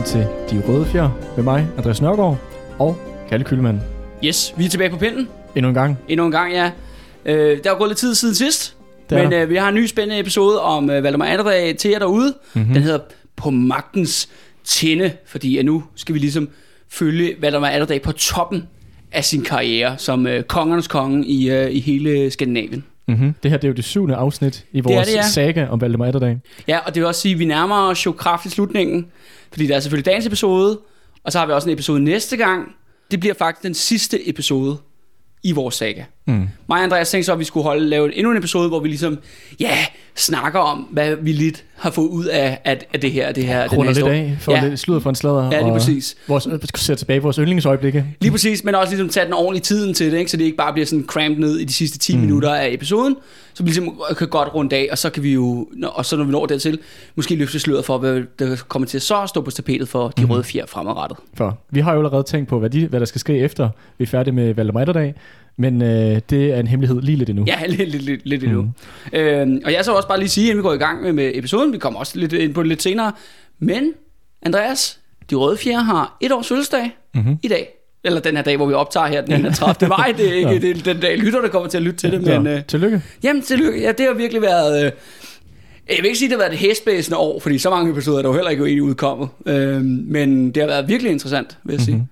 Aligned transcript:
Velkommen 0.00 0.48
til 0.50 0.58
De 0.58 0.68
Røde 0.68 0.84
Fjer 0.84 1.10
med 1.36 1.44
mig, 1.44 1.68
Andreas 1.78 2.02
Nørgaard 2.02 2.38
og 2.78 2.96
Kalle 3.28 3.44
Kyllemann. 3.44 3.80
Yes, 4.24 4.54
vi 4.56 4.64
er 4.64 4.68
tilbage 4.68 4.90
på 4.90 4.96
pinden. 4.96 5.28
Endnu 5.56 5.68
en 5.68 5.74
gang. 5.74 5.98
Endnu 6.08 6.26
en 6.26 6.32
gang, 6.32 6.52
ja. 6.52 6.70
Øh, 7.24 7.64
der 7.64 7.70
er 7.70 7.78
gået 7.78 7.88
lidt 7.88 7.98
tid 7.98 8.14
siden 8.14 8.34
sidst. 8.34 8.76
Det 9.10 9.18
er 9.18 9.22
men 9.22 9.32
der. 9.32 9.42
øh, 9.42 9.50
vi 9.50 9.56
har 9.56 9.68
en 9.68 9.74
ny 9.74 9.86
spændende 9.86 10.20
episode 10.20 10.60
om 10.62 10.90
øh, 10.90 11.02
Valdemar 11.02 11.26
Atterdag 11.26 11.76
til 11.76 11.90
jer 11.90 11.98
derude. 11.98 12.34
Mhm. 12.54 12.60
Mm-hmm. 12.62 12.74
Den 12.74 12.82
hedder 12.82 12.98
På 13.36 13.50
magtens 13.50 14.28
tinde, 14.64 15.12
fordi 15.26 15.58
at 15.58 15.64
nu 15.64 15.84
skal 15.96 16.14
vi 16.14 16.18
ligesom 16.18 16.48
følge 16.88 17.34
Valdemar 17.40 17.68
Atterdag 17.68 18.02
på 18.02 18.12
toppen 18.12 18.68
af 19.12 19.24
sin 19.24 19.42
karriere 19.42 19.98
som 19.98 20.26
øh, 20.26 20.42
kongernes 20.42 20.88
konge 20.88 21.26
i, 21.26 21.50
øh, 21.50 21.70
i 21.70 21.80
hele 21.80 22.30
Skandinavien. 22.30 22.84
Mm-hmm. 23.08 23.34
Det 23.42 23.50
her 23.50 23.58
det 23.58 23.64
er 23.64 23.68
jo 23.68 23.74
det 23.74 23.84
syvende 23.84 24.14
afsnit 24.14 24.64
i 24.72 24.80
vores 24.80 25.08
det, 25.08 25.14
ja. 25.14 25.22
saga 25.22 25.66
om 25.66 25.80
Valdemar 25.80 26.06
Atterdag. 26.06 26.38
Ja, 26.68 26.78
og 26.78 26.94
det 26.94 27.00
vil 27.00 27.06
også 27.06 27.20
sige, 27.20 27.32
at 27.32 27.38
vi 27.38 27.44
nærmer 27.44 27.76
os 27.76 28.06
jo 28.06 28.12
kraftigt 28.12 28.54
slutningen, 28.54 29.06
fordi 29.52 29.66
der 29.66 29.76
er 29.76 29.80
selvfølgelig 29.80 30.06
dagens 30.06 30.26
episode, 30.26 30.78
og 31.24 31.32
så 31.32 31.38
har 31.38 31.46
vi 31.46 31.52
også 31.52 31.68
en 31.68 31.72
episode 31.74 32.00
næste 32.04 32.36
gang. 32.36 32.68
Det 33.10 33.20
bliver 33.20 33.34
faktisk 33.34 33.62
den 33.62 33.74
sidste 33.74 34.28
episode 34.28 34.76
i 35.42 35.52
vores 35.52 35.74
saga. 35.74 36.04
Mm. 36.26 36.34
Mig 36.34 36.48
og 36.78 36.82
Andreas 36.82 37.10
tænkte 37.10 37.26
så, 37.26 37.32
at 37.32 37.38
vi 37.38 37.44
skulle 37.44 37.64
holde, 37.64 37.86
lave 37.88 38.16
endnu 38.16 38.30
en 38.30 38.38
episode, 38.38 38.68
hvor 38.68 38.80
vi 38.80 38.88
ligesom, 38.88 39.18
ja, 39.60 39.78
snakker 40.16 40.60
om, 40.60 40.78
hvad 40.78 41.16
vi 41.16 41.32
lidt 41.32 41.64
har 41.76 41.90
fået 41.90 42.08
ud 42.08 42.24
af, 42.24 42.58
af, 42.64 42.78
af 42.92 43.00
det 43.00 43.12
her. 43.12 43.32
Det 43.32 43.44
her 43.44 43.68
Runder 43.68 43.84
lidt 43.84 43.96
historie. 43.96 44.18
af 44.20 44.36
for 44.40 44.52
Ja. 44.52 44.68
lidt 44.68 44.80
sludder 44.80 45.00
for 45.00 45.10
en 45.10 45.16
sladder. 45.16 45.44
Ja, 45.44 45.58
lige 45.58 45.72
og 45.72 45.78
præcis. 45.78 46.16
Vores, 46.28 46.48
ser 46.74 46.94
tilbage 46.94 47.20
på 47.20 47.22
vores 47.22 47.36
yndlingsøjeblikke. 47.36 48.04
Lige 48.20 48.30
præcis, 48.32 48.64
men 48.64 48.74
også 48.74 48.90
ligesom 48.90 49.08
tage 49.08 49.24
den 49.26 49.32
ordentlige 49.32 49.62
tiden 49.62 49.94
til 49.94 50.12
det, 50.12 50.18
ikke? 50.18 50.30
så 50.30 50.36
det 50.36 50.44
ikke 50.44 50.56
bare 50.56 50.72
bliver 50.72 50.86
sådan 50.86 51.04
cramped 51.06 51.38
ned 51.38 51.58
i 51.58 51.64
de 51.64 51.72
sidste 51.72 51.98
10 51.98 52.16
mm. 52.16 52.20
minutter 52.20 52.54
af 52.54 52.68
episoden, 52.72 53.16
så 53.54 53.62
vi 53.62 53.68
ligesom 53.68 54.00
kan 54.18 54.28
godt 54.28 54.54
runde 54.54 54.76
af, 54.76 54.88
og 54.90 54.98
så 54.98 55.10
kan 55.10 55.22
vi 55.22 55.32
jo, 55.32 55.68
og 55.82 56.06
så 56.06 56.16
når 56.16 56.24
vi 56.24 56.32
når 56.32 56.46
dertil, 56.46 56.78
måske 57.14 57.34
løfte 57.34 57.58
sløret 57.60 57.84
for, 57.84 57.98
hvad 57.98 58.22
der 58.38 58.56
kommer 58.68 58.86
til 58.88 58.98
at 58.98 59.02
så 59.02 59.26
stå 59.26 59.40
på 59.40 59.50
tapetet 59.50 59.88
for 59.88 60.08
de 60.08 60.22
Mhm. 60.22 60.30
røde 60.30 60.44
fjer 60.44 60.66
fremadrettet. 60.66 61.18
For 61.34 61.58
vi 61.70 61.80
har 61.80 61.92
jo 61.92 61.98
allerede 61.98 62.22
tænkt 62.22 62.48
på, 62.48 62.58
hvad, 62.58 62.70
de, 62.70 62.86
hvad 62.86 63.00
der 63.00 63.06
skal 63.06 63.20
ske 63.20 63.38
efter 63.38 63.68
vi 63.98 64.02
er 64.02 64.06
færdige 64.06 64.34
med 64.34 64.54
Valdemar. 64.54 65.12
Men 65.56 65.82
øh, 65.82 66.20
det 66.30 66.52
er 66.52 66.60
en 66.60 66.66
hemmelighed 66.66 67.00
lige 67.02 67.16
lidt 67.16 67.30
endnu. 67.30 67.44
Ja, 67.46 67.66
lidt, 67.66 67.90
lidt, 67.90 68.02
lidt, 68.02 68.26
lidt 68.26 68.44
endnu. 68.44 68.62
Mm. 68.62 68.70
Øhm, 69.12 69.60
og 69.64 69.72
jeg 69.72 69.84
så 69.84 69.92
også 69.92 70.08
bare 70.08 70.18
lige 70.18 70.28
sige, 70.28 70.46
inden 70.46 70.58
vi 70.58 70.62
går 70.62 70.72
i 70.72 70.76
gang 70.76 71.02
med, 71.02 71.12
med 71.12 71.30
episoden, 71.34 71.72
vi 71.72 71.78
kommer 71.78 72.00
også 72.00 72.18
lidt 72.18 72.32
ind 72.32 72.54
på 72.54 72.62
det 72.62 72.68
lidt 72.68 72.82
senere, 72.82 73.12
men 73.58 73.92
Andreas, 74.42 74.98
de 75.30 75.34
røde 75.34 75.56
fjer 75.56 75.78
har 75.78 76.16
et 76.20 76.32
års 76.32 76.48
fødselsdag 76.48 76.90
Mhm. 77.14 77.38
i 77.42 77.48
dag. 77.48 77.68
Eller 78.04 78.20
den 78.20 78.36
her 78.36 78.42
dag, 78.42 78.56
hvor 78.56 78.66
vi 78.66 78.74
optager 78.74 79.06
her 79.06 79.20
den 79.20 79.32
31. 79.34 79.88
maj. 79.88 80.14
Det 80.16 80.28
er 80.28 80.32
ikke 80.34 80.48
Ja. 80.50 80.58
det 80.58 80.70
er 80.78 80.92
den 80.92 81.00
dag, 81.02 81.16
lytter, 81.18 81.40
der 81.40 81.48
kommer 81.48 81.68
til 81.68 81.76
at 81.76 81.82
lytte 81.82 81.98
til 81.98 82.12
det. 82.12 82.22
Men, 82.22 82.46
øh, 82.46 82.64
tillykke. 82.64 83.02
Jamen, 83.22 83.42
tillykke. 83.42 83.80
Ja, 83.80 83.92
det 83.92 84.06
har 84.06 84.14
virkelig 84.14 84.42
været... 84.42 84.84
Øh, 84.84 84.92
jeg 85.88 85.96
vil 85.98 86.04
ikke 86.06 86.18
sige, 86.18 86.26
at 86.26 86.30
det 86.30 86.36
har 86.38 86.42
været 86.48 86.50
det 86.50 86.58
hæsblæsende 86.68 87.18
år, 87.18 87.40
fordi 87.40 87.58
så 87.58 87.70
mange 87.70 87.92
episoder 87.92 88.18
er 88.18 88.22
der 88.22 88.28
jo 88.28 88.34
heller 88.34 88.50
ikke 88.50 88.64
egentlig 88.64 88.82
udkommet. 88.82 89.28
Øh, 89.46 89.80
men 89.84 90.50
det 90.50 90.62
har 90.62 90.66
været 90.68 90.88
virkelig 90.88 91.12
interessant, 91.12 91.58
vil 91.64 91.72
jeg 91.72 91.80
sige. 91.80 91.96
Mhm. 91.96 92.04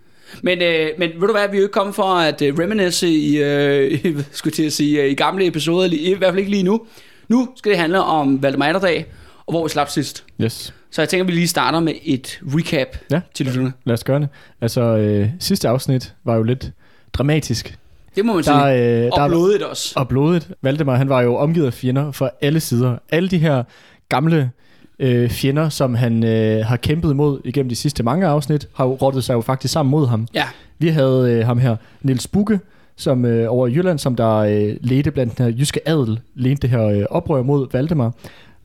Men, 0.42 0.62
øh, 0.62 0.88
men 0.98 1.10
ved 1.20 1.26
du 1.28 1.32
hvad, 1.32 1.48
vi 1.50 1.56
er 1.56 1.60
jo 1.60 1.64
ikke 1.64 1.72
kommet 1.72 1.94
for 1.94 2.02
at 2.02 2.42
øh, 2.42 2.58
reminisce 2.58 3.08
i, 3.08 3.42
øh, 3.42 3.92
i, 4.04 4.16
skulle 4.32 4.54
til 4.54 4.62
at 4.66 4.72
sige, 4.72 5.02
øh, 5.02 5.10
i 5.10 5.14
gamle 5.14 5.46
episoder, 5.46 5.88
i, 5.92 5.96
i 5.96 6.14
hvert 6.14 6.30
fald 6.30 6.38
ikke 6.38 6.50
lige 6.50 6.62
nu. 6.62 6.80
Nu 7.28 7.48
skal 7.56 7.70
det 7.72 7.78
handle 7.78 8.00
om 8.02 8.42
Valdemar 8.42 8.66
Atterdag, 8.66 9.06
og 9.48 9.52
hvor 9.52 9.62
vi 9.64 9.68
slap 9.68 9.88
sidst. 9.88 10.24
Yes. 10.40 10.74
Så 10.90 11.02
jeg 11.02 11.08
tænker, 11.08 11.24
at 11.24 11.28
vi 11.28 11.32
lige 11.32 11.48
starter 11.48 11.80
med 11.80 11.92
et 12.04 12.40
recap 12.54 12.86
Ja. 13.10 13.20
til 13.34 13.46
lytterne. 13.46 13.72
Lad 13.84 13.94
os 13.94 14.04
gøre 14.04 14.20
det. 14.20 14.28
Altså, 14.60 14.80
øh, 14.80 15.28
sidste 15.40 15.68
afsnit 15.68 16.14
var 16.24 16.36
jo 16.36 16.42
lidt 16.42 16.70
dramatisk. 17.12 17.78
Det 18.16 18.24
må 18.24 18.34
man 18.34 18.44
Der, 18.44 18.66
sige. 18.68 19.04
øh, 19.04 19.10
Og 19.12 19.28
blodigt 19.28 19.62
også. 19.62 19.92
og 19.96 20.08
blodet. 20.08 20.48
Valdemar, 20.62 20.96
han 20.96 21.08
var 21.08 21.22
jo 21.22 21.36
omgivet 21.36 21.66
af 21.66 21.72
fjender 21.74 22.12
fra 22.12 22.30
alle 22.40 22.60
sider. 22.60 22.96
Alle 23.10 23.28
de 23.28 23.38
her 23.38 23.62
gamle 24.08 24.50
øh, 24.98 25.30
fjender, 25.30 25.68
som 25.68 25.94
han 25.94 26.24
øh, 26.24 26.66
har 26.66 26.76
kæmpet 26.76 27.10
imod 27.10 27.40
igennem 27.44 27.68
de 27.68 27.76
sidste 27.76 28.02
mange 28.02 28.26
afsnit, 28.26 28.68
har 28.74 28.84
jo 28.84 28.92
rottet 28.94 29.24
sig 29.24 29.34
jo 29.34 29.40
faktisk 29.40 29.72
sammen 29.72 29.90
mod 29.90 30.06
ham. 30.06 30.26
Ja, 30.34 30.44
Vi 30.78 30.88
havde 30.88 31.32
øh, 31.32 31.46
ham 31.46 31.58
her, 31.58 31.76
Nils 32.02 32.26
Bukke, 32.26 32.60
som 32.96 33.24
øh, 33.24 33.52
over 33.52 33.66
i 33.66 33.72
Jylland, 33.74 33.98
som 33.98 34.16
der 34.16 34.34
øh, 34.36 34.76
ledte 34.80 35.10
blandt 35.10 35.38
den 35.38 35.44
her 35.44 35.52
jyske 35.58 35.88
adel, 35.88 36.20
ledte 36.34 36.62
det 36.62 36.70
her 36.70 36.84
øh, 36.84 37.04
oprør 37.10 37.42
mod 37.42 37.66
Valdemar. 37.72 38.12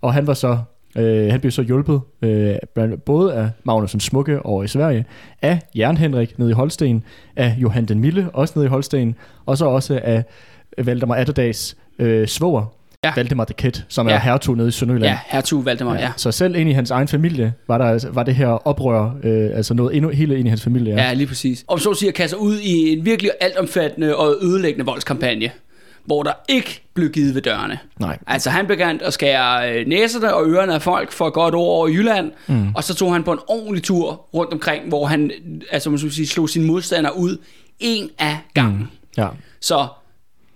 Og 0.01 0.13
han 0.13 0.27
var 0.27 0.33
så 0.33 0.57
Øh, 0.97 1.31
han 1.31 1.39
blev 1.39 1.51
så 1.51 1.61
hjulpet 1.61 2.01
øh, 2.21 2.55
både 3.05 3.33
af 3.33 3.49
Magnus 3.63 3.91
den 3.91 3.99
Smukke 3.99 4.45
over 4.45 4.63
i 4.63 4.67
Sverige, 4.67 5.05
af 5.41 5.59
Jern 5.75 5.97
Henrik 5.97 6.39
nede 6.39 6.49
i 6.49 6.53
Holsten, 6.53 7.03
af 7.35 7.55
Johan 7.57 7.85
den 7.85 7.99
Milde 7.99 8.29
også 8.33 8.53
nede 8.55 8.65
i 8.65 8.69
Holsten, 8.69 9.15
og 9.45 9.57
så 9.57 9.65
også 9.65 9.99
af 10.03 10.23
Valdemar 10.77 11.15
Atterdags 11.15 11.77
øh, 11.99 12.27
svoger, 12.27 12.65
Ja. 13.03 13.07
ja. 13.09 13.13
Valdemar 13.15 13.45
de 13.45 13.53
Kett, 13.53 13.85
som 13.89 14.07
ja. 14.07 14.13
Ja. 14.13 14.19
er 14.19 14.23
hertug 14.23 14.55
nede 14.57 14.67
i 14.67 14.71
Sønderjylland. 14.71 15.11
ja 15.11 15.19
hertug 15.27 15.65
Valdemar, 15.65 15.95
ja. 15.95 16.11
Så 16.17 16.31
selv 16.31 16.55
ind 16.55 16.69
i 16.69 16.73
hans 16.73 16.91
egen 16.91 17.07
familie 17.07 17.53
var, 17.67 17.77
der, 17.77 17.85
altså- 17.85 18.09
var 18.11 18.23
det 18.23 18.35
her 18.35 18.47
oprør, 18.47 19.15
øh, 19.23 19.49
altså 19.53 19.73
noget 19.73 19.95
endnu 19.95 20.09
hele 20.09 20.37
ind 20.39 20.47
i 20.47 20.49
hans 20.49 20.63
familie. 20.63 20.93
Ja, 20.95 21.13
lige 21.13 21.27
præcis. 21.27 21.65
Om 21.67 21.79
så 21.79 21.89
at 21.89 21.97
sige 21.97 22.09
at 22.09 22.15
kaste 22.15 22.29
sig 22.29 22.39
ud 22.39 22.59
i 22.59 22.93
en 22.97 23.05
virkelig 23.05 23.31
altomfattende 23.41 24.15
og 24.15 24.35
ødelæggende 24.41 24.85
voldskampagne, 24.85 25.49
hvor 26.05 26.23
der 26.23 26.31
ikke 26.49 26.83
blev 26.93 27.09
givet 27.09 27.35
ved 27.35 27.41
dørene. 27.41 27.79
Nej. 27.99 28.17
Altså 28.27 28.49
han 28.49 28.67
begyndte 28.67 29.05
at 29.05 29.13
skære 29.13 29.71
øh, 29.79 29.87
næserne 29.87 30.33
og 30.33 30.47
ørerne 30.47 30.73
af 30.73 30.81
folk 30.81 31.11
for 31.11 31.27
et 31.27 31.33
godt 31.33 31.55
år 31.55 31.65
over 31.65 31.87
i 31.87 31.91
Jylland, 31.91 32.31
mm. 32.47 32.67
og 32.75 32.83
så 32.83 32.95
tog 32.95 33.13
han 33.13 33.23
på 33.23 33.31
en 33.31 33.39
ordentlig 33.47 33.83
tur 33.83 34.25
rundt 34.33 34.53
omkring, 34.53 34.87
hvor 34.87 35.05
han 35.05 35.31
altså, 35.71 35.89
man 35.89 35.99
skulle 35.99 36.13
sige, 36.13 36.27
slog 36.27 36.49
sine 36.49 36.65
modstandere 36.65 37.17
ud 37.17 37.37
en 37.79 38.09
af 38.19 38.37
gangen. 38.53 38.79
Mm. 38.79 38.87
Ja. 39.17 39.27
Så 39.61 39.87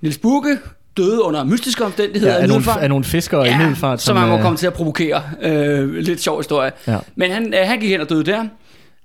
Niels 0.02 0.18
Bukke 0.18 0.58
døde 0.98 1.24
under 1.24 1.44
mystiske 1.44 1.86
omstændigheder 1.86 2.34
Ja, 2.34 2.42
af, 2.42 2.48
nogle, 2.48 2.82
af 2.82 2.90
nogle 2.90 3.06
fiskere 3.06 3.50
i 3.50 3.58
Middelfart, 3.58 4.02
som 4.02 4.18
han 4.18 4.28
må 4.30 4.36
øh, 4.36 4.42
komme 4.42 4.58
til 4.58 4.68
at 4.68 4.74
provokere. 4.74 5.24
Øh, 5.42 5.94
lidt 5.94 6.22
sjov 6.22 6.40
historie. 6.40 6.72
Ja. 6.88 6.98
Men 7.16 7.32
han, 7.32 7.54
øh, 7.54 7.60
han 7.68 7.80
gik 7.80 7.90
hen 7.90 8.02
og 8.02 8.10
døde 8.10 8.24
der. 8.24 8.46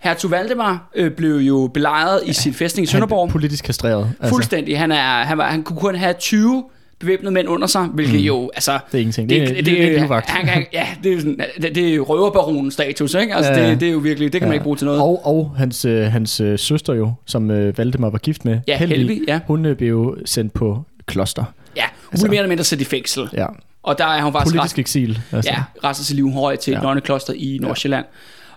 Hertug 0.03 0.31
Valdemar 0.31 0.91
øh, 0.95 1.11
blev 1.11 1.35
jo 1.37 1.71
belejret 1.75 2.21
i 2.27 2.33
sin 2.33 2.55
fæstning 2.55 2.85
i 2.89 2.91
Sønderborg. 2.91 3.27
Han 3.29 3.33
politisk 3.33 3.65
kastreret. 3.65 4.13
Altså, 4.21 4.35
Fuldstændig. 4.35 4.79
Han, 4.79 4.93
er, 4.93 5.23
han, 5.23 5.39
var, 5.39 5.51
han 5.51 5.63
kunne 5.63 5.79
kun 5.81 5.95
have 5.95 6.15
20 6.15 6.65
bevæbnede 7.01 7.31
mænd 7.35 7.49
under 7.49 7.67
sig, 7.67 7.83
hvilket 7.85 8.15
mm. 8.21 8.27
jo, 8.27 8.51
altså... 8.55 8.73
Det 8.93 8.99
er 8.99 9.01
ingenting. 9.01 9.29
Det 9.29 9.43
er- 9.43 9.47
det 9.47 9.59
er- 9.59 9.63
det 9.63 9.99
er 10.11 10.21
han, 10.33 10.47
kan, 10.47 10.67
ja, 10.73 10.87
det 11.05 11.13
er, 11.13 11.19
sådan, 11.19 11.41
det, 11.63 11.75
det 11.75 11.95
er 11.95 12.01
røverbaronens 12.01 12.75
status, 12.75 13.15
ikke? 13.15 13.35
Altså, 13.35 13.53
Ja, 13.53 13.71
det, 13.71 13.81
det 13.81 13.89
er 13.89 13.93
jo 13.93 13.99
virkelig, 13.99 14.33
det 14.33 14.41
kan 14.41 14.47
ja. 14.47 14.49
man 14.49 14.55
ikke 14.55 14.65
bruge 14.65 14.77
til 14.77 14.85
noget. 14.85 15.01
Og, 15.01 15.27
og 15.27 15.55
hans, 15.57 15.85
øh, 15.85 16.03
hans 16.13 16.41
øh, 16.41 16.59
søster 16.59 16.95
jo, 16.95 17.13
som 17.27 17.51
øh, 17.51 17.79
Valdemar 17.79 18.11
var 18.11 18.19
gift 18.19 18.45
med, 18.45 18.59
Ja, 18.69 18.77
Helvig, 18.79 19.21
ja. 19.29 19.41
hun 19.47 19.67
øh, 19.67 19.77
blev 19.77 19.89
jo 19.89 20.17
sendt 20.25 20.53
på 20.53 20.83
kloster. 21.07 21.45
ja, 21.77 21.83
hun 21.83 22.09
altså- 22.13 22.25
blev 22.27 22.31
mere 22.31 22.39
eller 22.39 22.49
mindre 22.49 22.65
sat 22.65 22.81
i 22.81 22.85
fængsel. 22.85 23.29
Ja. 23.33 23.47
Og 23.83 23.99
der 23.99 24.07
er 24.07 24.23
hun 24.23 24.33
faktisk 24.33 24.55
Politisk 24.57 24.79
eksil. 24.79 25.21
Altså. 25.33 25.51
Ja, 25.51 25.63
resten 25.89 26.03
af 26.03 26.07
sit 26.07 26.17
liv 26.17 26.27
røg 26.29 26.59
til 26.59 26.71
ja. 26.71 26.77
Et 26.79 26.83
nonnekloster 26.83 27.33
i 27.37 27.59
Nordsjælland. 27.63 28.05
Ja. 28.05 28.11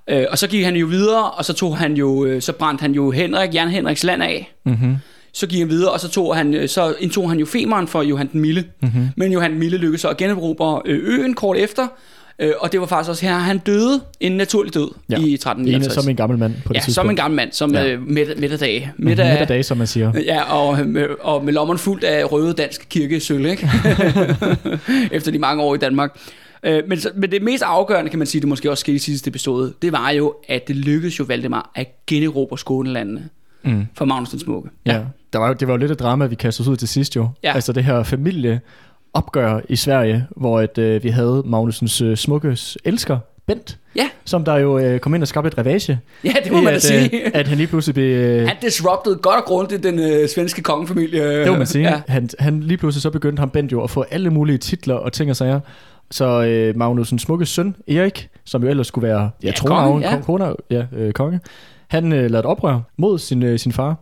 Øh, 0.10 0.26
og 0.32 0.38
så 0.38 0.48
gik 0.48 0.64
han 0.66 0.76
jo 0.76 0.86
videre, 0.88 1.32
og 1.32 1.46
så 1.46 1.54
tog 1.54 1.78
han 1.78 1.94
jo, 1.94 2.26
øh, 2.26 2.42
så 2.42 2.54
brændte 2.54 2.82
han 2.82 2.92
jo 2.92 3.12
Henrik, 3.12 3.54
Jan 3.54 3.70
Henriks 3.70 4.04
land 4.04 4.24
af. 4.24 4.54
Mm-hmm. 4.66 4.96
Så 5.34 5.48
gik 5.48 5.60
han 5.60 5.70
videre, 5.70 5.92
og 5.92 6.00
så, 6.00 6.10
tog 6.10 6.36
han, 6.36 6.54
øh, 6.54 6.70
så 6.70 6.94
indtog 7.00 7.30
han 7.30 7.40
jo 7.40 7.46
femeren 7.46 7.88
for 7.88 8.02
Johan 8.04 8.30
den 8.34 8.42
Milde. 8.42 8.64
Mm-hmm. 8.82 9.08
Men 9.18 9.32
Johan 9.32 9.52
den 9.52 9.60
Milde 9.60 9.78
lykkedes 9.78 10.02
så 10.02 10.10
at 10.10 10.18
generobre 10.18 10.82
øh, 10.86 11.20
øen 11.20 11.34
kort 11.34 11.58
efter. 11.58 11.88
Øh, 12.40 12.52
og 12.60 12.72
det 12.72 12.80
var 12.80 12.86
faktisk 12.86 13.10
også 13.10 13.26
her, 13.26 13.34
han 13.34 13.58
døde 13.58 14.02
en 14.20 14.32
naturlig 14.32 14.74
død 14.74 14.92
Ja. 15.10 15.16
i 15.16 15.20
En, 15.20 15.34
1359. 15.34 15.94
som 15.94 16.10
en 16.10 16.16
gammel 16.16 16.38
mand 16.40 16.54
på 16.66 16.74
det 16.74 16.76
ja, 16.76 16.80
tidspunkt. 16.80 16.96
som 16.96 17.10
en 17.10 17.16
gammel 17.16 17.36
mand, 17.36 17.52
som 17.52 17.74
Ja. 17.74 17.88
øh. 17.88 18.02
Mhm, 18.02 18.14
Midt 18.98 19.20
af 19.20 19.48
dage, 19.48 19.64
som 19.64 19.78
man 19.78 19.88
siger. 19.88 20.12
Ja, 20.26 20.42
og, 20.54 20.80
med, 20.88 21.08
og 21.22 21.46
med 21.46 21.54
lommerne 21.54 21.78
fuldt 21.80 22.04
af 22.04 22.32
røde 22.32 22.54
dansk 22.54 22.86
kirkesøl, 22.90 23.46
ikke? 23.46 23.70
Efter 25.12 25.32
de 25.32 25.40
mange 25.40 25.64
år 25.64 25.76
i 25.76 25.78
Danmark. 25.78 26.18
Øh, 26.66 26.84
Men, 26.88 27.00
så- 27.00 27.12
men 27.16 27.32
det 27.32 27.42
mest 27.42 27.64
afgørende, 27.64 28.10
kan 28.10 28.20
man 28.20 28.28
sige, 28.28 28.42
det 28.42 28.50
måske 28.50 28.72
også 28.72 28.82
skete 28.82 28.96
i 28.96 29.00
sidste 29.00 29.28
episode, 29.28 29.74
det 29.82 29.92
var 29.92 30.10
jo, 30.10 30.34
at 30.50 30.68
det 30.68 30.76
lykkedes 30.76 31.20
jo 31.20 31.24
Valdemar 31.28 31.72
at 31.76 31.88
generobre 32.08 32.58
Skånelandene 32.58 33.30
Mm. 33.64 33.86
for 33.98 34.06
Magnus 34.06 34.30
den 34.30 34.40
Smukke. 34.40 34.70
Ja. 34.86 35.00
Der 35.34 35.40
var, 35.40 35.48
jo- 35.48 35.54
det 35.54 35.68
var 35.68 35.74
jo 35.74 35.78
lidt 35.78 35.92
et 35.92 36.00
drama, 36.00 36.26
vi 36.26 36.36
kastede 36.36 36.66
os 36.68 36.72
ud 36.72 36.78
til 36.78 36.88
sidst 36.88 37.16
jo. 37.16 37.30
Ja. 37.44 37.54
Altså 37.56 37.72
det 37.74 37.84
her 37.84 38.04
familieopgør 38.04 39.60
i 39.70 39.76
Sverige, 39.76 40.26
hvor 40.38 40.62
et, 40.62 40.78
øh, 40.78 41.04
vi 41.04 41.10
havde 41.10 41.44
Magnusens 41.46 42.02
øh, 42.02 42.18
smukkes 42.18 42.78
elsker, 42.86 43.18
Bent, 43.48 43.78
Ja, 43.96 44.10
som 44.26 44.44
der 44.46 44.56
jo 44.56 44.80
øh, 44.80 45.00
kom 45.00 45.16
ind 45.16 45.22
og 45.24 45.28
skabte 45.28 45.48
et 45.48 45.58
ravage. 45.58 46.00
ja 46.24 46.34
det 46.44 46.52
må 46.52 46.58
i 46.60 46.64
man 46.64 46.72
da 46.72 46.76
at, 46.76 46.84
sige. 46.84 47.26
Øh, 47.26 47.32
at 47.34 47.48
han 47.48 47.58
lige 47.58 47.68
pludselig 47.68 47.94
blev... 47.94 48.06
Øh, 48.16 48.48
Han 48.48 48.56
disrupted 48.62 49.16
godt 49.16 49.38
og 49.40 49.44
grundigt 49.46 49.84
den 49.84 50.00
øh, 50.00 50.30
svenske 50.30 50.62
kongefamilie. 50.62 51.40
Det 51.44 51.52
må 51.52 51.58
man 51.58 51.68
sige. 51.68 51.84
Ja. 51.84 51.90
Ja. 51.96 52.02
Han, 52.08 52.30
han 52.40 52.60
lige 52.60 52.78
pludselig 52.78 53.02
så 53.02 53.10
begyndte 53.10 53.40
ham 53.40 53.50
Bent 53.50 53.72
jo 53.72 53.84
at 53.84 53.90
få 53.90 54.02
alle 54.12 54.30
mulige 54.30 54.58
titler 54.58 54.96
og 54.96 55.14
ting 55.14 55.30
og 55.30 55.36
sager. 55.36 55.60
Så 56.12 56.44
øh, 56.44 56.78
Magnusens 56.78 57.22
smukke 57.22 57.46
søn, 57.46 57.76
Erik, 57.88 58.30
som 58.44 58.64
jo 58.64 58.70
ellers 58.70 58.88
skulle 58.88 59.08
være 59.08 59.22
ja, 59.44 59.48
Ja, 59.48 59.52
tronarven, 59.52 59.92
konge, 60.02 60.08
ja. 60.10 60.18
kon- 60.18 60.24
konge, 60.24 60.56
ja, 60.70 60.86
øh, 60.94 61.14
konge, 61.14 61.40
han 61.88 62.06
øh, 62.14 62.18
lavede 62.20 62.40
et 62.40 62.46
oprør 62.46 62.80
mod 62.98 63.20
sin, 63.20 63.44
øh, 63.44 63.60
sin 63.60 63.72
far, 63.72 63.96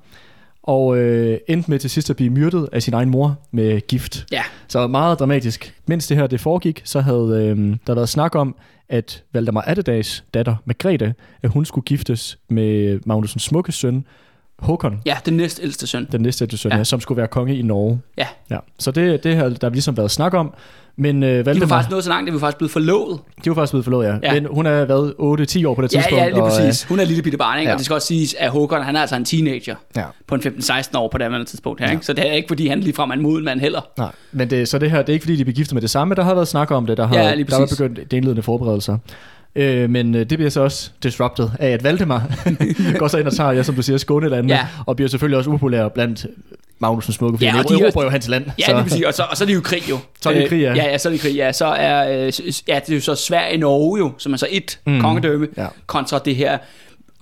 og 0.64 0.98
øh, 0.98 1.38
endte 1.48 1.72
med 1.72 1.80
til 1.80 1.90
sidst 1.90 2.10
at 2.10 2.16
blive 2.16 2.30
myrdet 2.30 2.70
af 2.72 2.84
sin 2.84 2.94
egen 2.94 3.10
mor 3.10 3.36
med 3.52 3.82
gift. 3.88 4.26
Ja. 4.32 4.42
Så 4.68 4.88
meget 4.88 5.20
dramatisk. 5.20 5.74
Mens 5.88 6.08
det 6.08 6.18
her 6.18 6.28
det 6.28 6.40
foregik, 6.42 6.82
så 6.84 7.00
havde 7.02 7.56
øh, 7.58 7.76
der 7.88 7.94
været 7.96 8.10
snak 8.10 8.36
om, 8.36 8.56
at 8.90 9.24
Valdemar 9.34 9.62
Atterdags 9.62 10.24
datter, 10.34 10.56
Margrethe, 10.66 11.14
at 11.44 11.50
hun 11.50 11.66
skulle 11.66 11.86
giftes 11.86 12.38
med 12.50 13.00
Magnusens 13.06 13.44
smukke 13.44 13.72
søn, 13.72 14.06
Håkon, 14.60 15.02
Ja, 15.06 15.18
den 15.26 15.38
næste 15.38 15.64
ældste 15.64 15.88
søn. 15.88 16.08
den 16.12 16.22
næste 16.22 16.58
søn, 16.58 16.72
Ja. 16.72 16.78
ja. 16.78 16.84
som 16.84 17.00
skulle 17.00 17.18
være 17.18 17.28
konge 17.28 17.58
i 17.58 17.62
Norge. 17.62 18.00
Ja. 18.18 18.28
Ja. 18.52 18.58
Så 18.80 18.92
det, 18.92 19.24
det 19.24 19.36
har 19.36 19.50
der 19.50 19.70
ligesom 19.70 19.98
været 19.98 20.12
snak 20.12 20.34
om. 20.34 20.54
Men 20.96 21.24
øh, 21.24 21.30
De 21.30 21.38
var 21.38 21.44
Valdemar, 21.44 21.68
faktisk 21.68 21.92
nået 21.92 22.04
så 22.04 22.10
langt, 22.10 22.30
at 22.30 22.34
vi 22.34 22.36
var 22.36 22.40
faktisk 22.40 22.58
blevet 22.58 22.72
forlovet. 22.72 23.20
de 23.46 23.50
var 23.50 23.54
faktisk 23.56 23.72
blevet 23.72 23.86
forlovet, 23.86 24.06
ja. 24.06 24.16
Ja. 24.24 24.34
Men 24.34 24.48
hun 24.52 24.66
har 24.66 24.72
været 24.86 25.14
8-10 25.20 25.68
år 25.68 25.74
på 25.76 25.82
det 25.82 25.94
Ja, 25.94 25.98
tidspunkt. 25.98 26.12
ja, 26.24 26.30
lige 26.30 26.42
og, 26.44 26.48
øh, 26.48 26.66
præcis. 26.68 26.84
Hun 26.84 27.00
er 27.00 27.06
lille 27.06 27.24
bitte 27.24 27.38
barn, 27.38 27.60
ikke? 27.60 27.70
ja. 27.70 27.74
Og 27.74 27.78
det 27.78 27.86
skal 27.86 27.94
også 27.94 28.08
siges, 28.08 28.36
at 28.40 28.50
Håkon, 28.50 28.82
han 28.84 28.96
er 28.96 29.02
altså 29.02 29.16
en 29.16 29.26
teenager 29.26 29.76
Ja. 29.96 30.04
på 30.28 30.36
en 30.36 30.42
15-16 30.42 30.98
år 30.98 31.08
på 31.08 31.18
det 31.18 31.26
andet 31.26 31.48
tidspunkt 31.48 31.82
her, 31.82 31.92
ikke? 31.92 32.06
Så 32.06 32.14
det 32.14 32.30
er 32.30 32.34
ikke, 32.34 32.48
fordi 32.48 32.68
han 32.68 32.80
ligefrem 32.80 33.10
er 33.10 33.14
en 33.14 33.22
moden 33.22 33.46
mand 33.46 33.60
heller. 33.60 33.82
Nej, 33.98 34.12
men 34.32 34.50
det, 34.50 34.68
så 34.68 34.78
det 34.80 34.92
her, 34.92 34.98
det 34.98 35.10
er 35.10 35.14
ikke 35.14 35.24
fordi, 35.24 35.36
de 35.36 35.42
er 35.42 35.46
begiftet 35.46 35.74
med 35.74 35.82
det 35.82 35.90
samme. 35.90 36.16
Der 36.16 36.24
har 36.24 36.34
været 36.34 36.48
snak 36.48 36.72
om 36.72 36.86
det. 36.86 36.98
Der 36.98 37.08
har, 37.08 37.16
Ja, 37.16 37.22
der 37.36 37.56
har 37.60 37.66
begyndt 37.78 38.12
de 38.12 38.18
indledende 38.18 38.44
forberedelser. 38.44 38.98
Øh, 39.56 39.90
men 39.90 40.16
øh, 40.16 40.20
det 40.22 40.38
bliver 40.38 40.50
så 40.50 40.62
også 40.62 40.92
disrupted 41.04 41.50
af, 41.60 41.70
at 41.70 41.84
Valdemar 41.84 42.24
går 43.00 43.08
så 43.08 43.18
ind 43.18 43.28
og 43.28 43.34
tager, 43.34 43.52
ja, 43.52 43.64
som 43.64 43.76
du 43.76 43.82
siger, 43.82 43.98
Skånelandene, 43.98 44.54
Ja. 44.54 44.68
og 44.86 44.96
bliver 44.96 45.10
selvfølgelig 45.10 45.38
også 45.38 45.50
upopulær 45.50 45.88
blandt 45.88 46.26
Magnusens 46.84 47.16
smukke, 47.16 47.38
fordi 47.38 47.46
Ja, 47.46 47.60
og 47.60 47.70
de 47.70 47.74
er- 47.74 47.78
erobrer 47.86 48.04
jo 48.04 48.10
hans 48.10 48.28
land. 48.28 48.46
Ja, 48.60 48.74
lige 48.74 48.84
præcis. 48.84 49.04
Og 49.06 49.14
så, 49.14 49.24
og 49.24 49.38
så 49.38 49.44
er 49.44 49.46
det 49.46 49.56
jo 49.56 49.62
krig 49.62 49.90
jo. 49.90 49.98
Så 50.22 50.30
er 50.30 50.34
det 50.34 50.44
Øh, 50.44 50.50
krig, 50.50 50.62
ja. 50.62 50.74
Ja, 50.74 50.84
ja, 50.86 50.98
så 50.98 51.10
er 51.10 51.12
det 51.12 51.22
krig, 51.22 51.36
ja. 51.36 51.52
Så 51.52 51.66
er, 51.66 52.10
øh, 52.10 52.34
ja, 52.68 52.80
det 52.86 52.90
er 52.90 52.96
jo 52.96 53.02
så 53.02 53.16
Sverige-Norge 53.16 53.98
jo, 54.00 54.12
som 54.18 54.34
er 54.34 54.38
så 54.38 54.48
et 54.52 54.80
mm. 54.88 55.02
kongedømme, 55.02 55.48
Ja. 55.58 55.68
kontra 55.86 56.20
det 56.20 56.36
her 56.36 56.58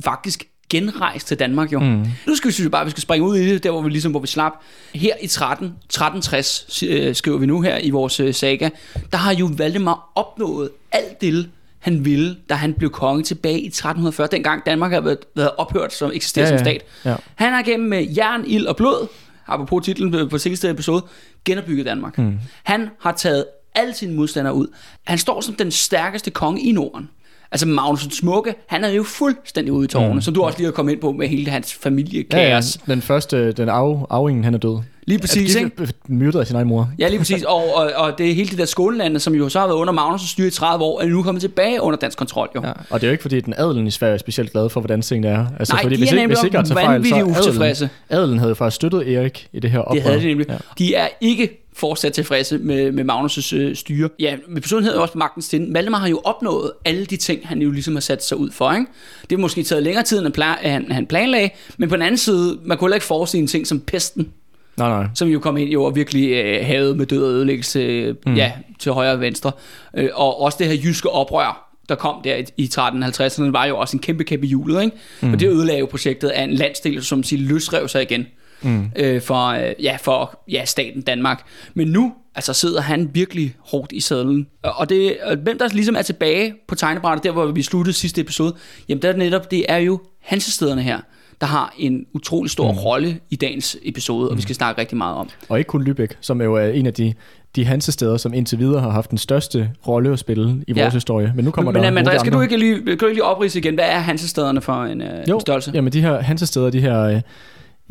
faktisk 0.04 0.44
genrejst 0.70 1.28
til 1.28 1.40
Danmark 1.40 1.74
jo. 1.74 1.80
Mm. 1.80 2.06
Nu 2.28 2.36
skal 2.36 2.48
vi 2.48 2.54
synes 2.54 2.70
bare, 2.72 2.82
at 2.82 2.86
vi 2.86 2.92
skal 2.92 3.02
springe 3.02 3.28
ud 3.28 3.36
i 3.38 3.50
det, 3.50 3.64
der 3.64 3.72
hvor 3.72 3.82
vi 3.82 3.90
ligesom, 3.90 4.12
hvor 4.12 4.20
vi 4.20 4.28
slap. 4.28 4.52
Her 4.94 5.14
i 5.22 5.28
13, 5.28 5.66
1360, 5.90 6.84
øh, 6.88 7.16
skriver 7.16 7.38
vi 7.38 7.46
nu 7.46 7.62
her 7.62 7.78
i 7.78 7.90
vores 7.90 8.20
øh, 8.20 8.34
saga, 8.34 8.70
der 9.12 9.18
har 9.18 9.34
jo 9.34 9.50
Valdemar 9.58 10.12
opnået 10.16 10.70
alt 10.92 11.22
det, 11.22 11.50
han 11.80 12.06
ville, 12.06 12.36
da 12.50 12.54
han 12.54 12.74
blev 12.74 12.90
konge 12.90 13.24
tilbage 13.24 13.60
i 13.60 13.68
1340, 13.68 14.28
dengang 14.32 14.66
Danmark 14.66 14.92
havde 14.92 15.06
været, 15.06 15.18
været 15.36 15.50
ophørt 15.58 15.94
som 15.94 16.12
eksisterer 16.14 16.46
Ja, 16.46 16.58
som 16.58 16.68
ja. 16.68 16.72
stat. 16.74 16.84
Ja. 17.06 17.16
Han 17.36 17.54
har 17.54 17.62
gennem 17.64 17.94
jern, 18.18 18.44
ild 18.48 18.66
og 18.66 18.76
blod, 18.76 19.08
apropos 19.48 19.86
titlen 19.86 20.30
på 20.30 20.38
seneste 20.38 20.70
episode, 20.70 21.06
genopbygget 21.46 21.86
Danmark. 21.86 22.18
Mm. 22.18 22.40
Han 22.64 22.90
har 23.00 23.12
taget 23.12 23.46
alle 23.76 23.94
sine 23.94 24.14
modstandere 24.14 24.54
ud. 24.54 24.68
Han 25.08 25.18
står 25.18 25.42
som 25.42 25.56
den 25.56 25.72
stærkeste 25.72 26.32
konge 26.32 26.62
i 26.62 26.72
Norden. 26.72 27.10
Altså 27.52 27.68
Magnus 27.68 28.08
Smukke, 28.12 28.56
han 28.68 28.84
er 28.84 28.90
jo 28.90 29.04
fuldstændig 29.04 29.74
ude 29.74 29.86
i 29.86 29.88
tårne, 29.88 30.14
mm. 30.14 30.22
som 30.22 30.34
du 30.34 30.44
også 30.44 30.58
lige 30.58 30.66
har 30.66 30.72
kommet 30.72 30.94
ind 30.94 31.02
på 31.02 31.12
med 31.12 31.28
hele 31.28 31.52
hans 31.52 31.74
familiekaos. 31.74 32.42
Ja, 32.42 32.56
ja, 32.88 32.94
den 32.94 33.02
første, 33.02 33.52
den 33.52 33.70
af, 33.70 34.06
arvingen, 34.10 34.44
han 34.44 34.54
er 34.54 34.58
død. 34.58 34.80
Lige 35.08 35.20
præcis, 35.20 35.56
ikke? 35.56 35.72
Altså, 35.80 35.94
myrdet 36.08 36.40
af 36.40 36.48
sin 36.48 36.56
egen 36.56 36.68
mor. 36.68 36.92
Ja, 37.00 37.08
lige 37.08 37.20
præcis. 37.20 37.44
Og, 37.44 37.76
og, 37.76 37.92
og 37.96 38.18
det 38.18 38.30
er 38.30 38.34
hele 38.34 38.50
det 38.50 38.58
der 38.58 38.66
Skånelande, 38.66 39.20
som 39.20 39.36
jo 39.36 39.50
så 39.50 39.60
har 39.60 39.68
været 39.68 39.78
under 39.78 39.94
Magnus' 39.94 40.32
styre 40.32 40.48
i 40.48 40.52
30 40.52 40.86
år, 40.86 41.02
er 41.02 41.06
nu 41.06 41.24
kommet 41.24 41.42
tilbage 41.42 41.82
under 41.82 42.00
dansk 42.00 42.18
kontrol. 42.18 42.50
Jo. 42.56 42.62
Ja. 42.64 42.72
Og 42.90 43.02
det 43.02 43.04
er 43.04 43.08
jo 43.08 43.12
ikke, 43.12 43.22
fordi 43.22 43.42
den 43.42 43.54
adelen 43.58 43.88
i 43.88 43.92
Sverige 43.92 44.14
er 44.14 44.18
specielt 44.18 44.52
glad 44.52 44.70
for, 44.70 44.80
hvordan 44.80 45.02
tingene 45.02 45.28
er. 45.28 45.46
Altså, 45.60 45.74
Nej, 45.74 45.82
fordi 45.82 45.96
de 45.96 46.00
hvis 46.00 46.10
er 46.10 46.14
ikke, 46.14 46.22
nemlig 46.22 46.38
hvis 46.38 46.44
ikke 46.44 46.58
tager 46.58 46.66
fejl, 46.66 47.06
så 47.06 47.16
vanvittigt 47.16 47.48
adelen, 47.48 47.90
adelen 48.10 48.40
havde 48.40 48.56
faktisk 48.56 48.76
støttet 48.76 49.14
Erik 49.14 49.48
i 49.54 49.60
det 49.60 49.72
her 49.72 49.80
oprør. 49.80 49.94
Det 49.94 50.04
havde 50.04 50.22
de 50.22 50.28
nemlig. 50.28 50.48
Ja. 50.48 50.54
Ja. 50.54 50.60
De 50.78 50.96
er 50.96 51.08
ikke 51.22 51.61
fortsat 51.74 52.14
tilfredse 52.14 52.58
med, 52.58 52.92
med 52.92 53.04
Magnus' 53.04 53.56
øh, 53.56 53.76
styre. 53.76 54.10
Ja, 54.20 54.36
med 54.48 54.62
personen 54.62 54.84
hedder 54.84 55.00
også 55.00 55.18
magtens 55.18 55.48
tinde. 55.48 55.74
Valdemar 55.74 56.00
har 56.00 56.08
jo 56.08 56.22
opnået 56.24 56.72
alle 56.86 57.06
de 57.06 57.18
ting, 57.18 57.48
han 57.48 57.62
jo 57.62 57.72
ligesom 57.72 57.96
har 57.96 58.02
sat 58.02 58.26
sig 58.26 58.38
ud 58.38 58.52
for. 58.52 58.72
Ikke? 58.72 58.86
Det 59.22 59.32
har 59.32 59.38
måske 59.38 59.64
taget 59.64 59.84
længere 59.84 60.04
tid, 60.04 60.18
end 60.18 60.26
han, 60.26 60.44
pla- 60.44 60.68
han, 60.68 60.92
han 60.92 61.06
planlagde, 61.06 61.50
men 61.78 61.90
på 61.90 61.96
den 61.96 62.02
anden 62.02 62.18
side, 62.18 62.60
man 62.64 62.78
kunne 62.78 62.88
heller 62.88 62.96
ikke 62.96 63.06
forudse 63.06 63.38
en 63.38 63.48
ting 63.48 63.68
som 63.68 63.80
pesten, 63.80 64.32
Nej, 64.78 64.90
nej. 64.90 65.08
som 65.16 65.28
jo 65.28 65.40
kom 65.40 65.58
ind 65.58 65.70
jo 65.70 65.84
og 65.84 65.96
virkelig 65.96 66.30
øh, 66.30 66.66
havde 66.66 66.96
med 66.96 67.06
død 67.06 67.24
og 67.24 67.30
ødelæggelse 67.30 67.80
øh, 67.80 68.16
mm. 68.26 68.36
ja, 68.36 68.52
til 68.80 68.92
højre 68.92 69.12
og 69.12 69.20
venstre. 69.20 69.52
Øh, 69.98 70.10
og 70.14 70.42
også 70.42 70.58
det 70.60 70.68
her 70.68 70.78
jyske 70.84 71.10
oprør, 71.10 71.78
der 71.90 71.96
kom 71.96 72.22
der 72.24 72.36
i, 72.36 72.46
i 72.58 72.70
1350'erne, 72.74 73.52
var 73.52 73.66
jo 73.66 73.78
også 73.78 73.98
en 73.98 74.02
kæmpe 74.02 74.24
kæmpe 74.24 74.48
hjulet, 74.48 74.84
ikke? 74.84 74.98
Mm. 75.22 75.34
Og 75.34 75.40
det 75.40 75.50
ødelagde 75.50 75.80
jo 75.80 75.86
projektet 75.86 76.30
af 76.30 76.44
en 76.44 76.54
landsdel, 76.54 77.04
som 77.04 77.24
siger, 77.24 77.48
løsrev 77.48 77.88
sig 77.88 78.02
igen 78.02 78.28
mm. 78.64 78.92
øh, 78.96 79.22
for, 79.22 79.48
øh, 79.48 79.74
ja, 79.84 79.98
for 80.02 80.44
ja, 80.52 80.66
staten 80.66 81.02
Danmark. 81.02 81.44
Men 81.74 81.88
nu 81.88 82.14
altså, 82.36 82.54
sidder 82.54 82.82
han 82.82 83.10
virkelig 83.14 83.56
hårdt 83.60 83.92
i 83.92 84.00
sadlen. 84.00 84.48
Og 84.64 84.90
det, 84.90 85.18
og 85.24 85.36
hvem 85.36 85.58
der 85.58 85.68
ligesom 85.68 85.96
er 85.96 86.02
tilbage 86.02 86.54
på 86.68 86.76
tegnebrættet, 86.76 87.24
der 87.24 87.32
hvor 87.32 87.46
vi 87.46 87.62
sluttede 87.62 87.94
sidste 87.94 88.22
episode, 88.22 88.56
jamen 88.90 89.02
der 89.02 89.10
er 89.10 89.18
netop, 89.18 89.52
det 89.52 89.66
er 89.70 89.78
jo 89.78 90.00
hansestederne 90.22 90.82
her, 90.82 91.00
der 91.42 91.48
har 91.48 91.74
en 91.78 92.06
utrolig 92.14 92.52
stor 92.52 92.72
mm. 92.72 92.78
rolle 92.78 93.20
i 93.30 93.36
dagens 93.36 93.78
episode, 93.84 94.30
og 94.30 94.38
vi 94.38 94.42
skal 94.42 94.56
snakke 94.56 94.82
rigtig 94.82 94.98
meget 94.98 95.16
om. 95.16 95.30
Og 95.50 95.58
ikke 95.58 95.68
kun 95.68 95.88
Lübeck, 95.88 96.18
som 96.22 96.42
er 96.42 96.46
jo 96.46 96.56
er 96.56 96.68
en 96.68 96.86
af 96.86 96.94
de, 96.94 97.14
de 97.56 97.66
hansesteder, 97.66 98.18
som 98.18 98.34
indtil 98.34 98.60
videre 98.60 98.82
har 98.82 98.90
haft 98.90 99.10
den 99.10 99.18
største 99.18 99.72
rolle 99.88 100.14
at 100.14 100.20
spille 100.20 100.64
i 100.68 100.74
Ja. 100.74 100.82
vores 100.82 100.94
historie. 100.94 101.34
Men 101.36 101.46
nu 101.46 101.52
kommer 101.52 101.72
Men, 101.72 101.84
der 101.84 101.90
men 101.90 101.98
Andreas, 101.98 102.20
skal 102.20 102.34
du 102.34 102.42
ikke 102.42 102.58
lige, 102.58 102.76
kan 102.76 102.98
du 102.98 103.06
ikke 103.06 103.14
lige 103.14 103.24
oprise 103.24 103.60
igen, 103.60 103.74
hvad 103.74 103.86
er 103.86 104.00
hansestederne 104.00 104.62
for 104.62 104.84
en, 104.84 105.02
øh, 105.02 105.30
jo, 105.30 105.40
størrelse? 105.40 105.72
Jamen 105.74 105.94
de 105.94 106.02
her 106.02 106.22
hansesteder, 106.22 106.70
de 106.70 106.82
her 106.82 107.02
øh, 107.02 107.22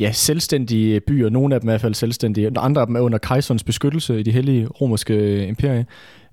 ja, 0.00 0.12
selvstændige 0.12 1.00
byer, 1.00 1.29
nogle 1.29 1.55
af 1.55 1.61
dem 1.61 1.69
er 1.69 1.73
i 1.73 1.75
hvert 1.75 1.81
fald 1.81 1.94
selvstændige, 1.94 2.50
og 2.56 2.64
andre 2.64 2.81
af 2.81 2.87
dem 2.87 2.97
er 2.97 3.00
under 3.00 3.19
kejserens 3.19 3.64
beskyttelse 3.64 4.20
i 4.20 4.23
det 4.23 4.32
hellige 4.32 4.67
romerske 4.67 5.47
imperie. 5.47 5.87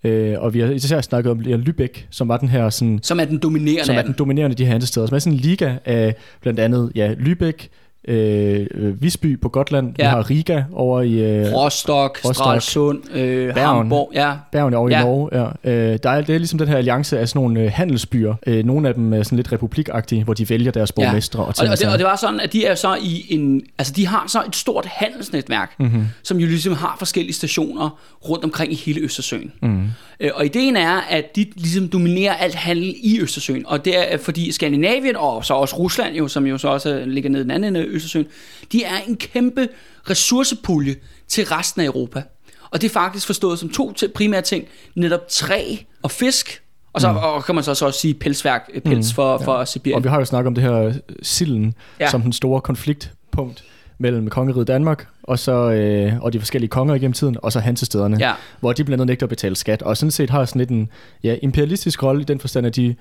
Øh, 0.03 0.35
og 0.39 0.53
vi 0.53 0.59
har 0.59 0.67
især 0.67 1.01
snakket 1.01 1.31
om 1.31 1.39
Lübeck, 1.39 2.07
som 2.09 2.27
var 2.27 2.37
den 2.37 2.49
her 2.49 2.69
sådan, 2.69 2.99
Som 3.03 3.19
er 3.19 3.25
den 3.25 3.37
dominerende 3.37 3.85
som 3.85 3.95
er 3.95 4.01
den 4.01 4.15
dominerende 4.17 4.55
de 4.55 4.65
her 4.65 4.71
hansesteder, 4.71 5.07
som 5.07 5.15
er 5.15 5.19
sådan 5.19 5.33
en 5.33 5.39
liga 5.39 5.75
af 5.85 6.15
blandt 6.41 6.59
andet 6.59 6.91
ja, 6.95 7.13
Lübeck, 7.13 7.67
øh, 8.07 8.67
øh, 8.71 9.01
Visby 9.01 9.39
på 9.41 9.49
Gotland, 9.49 9.93
ja. 9.97 10.03
Ja. 10.03 10.09
vi 10.09 10.15
har 10.15 10.29
Riga 10.29 10.63
over 10.73 11.01
i 11.01 11.13
øh, 11.13 11.53
Rostock, 11.53 12.19
Rostock, 12.25 12.35
Stralsund, 12.35 13.11
øh, 13.13 13.53
Bergen. 13.53 13.77
Hamburg, 13.77 14.11
ja. 14.13 14.33
Bergen 14.51 14.73
over 14.73 14.89
ja. 14.89 14.97
Ja. 14.97 15.01
i 15.01 15.05
Norge. 15.05 15.49
Ja. 15.63 15.71
Øh, 15.71 15.99
der 16.03 16.09
er, 16.09 16.21
det 16.21 16.35
er 16.35 16.39
ligesom 16.39 16.59
den 16.59 16.67
her 16.67 16.77
alliance 16.77 17.19
af 17.19 17.29
sådan 17.29 17.41
nogle 17.41 17.59
øh, 17.59 17.71
handelsbyer. 17.71 18.35
Øh, 18.47 18.65
nogle 18.65 18.87
af 18.87 18.93
dem 18.93 19.13
er 19.13 19.23
sådan 19.23 19.35
lidt 19.35 19.51
republikagtige, 19.51 20.23
hvor 20.23 20.33
de 20.33 20.49
vælger 20.49 20.71
deres 20.71 20.91
borgmestre 20.91 21.39
og 21.39 21.47
Og, 21.47 21.55
ting 21.55 21.69
og, 21.69 21.79
det, 21.79 21.87
og 21.87 21.97
det 21.97 22.05
var 22.05 22.15
sådan, 22.15 22.39
at 22.39 22.53
de 22.53 22.65
er 22.65 22.75
så 22.75 22.97
i 23.01 23.25
en, 23.29 23.61
altså 23.77 23.93
de 23.93 24.07
har 24.07 24.25
så 24.27 24.43
et 24.47 24.55
stort 24.55 24.85
handelsnetværk, 24.85 25.75
mm-hmm. 25.79 26.07
som 26.23 26.37
jo 26.37 26.47
ligesom 26.47 26.73
har 26.73 26.95
forskellige 26.99 27.33
stationer 27.33 27.99
rundt 28.29 28.43
omkring 28.43 28.71
i 28.71 28.75
hele 28.75 29.01
Østersøen. 29.01 29.51
Mm. 29.61 29.83
Øh, 30.19 30.31
og 30.35 30.45
ideen 30.45 30.75
er, 30.75 31.01
at 31.09 31.35
de 31.35 31.45
ligesom 31.55 31.87
dominerer 31.87 32.33
alt 32.33 32.55
handel 32.55 32.95
i 33.03 33.19
Østersøen, 33.21 33.63
og 33.67 33.85
det 33.85 34.13
er 34.13 34.17
fordi 34.17 34.51
Skandinavien, 34.51 35.15
og 35.15 35.45
så 35.45 35.53
også 35.53 35.75
Rusland 35.75 36.15
jo, 36.15 36.27
som 36.27 36.47
jo 36.47 36.57
så 36.57 36.67
også 36.67 37.03
ligger 37.05 37.29
nede 37.29 37.41
i 37.41 37.43
den 37.43 37.51
anden 37.51 37.75
Østersøen, 37.97 38.25
de 38.71 38.83
er 38.83 38.97
en 39.07 39.17
kæmpe 39.17 39.67
ressourcepulje 40.09 40.95
til 41.27 41.45
resten 41.45 41.81
af 41.81 41.85
Europa. 41.85 42.23
Og 42.71 42.81
det 42.81 42.89
er 42.89 42.93
faktisk 42.93 43.25
forstået 43.25 43.59
som 43.59 43.69
to 43.69 43.93
til 43.93 44.07
primære 44.15 44.41
ting, 44.41 44.65
netop 44.95 45.21
træ 45.29 45.75
og 46.03 46.11
fisk, 46.11 46.61
og 46.93 47.01
så 47.01 47.11
mm. 47.11 47.17
og 47.17 47.45
kan 47.45 47.55
man 47.55 47.63
så 47.63 47.71
også 47.71 47.91
sige 47.91 48.13
pelsværk, 48.13 48.69
øh, 48.73 48.81
pels 48.81 49.13
for, 49.13 49.37
for 49.37 49.65
Sibirien. 49.65 49.95
Og 49.97 50.03
vi 50.03 50.09
har 50.09 50.19
jo 50.19 50.25
snakket 50.25 50.47
om 50.47 50.55
det 50.55 50.63
her 50.63 50.73
øh, 50.73 50.93
silden, 51.21 51.73
ja. 51.99 52.05
Ja. 52.05 52.11
som 52.11 52.21
den 52.21 52.33
store 52.33 52.61
konfliktpunkt 52.61 53.63
mellem 53.99 54.29
kongeriget 54.29 54.67
Danmark 54.67 55.07
og, 55.23 55.39
så, 55.39 55.51
øh, 55.51 56.13
og 56.21 56.33
de 56.33 56.39
forskellige 56.39 56.69
konger 56.69 56.95
igennem 56.95 57.13
tiden, 57.13 57.37
og 57.41 57.51
så 57.51 57.59
hansestederne, 57.59 58.17
Ja. 58.19 58.33
hvor 58.59 58.73
de 58.73 58.83
blandt 58.83 59.01
andet 59.01 59.07
nægter 59.07 59.25
at 59.25 59.29
betale 59.29 59.55
skat, 59.55 59.81
og 59.81 59.97
sådan 59.97 60.11
set 60.11 60.29
har 60.29 60.45
sådan 60.45 60.59
lidt 60.59 60.69
en 60.69 60.89
ja, 61.23 61.35
imperialistisk 61.41 62.03
rolle 62.03 62.21
i 62.21 62.25
den 62.25 62.39
forstand, 62.39 62.67
at 62.67 62.75
de, 62.75 62.95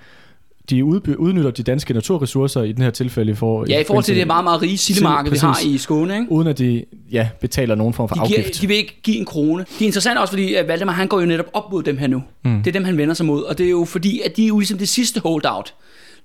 de 0.70 0.85
udby- 0.85 1.14
udnytter 1.16 1.50
de 1.50 1.62
danske 1.62 1.94
naturressourcer 1.94 2.62
i 2.62 2.73
den 2.73 2.82
her 2.82 2.90
tilfælde. 2.90 3.37
For, 3.37 3.64
Ja, 3.68 3.80
i 3.80 3.85
forhold 3.85 4.04
til 4.04 4.16
det 4.16 4.26
meget, 4.26 4.44
meget 4.44 4.62
rige 4.62 4.78
sildemarked, 4.78 5.32
vi 5.32 5.38
har 5.38 5.61
i 5.66 5.78
Skåne, 5.78 6.14
ikke? 6.14 6.32
Uden 6.32 6.49
at 6.49 6.58
de 6.58 6.85
ja, 7.12 7.28
betaler 7.40 7.75
nogen 7.75 7.94
form 7.94 8.08
for 8.08 8.14
De, 8.14 8.20
afgift. 8.20 8.38
giver, 8.42 8.52
de 8.61 8.66
vil 8.66 8.76
ikke 8.76 9.00
give 9.02 9.16
en 9.16 9.25
krone. 9.25 9.64
Det 9.78 9.82
er 9.82 9.87
interessant 9.87 10.18
også, 10.18 10.32
fordi 10.32 10.54
at 10.54 10.68
Valdemar, 10.68 10.92
han 10.92 11.08
går 11.08 11.20
jo 11.20 11.26
netop 11.26 11.46
op 11.52 11.73
mod 11.73 11.82
dem 11.82 11.96
her 11.99 12.06
nu. 12.06 12.23
Mm. 12.44 12.58
Det 12.62 12.66
er 12.66 12.73
dem, 12.73 12.85
han 12.85 12.96
vender 12.99 13.14
sig 13.14 13.26
mod. 13.26 13.42
Og 13.42 13.58
det 13.58 13.66
er 13.66 13.70
jo 13.70 13.85
fordi, 13.85 14.20
at 14.25 14.37
de 14.37 14.44
er 14.44 14.49
jo 14.49 14.58
ligesom 14.58 14.78
det 14.78 14.88
sidste 14.88 15.20
holdout. 15.20 15.75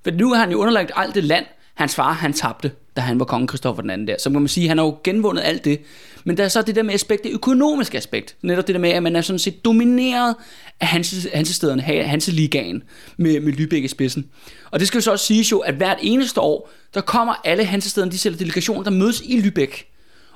For 0.04 0.12
nu 0.12 0.34
har 0.34 0.40
han 0.40 0.52
jo 0.52 0.58
underlagt 0.58 0.92
alt 0.96 1.16
det 1.16 1.24
land, 1.24 1.46
hans 1.74 1.96
far, 1.96 2.14
han 2.14 2.34
tabte, 2.34 2.72
da 2.96 3.02
han 3.02 3.20
var 3.20 3.26
konge 3.26 3.48
Kristoffer 3.48 3.82
den 3.82 3.90
anden 3.92 4.08
der. 4.08 4.16
Så 4.20 4.30
kan 4.30 4.40
man 4.42 4.48
sige, 4.48 4.68
han 4.68 4.78
har 4.78 4.86
jo 4.86 4.96
genvundet 5.04 5.42
alt 5.46 5.66
det. 5.66 5.80
Men 6.24 6.38
der 6.38 6.44
er 6.44 6.48
så 6.48 6.62
det 6.62 6.76
der 6.76 6.84
med 6.84 6.94
aspekt, 6.94 7.24
det 7.24 7.32
økonomiske 7.32 7.98
aspekt. 7.98 8.36
Netop 8.42 8.68
det 8.68 8.76
der 8.76 8.82
med, 8.82 8.90
at 8.90 9.04
man 9.04 9.16
er 9.16 9.22
sådan 9.22 9.40
set 9.40 9.66
domineret 9.66 10.36
af 10.80 10.88
Hanse, 10.88 11.30
Hansestederne, 11.34 11.82
Hanseligaen, 11.82 12.84
med, 13.18 13.40
med 13.40 13.54
Lübeck 13.54 13.84
i 13.84 13.88
spidsen. 13.88 14.26
Og 14.72 14.80
det 14.80 14.88
skal 14.88 14.98
jo 14.98 15.02
så 15.02 15.12
også 15.12 15.26
siges 15.26 15.52
jo, 15.52 15.60
at 15.60 15.74
hvert 15.74 15.98
eneste 16.02 16.42
år, 16.42 16.70
der 16.94 17.02
kommer 17.02 17.34
alle 17.44 17.66
Hansestederne, 17.66 18.12
de 18.12 18.18
sælger 18.18 18.38
delegationer, 18.38 18.84
der 18.84 18.92
mødes 18.92 19.22
i 19.22 19.40
Lübeck. 19.40 19.88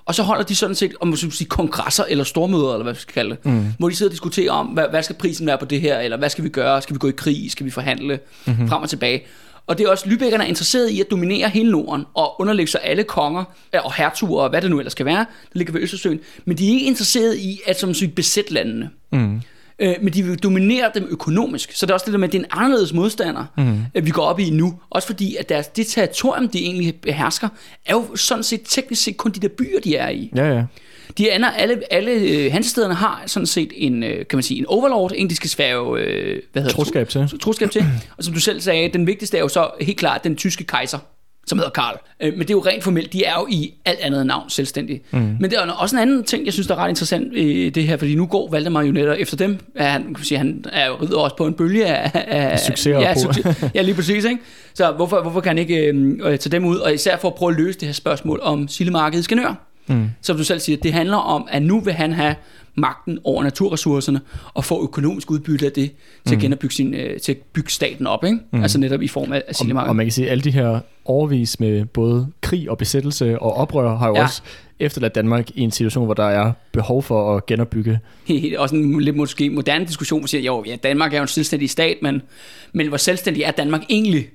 Og 0.05 0.15
så 0.15 0.23
holder 0.23 0.43
de 0.43 0.55
sådan 0.55 0.75
set, 0.75 0.93
om 0.99 1.07
man 1.07 1.17
skal 1.17 1.31
sige, 1.31 1.47
kongresser 1.47 2.03
eller 2.09 2.23
stormøder, 2.23 2.73
eller 2.73 2.83
hvad 2.83 2.93
vi 2.93 2.99
skal 2.99 3.13
kalde 3.13 3.29
det, 3.29 3.45
mm. 3.45 3.65
hvor 3.79 3.89
de 3.89 3.95
sidder 3.95 4.09
og 4.09 4.11
diskuterer 4.11 4.51
om, 4.51 4.65
hvad, 4.65 4.85
hvad 4.89 5.03
skal 5.03 5.15
prisen 5.15 5.47
være 5.47 5.57
på 5.57 5.65
det 5.65 5.81
her, 5.81 5.99
eller 5.99 6.17
hvad 6.17 6.29
skal 6.29 6.43
vi 6.43 6.49
gøre, 6.49 6.81
skal 6.81 6.93
vi 6.93 6.99
gå 6.99 7.07
i 7.07 7.13
krig, 7.17 7.51
skal 7.51 7.65
vi 7.65 7.71
forhandle 7.71 8.19
mm-hmm. 8.45 8.67
frem 8.67 8.81
og 8.81 8.89
tilbage. 8.89 9.23
Og 9.67 9.77
det 9.77 9.85
er 9.85 9.89
også, 9.89 10.05
Lübeckerne 10.05 10.41
er 10.41 10.47
interesseret 10.47 10.89
i 10.89 11.01
at 11.01 11.11
dominere 11.11 11.49
hele 11.49 11.71
Norden, 11.71 12.05
og 12.13 12.41
underlægge 12.41 12.71
sig 12.71 12.81
alle 12.83 13.03
konger, 13.03 13.43
og 13.73 13.93
hertuger, 13.93 14.41
og 14.41 14.49
hvad 14.49 14.61
det 14.61 14.69
nu 14.69 14.79
ellers 14.79 14.91
skal 14.91 15.05
være, 15.05 15.25
der 15.53 15.53
ligger 15.53 15.73
ved 15.73 15.81
Østersøen. 15.81 16.19
Men 16.45 16.57
de 16.57 16.67
er 16.67 16.73
ikke 16.73 16.85
interesseret 16.85 17.37
i 17.37 17.59
at 17.65 17.79
som 17.79 17.93
sige, 17.93 18.11
besætte 18.11 18.53
landene. 18.53 18.89
Mm. 19.11 19.41
Øh, 19.79 19.95
men 20.01 20.13
de 20.13 20.23
vil 20.23 20.39
dominere 20.39 20.91
dem 20.95 21.07
økonomisk. 21.09 21.71
Så 21.71 21.85
det 21.85 21.89
er 21.89 21.93
også 21.93 22.05
det 22.05 22.13
der 22.13 22.19
med, 22.19 22.27
at 22.27 22.31
det 22.31 22.39
er 22.39 22.43
en 22.43 22.49
anderledes 22.51 22.93
modstander, 22.93 23.45
mm. 23.57 23.79
at 23.93 24.05
vi 24.05 24.09
går 24.09 24.23
op 24.23 24.39
i 24.39 24.49
nu. 24.49 24.79
Også 24.89 25.07
fordi, 25.07 25.35
at 25.35 25.49
deres, 25.49 25.67
det 25.67 25.87
territorium, 25.87 26.47
de 26.47 26.59
egentlig 26.59 26.95
behersker, 27.01 27.49
er 27.85 27.93
jo 27.93 28.15
sådan 28.15 28.43
set 28.43 28.61
teknisk 28.65 29.03
set 29.03 29.17
kun 29.17 29.31
de 29.31 29.39
der 29.39 29.47
byer, 29.47 29.79
de 29.79 29.95
er 29.95 30.09
i. 30.09 30.31
Ja, 30.35 30.55
ja. 30.55 30.63
De 31.17 31.35
ender, 31.35 31.49
alle, 31.49 31.81
alle 31.91 32.11
øh, 32.11 32.51
hansestederne 32.51 32.93
har 32.93 33.23
sådan 33.27 33.45
set 33.45 33.71
en, 33.75 34.03
øh, 34.03 34.17
kan 34.17 34.37
man 34.37 34.43
sige, 34.43 34.59
en 34.59 34.65
overlord, 34.65 35.11
en 35.15 35.29
de 35.29 35.35
skal 35.35 35.49
sværge, 35.49 35.99
øh, 35.99 36.41
hvad 36.51 36.61
hedder 36.61 36.75
Troskab 36.75 37.09
til. 37.09 37.39
Troskab 37.41 37.71
til. 37.71 37.85
Og 38.17 38.23
som 38.23 38.33
du 38.33 38.39
selv 38.39 38.61
sagde, 38.61 38.89
den 38.89 39.07
vigtigste 39.07 39.37
er 39.37 39.41
jo 39.41 39.47
så 39.47 39.69
helt 39.81 39.97
klart 39.97 40.23
den 40.23 40.35
tyske 40.35 40.63
kejser. 40.63 40.97
som 41.47 41.57
hedder 41.57 41.71
Karl. 41.71 41.97
Øh, 42.19 42.33
men 42.33 42.39
det 42.39 42.49
er 42.49 42.53
jo 42.53 42.59
rent 42.59 42.83
formelt, 42.83 43.13
de 43.13 43.23
er 43.23 43.33
jo 43.39 43.47
i 43.49 43.73
alt 43.85 43.99
andet 43.99 44.25
navn 44.25 44.49
selvstændige. 44.49 45.01
Mm. 45.11 45.19
Men 45.39 45.51
det 45.51 45.53
er 45.53 45.71
også 45.71 45.95
en 45.95 46.01
anden 46.01 46.23
ting, 46.23 46.45
jeg 46.45 46.53
synes, 46.53 46.67
der 46.67 46.75
er 46.75 46.79
ret 46.79 46.89
interessant 46.89 47.37
i 47.37 47.69
det 47.69 47.83
her, 47.87 47.97
fordi 47.97 48.15
nu 48.15 48.25
går 48.25 48.49
Valdemar 48.51 48.81
jo 48.83 48.91
netop 48.91 49.15
efter 49.19 49.37
dem. 49.37 49.57
Er 49.75 49.89
han, 49.89 50.13
kan 50.15 50.25
sige, 50.25 50.37
han 50.37 50.65
er 50.71 50.87
jo 50.87 50.95
rider 51.01 51.17
også 51.17 51.35
på 51.35 51.47
en 51.47 51.53
bølge 51.53 51.85
af, 51.85 52.11
af 52.27 52.59
Succeser 52.59 52.99
ja, 52.99 53.13
på. 53.13 53.19
succes, 53.19 53.63
ja, 53.75 53.81
lige 53.81 53.95
præcis. 53.95 54.25
Ikke? 54.25 54.41
Så 54.73 54.91
hvorfor, 54.91 55.21
hvorfor 55.21 55.41
kan 55.41 55.49
han 55.49 55.57
ikke 55.57 55.75
øh, 55.75 56.37
tage 56.37 56.51
dem 56.51 56.65
ud, 56.65 56.77
og 56.77 56.93
især 56.93 57.17
for 57.17 57.27
at 57.27 57.35
prøve 57.35 57.51
at 57.51 57.57
løse 57.57 57.79
det 57.79 57.87
her 57.87 57.93
spørgsmål 57.93 58.39
om 58.43 58.67
sildemarkedet 58.67 59.25
skal 59.25 59.37
nør? 59.37 59.64
Mm. 59.87 60.09
Som 60.21 60.37
du 60.37 60.43
selv 60.43 60.59
siger, 60.59 60.77
det 60.77 60.93
handler 60.93 61.17
om, 61.17 61.47
at 61.51 61.61
nu 61.61 61.79
vil 61.79 61.93
han 61.93 62.13
have 62.13 62.35
magten 62.75 63.19
over 63.23 63.43
naturressourcerne 63.43 64.21
og 64.53 64.65
få 64.65 64.83
økonomisk 64.83 65.31
udbytte 65.31 65.65
af 65.65 65.71
det 65.71 65.91
til 66.25 66.35
at 66.35 66.41
genopbygge, 66.41 66.75
sin, 66.75 66.93
øh, 66.93 67.19
til 67.19 67.31
at 67.31 67.37
bygge 67.53 67.71
staten 67.71 68.07
op, 68.07 68.23
ikke? 68.23 68.39
Mm. 68.51 68.61
altså 68.61 68.79
netop 68.79 69.01
i 69.01 69.07
form 69.07 69.33
af, 69.33 69.37
af 69.37 69.43
Og, 69.49 69.55
sildemarkedet. 69.55 69.89
og 69.89 69.95
man 69.95 70.05
kan 70.05 70.11
sige, 70.11 70.25
at 70.25 70.31
alle 70.31 70.41
de 70.41 70.51
her 70.51 70.79
overvis 71.05 71.59
med 71.59 71.85
både 71.85 72.27
krig 72.41 72.69
og 72.69 72.77
besættelse 72.77 73.39
og 73.39 73.53
oprør 73.53 73.97
har 73.97 74.07
jo 74.07 74.15
ja. 74.15 74.23
også 74.23 74.41
efterladt 74.79 75.15
Danmark 75.15 75.49
i 75.55 75.61
en 75.61 75.71
situation, 75.71 76.05
hvor 76.05 76.13
der 76.13 76.23
er 76.23 76.51
behov 76.71 77.03
for 77.03 77.37
at 77.37 77.45
genopbygge. 77.45 77.99
også 78.57 78.75
en 78.75 79.01
lidt 79.01 79.15
måske 79.15 79.49
moderne 79.49 79.85
diskussion, 79.85 80.19
hvor 80.19 80.27
siger, 80.27 80.41
jo, 80.41 80.63
ja, 80.67 80.75
Danmark 80.75 81.13
er 81.13 81.17
jo 81.17 81.21
en 81.21 81.27
selvstændig 81.27 81.69
stat, 81.69 81.97
men, 82.01 82.21
men 82.73 82.87
hvor 82.87 82.97
selvstændig 82.97 83.43
er 83.43 83.51
Danmark 83.51 83.81
egentlig? 83.89 84.27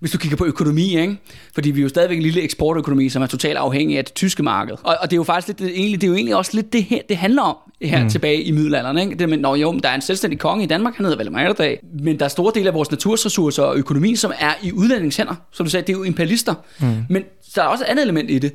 Hvis 0.00 0.10
du 0.10 0.18
kigger 0.18 0.36
på 0.36 0.44
økonomi, 0.44 0.98
ikke? 0.98 1.16
Fordi 1.54 1.70
vi 1.70 1.80
er 1.80 1.82
jo 1.82 1.88
stadigvæk 1.88 2.16
en 2.16 2.22
lille 2.22 2.42
eksportøkonomi, 2.42 3.08
som 3.08 3.22
er 3.22 3.26
totalt 3.26 3.56
afhængig 3.56 3.98
af 3.98 4.04
det 4.04 4.14
tyske 4.14 4.42
marked. 4.42 4.74
Og, 4.82 4.96
og 5.00 5.10
det 5.10 5.12
er 5.12 5.16
jo 5.16 5.24
faktisk 5.24 5.48
lidt, 5.48 5.58
det, 5.58 5.78
egentlig, 5.80 6.00
det 6.00 6.06
er 6.06 6.08
jo 6.08 6.14
egentlig 6.14 6.36
også 6.36 6.50
lidt 6.54 6.72
det 6.72 6.84
her, 6.84 6.98
det 7.08 7.16
handler 7.16 7.42
om 7.42 7.56
her 7.82 8.02
mm. 8.02 8.10
tilbage 8.10 8.42
i 8.42 8.50
middelalderen. 8.50 8.98
Ikke? 8.98 9.14
Det 9.14 9.28
med, 9.28 9.38
når 9.38 9.56
jo, 9.56 9.78
der 9.82 9.88
er 9.88 9.94
en 9.94 10.02
selvstændig 10.02 10.38
konge 10.38 10.64
i 10.64 10.66
Danmark, 10.66 10.96
han 10.96 11.04
hedder 11.04 11.16
Valdemar 11.16 11.76
men 12.02 12.18
der 12.18 12.24
er 12.24 12.28
store 12.28 12.52
dele 12.54 12.68
af 12.68 12.74
vores 12.74 12.90
naturressourcer 12.90 13.62
og 13.62 13.76
økonomi, 13.76 14.16
som 14.16 14.32
er 14.38 14.52
i 14.62 14.72
udlændingens 14.72 15.16
hænder. 15.16 15.34
Som 15.52 15.66
du 15.66 15.70
sagde, 15.70 15.86
det 15.86 15.92
er 15.92 15.96
jo 15.96 16.02
imperialister. 16.02 16.54
Mm. 16.80 17.04
Men 17.08 17.22
der 17.54 17.62
er 17.62 17.66
også 17.66 17.84
et 17.84 17.88
andet 17.88 18.02
element 18.02 18.30
i 18.30 18.38
det. 18.38 18.52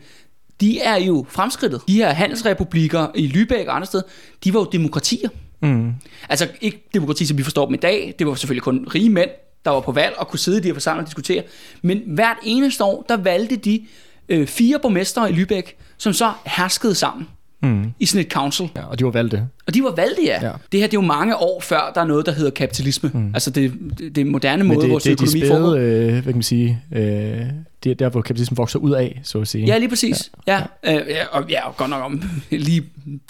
De 0.61 0.79
er 0.79 0.99
jo 0.99 1.25
fremskridtet. 1.29 1.81
De 1.87 1.93
her 1.93 2.09
handelsrepublikker 2.09 3.07
i 3.15 3.27
Lübeck 3.27 3.67
og 3.67 3.75
andre 3.75 3.85
steder, 3.85 4.03
de 4.43 4.53
var 4.53 4.59
jo 4.59 4.67
demokratier. 4.71 5.29
Mm. 5.61 5.91
Altså 6.29 6.47
ikke 6.61 6.87
demokrati, 6.93 7.25
som 7.25 7.37
vi 7.37 7.43
forstår 7.43 7.65
dem 7.65 7.73
i 7.73 7.77
dag. 7.77 8.15
Det 8.19 8.27
var 8.27 8.35
selvfølgelig 8.35 8.63
kun 8.63 8.87
rige 8.95 9.09
mænd, 9.09 9.29
der 9.65 9.71
var 9.71 9.79
på 9.79 9.91
valg 9.91 10.15
og 10.17 10.27
kunne 10.27 10.39
sidde 10.39 10.57
i 10.57 10.61
de 10.61 10.67
her 10.67 10.73
forsamlinger 10.73 11.03
og 11.03 11.07
diskutere. 11.07 11.43
Men 11.81 12.01
hvert 12.07 12.37
eneste 12.43 12.83
år, 12.83 13.05
der 13.09 13.17
valgte 13.17 13.55
de 13.55 13.81
øh, 14.29 14.47
fire 14.47 14.79
borgmestre 14.81 15.31
i 15.31 15.33
Lübeck, 15.33 15.95
som 15.97 16.13
så 16.13 16.31
herskede 16.45 16.95
sammen 16.95 17.27
Mm. 17.63 17.83
i 17.99 18.05
sådan 18.05 18.25
et 18.25 18.31
council. 18.31 18.69
Ja, 18.75 18.85
og 18.85 18.99
de 18.99 19.05
var 19.05 19.11
valgte. 19.11 19.47
Og 19.67 19.73
de 19.73 19.83
var 19.83 19.95
valgte, 19.95 20.23
ja. 20.25 20.45
ja. 20.45 20.51
Det 20.71 20.79
her, 20.79 20.87
det 20.87 20.93
er 20.97 21.01
jo 21.01 21.01
mange 21.01 21.37
år 21.37 21.61
før, 21.61 21.91
der 21.95 22.01
er 22.01 22.05
noget, 22.05 22.25
der 22.25 22.31
hedder 22.31 22.51
kapitalisme. 22.51 23.11
Mm. 23.13 23.31
Altså 23.33 23.49
det, 23.49 23.73
det, 23.97 24.15
det 24.15 24.27
moderne 24.27 24.63
Men 24.63 24.75
måde, 24.77 24.89
vores 24.89 25.03
det, 25.03 25.19
det 25.19 25.25
er 25.25 25.31
de 25.31 25.47
økonomi 25.47 25.63
foregår. 25.63 25.75
spæde, 25.75 26.05
øh, 26.07 26.11
hvad 26.11 26.21
kan 26.23 26.33
man 26.33 26.43
sige, 26.43 26.81
øh, 26.91 27.41
det 27.83 27.91
er 27.91 27.95
der, 27.95 28.09
hvor 28.09 28.21
kapitalismen 28.21 28.57
vokser 28.57 28.79
ud 28.79 28.91
af, 28.91 29.21
så 29.23 29.41
at 29.41 29.47
sige. 29.47 29.65
Ja, 29.65 29.77
lige 29.77 29.89
præcis. 29.89 30.31
Ja, 30.47 30.61
ja. 30.83 30.99
Øh, 30.99 31.07
ja 31.09 31.25
og 31.31 31.49
ja, 31.49 31.67
og 31.67 31.77
godt 31.77 31.89
nok 31.89 32.03
om 32.03 32.23
lige 32.49 32.83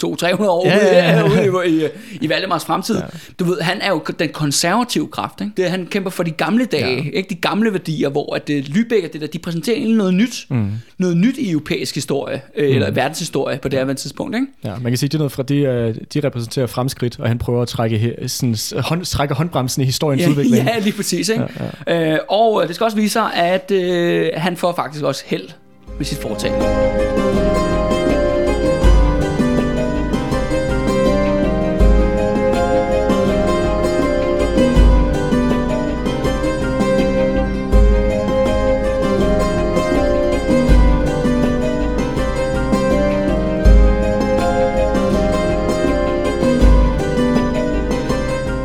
200-300 0.06 0.46
år 0.46 0.68
Ja, 0.68 0.78
ja, 0.78 1.20
ja. 1.20 1.24
ude 1.54 1.70
i, 1.70 1.86
i, 1.86 1.90
i 2.22 2.30
Valdemars 2.30 2.66
fremtid. 2.66 2.98
Ja. 2.98 3.04
Du 3.40 3.46
ved, 3.46 3.62
han 3.62 3.82
er 3.82 3.90
jo 3.90 4.04
den 4.20 4.30
konservative 4.30 5.08
kraft. 5.08 5.42
Ikke? 5.42 5.54
Det, 5.58 5.70
han 5.70 5.88
kæmper 5.88 6.10
for 6.10 6.24
de 6.24 6.32
gamle 6.32 6.66
dage, 6.66 6.96
ja. 6.96 7.10
ikke 7.14 7.30
de 7.30 7.36
gamle 7.36 7.72
værdier, 7.72 8.10
hvor 8.10 8.36
at 8.36 8.50
uh, 8.50 8.56
Lübeck 8.56 9.06
og 9.06 9.14
det 9.14 9.22
der, 9.22 9.28
de 9.28 9.40
præsenterer 9.40 9.76
egentlig 9.76 9.98
noget 9.98 10.14
nyt. 10.14 10.46
Mm. 10.50 10.72
Noget 10.98 11.18
nyt 11.18 11.38
i 11.38 11.52
europæisk 11.52 11.96
historie, 11.96 12.42
øh, 12.58 12.76
eller 12.76 12.92
verdenshistorie 12.92 13.58
på 13.58 13.68
det 13.68 13.80
her 13.80 13.94
tidspunkt. 13.94 14.36
Ikke? 14.36 14.48
Ja, 14.64 14.74
man 14.82 14.92
kan 14.92 14.98
sige, 14.98 15.10
det 15.10 15.14
er 15.14 15.18
noget 15.18 15.32
fra, 15.32 15.44
de, 15.44 15.56
øh, 15.56 15.96
de 16.14 16.28
repræsenterer 16.28 16.68
fremskridt, 16.68 17.20
og 17.20 17.28
han 17.28 17.38
prøver 17.38 17.62
at 17.62 17.68
trække, 17.68 18.16
sådan, 18.28 18.56
hånd, 18.82 19.06
trække 19.06 19.34
håndbremsen 19.34 19.82
i 19.82 19.86
historiens 19.86 20.22
Ja, 20.22 20.30
udvikling. 20.30 20.68
ja, 20.68 20.80
lige 20.80 20.94
præcis. 20.94 21.30
Ikke? 21.30 21.44
Ja, 21.88 21.94
ja. 21.96 22.14
Øh, 22.14 22.20
og 22.30 22.62
øh, 22.62 22.68
det 22.68 22.76
skal 22.76 22.86
også 22.86 22.98
vise 22.98 23.14
sig, 23.14 23.34
at 23.34 23.72
øh, 23.72 24.30
han 24.42 24.58
får 24.58 24.74
faktisk 24.74 25.04
også 25.04 25.24
held 25.26 25.50
med 25.98 26.06
sit 26.06 26.18
foretagende. 26.18 26.66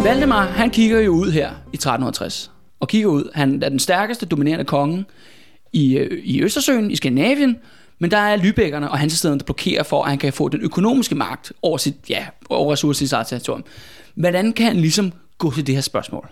Valdemar, 0.05 0.43
han 0.47 0.71
kigger 0.71 1.01
jo 1.01 1.13
ud 1.13 1.31
her 1.31 1.51
i 1.73 1.77
1360. 1.77 2.51
Og 2.81 2.89
kigger 2.89 3.09
ud. 3.09 3.31
Han 3.35 3.63
er 3.63 3.69
den 3.69 3.79
stærkeste 3.79 4.27
dominerende 4.27 4.65
konge 4.65 5.05
i, 5.77 5.97
øh, 5.97 6.23
i 6.25 6.43
Østersøen, 6.43 6.91
i 6.91 6.97
Skandinavien. 6.97 7.57
Men 7.99 8.11
der 8.11 8.17
er 8.17 8.37
Lybækkerne 8.37 8.91
og 8.91 8.99
Hansestederne, 8.99 9.39
der 9.39 9.45
blokerer 9.45 9.83
for, 9.83 10.03
at 10.03 10.11
han 10.11 10.19
kan 10.19 10.33
få 10.33 10.49
den 10.49 10.61
økonomiske 10.61 11.15
magt 11.15 11.53
over, 11.63 11.79
sit, 11.79 11.95
ja, 12.09 12.27
over 12.51 12.73
ressourcer 12.73 13.03
i 13.03 13.07
sit 13.07 13.13
eget 13.13 13.27
territorium. 13.27 13.65
Hvordan 14.15 14.53
kan 14.53 14.67
han 14.67 14.77
ligesom 14.77 15.13
gå 15.39 15.53
til 15.53 15.67
det 15.67 15.75
her 15.75 15.83
spørgsmål? 15.83 16.29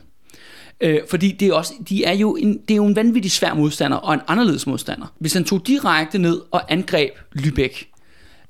Øh, 0.80 1.00
fordi 1.10 1.32
det 1.32 1.48
er, 1.48 1.52
også, 1.52 1.72
de 1.88 2.04
er 2.04 2.12
jo 2.12 2.36
en, 2.36 2.58
det 2.68 2.70
er 2.70 2.76
jo 2.76 2.86
en 2.86 2.96
vanvittig 2.96 3.30
svær 3.30 3.54
modstander 3.54 3.96
og 3.96 4.14
en 4.14 4.20
anderledes 4.28 4.66
modstander. 4.66 5.06
Hvis 5.18 5.32
han 5.32 5.44
tog 5.44 5.66
direkte 5.66 6.18
ned 6.18 6.40
og 6.50 6.72
angreb 6.72 7.10
Lübeck, 7.38 7.90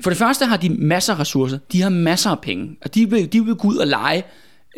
for 0.01 0.11
det 0.11 0.19
første 0.19 0.47
har 0.47 0.57
de 0.57 0.69
masser 0.69 1.15
af 1.15 1.19
ressourcer, 1.19 1.59
de 1.73 1.83
har 1.83 1.89
masser 1.89 2.31
af 2.31 2.41
penge, 2.41 2.77
og 2.83 2.95
de 2.95 3.11
vil, 3.11 3.33
de 3.33 3.45
vil 3.45 3.55
gå 3.55 3.69
ud 3.69 3.77
og 3.77 3.87
lege, 3.87 4.23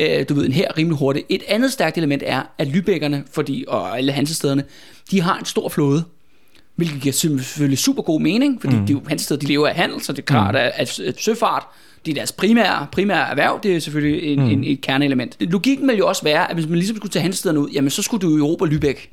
øh, 0.01 0.29
du 0.29 0.35
ved, 0.35 0.47
en 0.47 0.53
her 0.53 0.79
rimelig 0.79 0.99
hurtigt. 0.99 1.27
Et 1.29 1.43
andet 1.49 1.73
stærkt 1.73 1.99
element 1.99 2.23
er, 2.27 2.43
at 2.59 2.69
Lübeckerne, 2.69 3.17
fordi, 3.31 3.65
og 3.69 3.99
alle 3.99 4.13
hansestederne, 4.13 4.65
de 5.11 5.21
har 5.21 5.39
en 5.39 5.45
stor 5.45 5.69
flåde, 5.69 6.05
hvilket 6.77 7.01
giver 7.01 7.13
selvfølgelig 7.13 7.79
super 7.79 8.03
god 8.03 8.21
mening, 8.21 8.61
fordi 8.61 8.77
mm. 8.77 8.87
de, 8.87 8.93
er 8.93 8.97
jo 8.97 9.03
hansesteder, 9.09 9.41
de 9.41 9.47
lever 9.47 9.69
af 9.69 9.75
handel, 9.75 10.01
så 10.01 10.13
det 10.13 10.19
er 10.19 10.27
klart, 10.27 10.55
mm. 10.55 10.61
at, 10.61 10.73
at, 10.75 11.01
at 11.01 11.21
søfart, 11.21 11.67
det 12.07 12.13
er 12.13 12.15
deres 12.15 12.33
primære, 12.33 12.87
primære 12.93 13.31
erhverv, 13.31 13.61
det 13.63 13.77
er 13.77 13.81
selvfølgelig 13.81 14.33
en, 14.33 14.41
mm. 14.41 14.51
en, 14.51 14.65
et 14.65 14.81
kerneelement. 14.81 15.37
Logikken 15.41 15.89
vil 15.89 15.97
jo 15.97 16.09
også 16.09 16.23
være, 16.23 16.51
at 16.51 16.57
hvis 16.57 16.69
man 16.69 16.79
ligesom 16.79 16.97
skulle 16.97 17.13
tage 17.13 17.23
hansestederne 17.23 17.61
ud, 17.61 17.71
jamen 17.71 17.91
så 17.91 18.03
skulle 18.03 18.21
du 18.21 18.31
jo 18.31 18.39
Europa 18.39 18.65
Lübeck 18.65 19.09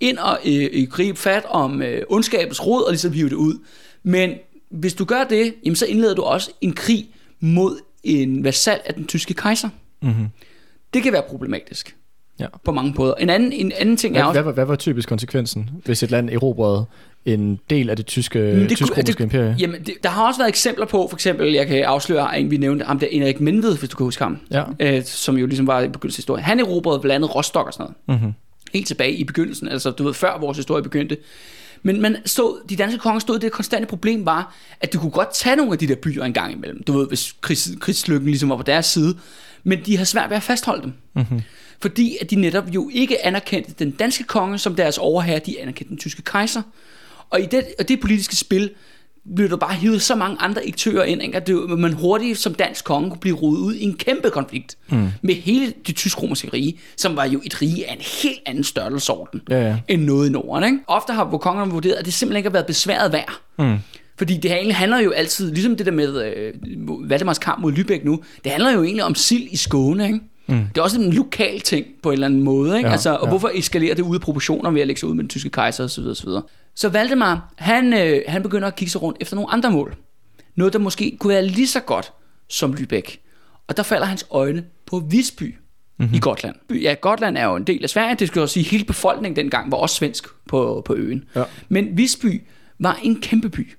ind 0.00 0.18
og 0.18 0.38
øh, 0.44 0.88
gribe 0.90 1.18
fat 1.18 1.44
om 1.48 1.82
øh, 1.82 2.02
ondskabens 2.08 2.66
rod 2.66 2.82
og 2.82 2.90
ligesom 2.90 3.12
hive 3.12 3.28
det 3.28 3.36
ud. 3.36 3.58
Men 4.02 4.34
hvis 4.70 4.94
du 4.94 5.04
gør 5.04 5.24
det, 5.24 5.54
jamen 5.64 5.76
så 5.76 5.86
indleder 5.86 6.14
du 6.14 6.22
også 6.22 6.50
en 6.60 6.72
krig 6.72 7.08
mod 7.40 7.80
en 8.04 8.44
vasal 8.44 8.80
af 8.84 8.94
den 8.94 9.06
tyske 9.06 9.34
kejser. 9.34 9.68
Mm-hmm. 10.02 10.26
Det 10.94 11.02
kan 11.02 11.12
være 11.12 11.22
problematisk 11.28 11.96
Ja. 12.40 12.46
på 12.64 12.72
mange 12.72 12.94
måder. 12.98 13.14
En 13.14 13.30
anden, 13.30 13.52
en 13.52 13.72
anden 13.78 13.96
ting 13.96 14.16
er 14.16 14.20
Hvad, 14.20 14.28
også... 14.28 14.32
hvad, 14.40 14.44
var- 14.44 14.52
hvad 14.52 14.64
var 14.64 14.76
typisk 14.76 15.08
konsekvensen, 15.08 15.70
hvis 15.84 16.02
et 16.02 16.10
land 16.10 16.30
erobrede 16.30 16.84
en 17.24 17.58
del 17.70 17.90
af 17.90 17.96
det 17.96 18.06
tyske, 18.06 18.38
Men 18.38 18.68
det 18.68 18.76
tysk 18.76 18.96
det- 18.96 19.20
imperie? 19.20 19.56
Jamen, 19.58 19.80
det, 19.84 19.94
der 20.02 20.08
har 20.08 20.26
også 20.26 20.40
været 20.40 20.48
eksempler 20.48 20.86
på, 20.86 21.06
for 21.10 21.16
eksempel, 21.16 21.52
jeg 21.52 21.66
kan 21.66 21.82
afsløre, 21.82 22.40
en 22.40 22.50
vi 22.50 22.56
nævnte, 22.56 22.84
ham 22.84 22.98
der 22.98 23.06
Erik 23.12 23.40
Menved, 23.40 23.78
hvis 23.78 23.90
du 23.90 23.96
kan 23.96 24.04
huske 24.04 24.22
ham, 24.22 24.38
Ja. 24.50 24.64
øh, 24.80 25.04
som 25.04 25.38
jo 25.38 25.46
ligesom 25.46 25.66
var 25.66 25.80
i 25.80 25.88
begyndelsen. 25.88 26.38
Han 26.38 26.60
erobrede 26.60 27.00
blandt 27.00 27.14
andet 27.14 27.34
Rostock 27.34 27.66
og 27.66 27.72
sådan 27.72 27.94
noget. 28.08 28.20
Mm-hmm. 28.20 28.32
Helt 28.74 28.86
tilbage 28.86 29.12
i 29.12 29.24
begyndelsen, 29.24 29.68
altså 29.68 29.90
du 29.90 30.04
ved, 30.04 30.14
før 30.14 30.38
vores 30.40 30.56
historie 30.56 30.82
begyndte. 30.82 31.16
Men 31.82 32.00
man 32.00 32.16
stod, 32.24 32.68
de 32.68 32.76
danske 32.76 32.98
konger 32.98 33.18
stod, 33.20 33.38
det 33.38 33.52
konstante 33.52 33.86
problem 33.86 34.26
var, 34.26 34.54
at 34.80 34.92
de 34.92 34.98
kunne 34.98 35.10
godt 35.10 35.34
tage 35.34 35.56
nogle 35.56 35.72
af 35.72 35.78
de 35.78 35.88
der 35.88 35.94
byer 35.94 36.24
en 36.24 36.32
gang 36.32 36.52
imellem. 36.52 36.82
Du 36.82 36.92
ved, 36.98 37.08
hvis 37.08 37.34
krigs, 37.40 37.70
krigslykken 37.80 38.28
ligesom 38.28 38.48
var 38.50 38.56
på 38.56 38.62
deres 38.62 38.86
side. 38.86 39.16
Men 39.64 39.78
de 39.86 39.96
har 39.98 40.04
svært 40.04 40.30
ved 40.30 40.36
at 40.36 40.42
fastholde 40.42 40.82
dem. 40.82 40.92
Mm-hmm. 41.14 41.40
Fordi 41.80 42.16
at 42.20 42.30
de 42.30 42.36
netop 42.36 42.68
jo 42.68 42.90
ikke 42.92 43.26
anerkendte 43.26 43.72
den 43.78 43.90
danske 43.90 44.24
konge 44.24 44.58
som 44.58 44.74
deres 44.74 44.98
overherre, 44.98 45.38
de 45.38 45.60
anerkendte 45.60 45.90
den 45.90 45.98
tyske 45.98 46.22
kejser. 46.22 46.62
Og 47.30 47.40
i 47.40 47.46
det, 47.46 47.64
og 47.78 47.88
det 47.88 48.00
politiske 48.00 48.36
spil 48.36 48.70
blev 49.36 49.50
der 49.50 49.56
bare 49.56 49.74
hivet 49.74 50.02
så 50.02 50.14
mange 50.14 50.36
andre 50.40 50.62
aktører 50.66 51.04
ind, 51.04 51.22
ikke? 51.22 51.36
at 51.36 51.46
det, 51.46 51.70
man 51.78 51.92
hurtigt 51.92 52.38
som 52.38 52.54
dansk 52.54 52.84
konge 52.84 53.10
kunne 53.10 53.20
blive 53.20 53.36
rodet 53.36 53.60
ud 53.60 53.74
i 53.74 53.84
en 53.84 53.94
kæmpe 53.94 54.30
konflikt 54.30 54.76
mm. 54.88 55.08
med 55.22 55.34
hele 55.34 55.72
det 55.86 55.96
tysk-romerske 55.96 56.50
rige, 56.52 56.78
som 56.96 57.16
var 57.16 57.24
jo 57.24 57.40
et 57.44 57.62
rige 57.62 57.88
af 57.90 57.92
en 57.92 58.00
helt 58.22 58.40
anden 58.46 58.64
størrelsesorden 58.64 59.42
Ja, 59.50 59.68
ja. 59.68 59.76
end 59.88 60.04
noget 60.04 60.28
i 60.28 60.32
Norden. 60.32 60.64
Ikke? 60.64 60.78
Ofte 60.86 61.12
har 61.12 61.24
kongerne 61.24 61.72
vurderet, 61.72 61.94
at 61.94 62.04
det 62.04 62.14
simpelthen 62.14 62.36
ikke 62.36 62.48
har 62.48 62.52
været 62.52 62.66
besværet 62.66 63.12
værd. 63.12 63.40
Mm. 63.58 63.76
Fordi 64.18 64.36
det 64.36 64.50
her 64.50 64.56
egentlig 64.56 64.76
handler 64.76 64.98
jo 64.98 65.10
altid, 65.10 65.52
ligesom 65.52 65.76
det 65.76 65.86
der 65.86 65.92
med 65.92 66.24
øh, 66.24 66.54
Valdemars 67.10 67.38
kamp 67.38 67.62
mod 67.62 67.72
Lübeck 67.72 68.04
nu, 68.04 68.20
det 68.44 68.52
handler 68.52 68.72
jo 68.72 68.82
egentlig 68.82 69.04
om 69.04 69.14
sild 69.14 69.48
i 69.50 69.56
Skåne, 69.56 70.06
ikke? 70.06 70.20
Mm. 70.48 70.54
Det 70.74 70.78
er 70.78 70.82
også 70.82 71.00
en 71.00 71.12
lokal 71.12 71.60
ting 71.60 71.86
på 72.02 72.08
en 72.08 72.12
eller 72.12 72.26
anden 72.26 72.42
måde, 72.42 72.76
ikke? 72.76 72.86
Ja, 72.86 72.92
altså, 72.92 73.14
og 73.16 73.24
ja. 73.26 73.28
hvorfor 73.28 73.50
eskalerer 73.54 73.94
det 73.94 74.02
ud 74.02 74.14
af 74.14 74.20
proportioner 74.20 74.70
ved 74.70 74.80
at 74.80 74.86
lægge 74.86 75.00
sig 75.00 75.08
ud 75.08 75.14
med 75.14 75.22
den 75.24 75.28
tyske 75.28 75.50
kejser 75.50 75.84
osv. 75.84 76.04
osv. 76.04 76.28
Så 76.74 76.88
Valdemar, 76.88 77.52
han, 77.56 77.92
øh, 77.92 78.20
han 78.28 78.42
begynder 78.42 78.68
at 78.68 78.76
kigge 78.76 78.90
sig 78.92 79.02
rundt 79.02 79.16
efter 79.20 79.36
nogle 79.36 79.50
andre 79.52 79.70
mål. 79.70 79.96
Noget, 80.56 80.72
der 80.72 80.78
måske 80.78 81.16
kunne 81.20 81.32
være 81.34 81.46
lige 81.46 81.66
så 81.68 81.80
godt 81.80 82.12
som 82.48 82.72
Lübeck. 82.74 83.16
Og 83.68 83.76
der 83.76 83.82
falder 83.82 84.06
hans 84.06 84.26
øjne 84.30 84.64
på 84.86 84.98
Visby 85.10 85.54
mm-hmm. 85.98 86.14
i 86.14 86.18
Gotland. 86.18 86.54
Ja, 86.70 86.94
Gotland 87.00 87.38
er 87.38 87.44
jo 87.44 87.56
en 87.56 87.64
del 87.64 87.82
af 87.82 87.90
Sverige. 87.90 88.16
Det 88.18 88.28
skal 88.28 88.40
jo 88.40 88.46
sige, 88.46 88.64
hele 88.64 88.84
befolkningen 88.84 89.36
dengang 89.36 89.72
var 89.72 89.78
også 89.78 89.96
svensk 89.96 90.26
på, 90.48 90.82
på 90.84 90.94
øen. 90.94 91.24
Ja. 91.36 91.42
Men 91.68 91.88
Visby 91.96 92.42
var 92.78 92.98
en 93.02 93.20
kæmpe 93.20 93.48
by 93.48 93.72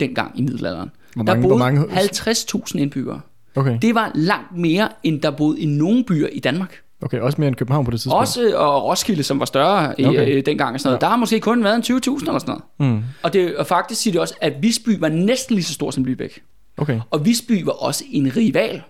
dengang 0.00 0.38
i 0.38 0.42
middelalderen. 0.42 0.90
Hvor 1.14 1.24
der 1.24 1.32
mange- 1.34 1.42
boede 1.42 1.56
hvor 1.56 1.64
mange- 1.64 1.86
50.000 2.00 2.78
indbyggere. 2.78 3.20
Okay. 3.56 3.78
Det 3.82 3.94
var 3.94 4.10
langt 4.14 4.56
mere, 4.58 4.88
end 5.02 5.20
der 5.20 5.30
boede 5.30 5.60
i 5.60 5.66
nogen 5.66 6.04
byer 6.04 6.28
i 6.32 6.38
Danmark. 6.38 6.80
Okay, 7.02 7.18
også 7.20 7.40
mere 7.40 7.48
end 7.48 7.56
København 7.56 7.84
på 7.84 7.90
det 7.90 8.00
tidspunkt. 8.00 8.20
Også, 8.20 8.52
og 8.56 8.84
Roskilde, 8.84 9.22
som 9.22 9.40
var 9.40 9.46
større 9.46 10.00
i, 10.00 10.04
Okay. 10.04 10.20
okay. 10.22 10.42
dengang 10.46 10.74
og 10.74 10.80
sådan 10.80 10.88
noget. 10.88 10.96
Ja. 11.02 11.04
Der 11.06 11.10
har 11.10 11.16
måske 11.16 11.40
kun 11.40 11.64
været 11.64 11.76
en 11.90 11.96
20.000 11.96 12.26
eller 12.26 12.38
sådan 12.38 12.56
noget. 12.80 12.94
Mm. 12.94 13.02
Og, 13.22 13.32
det, 13.32 13.56
og 13.56 13.66
faktisk 13.66 14.00
siger 14.02 14.12
det 14.12 14.20
også, 14.20 14.34
at 14.40 14.52
Visby 14.62 14.98
var 14.98 15.08
næsten 15.08 15.54
lige 15.54 15.64
så 15.64 15.72
stor 15.74 15.90
som 15.90 16.04
Lübeck. 16.04 16.38
Okay. 16.76 17.00
Og 17.10 17.26
Visby 17.26 17.62
var 17.64 17.72
også 17.72 18.04
en 18.10 18.36
rival 18.36 18.82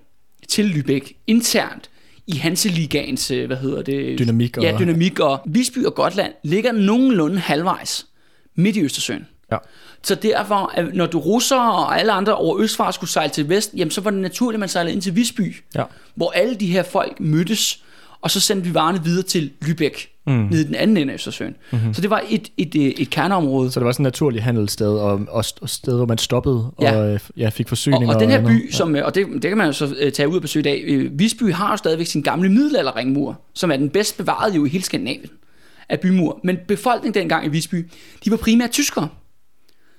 til 0.48 0.62
Lübeck 0.70 1.24
internt 1.26 1.90
i 2.26 2.36
Hanseligaens, 2.36 3.30
øh, 3.30 3.46
hvad 3.46 3.56
hedder 3.56 3.82
det? 3.82 4.18
Dynamik 4.18 4.56
og- 4.56 4.62
Ja, 4.62 4.76
dynamik. 4.78 5.20
Og 5.20 5.40
Visby 5.46 5.78
og 5.84 5.94
Gotland 5.94 6.32
ligger 6.44 6.72
nogenlunde 6.72 7.38
halvvejs 7.38 8.06
midt 8.56 8.76
i 8.76 8.80
Østersøen. 8.82 9.26
Ja. 9.54 9.58
Så 10.02 10.14
derfor, 10.14 10.70
at 10.74 10.94
når 10.94 11.06
du 11.06 11.18
russer 11.18 11.56
og 11.60 11.98
alle 12.00 12.12
andre 12.12 12.34
over 12.34 12.58
Østfra 12.60 12.92
skulle 12.92 13.10
sejle 13.10 13.30
til 13.32 13.48
vest, 13.48 13.70
jamen 13.76 13.90
så 13.90 14.00
var 14.00 14.10
det 14.10 14.20
naturligt, 14.20 14.56
at 14.56 14.60
man 14.60 14.68
sejlede 14.68 14.92
ind 14.94 15.02
til 15.02 15.16
Visby, 15.16 15.54
Ja. 15.74 15.82
hvor 16.14 16.30
alle 16.30 16.54
de 16.54 16.66
her 16.66 16.82
folk 16.82 17.20
mødtes, 17.20 17.82
og 18.20 18.30
så 18.30 18.40
sendte 18.40 18.68
vi 18.68 18.74
varerne 18.74 19.04
videre 19.04 19.22
til 19.22 19.50
Lübeck, 19.64 20.10
Mm. 20.26 20.32
nede 20.32 20.60
i 20.60 20.64
den 20.64 20.74
anden 20.74 20.96
ende 20.96 21.12
af 21.12 21.14
Østersøen. 21.14 21.54
Mm-hmm. 21.72 21.94
Så 21.94 22.00
det 22.02 22.10
var 22.10 22.22
et, 22.28 22.48
et, 22.56 22.74
et, 22.74 23.02
et 23.02 23.10
kerneområde. 23.10 23.70
Så 23.70 23.80
det 23.80 23.86
var 23.86 23.92
sådan 23.92 24.06
et 24.06 24.12
naturligt 24.12 24.44
handelssted, 24.44 24.86
og, 24.88 25.20
og 25.28 25.44
og 25.60 25.68
sted, 25.68 25.96
hvor 25.96 26.06
man 26.06 26.18
stoppede 26.18 26.70
Ja. 26.80 26.96
og 26.96 27.12
øh, 27.14 27.20
ja, 27.36 27.48
fik 27.48 27.66
Og, 27.66 27.68
forsyninger. 27.68 28.14
og 28.14 28.20
den 28.20 28.30
her 28.30 28.40
noget. 28.40 28.62
by, 28.62 28.70
som, 28.72 28.96
øh, 28.96 29.04
og 29.06 29.14
det, 29.14 29.26
det 29.32 29.42
kan 29.42 29.58
man 29.58 29.66
jo 29.66 29.72
så 29.72 29.94
øh, 30.00 30.12
tage 30.12 30.28
ud 30.28 30.36
og 30.36 30.42
besøge 30.42 30.60
i 30.60 30.62
dag, 30.62 31.08
Visby 31.18 31.52
har 31.52 31.70
jo 31.70 31.76
stadigvæk 31.76 32.06
sin 32.06 32.22
gamle 32.22 32.48
middelalderringmur, 32.48 33.40
som 33.54 33.70
er 33.70 33.76
den 33.76 33.90
bedst 33.90 34.16
bevarede 34.16 34.54
jo 34.56 34.64
i 34.64 34.68
hele 34.68 34.84
Skandinavien 34.84 35.30
af 35.88 36.00
bymur. 36.00 36.40
Men 36.44 36.56
befolkningen 36.68 37.20
dengang 37.22 37.46
i 37.46 37.48
Visby, 37.48 37.86
de 38.24 38.30
var 38.30 38.36
primært 38.36 38.70
tyskere. 38.70 39.08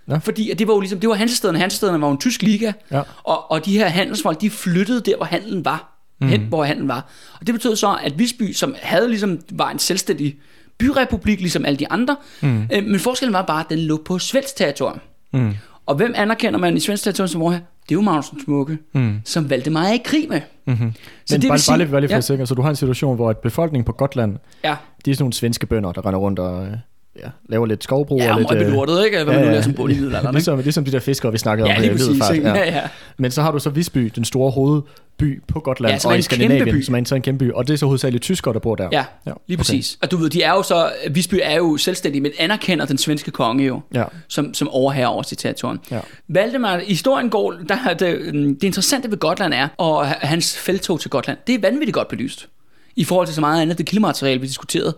Nå. 0.07 0.19
Fordi 0.19 0.51
at 0.51 0.59
det 0.59 0.67
var 0.67 0.73
jo 0.73 0.79
ligesom, 0.79 0.99
det 0.99 1.09
var 1.09 1.15
Hansestederne. 1.15 1.59
Hansestederne 1.59 2.01
var 2.01 2.07
jo 2.07 2.11
en 2.11 2.17
tysk 2.19 2.41
liga, 2.41 2.71
Ja. 2.91 3.01
og, 3.23 3.51
og 3.51 3.65
de 3.65 3.77
her 3.77 3.87
handelsfolk, 3.87 4.41
de 4.41 4.49
flyttede 4.49 5.01
der, 5.01 5.17
hvor 5.17 5.25
handelen 5.25 5.65
var. 5.65 5.91
Mm. 6.21 6.27
Hen, 6.27 6.41
hvor 6.41 6.63
handelen 6.63 6.87
var. 6.87 7.09
Og 7.39 7.47
det 7.47 7.55
betød 7.55 7.75
så, 7.75 7.97
at 8.03 8.19
Visby, 8.19 8.51
som 8.53 8.75
havde 8.81 9.09
ligesom, 9.09 9.39
var 9.51 9.69
en 9.71 9.79
selvstændig 9.79 10.35
byrepublik, 10.79 11.39
ligesom 11.39 11.65
alle 11.65 11.77
de 11.77 11.91
andre, 11.91 12.15
mm. 12.41 12.63
øh, 12.73 12.83
men 12.83 12.99
forskellen 12.99 13.33
var 13.33 13.41
bare, 13.41 13.59
at 13.59 13.65
den 13.69 13.79
lå 13.79 14.01
på 14.05 14.19
svensk 14.19 14.55
territorium. 14.55 14.99
Mm. 15.33 15.53
Og 15.85 15.95
hvem 15.95 16.13
anerkender 16.15 16.59
man 16.59 16.77
i 16.77 16.79
svensk 16.79 17.03
territorium 17.03 17.27
som 17.27 17.41
vorher? 17.41 17.59
Det 17.59 17.91
er 17.91 17.95
jo 17.95 18.01
Magnus 18.01 18.29
den 18.29 18.41
Smukke, 18.43 18.77
Mm. 18.93 19.21
som 19.25 19.49
Valdemar 19.49 19.83
er 19.83 19.93
i 19.93 20.01
krig 20.05 20.25
med. 20.29 20.41
Mm-hmm. 20.67 20.93
Så 21.25 21.35
Men 21.35 21.41
det 21.41 21.47
bare, 21.49 21.59
sige- 21.59 21.71
bare 21.71 21.77
lige, 21.77 21.87
bare 21.91 22.01
lige 22.01 22.09
for 22.09 22.15
ja. 22.15 22.21
sikre, 22.21 22.47
så 22.47 22.55
du 22.55 22.61
har 22.61 22.69
en 22.69 22.75
situation, 22.75 23.15
hvor 23.15 23.31
et 23.31 23.37
befolkningen 23.37 23.85
på 23.85 23.91
Gotland, 23.91 24.37
Ja, 24.63 24.75
de 25.05 25.11
er 25.11 25.15
sådan 25.15 25.23
nogle 25.23 25.33
svenske 25.33 25.65
bønder, 25.65 25.91
der 25.91 26.05
render 26.05 26.19
rundt 26.19 26.39
og 26.39 26.65
øh, 26.65 26.73
ja, 27.23 27.29
laver 27.49 27.65
lidt 27.65 27.83
skovbrug 27.83 28.19
ja 28.19 28.33
og 28.33 28.39
lidt... 28.39 28.51
øh, 28.51 28.65
belortet, 28.65 29.05
ikke? 29.05 29.23
Hvad 29.23 29.33
man 29.33 29.43
nu 29.43 29.49
laver 29.49 29.61
som 29.61 29.73
bund 29.73 29.91
i 29.93 29.95
middelalderen, 29.95 30.27
ikke? 30.27 30.35
ligesom, 30.37 30.59
ligesom 30.59 30.85
de 30.85 30.91
der 30.91 30.99
fiskere, 30.99 31.31
vi 31.31 31.37
snakkede 31.37 31.69
Ja, 31.69 31.75
om. 31.75 31.81
lige 31.81 31.91
øh, 31.91 31.97
præcis. 31.97 32.07
Middelfart, 32.09 32.35
ikke? 32.35 32.49
Ja, 32.49 32.75
ja. 32.75 32.81
Men 33.17 33.31
så 33.31 33.41
har 33.41 33.51
du 33.51 33.59
så 33.59 33.69
Visby, 33.69 34.11
den 34.15 34.25
store 34.25 34.51
hovedby 34.51 35.43
på 35.47 35.59
Gotland 35.59 36.01
Ja, 36.03 36.07
og 36.07 36.13
en 36.13 36.19
i 36.19 36.21
Skandinavien, 36.21 36.83
som 36.83 36.95
er 36.95 36.99
en 36.99 37.05
sådan 37.05 37.21
kæmpe 37.21 37.45
by, 37.45 37.51
og 37.51 37.67
det 37.67 37.73
er 37.73 37.77
så 37.77 37.85
hovedsageligt 37.85 38.23
tyskere, 38.23 38.53
der 38.53 38.59
bor 38.59 38.75
der. 38.75 38.89
Ja, 38.91 39.05
ja 39.25 39.31
lige 39.47 39.57
præcis. 39.57 39.97
Og 40.01 40.11
du 40.11 40.17
ved, 40.17 40.29
de 40.29 40.41
er 40.41 40.51
jo 40.51 40.63
så, 40.63 40.91
Visby 41.11 41.35
er 41.43 41.55
jo 41.55 41.77
selvstændig, 41.77 42.21
men 42.21 42.31
anerkender 42.39 42.85
den 42.85 42.97
svenske 42.97 43.31
konge 43.31 43.65
jo, 43.65 43.81
Ja. 43.93 44.03
som, 44.27 44.53
som 44.53 44.69
overherre 44.69 45.07
over 45.07 45.23
sit 45.23 45.37
territorium. 45.37 45.79
Ja. 45.91 45.99
Valdemar, 46.27 46.77
historien 46.87 47.29
går, 47.29 47.53
der, 47.69 47.77
er 47.89 47.93
det, 47.93 48.33
det 48.33 48.63
interessante 48.63 49.11
ved 49.11 49.17
Gotland 49.17 49.53
er, 49.53 49.67
og 49.77 50.07
hans 50.07 50.57
feltog 50.57 50.99
til 50.99 51.09
Gotland, 51.09 51.37
det 51.47 51.55
er 51.55 51.59
vanvittigt 51.61 51.93
godt 51.93 52.07
belyst. 52.07 52.47
I 52.95 53.03
forhold 53.03 53.27
til 53.27 53.35
så 53.35 53.41
meget 53.41 53.61
andet 53.61 53.77
det 53.77 53.85
kildemateriale, 53.85 54.41
vi 54.41 54.47
diskuterede 54.47 54.95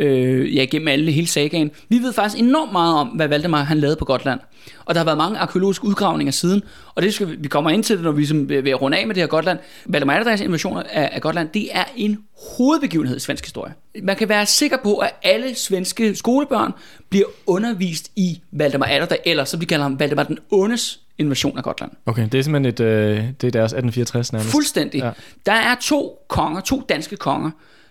øh, 0.00 0.56
ja, 0.56 0.64
gennem 0.64 0.88
alle 0.88 1.12
hele 1.12 1.26
sagaen. 1.26 1.70
Vi 1.88 1.98
ved 1.98 2.12
faktisk 2.12 2.42
enormt 2.42 2.72
meget 2.72 2.94
om, 2.94 3.08
hvad 3.08 3.28
Valdemar 3.28 3.62
han 3.62 3.78
lavede 3.78 3.96
på 3.96 4.04
Gotland. 4.04 4.40
Og 4.84 4.94
der 4.94 5.00
har 5.00 5.04
været 5.04 5.18
mange 5.18 5.38
arkeologiske 5.38 5.84
udgravninger 5.84 6.32
siden, 6.32 6.62
og 6.94 7.02
det 7.02 7.14
skal 7.14 7.28
vi, 7.28 7.36
vi 7.38 7.48
kommer 7.48 7.70
ind 7.70 7.84
til 7.84 7.96
det, 7.96 8.04
når 8.04 8.12
vi 8.12 8.20
ligesom 8.20 8.48
vil 8.48 8.64
vil 8.64 8.74
runde 8.74 8.98
af 8.98 9.06
med 9.06 9.14
det 9.14 9.22
her 9.22 9.28
Gotland. 9.28 9.58
Valdemar 9.86 10.14
Atterdags 10.14 10.40
invasion 10.40 10.76
af, 10.76 11.10
af 11.12 11.20
Gotland, 11.20 11.48
det 11.48 11.68
er 11.72 11.84
en 11.96 12.18
hovedbegivenhed 12.56 13.16
i 13.16 13.20
svensk 13.20 13.44
historie. 13.44 13.74
Man 14.02 14.16
kan 14.16 14.28
være 14.28 14.46
sikker 14.46 14.76
på, 14.82 14.96
at 14.96 15.10
alle 15.22 15.54
svenske 15.54 16.14
skolebørn 16.14 16.72
bliver 17.08 17.26
undervist 17.46 18.10
i 18.16 18.40
Valdemar 18.52 18.86
Atterdag, 18.86 19.18
eller 19.24 19.44
som 19.44 19.60
de 19.60 19.66
kalder 19.66 19.82
ham, 19.82 20.00
Valdemar 20.00 20.22
den 20.22 20.38
Ondes 20.50 21.00
invasion 21.18 21.58
af 21.58 21.64
Gotland. 21.64 21.90
Okay, 22.06 22.28
det 22.32 22.38
er 22.38 22.42
simpelthen 22.42 22.72
et, 22.74 22.80
øh, 22.80 23.16
det 23.40 23.46
er 23.46 23.50
deres 23.50 23.72
1864 23.72 24.32
nærmest. 24.32 24.50
Fuldstændig. 24.50 24.98
Ja. 24.98 25.10
Der 25.46 25.52
er 25.52 25.74
to 25.80 26.24
konger, 26.28 26.60
to 26.60 26.82
danske 26.88 27.16
konger, 27.16 27.50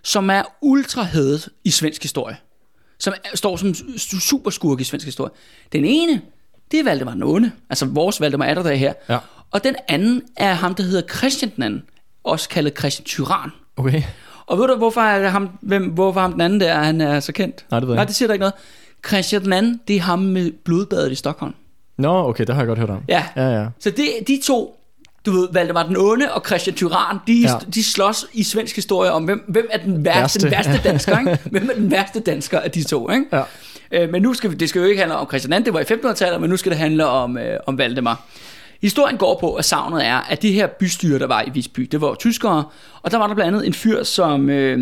som 0.10 0.30
er 0.30 0.42
ultra 0.62 1.02
hadet 1.02 1.50
i 1.64 1.70
svensk 1.72 2.02
historie. 2.02 2.38
Som 3.00 3.14
er, 3.24 3.38
står 3.38 3.56
som 3.58 3.70
su- 3.70 4.20
superskurke 4.20 4.82
i 4.82 4.84
svensk 4.84 5.06
historie. 5.06 5.32
Den 5.72 5.86
ene, 5.86 6.22
det 6.72 6.80
er 6.80 6.84
Valdemar 6.84 7.12
den 7.14 7.24
Onde, 7.24 7.52
altså 7.70 7.86
vores 7.86 8.22
Valdemar 8.22 8.46
Atterdag 8.46 8.80
her. 8.80 8.94
Ja. 9.10 9.18
Og 9.52 9.64
den 9.64 9.76
anden 9.88 10.22
er 10.38 10.54
ham, 10.54 10.76
der 10.76 10.84
hedder 10.84 11.02
Christian 11.18 11.52
den 11.56 11.64
anden, 11.64 11.84
også 12.24 12.50
kaldet 12.50 12.78
Christian 12.80 13.06
Tyran. 13.06 13.50
Okay. 13.78 14.04
Og 14.46 14.58
ved 14.60 14.68
du, 14.68 14.76
hvorfor 14.76 15.02
er 15.02 15.30
ham, 15.30 15.50
hvem, 15.62 15.90
hvorfor 15.90 16.22
ham 16.22 16.32
den 16.32 16.42
anden 16.42 16.60
der, 16.60 16.76
han 16.80 17.02
er 17.02 17.20
så 17.20 17.32
kendt? 17.32 17.66
Nej, 17.72 17.80
det 17.80 17.88
ved 17.88 17.94
jeg 17.96 18.00
Nej, 18.00 18.06
det 18.06 18.16
siger 18.16 18.28
der 18.28 18.34
ikke 18.34 18.42
noget. 18.42 18.54
Christian 19.08 19.42
den 19.44 19.54
anden, 19.54 19.82
det 19.88 19.96
er 19.96 20.00
ham 20.02 20.20
med 20.20 20.52
blodbadet 20.66 21.12
i 21.12 21.16
Stockholm. 21.16 21.54
Nå, 21.98 22.28
okay, 22.30 22.44
det 22.46 22.56
har 22.56 22.62
jeg 22.62 22.68
godt 22.68 22.80
hørt 22.80 22.90
om. 22.90 23.04
Ja, 23.08 23.26
Ja, 23.36 23.50
ja. 23.62 23.68
så 23.80 23.90
det, 23.90 24.10
de 24.28 24.42
to, 24.46 24.79
du 25.26 25.32
ved, 25.32 25.48
Valdemar 25.52 25.84
den 25.84 25.98
Onde 25.98 26.34
og 26.34 26.44
Christian 26.48 26.76
Tyran, 26.76 27.18
de, 27.28 27.34
Ja. 27.42 27.54
de 27.74 27.84
slås 27.84 28.26
i 28.34 28.44
svensk 28.44 28.76
historie 28.76 29.12
om, 29.12 29.24
hvem, 29.24 29.44
hvem 29.48 29.68
er 29.72 29.78
den 29.78 30.06
værste, 30.06 30.20
Værste. 30.22 30.40
den 30.40 30.52
værste 30.52 30.82
dansker, 30.90 31.20
ikke? 31.20 31.40
Hvem 31.52 31.70
er 31.70 31.74
den 31.74 31.92
værste 31.92 32.20
dansker 32.20 32.60
af 32.60 32.72
de 32.72 32.84
to, 32.84 33.10
ikke? 33.12 33.26
Ja. 33.34 33.44
Øh, 33.92 34.10
men 34.12 34.22
nu 34.22 34.34
skal 34.34 34.50
vi, 34.52 34.56
det 34.56 34.70
skal 34.70 34.80
jo 34.80 34.86
ikke 34.86 35.00
handle 35.00 35.16
om 35.18 35.28
Christian 35.28 35.54
II, 35.54 35.66
det 35.66 35.74
var 35.74 35.80
i 35.80 35.84
1500-tallet, 35.84 36.42
men 36.42 36.50
nu 36.50 36.58
skal 36.58 36.70
det 36.72 36.80
handle 36.80 37.06
om, 37.08 37.38
øh, 37.38 37.60
om 37.68 37.78
Valdemar. 37.78 38.26
Historien 38.82 39.18
går 39.18 39.38
på, 39.40 39.54
at 39.54 39.66
savnet 39.66 40.06
er, 40.06 40.16
at 40.18 40.42
de 40.42 40.52
her 40.52 40.68
bystyre, 40.68 41.20
der 41.20 41.28
var 41.28 41.42
i 41.48 41.50
Visby, 41.54 41.82
det 41.82 42.02
var 42.02 42.16
tyskere, 42.16 42.64
og 43.02 43.12
der 43.12 43.18
var 43.18 43.28
der 43.28 43.36
blandt 43.36 43.48
andet 43.56 43.68
en 43.68 43.74
fyr 43.74 44.04
som 44.04 44.50
øh, 44.50 44.78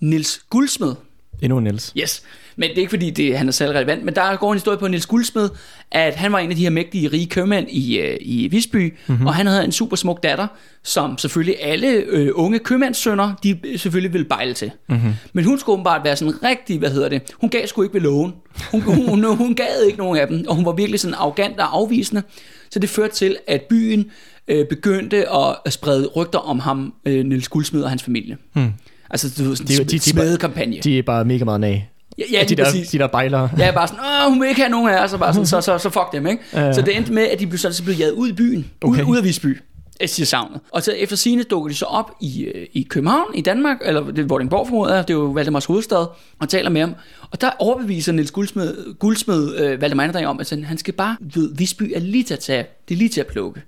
Nils 0.00 0.40
Guldsmed, 0.50 0.94
Endnu 1.42 1.58
en 1.58 1.64
Niels. 1.64 1.92
Yes. 1.98 2.22
Men 2.56 2.68
det 2.70 2.76
er 2.76 2.80
ikke 2.80 2.90
fordi, 2.90 3.10
det, 3.10 3.38
han 3.38 3.48
er 3.48 3.52
særlig 3.52 3.74
relevant, 3.76 4.04
men 4.04 4.14
der 4.14 4.36
går 4.36 4.52
en 4.52 4.56
historie 4.58 4.78
på 4.78 4.88
Niels 4.88 5.06
Guldsmed, 5.06 5.48
at 5.90 6.14
han 6.14 6.32
var 6.32 6.38
en 6.38 6.50
af 6.50 6.56
de 6.56 6.62
her 6.62 6.70
mægtige 6.70 7.08
rige 7.08 7.26
købmænd 7.26 7.66
i, 7.70 7.98
øh, 7.98 8.16
i 8.20 8.48
Visby, 8.48 8.84
Mhm. 8.84 8.92
mm-hmm. 9.06 9.26
og 9.26 9.34
han 9.34 9.46
havde 9.46 9.64
en 9.64 9.72
super 9.72 9.96
smuk 9.96 10.22
datter, 10.22 10.46
som 10.82 11.18
selvfølgelig 11.18 11.56
alle 11.62 11.88
øh, 11.88 12.30
unge 12.34 12.58
købmandssønner, 12.58 13.34
de 13.42 13.58
selvfølgelig 13.76 14.12
ville 14.12 14.24
bejle 14.24 14.54
til. 14.54 14.70
Mhm. 14.88 14.96
Mm-hmm. 14.98 15.12
Men 15.32 15.44
hun 15.44 15.58
skulle 15.58 15.74
åbenbart 15.74 16.00
være 16.04 16.16
sådan 16.16 16.42
rigtig, 16.44 16.78
hvad 16.78 16.90
hedder 16.90 17.08
det, 17.08 17.22
hun 17.40 17.50
gav 17.50 17.66
sgu 17.66 17.82
ikke 17.82 17.94
ved 17.94 18.00
loven. 18.00 18.32
Hun, 18.70 18.80
hun, 18.80 19.08
hun, 19.08 19.36
hun 19.36 19.54
gad 19.54 19.82
ikke 19.86 19.98
nogen 19.98 20.18
af 20.18 20.26
dem, 20.28 20.44
og 20.48 20.54
hun 20.56 20.64
var 20.66 20.72
virkelig 20.72 21.00
sådan 21.00 21.14
arrogant 21.14 21.60
og 21.60 21.76
afvisende. 21.76 22.22
Så 22.70 22.78
det 22.78 22.88
førte 22.90 23.14
til, 23.14 23.36
at 23.46 23.62
byen 23.62 24.10
øh, 24.48 24.66
begyndte 24.66 25.24
at 25.66 25.72
sprede 25.72 26.06
rygter 26.06 26.38
om 26.38 26.58
ham, 26.58 26.94
øh, 27.06 27.24
Niels 27.24 27.48
Guldsmed 27.48 27.82
og 27.82 27.88
hans 27.88 28.02
familie. 28.02 28.36
Hmm. 28.52 28.68
Altså, 29.10 29.34
du 29.38 29.48
ved, 29.48 29.56
sådan 29.56 29.72
en 29.80 29.86
de- 29.86 29.92
de- 29.92 30.00
smedekampagne. 30.00 30.76
De 30.84 30.98
er 30.98 31.02
bare 31.02 31.24
mega 31.24 31.44
meget 31.44 31.60
nag. 31.60 31.90
Ja, 32.18 32.24
ja 32.32 32.44
de, 32.48 32.54
der, 32.54 32.64
præcis. 32.64 32.88
de 32.88 32.98
der 32.98 33.06
bejlere. 33.06 33.50
Er 33.60 33.72
bare 33.72 33.88
sådan, 33.88 34.00
Åh, 34.04 34.30
hun 34.32 34.40
vil 34.40 34.48
ikke 34.48 34.60
have 34.60 34.70
nogen 34.70 34.90
af 34.90 35.04
os, 35.04 35.12
og 35.12 35.18
bare 35.18 35.32
sådan, 35.32 35.46
så, 35.46 35.60
så, 35.60 35.78
så 35.78 35.90
fuck 35.90 36.12
dem, 36.12 36.26
ikke? 36.26 36.42
Ja, 36.52 36.60
ja. 36.66 36.72
Så 36.72 36.82
det 36.82 36.96
endte 36.96 37.12
med, 37.12 37.22
at 37.22 37.40
de 37.40 37.46
blev, 37.46 37.58
så 37.58 37.82
blev 37.84 37.96
jaget 37.96 38.12
ud 38.12 38.28
i 38.28 38.32
byen, 38.32 38.70
Okay. 38.84 39.02
ud, 39.02 39.08
ud 39.08 39.16
af 39.16 39.24
Visby, 39.24 39.60
jeg 40.00 40.10
siger 40.10 40.26
savnet. 40.26 40.60
Og 40.72 40.82
så 40.82 40.92
efter 40.92 41.16
sine 41.16 41.42
dukker 41.42 41.68
de 41.68 41.74
så 41.74 41.84
op 41.84 42.10
i, 42.20 42.42
øh, 42.42 42.66
i 42.72 42.82
København, 42.82 43.34
i 43.34 43.40
Danmark, 43.40 43.76
eller 43.84 44.04
det 44.04 44.18
er 44.18 44.26
Vordingborg 44.26 44.68
formoder, 44.68 44.94
jeg, 44.94 45.08
det 45.08 45.14
er 45.14 45.18
jo 45.18 45.24
Valdemars 45.24 45.64
hovedstad, 45.64 46.06
og 46.40 46.48
taler 46.48 46.70
med 46.70 46.80
ham. 46.80 46.94
Og 47.30 47.40
der 47.40 47.50
overbeviser 47.58 48.12
Niels 48.12 48.30
Guldsmed, 48.30 48.98
Guldsmed 48.98 49.56
øh, 49.56 49.80
Valdemar 49.80 50.26
om, 50.26 50.40
at 50.40 50.46
sådan, 50.46 50.64
han 50.64 50.78
skal 50.78 50.94
bare, 50.94 51.16
ved, 51.34 51.54
Visby 51.56 51.92
er 51.94 52.00
lige 52.00 52.24
til 52.24 52.34
at 52.34 52.40
tage, 52.40 52.66
det 52.88 52.94
er 52.94 52.98
lige 52.98 53.08
til 53.08 53.20
at 53.20 53.26
plukke. 53.26 53.62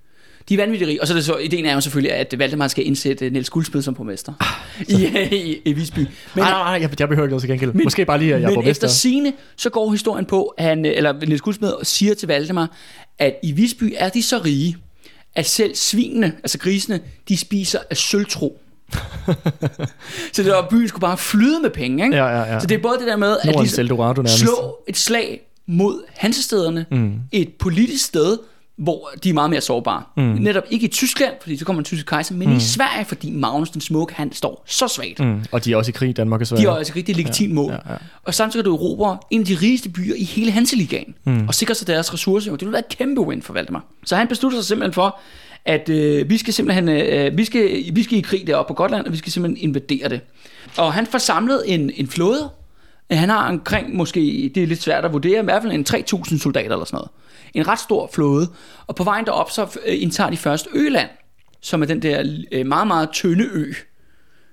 De 0.48 0.54
er 0.54 0.58
vanvittigt 0.58 0.88
rige. 0.88 1.00
Og 1.00 1.06
så 1.06 1.12
er 1.12 1.14
det 1.14 1.24
så, 1.24 1.36
ideen 1.36 1.66
er 1.66 1.74
jo 1.74 1.80
selvfølgelig, 1.80 2.12
at 2.12 2.34
Valdemar 2.38 2.68
skal 2.68 2.86
indsætte 2.86 3.30
Niels 3.30 3.50
Guldsmed 3.50 3.82
som 3.82 3.94
borgmester 3.94 4.32
i, 4.88 5.06
i, 5.32 5.60
i 5.64 5.72
Visby. 5.72 5.98
Men, 5.98 6.08
Nej, 6.36 6.50
nej, 6.50 6.78
nej, 6.78 6.80
jeg, 6.82 7.00
jeg 7.00 7.08
behøver 7.08 7.26
ikke 7.26 7.30
noget 7.30 7.42
til 7.42 7.50
gengæld. 7.50 7.84
Måske 7.84 8.04
bare 8.04 8.18
lige, 8.18 8.34
at 8.34 8.40
jeg 8.40 8.46
er 8.46 8.50
men 8.50 8.54
borgmester. 8.54 8.86
efter 8.86 8.96
sine, 8.96 9.32
så 9.56 9.70
går 9.70 9.90
historien 9.90 10.24
på, 10.26 10.54
at 10.58 10.64
han, 10.64 10.84
eller 10.84 11.12
Niels 11.12 11.40
Guldsmed 11.40 11.72
siger 11.82 12.14
til 12.14 12.28
Valdemar, 12.28 12.70
at 13.18 13.34
i 13.42 13.52
Visby 13.52 13.94
er 13.96 14.08
de 14.08 14.22
så 14.22 14.38
rige, 14.38 14.76
at 15.34 15.46
selv 15.46 15.74
svinene, 15.74 16.26
altså 16.26 16.58
grisene, 16.58 17.00
de 17.28 17.36
spiser 17.36 17.78
af 17.90 17.96
sølvtro. 17.96 18.60
så 20.32 20.42
det 20.42 20.46
var, 20.46 20.66
byen 20.70 20.88
skulle 20.88 21.00
bare 21.00 21.18
flyde 21.18 21.60
med 21.62 21.70
penge, 21.70 22.04
ikke? 22.04 22.16
Ja, 22.16 22.26
ja, 22.26 22.52
ja. 22.52 22.60
Så 22.60 22.66
det 22.66 22.74
er 22.74 22.82
både 22.82 22.98
det 22.98 23.06
der 23.06 23.16
med, 23.16 23.36
at 23.42 23.52
Nordens 23.52 23.78
Eldorado 23.78 24.22
nærmest. 24.22 24.38
slå 24.38 24.76
et 24.88 24.96
slag 24.96 25.40
mod 25.66 26.02
hansestederne, 26.16 26.86
mm. 26.90 27.12
et 27.32 27.52
politisk 27.58 28.04
sted, 28.04 28.38
hvor 28.76 29.10
de 29.24 29.28
er 29.28 29.34
meget 29.34 29.50
mere 29.50 29.60
sårbare. 29.60 30.02
Mm. 30.16 30.22
Netop 30.22 30.64
ikke 30.70 30.86
i 30.86 30.88
Tyskland, 30.88 31.34
fordi 31.40 31.56
så 31.56 31.64
kommer 31.64 31.80
den 31.80 31.84
tyske 31.84 32.06
kejser, 32.06 32.34
men 32.34 32.48
mm. 32.48 32.56
i 32.56 32.60
Sverige, 32.60 33.04
fordi 33.04 33.30
Magnus 33.30 33.70
den 33.70 33.80
Smukke, 33.80 34.14
han 34.14 34.32
står 34.32 34.64
så 34.66 34.88
svagt. 34.88 35.20
Mm. 35.20 35.44
Og 35.52 35.64
de 35.64 35.72
er 35.72 35.76
også 35.76 35.88
i 35.88 35.92
krig, 35.92 36.16
Danmark 36.16 36.40
og 36.40 36.46
Sverige. 36.46 36.66
De 36.66 36.70
har 36.70 36.76
altså 36.76 36.92
rigtig 36.96 37.16
legitimt 37.16 37.54
mål. 37.54 37.70
ja, 37.70 37.92
ja. 37.92 37.96
Og 38.24 38.34
samtidig 38.34 38.64
kan 38.64 38.70
du 38.70 38.76
erobre 38.76 39.18
en 39.30 39.40
af 39.40 39.46
de 39.46 39.54
rigeste 39.62 39.88
byer 39.88 40.14
i 40.16 40.24
hele 40.24 40.50
Hanseligaen, 40.50 41.14
mm. 41.24 41.48
og 41.48 41.54
sikre 41.54 41.74
sig 41.74 41.86
deres 41.86 42.12
ressourcer. 42.12 42.52
Det 42.52 42.62
vil 42.62 42.72
være 42.72 42.82
et 42.90 42.98
kæmpe 42.98 43.20
win 43.20 43.42
for 43.42 43.52
Valdemar. 43.52 43.84
Så 44.04 44.16
han 44.16 44.28
beslutter 44.28 44.58
sig 44.58 44.66
simpelthen 44.66 44.92
for, 44.92 45.18
at 45.64 45.88
øh, 45.88 46.30
vi 46.30 46.38
skal 46.38 46.54
simpelthen 46.54 46.88
øh, 46.88 47.36
vi 47.36 47.44
skal, 47.44 47.84
vi 47.92 48.02
skal 48.02 48.18
i 48.18 48.20
krig 48.20 48.46
deroppe 48.46 48.70
på 48.70 48.74
Gotland, 48.74 49.06
og 49.06 49.12
vi 49.12 49.16
skal 49.16 49.32
simpelthen 49.32 49.68
invadere 49.68 50.08
det. 50.08 50.20
Og 50.76 50.92
han 50.92 51.06
får 51.06 51.18
samlet 51.18 51.62
en, 51.66 51.90
en 51.96 52.06
flåde. 52.06 52.50
Han 53.10 53.28
har 53.28 53.48
omkring, 53.48 53.96
måske, 53.96 54.50
det 54.54 54.62
er 54.62 54.66
lidt 54.66 54.82
svært 54.82 55.04
at 55.04 55.12
vurdere, 55.12 55.40
i 55.40 55.44
hvert 55.44 55.62
fald 55.62 55.72
en 55.72 55.86
3.000 55.88 56.38
soldater 56.38 56.72
eller 56.72 56.84
sådan 56.84 56.96
noget. 56.96 57.10
En 57.56 57.68
ret 57.68 57.78
stor 57.80 58.10
flåde. 58.12 58.48
Og 58.86 58.94
på 58.96 59.04
vejen 59.04 59.24
derop, 59.24 59.50
så 59.50 59.78
øh, 59.86 60.02
indtager 60.02 60.30
de 60.30 60.36
først 60.36 60.68
Øland, 60.74 61.08
som 61.60 61.82
er 61.82 61.86
den 61.86 62.02
der 62.02 62.36
øh, 62.52 62.66
meget, 62.66 62.86
meget 62.86 63.10
tynde 63.12 63.44
ø, 63.52 63.72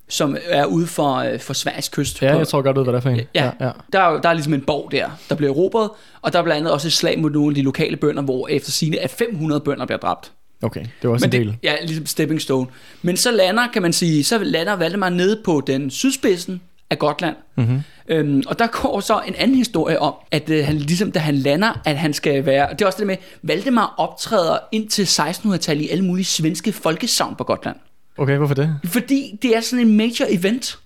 som 0.10 0.38
er 0.46 0.66
ude 0.66 0.88
for, 0.88 1.16
øh, 1.16 1.40
for 1.40 1.54
Sveriges 1.54 1.90
kyst. 1.90 2.22
Ja, 2.22 2.32
på- 2.32 2.38
jeg 2.38 2.48
tror 2.48 2.62
godt, 2.62 2.78
ved, 2.78 2.84
hvad 2.84 2.94
det 2.94 2.98
er 2.98 3.02
for 3.02 3.10
en. 3.10 3.22
Ja, 3.36 3.52
ja. 3.62 3.70
Der, 3.94 4.00
er, 4.00 4.12
jo- 4.12 4.20
der 4.24 4.30
er 4.30 4.34
ligesom 4.34 4.54
en 4.54 4.62
borg 4.62 4.92
der, 4.92 5.10
der 5.30 5.36
bliver 5.36 5.52
erobret, 5.52 5.90
og 6.22 6.34
der 6.34 6.40
er 6.40 6.44
blandt 6.44 6.58
andet 6.60 6.74
også 6.74 6.88
et 6.88 6.94
slag 6.94 7.20
mod 7.20 7.32
nogle 7.32 7.50
af 7.52 7.56
de 7.56 7.62
lokale 7.62 7.98
bønder, 7.98 8.22
hvor 8.24 8.48
efter 8.48 8.72
sine 8.72 9.00
af 9.00 9.10
500 9.10 9.62
bønder 9.62 9.86
bliver 9.86 10.00
dræbt. 10.00 10.32
Okay, 10.62 10.80
det 10.82 10.90
var 11.08 11.10
også 11.10 11.28
Men 11.28 11.36
en 11.36 11.40
del. 11.42 11.48
det, 11.52 11.58
ja, 11.64 11.76
ligesom 11.82 12.06
stepping 12.06 12.42
stone. 12.42 12.68
Men 13.02 13.18
så 13.18 13.32
lander, 13.32 13.68
kan 13.74 13.82
man 13.82 13.94
sige, 13.94 14.24
så 14.24 14.38
lander 14.38 14.74
Valdemar 14.76 15.10
nede 15.10 15.42
på 15.46 15.64
den 15.68 15.90
sydspidsen 15.90 16.62
af 16.94 17.00
Gotland. 17.00 17.36
Mm-hmm. 17.58 17.82
Øhm, 18.08 18.44
og 18.48 18.60
der 18.60 18.68
går 18.68 19.00
så 19.00 19.22
en 19.28 19.36
anden 19.38 19.58
historie 19.58 20.00
om, 20.00 20.14
at 20.32 20.50
øh, 20.50 20.66
han 20.66 20.78
ligesom, 20.78 21.12
da 21.12 21.20
han 21.20 21.36
lander, 21.36 21.82
at 21.86 21.98
han 21.98 22.14
skal 22.14 22.46
være... 22.46 22.68
Det 22.72 22.82
er 22.82 22.86
også 22.86 22.98
det 22.98 23.08
med, 23.08 23.18
Valdemar 23.44 23.94
optræder 23.98 24.58
indtil 24.72 25.04
1600-tallet 25.04 25.84
i 25.84 25.90
alle 25.90 26.06
mulige 26.06 26.26
svenske 26.26 26.72
folkesavn 26.72 27.36
på 27.36 27.44
Gotland. 27.44 27.76
Okay, 28.18 28.38
hvorfor 28.38 28.56
det? 28.56 28.76
Fordi 28.86 29.40
det 29.42 29.58
er 29.58 29.62
sådan 29.62 29.88
en 29.88 29.98
major 29.98 30.26
event, 30.30 30.80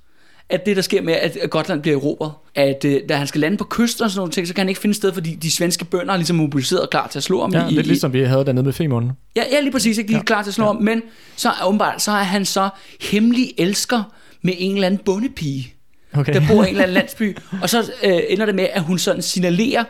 at 0.50 0.66
det 0.66 0.76
der 0.76 0.82
sker 0.82 1.02
med, 1.02 1.14
at 1.14 1.38
Gotland 1.50 1.82
bliver 1.82 1.98
erobret, 1.98 2.32
at 2.56 2.86
øh, 2.86 3.02
da 3.10 3.16
han 3.16 3.28
skal 3.28 3.42
lande 3.42 3.58
på 3.58 3.68
kysten 3.70 4.04
og 4.04 4.12
sådan 4.12 4.20
nogle 4.20 4.32
ting, 4.32 4.48
så 4.48 4.54
kan 4.54 4.62
han 4.62 4.70
ikke 4.70 4.82
finde 4.82 4.96
sted, 4.96 5.14
fordi 5.14 5.36
de 5.36 5.52
svenske 5.52 5.86
bønder 5.86 6.14
er 6.14 6.18
ligesom 6.18 6.36
mobiliseret 6.36 6.82
og 6.82 6.90
klar 6.90 7.08
til 7.08 7.20
at 7.20 7.24
slå 7.24 7.42
ham. 7.42 7.54
Ja, 7.54 7.68
i, 7.68 7.72
lidt 7.72 7.88
ligesom 7.88 8.14
vi 8.14 8.24
havde 8.24 8.46
dernede 8.46 8.64
med 8.64 8.74
Femorden. 8.74 9.12
Ja, 9.36 9.44
ja 9.52 9.60
lige 9.60 9.72
præcis, 9.72 9.98
ikke? 9.98 10.14
Er 10.14 10.18
Ja. 10.18 10.24
klar 10.24 10.44
til 10.44 10.50
at 10.50 10.54
slå 10.56 10.64
ja. 10.66 10.70
om, 10.70 10.76
men 10.76 11.02
så 11.36 11.50
er, 11.50 11.66
åbenbart, 11.68 12.02
så 12.02 12.12
er 12.12 12.24
han 12.24 12.46
så 12.46 12.70
hemmelig 13.02 13.54
elsker 13.58 14.04
med 14.42 14.54
en 14.58 14.74
eller 14.74 14.88
anden 14.88 15.02
bondepige, 15.06 15.74
Okay. 16.14 16.34
der 16.34 16.42
bor 16.48 16.64
i 16.64 16.66
en 16.66 16.70
eller 16.70 16.84
anden 16.84 16.94
landsby, 16.94 17.38
og 17.62 17.70
så 17.70 17.92
øh, 18.04 18.20
ender 18.30 18.46
det 18.46 18.56
med, 18.56 18.68
at 18.74 18.82
hun 18.82 19.00
sådan 19.00 19.22
signalerer 19.22 19.84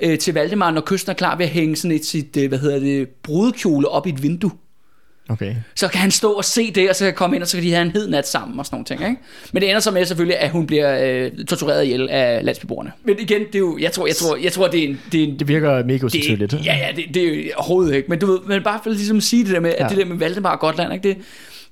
øh, 0.00 0.18
til 0.18 0.34
Valdemar, 0.34 0.70
når 0.70 0.82
kysten 0.86 1.10
er 1.10 1.14
klar 1.14 1.36
ved 1.36 1.44
at 1.44 1.50
hænge 1.50 1.76
sådan 1.76 1.96
et 1.96 2.04
sit, 2.04 2.36
øh, 2.36 2.48
hvad 2.48 2.58
hedder 2.58 2.78
det, 2.78 3.08
brudekjole 3.08 3.88
op 3.88 4.06
i 4.06 4.10
et 4.10 4.22
vindue. 4.22 4.50
Okay. 5.28 5.54
Så 5.74 5.88
kan 5.88 6.00
han 6.00 6.10
stå 6.10 6.32
og 6.32 6.44
se 6.44 6.70
det, 6.72 6.88
og 6.90 6.94
så 6.96 6.98
kan 6.98 7.06
jeg 7.06 7.14
komme 7.14 7.36
ind, 7.36 7.42
og 7.42 7.48
så 7.48 7.56
kan 7.56 7.64
de 7.64 7.72
have 7.72 7.82
en 7.82 7.90
hed 7.90 8.08
nat 8.08 8.28
sammen 8.28 8.58
og 8.58 8.66
sådan 8.66 8.74
nogle 8.74 8.84
ting. 8.84 9.00
Ikke? 9.10 9.16
Men 9.52 9.62
det 9.62 9.68
ender 9.68 9.80
så 9.80 9.90
med 9.90 10.04
selvfølgelig, 10.06 10.38
at 10.38 10.50
hun 10.50 10.66
bliver 10.66 10.98
øh, 11.24 11.30
tortureret 11.46 11.84
ihjel 11.84 12.08
af 12.10 12.44
landsbyboerne. 12.44 12.92
Men 13.04 13.16
igen, 13.18 13.40
det 13.40 13.54
er 13.54 13.58
jo, 13.58 13.78
jeg 13.80 13.92
tror, 13.92 14.06
jeg 14.06 14.16
tror, 14.16 14.36
jeg 14.36 14.52
tror 14.52 14.68
det 14.68 14.84
er 14.84 14.88
en, 14.88 15.00
det 15.12 15.20
er 15.22 15.26
en 15.28 15.38
Det 15.38 15.48
virker 15.48 15.84
mega 15.84 16.04
usandsynligt. 16.06 16.52
ja, 16.64 16.76
ja, 16.76 16.88
det, 16.96 17.04
det 17.14 17.22
er 17.22 17.34
jo 17.34 17.42
overhovedet 17.56 17.94
ikke. 17.94 18.08
Men 18.08 18.18
du 18.18 18.26
ved, 18.26 18.38
men 18.46 18.62
bare 18.62 18.80
for 18.82 18.90
ligesom 18.90 19.16
at 19.16 19.22
sige 19.22 19.44
det 19.44 19.52
der 19.52 19.60
med, 19.60 19.70
at 19.70 19.76
Ja. 19.84 19.88
det 19.88 19.96
der 19.96 20.04
med 20.04 20.16
Valdemar 20.16 20.50
og 20.52 20.60
Gotland, 20.60 20.92
ikke 20.94 21.08
det? 21.08 21.16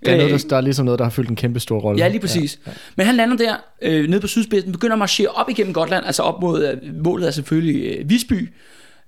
Det 0.04 0.12
er, 0.12 0.16
noget, 0.16 0.32
Øh, 0.32 0.40
der, 0.40 0.48
der 0.48 0.56
er 0.56 0.60
ligesom 0.60 0.84
noget, 0.84 0.98
der 0.98 1.04
har 1.04 1.10
fyldt 1.10 1.28
en 1.30 1.36
kæmpe 1.36 1.60
stor 1.60 1.80
rolle. 1.80 2.02
Ja, 2.02 2.08
lige 2.08 2.20
præcis. 2.20 2.58
Ja, 2.66 2.70
ja. 2.70 2.76
Men 2.96 3.06
han 3.06 3.14
lander 3.14 3.36
der 3.36 3.56
øh, 3.82 4.08
nede 4.10 4.20
på 4.20 4.26
sydspidsen, 4.26 4.72
begynder 4.72 4.92
at 4.94 4.98
marchere 4.98 5.28
op 5.28 5.50
igennem 5.50 5.72
Gotland, 5.74 6.06
altså 6.06 6.22
op 6.22 6.40
mod, 6.40 6.66
øh, 6.84 7.04
målet 7.04 7.26
er 7.26 7.30
selvfølgelig 7.30 7.96
øh, 7.98 8.10
Visby, 8.10 8.48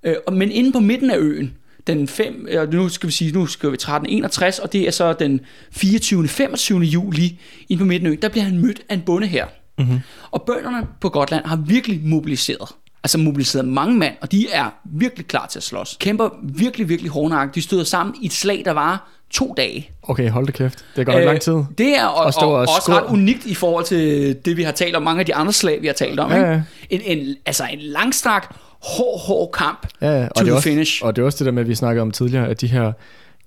øh, 0.04 0.14
og- 0.26 0.32
men 0.32 0.50
inde 0.50 0.72
på 0.72 0.80
midten 0.80 1.10
af 1.10 1.16
øen, 1.18 1.54
den 1.86 2.08
5, 2.08 2.46
øh, 2.50 2.72
nu 2.72 2.88
skal 2.88 3.06
vi 3.06 3.12
sige, 3.12 3.32
nu 3.32 3.46
skal 3.46 3.70
vi 3.70 3.74
1361, 3.74 4.58
og 4.58 4.72
det 4.72 4.86
er 4.86 4.90
så 4.90 5.12
den 5.12 5.40
24. 5.72 6.28
25. 6.28 6.80
juli, 6.80 7.38
inde 7.68 7.80
på 7.80 7.84
midten 7.86 8.06
af 8.06 8.10
øen, 8.10 8.22
der 8.22 8.28
bliver 8.28 8.44
han 8.44 8.58
mødt 8.58 8.80
af 8.88 8.94
en 8.94 9.00
bonde 9.02 9.26
her. 9.26 9.46
Mm-hmm. 9.78 9.98
Og 10.30 10.42
bønderne 10.46 10.86
på 11.00 11.08
Gotland 11.08 11.44
har 11.44 11.56
virkelig 11.56 12.00
mobiliseret. 12.04 12.68
Altså 13.04 13.18
mobiliseret 13.18 13.64
mange 13.64 13.98
mand, 13.98 14.14
og 14.20 14.32
de 14.32 14.46
er 14.52 14.70
virkelig 14.84 15.26
klar 15.26 15.46
til 15.46 15.58
at 15.58 15.62
slås. 15.62 15.96
Kæmper 16.00 16.28
virkelig, 16.42 16.88
virkelig 16.88 17.10
hårdnakket. 17.10 17.54
De 17.54 17.62
støder 17.62 17.84
sammen 17.84 18.14
i 18.22 18.26
et 18.26 18.32
slag, 18.32 18.62
der 18.64 18.70
var 18.72 19.08
to 19.30 19.54
dage. 19.56 19.90
Okay, 20.02 20.30
hold 20.30 20.46
det 20.46 20.54
kæft. 20.54 20.84
Det 20.96 21.06
godt 21.06 21.16
nok 21.18 21.26
lang 21.26 21.40
tid. 21.40 21.52
Øh, 21.52 21.62
Det 21.78 21.96
er 21.98 22.04
og, 22.06 22.14
Og 22.14 22.32
og, 22.48 22.52
også 22.54 22.72
skå- 22.82 22.92
ret 22.92 23.04
unikt 23.12 23.46
i 23.46 23.54
forhold 23.54 23.84
til 23.84 24.36
det, 24.44 24.56
vi 24.56 24.62
har 24.62 24.72
talt 24.72 24.96
om, 24.96 25.02
mange 25.02 25.20
af 25.20 25.26
de 25.26 25.34
andre 25.34 25.52
slag, 25.52 25.82
vi 25.82 25.86
har 25.86 25.94
talt 25.94 26.20
om. 26.20 26.30
Ja, 26.30 26.36
ikke? 26.36 26.48
ja. 26.50 26.62
En, 26.90 27.00
en, 27.18 27.36
altså 27.46 27.64
en 27.72 27.78
langstrak, 27.80 28.54
hård, 28.82 29.20
hård 29.26 29.50
kamp 29.52 29.86
Ja, 30.00 30.10
ja. 30.10 30.22
to 30.22 30.28
Og, 30.30 30.36
det 30.36 30.44
the 30.46 30.54
også, 30.54 30.68
finish. 30.68 31.04
og 31.04 31.16
det 31.16 31.22
er 31.22 31.26
også 31.26 31.38
det 31.38 31.46
der 31.46 31.52
med, 31.52 31.62
at 31.62 31.68
vi 31.68 31.74
snakkede 31.74 32.02
om 32.02 32.10
tidligere, 32.10 32.48
at 32.48 32.60
de 32.60 32.66
her 32.66 32.92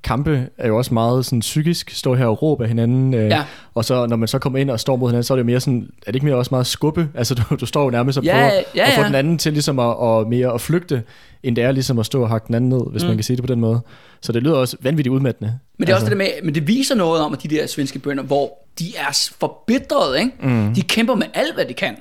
kampe 0.08 0.48
er 0.58 0.68
jo 0.68 0.78
også 0.78 0.94
meget 0.94 1.26
sådan 1.26 1.40
psykisk, 1.40 1.90
stå 1.90 2.16
her 2.16 2.26
og 2.26 2.42
råbe 2.42 2.64
af 2.64 2.68
hinanden, 2.70 3.14
øh, 3.14 3.26
Ja. 3.30 3.44
og 3.76 3.86
så 3.86 4.06
når 4.06 4.16
man 4.16 4.28
så 4.28 4.40
kommer 4.40 4.60
ind 4.60 4.70
og 4.72 4.80
står 4.80 4.96
mod 4.96 5.10
hinanden, 5.10 5.24
så 5.24 5.34
er 5.34 5.36
det 5.36 5.42
jo 5.44 5.46
mere 5.46 5.60
sådan, 5.60 5.90
er 6.02 6.12
det 6.12 6.16
ikke 6.16 6.26
mere 6.26 6.36
også 6.36 6.50
meget 6.52 6.68
skubbe? 6.68 7.08
Altså 7.16 7.36
du, 7.36 7.56
du 7.56 7.66
står 7.66 7.84
jo 7.84 7.90
nærmest 7.90 8.18
og 8.18 8.24
Ja, 8.24 8.32
prøver 8.34 8.52
ja, 8.76 8.88
at 8.88 8.94
få 8.96 9.02
ja. 9.02 9.08
den 9.08 9.16
anden 9.16 9.38
til 9.38 9.54
ligesom 9.54 9.80
at, 9.80 9.96
og 9.98 10.30
mere 10.30 10.54
at 10.54 10.62
flygte, 10.62 11.04
end 11.44 11.56
det 11.56 11.64
er 11.64 11.72
ligesom 11.72 12.00
at 12.00 12.06
stå 12.06 12.22
og 12.22 12.30
hakke 12.30 12.48
den 12.48 12.56
anden 12.56 12.70
ned, 12.70 12.82
hvis 12.92 13.04
Mm. 13.04 13.08
man 13.08 13.18
kan 13.18 13.24
sige 13.24 13.38
det 13.38 13.44
på 13.46 13.52
den 13.54 13.60
måde. 13.60 13.80
Så 14.22 14.32
det 14.32 14.44
lyder 14.44 14.56
også 14.56 14.78
vanvittigt 14.82 15.14
udmattende. 15.14 15.60
Men 15.80 15.88
det 15.88 15.92
er 15.94 15.96
også 15.98 16.10
det 16.10 16.18
med, 16.18 16.28
men 16.44 16.56
det 16.56 16.68
viser 16.68 16.96
noget 16.96 17.22
om, 17.22 17.34
at 17.34 17.44
de 17.44 17.48
der 17.48 17.68
svenske 17.68 18.00
bønder, 18.00 18.24
hvor 18.24 18.52
de 18.80 18.86
er 18.98 19.30
forbitret, 19.40 20.20
ikke? 20.20 20.32
Mm. 20.44 20.74
De 20.76 20.82
kæmper 20.82 21.16
med 21.16 21.26
alt, 21.34 21.54
hvad 21.56 21.66
de 21.66 21.74
kan. 21.74 21.96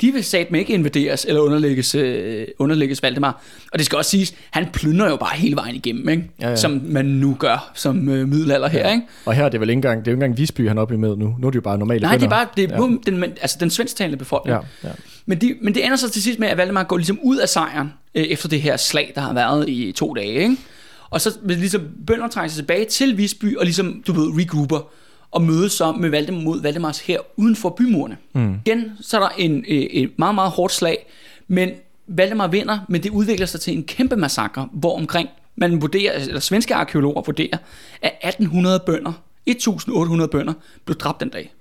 De 0.00 0.12
vil 0.12 0.24
satme 0.24 0.58
ikke 0.58 0.72
invaderes 0.72 1.24
eller 1.28 1.40
underlægges, 1.40 1.94
øh, 1.94 2.46
underlægges 2.58 3.02
Valdemar. 3.02 3.42
Og 3.72 3.78
det 3.78 3.86
skal 3.86 3.98
også 3.98 4.10
siges, 4.10 4.34
han 4.50 4.66
plyndrer 4.72 5.10
jo 5.10 5.16
bare 5.16 5.36
hele 5.36 5.56
vejen 5.56 5.74
igennem, 5.74 6.08
ikke? 6.08 6.30
Ja, 6.40 6.48
ja. 6.48 6.56
Som 6.56 6.80
man 6.84 7.04
nu 7.04 7.36
gør 7.38 7.70
som 7.74 8.08
øh, 8.08 8.28
middelalder 8.28 8.68
her, 8.68 8.90
ikke? 8.90 9.02
Og 9.24 9.34
her 9.34 9.44
er 9.44 9.48
det 9.48 9.60
vel 9.60 9.68
ikke 9.68 9.78
engang, 9.78 10.00
det 10.00 10.08
er 10.08 10.12
jo 10.12 10.16
ikke 10.16 10.24
engang 10.24 10.38
Visby, 10.38 10.68
han 10.68 10.78
er 10.78 10.82
oppe 10.82 10.98
med 10.98 11.16
nu. 11.16 11.34
Nu 11.38 11.46
er 11.46 11.50
det 11.50 11.56
jo 11.56 11.60
bare 11.60 11.78
normale 11.78 12.00
Nej, 12.02 12.16
det 12.16 12.24
er 12.24 12.28
bare 12.28 12.46
det 12.56 12.64
er 12.72 12.76
Ja. 12.76 12.82
ja. 13.06 13.10
den, 13.10 13.24
altså 13.24 13.56
den 13.60 13.70
svensktalende 13.70 14.18
befolkning. 14.18 14.58
Ja, 14.82 14.88
ja. 14.88 14.94
Men, 15.26 15.40
de, 15.40 15.54
men 15.62 15.74
det 15.74 15.84
ender 15.84 15.96
så 15.96 16.10
til 16.10 16.22
sidst 16.22 16.38
med, 16.38 16.48
at 16.48 16.56
Valdemar 16.56 16.82
går 16.82 16.96
ligesom 16.96 17.18
ud 17.22 17.36
af 17.36 17.48
sejren, 17.48 17.92
øh, 18.14 18.22
efter 18.22 18.48
det 18.48 18.60
her 18.62 18.76
slag, 18.76 19.12
der 19.14 19.20
har 19.20 19.34
været 19.34 19.68
i 19.68 19.92
to 19.92 20.14
dage. 20.14 20.34
Ikke? 20.34 20.56
Og 21.10 21.20
så 21.20 21.30
vil 21.42 21.56
ligesom 21.56 21.82
bønder 22.06 22.28
trække 22.28 22.50
sig 22.54 22.58
tilbage 22.64 22.84
til 22.84 23.16
Visby, 23.16 23.56
og 23.56 23.64
ligesom, 23.64 24.02
du 24.06 24.12
ved, 24.12 24.38
regrouper, 24.38 24.90
og 25.32 25.42
mødes 25.42 25.72
så 25.72 25.92
med 25.92 26.10
Valdemar 26.10 26.40
mod 26.40 26.62
Valdemars 26.62 27.00
her 27.00 27.18
uden 27.36 27.56
for 27.56 27.68
bymurene. 27.70 28.16
Mm. 28.32 28.54
Igen, 28.66 28.92
så 29.00 29.16
er 29.16 29.20
der 29.20 29.28
en, 29.38 29.64
øh, 29.68 29.76
et 29.78 30.10
meget, 30.16 30.34
meget 30.34 30.50
hårdt 30.50 30.72
slag, 30.72 31.06
men 31.48 31.70
Valdemar 32.06 32.46
vinder, 32.46 32.78
men 32.88 33.02
det 33.02 33.10
udvikler 33.10 33.46
sig 33.46 33.60
til 33.60 33.76
en 33.76 33.84
kæmpe 33.84 34.16
massakre, 34.16 34.68
hvor 34.72 34.96
omkring, 34.98 35.28
man 35.56 35.80
vurderer, 35.82 36.12
eller 36.12 36.40
svenske 36.40 36.74
arkeologer 36.74 37.22
vurderer, 37.26 37.56
at 38.02 38.12
1800 38.24 38.80
bønder, 38.86 39.12
1800 39.46 40.28
bønder, 40.28 40.52
blev 40.84 40.96
dræbt 40.96 41.20
den 41.20 41.28
dag. 41.28 41.52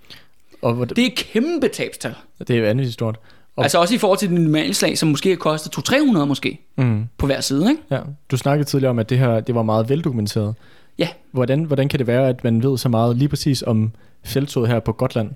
Og 0.62 0.74
hvor- 0.74 0.86
Det 0.86 1.00
er 1.02 1.06
et 1.06 1.16
kæmpe 1.16 1.68
tabstal. 1.68 2.16
det 2.40 2.50
er 2.50 2.60
jo 2.60 2.66
andet 2.66 2.94
stort. 2.94 3.20
Og- 3.56 3.64
Altså 3.64 3.78
også 3.80 3.96
i 3.96 3.98
forhold 3.98 4.20
til 4.20 4.30
den 4.30 4.38
normale 4.38 4.74
slag, 4.74 4.98
som 4.98 5.10
måske 5.10 5.36
koster 5.36 5.70
200-300 5.70 6.26
måske, 6.26 6.60
Mm. 6.76 7.04
på 7.18 7.26
hver 7.26 7.42
side, 7.42 7.70
ikke? 7.70 7.82
Ja. 7.92 8.00
Du 8.32 8.38
snakkede 8.38 8.70
tidligere 8.70 8.90
om, 8.90 9.00
at 9.00 9.10
det 9.10 9.18
her 9.20 9.40
det 9.40 9.56
var 9.56 9.64
meget 9.64 9.90
veldokumenteret. 9.90 10.56
Ja. 11.02 11.08
Hvordan, 11.32 11.64
hvordan 11.64 11.90
kan 11.90 12.00
det 12.00 12.08
være, 12.08 12.30
at 12.30 12.44
man 12.44 12.64
ved 12.64 12.78
så 12.78 12.90
meget 12.90 13.18
lige 13.18 13.30
præcis 13.30 13.64
om 13.68 13.92
feltoget 14.24 14.70
her 14.70 14.80
på 14.80 14.92
Gotland? 14.92 15.30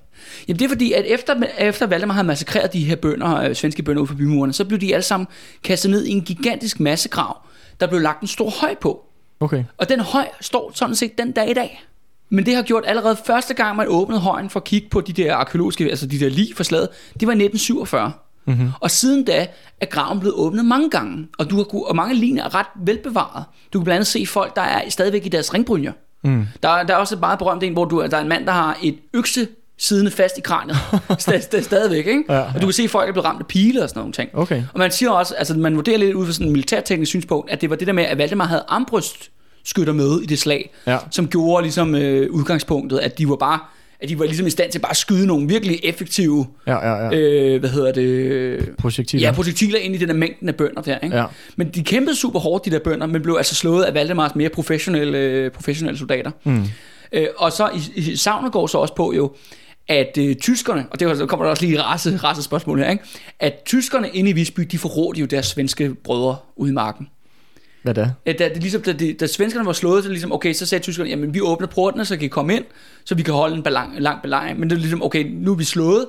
Jamen 0.48 0.60
det 0.60 0.66
er 0.66 0.70
fordi, 0.70 0.94
at 0.94 1.06
efter, 1.06 1.44
efter 1.60 1.88
Valdemar 1.88 2.14
havde 2.14 2.28
massakreret 2.28 2.74
de 2.74 2.84
her 2.84 2.96
bønder, 2.96 3.42
øh, 3.42 3.56
svenske 3.56 3.84
bønder 3.84 4.02
ud 4.02 4.08
for 4.08 4.16
bymurene, 4.16 4.54
så 4.54 4.66
blev 4.66 4.80
de 4.80 4.94
alle 4.94 5.04
sammen 5.04 5.28
kastet 5.64 5.92
ned 5.92 6.06
i 6.06 6.12
en 6.12 6.22
gigantisk 6.22 6.80
massegrav, 6.80 7.38
der 7.80 7.88
blev 7.88 8.02
lagt 8.02 8.22
en 8.22 8.28
stor 8.28 8.50
høj 8.50 8.76
på. 8.82 9.06
Okay. 9.40 9.64
Og 9.78 9.90
den 9.90 10.00
høj 10.00 10.28
står 10.42 10.72
sådan 10.74 10.96
set 10.96 11.18
den 11.18 11.32
dag 11.32 11.50
i 11.50 11.54
dag. 11.54 11.84
Men 12.30 12.46
det 12.46 12.56
har 12.56 12.64
gjort 12.64 12.84
allerede 12.88 13.18
første 13.26 13.54
gang, 13.54 13.76
man 13.78 13.88
åbnede 13.90 14.20
højen 14.20 14.50
for 14.50 14.60
at 14.60 14.64
kigge 14.64 14.90
på 14.90 15.02
de 15.02 15.14
der 15.14 15.36
arkeologiske, 15.36 15.90
altså 15.90 16.08
de 16.08 16.20
der 16.20 16.30
lig 16.30 16.48
for 16.56 16.64
slaget, 16.64 16.90
det 17.20 17.28
var 17.28 17.34
i 17.34 17.44
1947. 17.44 18.12
Mm-hmm. 18.48 18.70
Og 18.80 18.92
siden 18.92 19.24
da 19.26 19.48
er 19.82 19.86
graven 19.86 20.20
blevet 20.20 20.36
åbnet 20.36 20.66
mange 20.66 20.90
gange, 20.90 21.28
og, 21.38 21.50
du 21.50 21.56
har, 21.56 21.64
ku- 21.64 21.84
og 21.86 21.96
mange 21.96 22.16
ligner 22.16 22.44
er 22.44 22.56
ret 22.56 22.68
velbevaret. 22.86 23.44
Du 23.74 23.80
kan 23.80 23.84
blandt 23.84 23.96
andet 23.96 24.08
se 24.08 24.26
folk, 24.26 24.56
der 24.56 24.62
er 24.62 24.90
stadigvæk 24.90 25.26
i 25.26 25.30
deres 25.30 25.54
ringbrynjer. 25.54 25.92
Mm. 26.24 26.46
Der, 26.64 26.70
er- 26.70 26.84
der 26.84 26.94
er 26.94 26.98
også 26.98 27.16
et 27.16 27.20
meget 27.22 27.40
berømt 27.40 27.64
en, 27.64 27.74
hvor 27.74 27.86
du, 27.86 28.02
der 28.12 28.18
er 28.18 28.22
en 28.22 28.30
mand, 28.30 28.46
der 28.46 28.52
har 28.52 28.78
et 28.84 28.96
økse 29.14 29.48
siddende 29.78 30.12
fast 30.12 30.38
i 30.38 30.42
kraniet. 30.42 30.78
Stad, 31.20 31.42
stad, 31.42 31.62
stadigvæk, 31.64 32.08
ikke? 32.08 32.24
Ja, 32.30 32.40
Og 32.40 32.54
du 32.62 32.66
kan 32.66 32.74
se, 32.74 32.84
at 32.84 32.90
folk 32.90 33.10
er 33.10 33.14
blevet 33.14 33.26
ramt 33.26 33.40
af 33.40 33.48
pile 33.48 33.84
og 33.84 33.90
sådan 33.90 34.00
nogle 34.00 34.14
ting. 34.14 34.30
Okay. 34.34 34.64
Og 34.74 34.80
man 34.80 34.92
siger 34.92 35.10
også, 35.12 35.36
altså 35.36 35.54
man 35.58 35.76
vurderer 35.76 35.98
lidt 35.98 36.14
ud 36.14 36.26
fra 36.26 36.34
sådan 36.34 36.48
en 36.48 36.54
militærteknisk 36.54 37.10
synspunkt, 37.10 37.52
at 37.52 37.62
det 37.62 37.70
var 37.70 37.76
det 37.76 37.88
der 37.88 37.94
med, 37.94 38.04
at 38.04 38.18
Valdemar 38.18 38.46
havde 38.46 38.64
armbryst 38.68 39.32
skytter 39.64 39.94
med 39.94 40.20
i 40.22 40.26
det 40.26 40.40
slag, 40.40 40.72
Ja. 40.88 40.98
som 41.12 41.28
gjorde 41.28 41.64
ligesom 41.64 41.96
øh, 41.96 42.32
udgangspunktet, 42.32 42.98
at 43.00 43.18
de 43.18 43.30
var 43.30 43.36
bare 43.36 43.60
at 44.00 44.10
de 44.10 44.20
var 44.20 44.26
ligesom 44.26 44.48
i 44.48 44.50
stand 44.50 44.72
til 44.72 44.80
bare 44.80 44.90
at 44.92 44.98
skyde 44.98 45.28
nogle 45.28 45.48
virkelig 45.48 45.80
effektive, 45.84 46.48
Ja, 46.68 46.88
ja, 46.90 47.06
ja. 47.06 47.18
øh, 47.20 47.60
hvad 47.60 47.70
hedder 47.70 47.92
det, 47.92 48.70
Projektiler. 48.78 49.28
ja, 49.28 49.34
projektiler 49.34 49.80
ind 49.80 49.96
i 49.96 49.98
den 49.98 50.08
der 50.08 50.14
mængden 50.14 50.50
af 50.50 50.56
bønder 50.56 50.82
der, 50.82 51.00
ikke? 51.04 51.18
ja. 51.18 51.26
Men 51.56 51.70
de 51.70 51.84
kæmpede 51.84 52.16
super 52.16 52.40
hårdt, 52.40 52.66
de 52.66 52.72
der 52.72 52.80
bønder, 52.80 53.08
men 53.08 53.22
blev 53.22 53.36
altså 53.38 53.56
slået 53.56 53.84
af 53.84 53.94
Valdemars 53.94 54.36
mere 54.36 54.50
professionelle, 54.50 55.50
professionelle 55.50 55.98
soldater. 56.00 56.32
Mm. 56.44 56.64
Øh, 57.12 57.28
og 57.38 57.52
så 57.52 57.70
i, 57.96 58.00
i 58.12 58.16
savnet 58.16 58.52
går 58.52 58.68
så 58.68 58.78
også 58.78 58.96
på 58.96 59.14
jo, 59.14 59.32
at 59.88 60.18
øh, 60.20 60.36
tyskerne, 60.36 60.86
og 60.92 61.00
det 61.00 61.30
kommer 61.30 61.46
der 61.46 61.50
også 61.52 61.66
lige 61.66 61.82
race, 61.82 62.18
race 62.18 62.44
spørgsmål 62.44 62.80
her, 62.80 62.90
ikke? 62.92 63.04
at 63.40 63.54
tyskerne 63.66 64.10
inde 64.10 64.30
i 64.30 64.34
Visby, 64.34 64.62
de 64.62 64.78
forrådte 64.78 65.20
jo 65.20 65.26
deres 65.26 65.46
svenske 65.46 65.94
brødre 66.04 66.36
ude 66.56 66.70
i 66.72 66.74
marken. 66.74 67.08
Hvad 67.86 67.94
da? 67.94 68.12
Ja, 68.26 68.32
da, 68.32 68.50
det, 68.50 68.62
ligesom, 68.62 68.82
da, 68.82 68.92
det, 68.92 69.20
da 69.20 69.28
svenskerne 69.28 69.66
var 69.66 69.74
slået, 69.74 70.04
så 70.04 70.10
ligesom, 70.10 70.32
okay, 70.32 70.54
så 70.54 70.66
sagde 70.66 70.84
tyskerne, 70.84 71.10
jamen 71.10 71.34
vi 71.34 71.42
åbner 71.42 71.68
portene, 71.68 72.06
så 72.06 72.18
kan 72.18 72.26
I 72.26 72.28
komme 72.28 72.56
ind, 72.56 72.64
så 73.06 73.16
vi 73.16 73.24
kan 73.24 73.34
holde 73.34 73.56
en 73.56 73.64
balang, 73.64 74.00
lang 74.00 74.22
belejring. 74.22 74.60
Men 74.60 74.70
det 74.70 74.76
er 74.76 74.80
ligesom, 74.80 75.04
okay, 75.04 75.26
nu 75.32 75.52
er 75.52 75.56
vi 75.56 75.64
slået, 75.64 76.08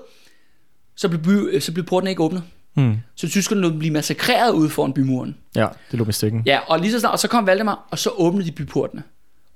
så 0.96 1.08
blev, 1.08 1.22
by, 1.22 1.60
så 1.60 1.72
blev 1.72 1.84
portene 1.84 2.10
ikke 2.10 2.22
åbnet. 2.22 2.42
Mm. 2.74 2.96
Så 3.14 3.28
tyskerne 3.28 3.60
nu 3.60 3.78
blive 3.78 3.92
massakreret 3.92 4.52
ude 4.52 4.70
foran 4.70 4.92
bymuren. 4.92 5.36
Ja, 5.56 5.66
det 5.90 5.98
lå 5.98 6.04
med 6.04 6.12
stikken. 6.12 6.42
Ja, 6.46 6.58
og 6.66 6.80
lige 6.80 6.92
så 6.92 7.00
snart, 7.00 7.12
og 7.12 7.18
så 7.18 7.28
kom 7.28 7.46
Valdemar, 7.46 7.88
og 7.90 7.98
så 7.98 8.10
åbnede 8.16 8.46
de 8.46 8.52
byportene. 8.52 9.02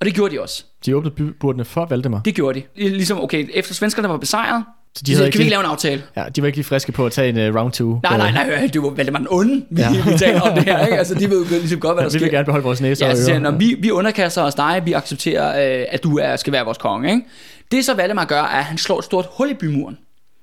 Og 0.01 0.07
det 0.07 0.15
gjorde 0.15 0.35
de 0.35 0.43
også. 0.43 0.65
De 0.87 0.97
åbnede 0.97 1.15
byportene 1.15 1.65
for 1.65 1.87
Valdemar. 1.87 2.21
Det 2.21 2.35
gjorde 2.35 2.61
de. 2.61 2.89
Ligesom, 2.89 3.21
okay, 3.21 3.49
efter 3.55 3.75
svenskerne 3.75 4.09
var 4.09 4.17
besejret, 4.17 4.65
Så 4.97 5.03
De 5.07 5.17
så, 5.17 5.23
kan 5.23 5.33
vi 5.33 5.39
ikke 5.39 5.51
lave 5.51 5.61
en 5.61 5.67
aftale? 5.71 6.03
ja, 6.17 6.25
de 6.37 6.43
var 6.43 6.47
ikke 6.47 6.59
lige 6.59 6.65
friske 6.67 6.93
på 6.93 7.07
at 7.07 7.13
tage 7.13 7.29
en 7.29 7.49
uh, 7.55 7.61
round 7.61 7.73
two. 7.73 8.01
Nej, 8.03 8.13
på, 8.13 8.19
nej, 8.19 8.33
nej, 8.33 8.71
det 8.73 8.83
var 8.83 8.91
Valdemar 8.91 9.19
den 9.19 9.29
onde, 9.31 9.65
vi, 9.71 9.81
Ja. 9.83 9.89
ja. 10.07 10.13
vi 10.13 10.19
taler 10.19 10.41
om 10.41 10.55
det 10.55 10.65
her. 10.65 10.85
Ikke? 10.87 10.99
Altså, 10.99 11.15
de 11.15 11.31
ved 11.31 11.45
jo 11.47 11.51
ligesom 11.51 11.81
godt, 11.81 11.97
hvad 11.97 12.05
der 12.05 12.11
Vi 12.11 12.19
vil 12.19 12.21
sker. 12.21 12.31
gerne 12.31 12.45
beholde 12.45 12.65
vores 12.65 12.81
næser 12.81 13.07
Ja, 13.07 13.13
og 13.13 13.19
ører. 13.19 13.33
han, 13.33 13.43
"Nå, 13.43 13.51
vi, 13.51 13.77
vi 13.81 13.91
underkaster 13.91 14.43
os 14.43 14.55
dig, 14.55 14.83
vi 14.85 14.93
accepterer, 14.93 15.81
øh, 15.81 15.87
at 15.91 16.03
du 16.05 16.19
er, 16.19 16.37
skal 16.37 16.53
være 16.53 16.65
vores 16.65 16.79
konge. 16.79 17.11
Ikke? 17.11 17.23
Det 17.73 17.85
så 17.85 17.95
Valdemar 17.95 18.25
gør, 18.25 18.41
er, 18.43 18.47
at 18.59 18.65
han 18.65 18.79
slår 18.79 18.99
et 18.99 19.05
stort 19.05 19.27
hul 19.31 19.51
i 19.51 19.55
bymuren. 19.55 19.99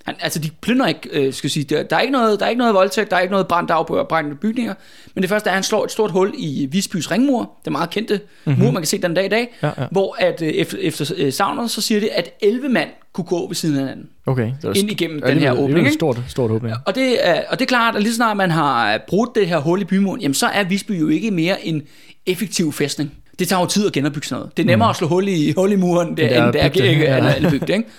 Han, 0.06 0.16
altså, 0.20 0.40
de 0.40 0.50
plyndrer 0.62 0.88
ikke, 0.88 1.10
øh, 1.12 1.34
skal 1.34 1.50
sige, 1.50 1.64
der, 1.64 1.84
der, 1.84 1.96
er 1.96 2.00
ikke 2.00 2.12
noget, 2.12 2.40
der 2.40 2.46
er 2.46 2.50
ikke 2.50 2.60
noget 2.60 2.74
voldtægt, 2.74 3.10
der 3.12 3.18
er 3.18 3.22
ikke 3.22 3.32
noget 3.32 3.48
brændt 3.48 3.72
af 3.72 3.86
på 3.88 4.06
brændende 4.10 4.38
bygninger, 4.38 4.74
men 5.16 5.22
det 5.22 5.30
første 5.30 5.48
er, 5.48 5.52
at 5.52 5.56
han 5.56 5.64
slår 5.64 5.84
et 5.86 5.92
stort 5.92 6.12
hul 6.12 6.34
i 6.38 6.68
Visbys 6.72 7.12
ringmur, 7.12 7.52
det 7.66 7.72
meget 7.72 7.90
kendte 7.90 8.20
mm-hmm. 8.46 8.64
mur, 8.64 8.72
man 8.72 8.82
kan 8.82 8.88
se 8.88 8.98
den 9.02 9.14
dag 9.14 9.26
i 9.26 9.30
dag, 9.30 9.58
Ja, 9.64 9.68
ja. 9.78 9.86
hvor 9.92 10.16
at, 10.20 10.42
øh, 10.42 10.48
efter, 10.50 10.78
efter 10.82 11.06
øh, 11.18 11.34
savnet, 11.34 11.72
så 11.72 11.82
siger 11.82 12.00
det, 12.00 12.10
at 12.14 12.30
11 12.42 12.70
mand 12.70 12.90
kunne 13.24 13.40
gå 13.40 13.48
ved 13.48 13.56
siden 13.56 13.76
af 13.76 13.82
hinanden. 13.82 14.10
Okay. 14.26 14.52
Det 14.62 14.78
ind 14.78 14.92
igennem 14.92 15.22
ja, 15.26 15.32
den 15.32 15.40
her 15.40 15.52
åbning, 15.52 15.72
Det 15.72 15.78
ikke? 15.78 15.88
et 15.88 15.94
stort, 15.94 16.20
stort 16.28 16.52
åbning. 16.52 16.76
Og 16.86 16.96
det, 16.96 17.28
er, 17.28 17.42
og 17.50 17.60
det 17.60 17.66
er 17.66 17.68
klart, 17.68 17.96
at 17.96 18.02
lige 18.02 18.12
så 18.12 18.16
snart 18.16 18.38
man 18.38 18.52
har 18.52 19.00
brudt 19.08 19.36
det 19.36 19.48
her 19.48 19.58
hul 19.58 19.82
i 19.82 19.86
bymuren, 19.86 20.22
jamen 20.22 20.34
så 20.34 20.46
er 20.46 20.64
Visby 20.64 21.00
jo 21.00 21.08
ikke 21.08 21.32
mere 21.32 21.66
en 21.66 21.82
effektiv 22.26 22.74
fæstning. 22.74 23.12
Det 23.40 23.48
tager 23.48 23.60
jo 23.60 23.66
tid 23.66 23.88
at 23.88 23.94
genopbygge 23.94 24.28
sådan 24.28 24.40
noget. 24.40 24.58
Det 24.58 24.64
er 24.64 24.68
nemmere 24.68 24.88
mm. 24.88 24.90
at 24.90 24.96
slå 24.96 25.08
hul 25.08 25.28
i, 25.28 25.54
hul 25.58 25.72
i 25.72 25.76
muren, 25.76 26.18
det, 26.18 26.38
End 26.38 26.54
det 26.54 26.62
er 26.62 26.64
er 26.64 26.66
at 26.66 26.76
ikke, 26.76 27.02
ja. 27.02 27.36
eller 27.36 27.50
bygge 27.50 27.68
det, 27.68 27.74
ikke? 27.74 27.90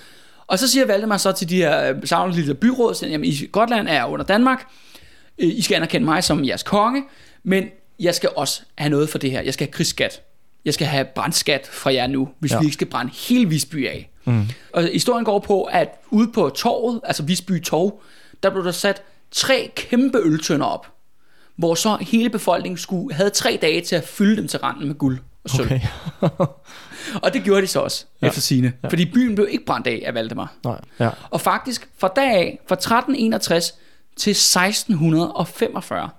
Og 0.47 0.59
så 0.59 0.69
siger 0.69 0.87
Valdemar 0.87 1.17
så 1.17 1.33
til 1.33 1.49
de 1.49 1.57
her 1.57 1.95
savnede 2.05 2.55
byråd, 2.55 2.95
siger, 2.95 3.11
jamen 3.11 3.25
i 3.25 3.49
Gotland 3.53 3.89
er 3.89 4.05
under 4.05 4.25
Danmark, 4.25 4.67
Øh, 5.39 5.49
I 5.49 5.63
skal 5.63 5.75
anerkende 5.75 6.05
mig 6.05 6.25
som 6.25 6.45
jeres 6.45 6.63
konge, 6.63 7.03
men 7.45 7.65
jeg 8.01 8.15
skal 8.15 8.31
også 8.37 8.63
have 8.79 8.91
noget 8.91 9.09
for 9.09 9.19
det 9.19 9.31
her. 9.31 9.41
Jeg 9.41 9.55
skal 9.55 9.67
have 9.67 9.73
krigsskat. 9.73 10.23
Jeg 10.65 10.75
skal 10.75 10.87
have 10.87 11.05
brandskat 11.05 11.69
fra 11.73 11.95
jer 11.95 12.07
nu, 12.07 12.29
hvis 12.39 12.53
ja. 12.53 12.59
vi 12.59 12.65
ikke 12.65 12.75
skal 12.75 12.87
brænde 12.87 13.13
hele 13.29 13.49
Visby 13.49 13.89
af. 13.89 14.11
Mm. 14.29 14.43
Og 14.73 14.83
historien 14.83 15.25
går 15.25 15.39
på, 15.39 15.63
at 15.63 15.89
ude 16.11 16.33
på 16.33 16.49
torvet, 16.49 17.01
altså 17.05 17.23
Visby 17.23 17.63
Torv, 17.63 18.01
der 18.43 18.51
blev 18.51 18.65
der 18.65 18.71
sat 18.73 19.03
tre 19.31 19.71
kæmpe 19.77 20.19
øltønder 20.25 20.67
op, 20.67 20.87
hvor 21.57 21.75
så 21.75 21.97
hele 22.01 22.31
befolkningen 22.31 22.79
skulle, 22.79 23.15
havde 23.15 23.31
tre 23.31 23.59
dage 23.63 23.81
til 23.81 23.97
at 23.97 24.05
fylde 24.05 24.37
dem 24.37 24.49
til 24.49 24.59
randen 24.59 24.87
med 24.87 24.95
guld 24.95 25.19
og 25.45 25.51
sølv. 25.51 25.67
Okay. 25.67 25.81
Og 27.23 27.33
det 27.35 27.43
gjorde 27.45 27.63
de 27.63 27.67
så 27.67 27.81
også, 27.81 28.05
Ja. 28.23 28.27
efter 28.27 28.41
sine. 28.41 28.73
Ja. 28.83 28.89
Fordi 28.89 29.05
byen 29.05 29.35
blev 29.35 29.49
ikke 29.51 29.65
brændt 29.65 29.87
af 29.87 30.03
af 30.07 30.15
Valdemar. 30.15 30.53
Nej, 30.65 30.81
ja. 31.01 31.11
Og 31.31 31.41
faktisk 31.41 31.89
fra 31.99 32.09
dag 32.17 32.31
af, 32.35 32.59
fra 32.69 32.75
1361 32.75 33.75
til 34.17 34.31
1645, 34.31 36.11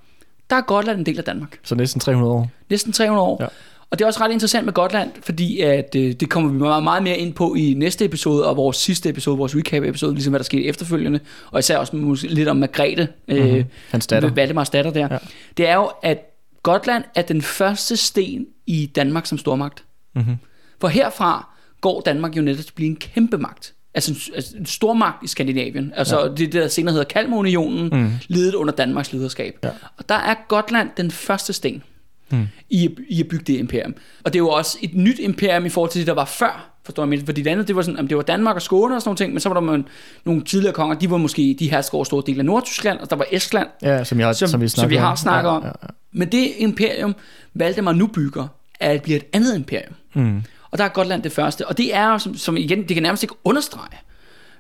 der 0.50 0.56
er 0.56 0.62
Gotland 0.62 1.00
en 1.00 1.06
del 1.06 1.18
af 1.18 1.24
Danmark. 1.24 1.60
Så 1.64 1.76
næsten 1.76 2.02
300 2.02 2.34
år. 2.34 2.50
Næsten 2.70 2.94
300 2.94 3.24
år. 3.28 3.38
Ja. 3.44 3.48
Og 3.92 4.00
det 4.00 4.06
er 4.06 4.08
også 4.08 4.22
ret 4.22 4.32
interessant 4.32 4.66
med 4.66 4.74
Gotland, 4.74 5.12
fordi 5.22 5.60
at, 5.60 5.96
øh, 5.96 6.14
det 6.14 6.30
kommer 6.30 6.52
vi 6.52 6.58
meget, 6.58 6.84
meget 6.84 7.04
mere 7.04 7.18
ind 7.18 7.34
på 7.34 7.56
i 7.56 7.74
næste 7.78 8.06
episode, 8.06 8.48
og 8.48 8.58
vores 8.58 8.78
sidste 8.78 9.10
episode, 9.10 9.38
vores 9.38 9.56
recap-episode, 9.56 10.14
ligesom 10.14 10.32
hvad 10.32 10.40
der 10.40 10.44
skete 10.44 10.66
efterfølgende, 10.66 11.20
og 11.52 11.60
især 11.60 11.78
også 11.78 11.96
måske 11.96 12.28
lidt 12.28 12.48
om 12.48 12.58
Margrethe, 12.58 13.08
mm-hmm. 13.28 13.44
øh, 13.44 13.66
Hans 13.92 14.08
datter. 14.08 14.30
Valdemars 14.30 14.70
datter 14.70 14.92
der. 14.92 15.08
Ja. 15.12 15.18
Det 15.58 15.68
er 15.68 15.76
jo, 15.76 15.92
at 16.04 16.18
Gotland 16.64 17.04
er 17.16 17.22
den 17.22 17.42
første 17.42 17.98
sten 17.98 18.46
i 18.68 18.92
Danmark 18.96 19.26
som 19.26 19.38
stormagt. 19.38 19.84
Mhm. 20.16 20.36
For 20.82 20.88
herfra 20.88 21.50
går 21.82 22.02
Danmark 22.02 22.38
jo 22.38 22.42
netop 22.42 22.58
til 22.58 22.72
at 22.72 22.76
blive 22.76 22.90
en 22.90 22.96
kæmpe 22.96 23.38
magt. 23.38 23.74
Altså 23.94 24.12
en, 24.12 24.36
altså 24.36 24.58
en 24.58 24.66
stormagt 24.66 25.24
i 25.24 25.28
Skandinavien. 25.28 25.94
Altså 25.96 26.26
ja. 26.26 26.32
det, 26.34 26.54
der 26.54 26.68
senere 26.68 26.92
hedder 26.92 27.06
Kalmarunionen, 27.06 27.90
mm. 27.92 28.12
ledet 28.28 28.54
under 28.56 28.74
Danmarks 28.74 29.14
lederskab. 29.14 29.60
Ja. 29.64 29.70
Og 29.98 30.10
der 30.10 30.16
er 30.16 30.36
Gotland 30.48 30.90
den 30.98 31.12
første 31.12 31.54
sten 31.54 31.84
Mm. 32.32 32.48
i, 32.70 32.90
i 33.10 33.20
at 33.22 33.28
bygge 33.28 33.46
det 33.54 33.60
imperium. 33.60 33.96
Og 34.24 34.34
det 34.34 34.40
er 34.40 34.44
jo 34.44 34.50
også 34.50 34.78
et 34.82 34.94
nyt 34.94 35.20
imperium 35.20 35.66
i 35.66 35.70
forhold 35.70 35.92
til 35.92 36.00
det, 36.00 36.08
der 36.08 36.14
var 36.14 36.26
før. 36.26 36.70
Forstår 36.86 37.06
jeg, 37.12 37.22
fordi 37.26 37.42
det 37.42 37.52
andet, 37.52 37.68
det 37.68 37.76
var, 37.76 37.82
sådan, 37.82 38.08
det 38.08 38.18
var 38.18 38.24
Danmark 38.24 38.56
og 38.56 38.62
Skåne 38.62 38.96
og 38.96 39.02
sådan 39.02 39.08
nogle 39.08 39.18
ting, 39.18 39.34
men 39.34 39.40
så 39.40 39.50
var 39.50 39.54
der 39.54 39.62
nogle, 39.62 39.84
nogle 40.26 40.44
tidligere 40.44 40.74
konger, 40.74 40.96
de 40.96 41.12
var 41.12 41.18
måske, 41.18 41.56
de 41.60 41.70
hersker 41.70 41.96
over 41.96 42.04
store 42.04 42.24
dele 42.26 42.40
af 42.40 42.46
Nordtyskland, 42.46 43.00
og 43.00 43.10
der 43.10 43.16
var 43.16 43.26
Estland, 43.32 43.68
Ja, 43.82 44.04
som, 44.04 44.20
jeg, 44.20 44.36
som, 44.36 44.48
som, 44.48 44.62
vi 44.62 44.68
som 44.68 44.90
vi 44.90 44.96
har 44.96 45.16
snakket 45.16 45.50
ja, 45.50 45.56
om. 45.56 45.64
Ja, 45.64 45.68
ja. 45.68 45.88
Men 46.12 46.32
det 46.32 46.52
imperium, 46.58 47.16
Valdemar 47.54 47.94
nu 47.94 48.08
bygger, 48.08 48.48
er 48.80 48.92
at 48.92 49.02
blive 49.02 49.18
et 49.18 49.26
andet 49.34 49.56
imperium. 49.56 49.94
Mm. 50.14 50.44
Og 50.72 50.78
der 50.78 50.84
er 50.84 50.90
Gotland 50.90 51.24
det 51.24 51.32
første. 51.32 51.68
Og 51.68 51.78
det 51.78 51.96
er 51.96 52.18
som, 52.18 52.36
som 52.36 52.58
igen, 52.58 52.80
det 52.80 52.94
kan 52.94 53.04
nærmest 53.04 53.24
ikke 53.24 53.36
understrege, 53.44 53.98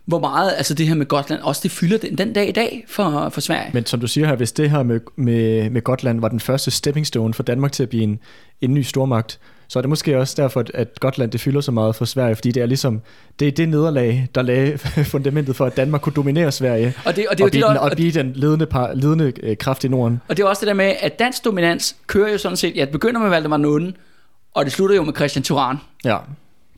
hvor 0.10 0.20
meget 0.20 0.54
altså 0.58 0.74
det 0.74 0.88
her 0.88 0.96
med 0.96 1.06
Gotland 1.06 1.42
også 1.42 1.60
det 1.64 1.72
fylder 1.72 1.98
den, 1.98 2.18
den 2.18 2.34
dag 2.34 2.50
i 2.50 2.52
dag 2.52 2.86
for, 2.88 3.30
for 3.30 3.42
Sverige. 3.42 3.70
Men 3.74 3.86
som 3.86 4.00
du 4.00 4.08
siger 4.08 4.28
her, 4.28 4.36
hvis 4.36 4.52
det 4.52 4.70
her 4.72 4.84
med, 4.84 5.00
med, 5.16 5.70
med 5.70 5.82
Gotland 5.82 6.20
var 6.22 6.28
den 6.28 6.40
første 6.40 6.72
stepping 6.72 7.08
stone 7.08 7.34
for 7.34 7.44
Danmark 7.44 7.72
til 7.72 7.84
at 7.84 7.90
blive 7.90 8.04
en, 8.04 8.20
en 8.62 8.74
ny 8.74 8.82
stormagt, 8.82 9.40
så 9.68 9.80
er 9.80 9.82
det 9.82 9.90
måske 9.90 10.18
også 10.20 10.34
derfor, 10.42 10.64
at- 10.74 11.00
Gotland 11.00 11.32
det 11.32 11.42
fylder 11.42 11.62
så 11.62 11.72
meget 11.72 11.96
for 11.96 12.06
Sverige, 12.06 12.36
fordi 12.36 12.52
det 12.52 12.62
er 12.62 12.66
ligesom, 12.66 13.02
det 13.40 13.48
er 13.48 13.52
det 13.52 13.70
nederlag, 13.70 14.28
der 14.36 14.42
lagde 14.42 14.78
fundamentet 15.14 15.56
for, 15.56 15.66
at 15.66 15.78
Danmark 15.78 16.02
kunne 16.02 16.14
dominere 16.14 16.52
Sverige, 16.52 16.94
Og 17.06 17.16
det, 17.16 17.28
og 17.28 17.38
det, 17.38 17.44
er 17.44 17.46
og, 17.46 17.52
blive 17.52 17.62
det, 17.64 17.70
den, 17.70 17.78
og 17.78 17.84
og, 17.84 17.92
blive 17.96 18.12
den 18.12 18.32
ledende, 18.36 18.66
par, 18.66 18.94
ledende 18.94 19.34
øh, 19.44 19.58
kraft 19.58 19.84
i 19.84 19.88
Norden. 19.88 20.22
og 20.28 20.38
det 20.38 20.44
er 20.44 20.48
også 20.48 20.60
det 20.60 20.68
der 20.68 20.74
med, 20.74 20.94
at 21.00 21.20
dansk 21.20 21.46
dominans 21.46 21.96
kører 22.08 22.32
jo 22.32 22.38
sådan 22.38 22.58
set, 22.58 22.76
ja, 22.76 22.82
det 22.82 22.90
begynder 22.92 23.22
med 23.22 23.30
Valdemar 23.30 23.58
Nunden, 23.58 23.96
og 24.54 24.66
det 24.66 24.74
slutter 24.74 24.96
jo 24.96 25.04
med 25.04 25.14
Christian 25.16 25.44
Turan. 25.44 25.78
Ja, 26.06 26.18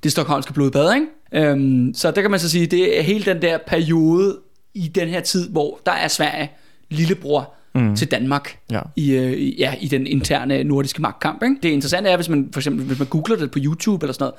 Det 0.04 0.12
stokholmske 0.12 0.54
blodbad, 0.54 0.94
ikke? 0.94 1.50
Øhm, 1.52 1.94
så 1.94 2.12
der 2.12 2.22
kan 2.22 2.32
man 2.32 2.40
så 2.40 2.50
sige, 2.50 2.68
det 2.68 3.00
er 3.00 3.02
hele 3.02 3.26
den 3.26 3.42
der 3.42 3.58
periode 3.68 4.38
i 4.74 4.88
den 4.88 5.08
her 5.08 5.20
tid, 5.20 5.50
hvor 5.50 5.80
der 5.86 5.92
er 5.92 6.08
Sverige 6.08 6.52
lillebror 6.90 7.54
mm. 7.76 7.96
til 7.96 8.12
Danmark 8.12 8.58
ja. 8.72 8.82
i, 8.96 9.12
øh, 9.12 9.60
ja, 9.60 9.74
i 9.82 9.88
den 9.88 10.08
interne 10.08 10.64
nordiske 10.64 11.02
magtkamp. 11.02 11.44
Ikke? 11.44 11.56
Det 11.64 11.70
interessante 11.70 12.10
er, 12.10 12.16
hvis 12.16 12.30
man 12.30 12.50
for 12.54 12.60
eksempel 12.60 12.86
hvis 12.86 13.00
man 13.00 13.08
googler 13.08 13.36
det 13.36 13.52
på 13.52 13.60
YouTube 13.62 14.04
eller 14.06 14.14
sådan 14.14 14.24
noget, 14.24 14.36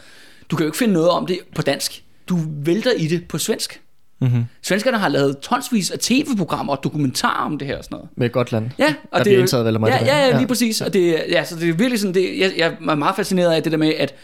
du 0.50 0.56
kan 0.56 0.64
jo 0.64 0.68
ikke 0.68 0.78
finde 0.78 0.94
noget 0.94 1.10
om 1.10 1.26
det 1.26 1.38
på 1.54 1.62
dansk. 1.62 2.02
Du 2.28 2.38
vælter 2.64 2.90
i 2.98 3.06
det 3.06 3.28
på 3.28 3.38
svensk. 3.38 3.80
Mm-hmm. 4.20 4.44
Svenskerne 4.62 4.98
har 4.98 5.08
lavet 5.08 5.38
tonsvis 5.38 5.90
af 5.90 5.98
tv-programmer 5.98 6.76
og 6.76 6.84
dokumentarer 6.84 7.44
om 7.46 7.58
det 7.58 7.68
her 7.68 7.78
og 7.78 7.84
sådan 7.84 7.94
noget. 7.96 8.08
Med 8.16 8.30
Gotland. 8.30 8.70
Ja, 8.78 8.84
Der 8.84 8.94
og 9.10 9.18
det 9.18 9.24
bliver 9.24 9.36
er 9.36 9.40
indtaget 9.40 9.66
af 9.66 9.80
mig, 9.80 9.88
ja, 9.90 9.98
det 9.98 10.06
ja, 10.06 10.12
der. 10.12 10.18
ja, 10.18 10.28
lige 10.30 10.40
Ja. 10.40 10.46
præcis. 10.46 10.80
Og 10.80 10.92
det, 10.92 11.22
ja, 11.28 11.44
så 11.44 11.56
det 11.56 11.68
er 11.68 11.72
virkelig 11.72 12.00
sådan, 12.00 12.14
det, 12.14 12.38
jeg, 12.38 12.52
jeg 12.56 12.76
er 12.88 12.94
meget 12.94 13.16
fascineret 13.16 13.52
af 13.52 13.62
det 13.62 13.72
der 13.72 13.78
med, 13.78 13.94
at 13.98 14.14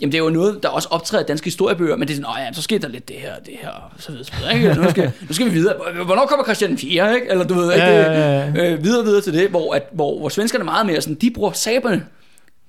Jamen 0.00 0.12
det 0.12 0.18
er 0.18 0.24
jo 0.24 0.30
noget, 0.30 0.62
der 0.62 0.68
også 0.68 0.88
optræder 0.90 1.24
i 1.24 1.26
danske 1.26 1.44
historiebøger, 1.44 1.96
men 1.96 2.08
det 2.08 2.14
er 2.14 2.22
sådan, 2.22 2.44
ja, 2.46 2.52
så 2.52 2.62
sker 2.62 2.78
der 2.78 2.88
lidt 2.88 3.08
det 3.08 3.16
her, 3.16 3.34
det 3.46 3.54
her, 3.62 3.68
og 3.68 3.90
så 3.98 4.10
videre, 4.10 4.24
så 4.24 4.32
videre, 4.38 4.54
ikke? 4.54 4.82
Nu 4.82 4.90
skal, 4.90 5.12
nu 5.28 5.34
skal 5.34 5.46
vi 5.46 5.50
videre. 5.50 5.74
Hvornår 6.04 6.26
kommer 6.26 6.44
Christian 6.44 6.78
4, 6.78 7.14
ikke? 7.14 7.30
Eller 7.30 7.44
du 7.44 7.54
ved, 7.54 7.72
ikke? 7.72 7.86
Ja, 7.86 8.12
ja, 8.12 8.52
ja. 8.54 8.72
Øh, 8.72 8.84
videre 8.84 9.04
videre 9.04 9.20
til 9.20 9.34
det, 9.34 9.48
hvor, 9.48 9.74
at, 9.74 9.88
hvor, 9.92 10.18
hvor 10.18 10.28
svenskerne 10.28 10.62
er 10.62 10.66
meget 10.66 10.86
mere 10.86 11.00
sådan, 11.00 11.14
de 11.14 11.30
bruger 11.30 11.52
saberne 11.52 12.04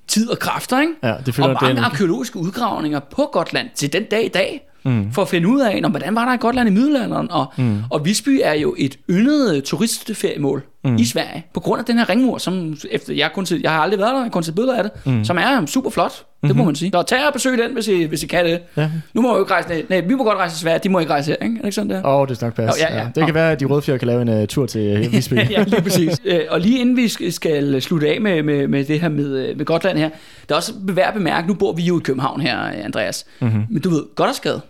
tid 0.08 0.30
og 0.30 0.39
kræfter, 0.39 0.80
ikke? 0.80 0.94
Ja, 1.04 1.15
det 1.26 1.36
føler 1.36 1.50
og 1.50 1.58
mange 1.62 1.76
det 1.76 1.86
arkeologiske 1.86 2.39
udgravninger 2.39 3.00
på 3.00 3.30
Gotland 3.34 3.70
til 3.76 3.94
den 3.94 4.04
dag 4.04 4.26
i 4.26 4.30
dag, 4.30 4.67
mm. 4.84 5.12
for 5.13 5.22
at 5.22 5.28
finde 5.28 5.48
ud 5.48 5.62
af, 5.62 5.82
når, 5.82 5.89
hvordan 5.89 6.15
var 6.15 6.26
der 6.26 6.34
i 6.34 6.38
Gotland 6.38 6.70
i 6.70 6.72
middelalderen, 6.72 7.32
og, 7.32 7.54
mm. 7.58 7.84
og 7.89 8.06
Visby 8.06 8.39
er 8.44 8.54
jo 8.54 8.76
et 8.78 9.00
yndet 9.10 9.56
øh, 9.56 9.62
turistferiemål 9.62 10.63
mm. 10.84 10.96
i 10.96 11.06
Sverige, 11.06 11.46
på 11.54 11.60
grund 11.60 11.80
af 11.80 11.86
den 11.86 11.98
her 11.98 12.10
ringmur, 12.10 12.38
som 12.38 12.78
efter, 12.91 13.13
jeg, 13.13 13.30
kun 13.34 13.46
set, 13.46 13.62
jeg 13.63 13.72
har 13.72 13.80
aldrig 13.80 14.00
været 14.00 14.10
der, 14.10 14.15
jeg 14.17 14.24
har 14.24 14.30
kun 14.30 14.44
set 14.44 14.56
billeder 14.56 14.76
af 14.78 14.84
det, 14.84 14.91
mm. 15.06 15.24
som 15.26 15.38
er 15.38 15.65
super 15.65 15.89
flot, 15.89 16.12
det 16.41 16.50
Mhm. 16.50 16.58
må 16.58 16.63
man 16.63 16.76
sige. 16.76 16.91
Så 16.94 17.02
tag 17.04 17.28
og 17.28 17.34
besøg 17.34 17.58
den, 17.58 17.74
hvis 17.74 17.88
I, 17.88 18.04
hvis 18.04 18.24
I 18.24 18.28
kan 18.28 18.46
det. 18.46 18.60
Ja. 18.78 18.89
Nu 19.13 19.22
må 19.22 19.30
vi 19.30 19.34
jo 19.38 19.44
ikke 19.44 19.54
rejse, 19.54 19.70
nej, 19.70 19.84
nej, 19.89 20.00
vi 20.02 20.13
må 20.15 20.24
godt 20.24 20.38
rejse 20.38 20.56
til 20.56 20.62
Sverige, 20.62 20.80
de 20.84 20.89
må 20.89 21.00
ikke 21.00 21.12
rejse 21.12 21.32
her, 21.32 21.36
ikke? 21.46 21.54
Er 21.56 21.58
det 21.58 21.65
ikke 21.65 21.76
sådan 21.76 21.89
der? 21.89 22.06
Åh, 22.06 22.15
oh, 22.22 22.28
det 22.28 22.41
er 22.41 22.46
nok 22.46 22.56
pas. 22.56 22.65
Jo, 22.82 22.86
ja, 22.89 23.00
ja. 23.00 23.08
Det 23.15 23.26
kan 23.26 23.34
være, 23.36 23.52
at 23.52 23.60
de 23.60 23.65
rødfjør 23.65 23.98
kan 23.98 24.08
lave 24.08 24.22
en 24.22 24.41
uh, 24.41 24.48
tur 24.48 24.65
til 24.65 25.06
uh, 25.06 25.12
Visby. 25.13 25.34
ja, 25.52 25.63
lige 25.63 25.82
præcis. 25.82 26.22
Øh, 26.26 26.39
og 26.50 26.60
lige 26.60 26.80
inden 26.80 26.98
vi 26.98 27.06
sk- 27.06 27.32
skal 27.32 27.82
slutte 27.82 28.08
af 28.10 28.22
med, 28.22 28.44
med, 28.44 28.67
med 28.67 28.86
det 28.86 29.02
her 29.02 29.10
med, 29.10 29.56
med 29.56 29.65
Gotland 29.65 29.98
her, 29.98 30.10
der 30.50 30.56
er 30.56 30.58
også 30.58 30.74
værd 30.82 31.08
at 31.08 31.13
bemærke, 31.13 31.48
nu 31.48 31.54
bor 31.54 31.74
vi 31.74 31.82
jo 31.84 32.00
i 32.00 32.02
København 32.04 32.41
her, 32.41 32.58
Andreas, 32.60 33.26
mm-hmm. 33.41 33.63
men 33.70 33.82
du 33.82 33.89
ved, 33.89 34.04
Goddersgade, 34.15 34.56
det 34.56 34.62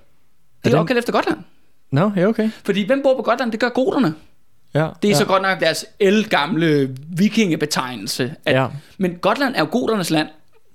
er 0.66 0.70
den- 0.70 0.80
opkaldt 0.80 1.00
efter 1.00 1.14
Gotland. 1.14 1.38
Nå, 1.92 2.12
ja, 2.16 2.26
okay. 2.28 2.50
Fordi 2.66 2.86
hvem 2.88 3.02
bor 3.04 3.16
på 3.16 3.22
Gotland? 3.22 3.52
Det 3.52 3.60
gør 3.60 3.70
goterne. 3.70 4.14
Ja, 4.74 4.88
Det 5.02 5.08
er 5.08 5.12
ja. 5.12 5.18
så 5.18 5.26
godt 5.26 5.42
nok 5.42 5.60
deres 5.60 5.86
elgamle 6.00 6.96
vikingebetegnelse. 7.18 8.36
At, 8.46 8.56
Ja. 8.56 8.68
Men 8.98 9.16
Gotland 9.16 9.56
er 9.56 9.60
jo 9.60 9.68
goternes 9.72 10.10
land, 10.10 10.28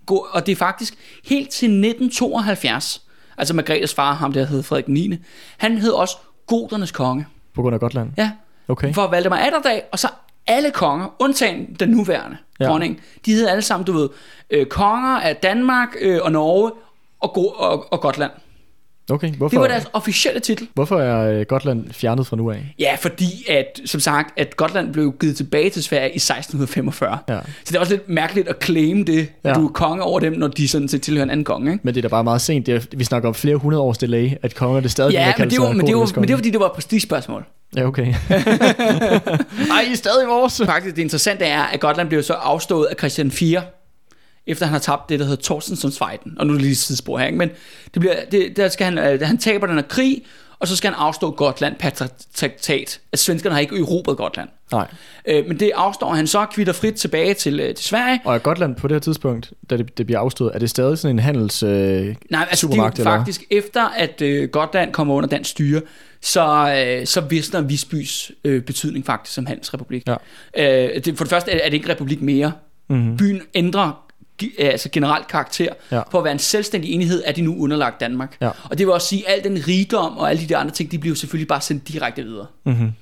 og 0.06 0.46
det 0.46 0.52
er 0.52 0.56
faktisk 0.56 0.94
helt 1.24 1.50
til 1.50 1.66
1972, 1.70 3.02
altså 3.38 3.54
Margrethes 3.54 3.94
far, 3.94 4.14
ham 4.14 4.32
der 4.32 4.44
hed 4.46 4.62
Frederik 4.62 4.88
9., 4.88 5.18
han 5.56 5.78
hed 5.78 5.90
også 5.90 6.16
goternes 6.46 6.92
konge. 6.92 7.26
På 7.54 7.62
grund 7.62 7.74
af 7.74 7.80
Gotland. 7.80 8.10
Ja, 8.16 8.30
Okay. 8.68 8.94
for 8.94 9.06
Valdemar 9.06 9.36
Atterdag, 9.36 9.82
og 9.92 9.98
så 9.98 10.08
alle 10.46 10.70
konger, 10.70 11.06
undtagen 11.18 11.74
den 11.80 11.88
nuværende 11.88 12.36
Ja. 12.60 12.64
ja. 12.64 12.70
dronning, 12.70 13.00
de 13.26 13.32
hed 13.32 13.46
alle 13.48 13.62
sammen, 13.62 13.86
du 13.86 13.92
ved, 13.92 14.08
øh, 14.50 14.66
konger 14.66 15.20
af 15.20 15.36
Danmark 15.36 15.88
øh, 16.00 16.18
og 16.22 16.32
Norge 16.32 16.70
og, 17.20 17.32
Go- 17.32 17.42
og, 17.56 17.92
og 17.92 18.00
Gotland. 18.00 18.30
Okay, 19.10 19.30
hvorfor, 19.30 19.50
Det 19.50 19.60
var 19.60 19.66
deres 19.68 19.86
officielle 19.92 20.40
titel. 20.40 20.68
hvorfor 20.74 21.00
er 21.00 21.38
øh, 21.40 21.46
Gotland 21.46 21.84
fjernet 21.92 22.26
fra 22.26 22.36
nu 22.36 22.50
af? 22.50 22.74
Ja, 22.78 22.96
fordi 23.00 23.26
at, 23.48 23.80
som 23.84 24.00
sagt, 24.00 24.38
at 24.40 24.56
Gotland 24.56 24.92
blev 24.92 25.14
givet 25.20 25.36
tilbage 25.36 25.70
til 25.70 25.82
Sverige 25.82 26.10
i 26.12 26.16
1645. 26.16 27.18
Ja. 27.28 27.38
Så 27.64 27.68
det 27.68 27.76
er 27.76 27.80
også 27.80 27.92
lidt 27.92 28.08
mærkeligt 28.08 28.48
at 28.48 28.64
claim 28.64 29.04
det, 29.04 29.18
at 29.44 29.50
Ja. 29.50 29.54
du 29.54 29.66
er 29.66 29.72
konge 29.72 30.02
over 30.02 30.20
dem, 30.20 30.32
når 30.32 30.48
de 30.48 30.68
sådan 30.68 30.88
set 30.88 31.02
tilhører 31.02 31.24
en 31.24 31.30
anden 31.30 31.44
konge, 31.44 31.72
ikke? 31.72 31.80
Men 31.84 31.94
det 31.94 32.00
er 32.00 32.02
da 32.02 32.08
bare 32.08 32.24
meget 32.24 32.40
sent. 32.40 32.66
Det 32.66 32.74
er, 32.74 32.80
vi 32.96 33.04
snakker 33.04 33.28
om 33.28 33.34
flere 33.34 33.56
hundrede 33.56 33.82
års 33.82 33.98
delay, 33.98 34.30
at 34.42 34.54
kongerne 34.54 34.88
stadig 34.88 35.12
Ja, 35.12 35.32
men 35.38 35.50
det, 35.50 35.60
var, 35.60 35.72
men, 35.72 35.86
det 35.86 35.96
var, 35.96 36.12
men 36.14 36.22
det 36.24 36.30
var 36.32 36.36
fordi, 36.36 36.50
det 36.50 36.60
var 36.60 36.66
et 36.66 36.72
prestigespørgsmål. 36.72 37.44
Ja, 37.76 37.86
okay. 37.86 38.06
Ej, 39.74 39.80
I 39.88 39.92
er 39.92 39.96
stadig 39.96 40.28
vores. 40.28 40.62
Faktisk 40.66 40.96
det 40.96 41.02
interessante 41.02 41.44
er, 41.44 41.62
at 41.62 41.80
Gotland 41.80 42.08
blev 42.08 42.22
så 42.22 42.32
afstået 42.32 42.86
af 42.86 42.96
Christian 42.98 43.30
4, 43.30 43.62
efter 44.46 44.66
han 44.66 44.72
har 44.72 44.78
tabt 44.78 45.08
det, 45.08 45.18
der 45.18 45.24
hedder 45.24 45.42
Torstensonsfejden. 45.42 46.36
Og 46.38 46.46
nu 46.46 46.52
er 46.52 46.54
det 46.54 46.62
lige 46.62 46.72
et 46.72 46.78
sidespor 46.78 47.18
her, 47.18 47.26
ikke? 47.26 47.38
Men 47.38 47.48
det 47.94 48.00
bliver, 48.00 48.14
det, 48.30 48.56
der 48.56 48.68
skal 48.68 48.84
han, 48.84 48.98
øh, 48.98 49.20
han 49.20 49.38
taber 49.38 49.66
den 49.66 49.76
her 49.76 49.82
krig, 49.82 50.22
og 50.58 50.68
så 50.68 50.76
skal 50.76 50.90
han 50.90 51.00
afstå 51.00 51.30
Gotland 51.30 51.74
per 51.78 51.90
tra- 51.90 52.26
traktat. 52.34 53.00
At 53.12 53.18
svenskerne 53.18 53.54
har 53.54 53.60
ikke 53.60 53.78
erobret 53.78 54.16
Gotland. 54.16 54.48
Nej. 54.72 54.86
Øh, 55.26 55.48
men 55.48 55.60
det 55.60 55.72
afstår 55.74 56.14
han 56.14 56.26
så 56.26 56.46
kvitter 56.46 56.72
frit 56.72 56.94
tilbage 56.94 57.34
til, 57.34 57.60
øh, 57.60 57.74
til 57.74 57.84
Sverige. 57.84 58.20
Og 58.24 58.34
er 58.34 58.38
Gotland 58.38 58.76
på 58.76 58.88
det 58.88 58.94
her 58.94 59.00
tidspunkt, 59.00 59.52
da 59.70 59.76
det, 59.76 59.98
det 59.98 60.06
bliver 60.06 60.18
afstået, 60.20 60.50
er 60.54 60.58
det 60.58 60.70
stadig 60.70 60.98
sådan 60.98 61.16
en 61.16 61.18
handels... 61.18 61.62
Øh, 61.62 61.70
Nej, 62.30 62.46
altså 62.50 62.66
det 62.66 62.72
er 62.72 62.82
jo 62.82 62.86
eller 62.86 63.04
faktisk 63.04 63.44
efter, 63.50 63.88
at 63.88 64.22
øh, 64.22 64.48
Gotland 64.48 64.92
kommer 64.92 65.14
under 65.14 65.28
dansk 65.28 65.50
styre, 65.50 65.80
så, 66.20 66.74
øh, 67.00 67.06
så 67.06 67.20
visner 67.20 67.60
Visbys 67.60 68.32
øh, 68.44 68.62
betydning 68.62 69.06
faktisk 69.06 69.34
som 69.34 69.46
handelsrepublik. 69.46 70.02
Ja. 70.06 70.14
Øh, 70.94 71.04
det, 71.04 71.16
for 71.16 71.24
det 71.24 71.30
første 71.30 71.50
er, 71.50 71.58
er 71.64 71.64
det 71.64 71.74
ikke 71.74 71.88
republik 71.88 72.22
mere. 72.22 72.52
mm-hmm. 72.88 73.16
Byen 73.16 73.42
ændrer 73.54 74.05
altså 74.58 74.88
generelt 74.92 75.28
karakter. 75.28 75.68
Ja. 75.92 76.02
For 76.10 76.18
at 76.18 76.24
være 76.24 76.32
en 76.32 76.38
selvstændig 76.38 76.92
enhed, 76.92 77.22
er 77.26 77.32
de 77.32 77.42
nu 77.42 77.56
underlagt 77.62 78.00
Danmark. 78.00 78.36
Ja. 78.40 78.50
Og 78.64 78.78
det 78.78 78.86
vil 78.86 78.94
også 78.94 79.06
sige, 79.08 79.28
at 79.28 79.34
al 79.36 79.44
den 79.44 79.68
rigdom 79.68 80.18
og 80.18 80.30
alle 80.30 80.42
de 80.42 80.46
der 80.48 80.58
andre 80.58 80.74
ting, 80.74 80.90
de 80.90 80.98
bliver 80.98 81.10
jo 81.10 81.16
selvfølgelig 81.16 81.48
bare 81.48 81.60
sendt 81.60 81.88
direkte 81.88 82.22
videre. 82.22 82.46
Mm-hmm. 82.64 82.92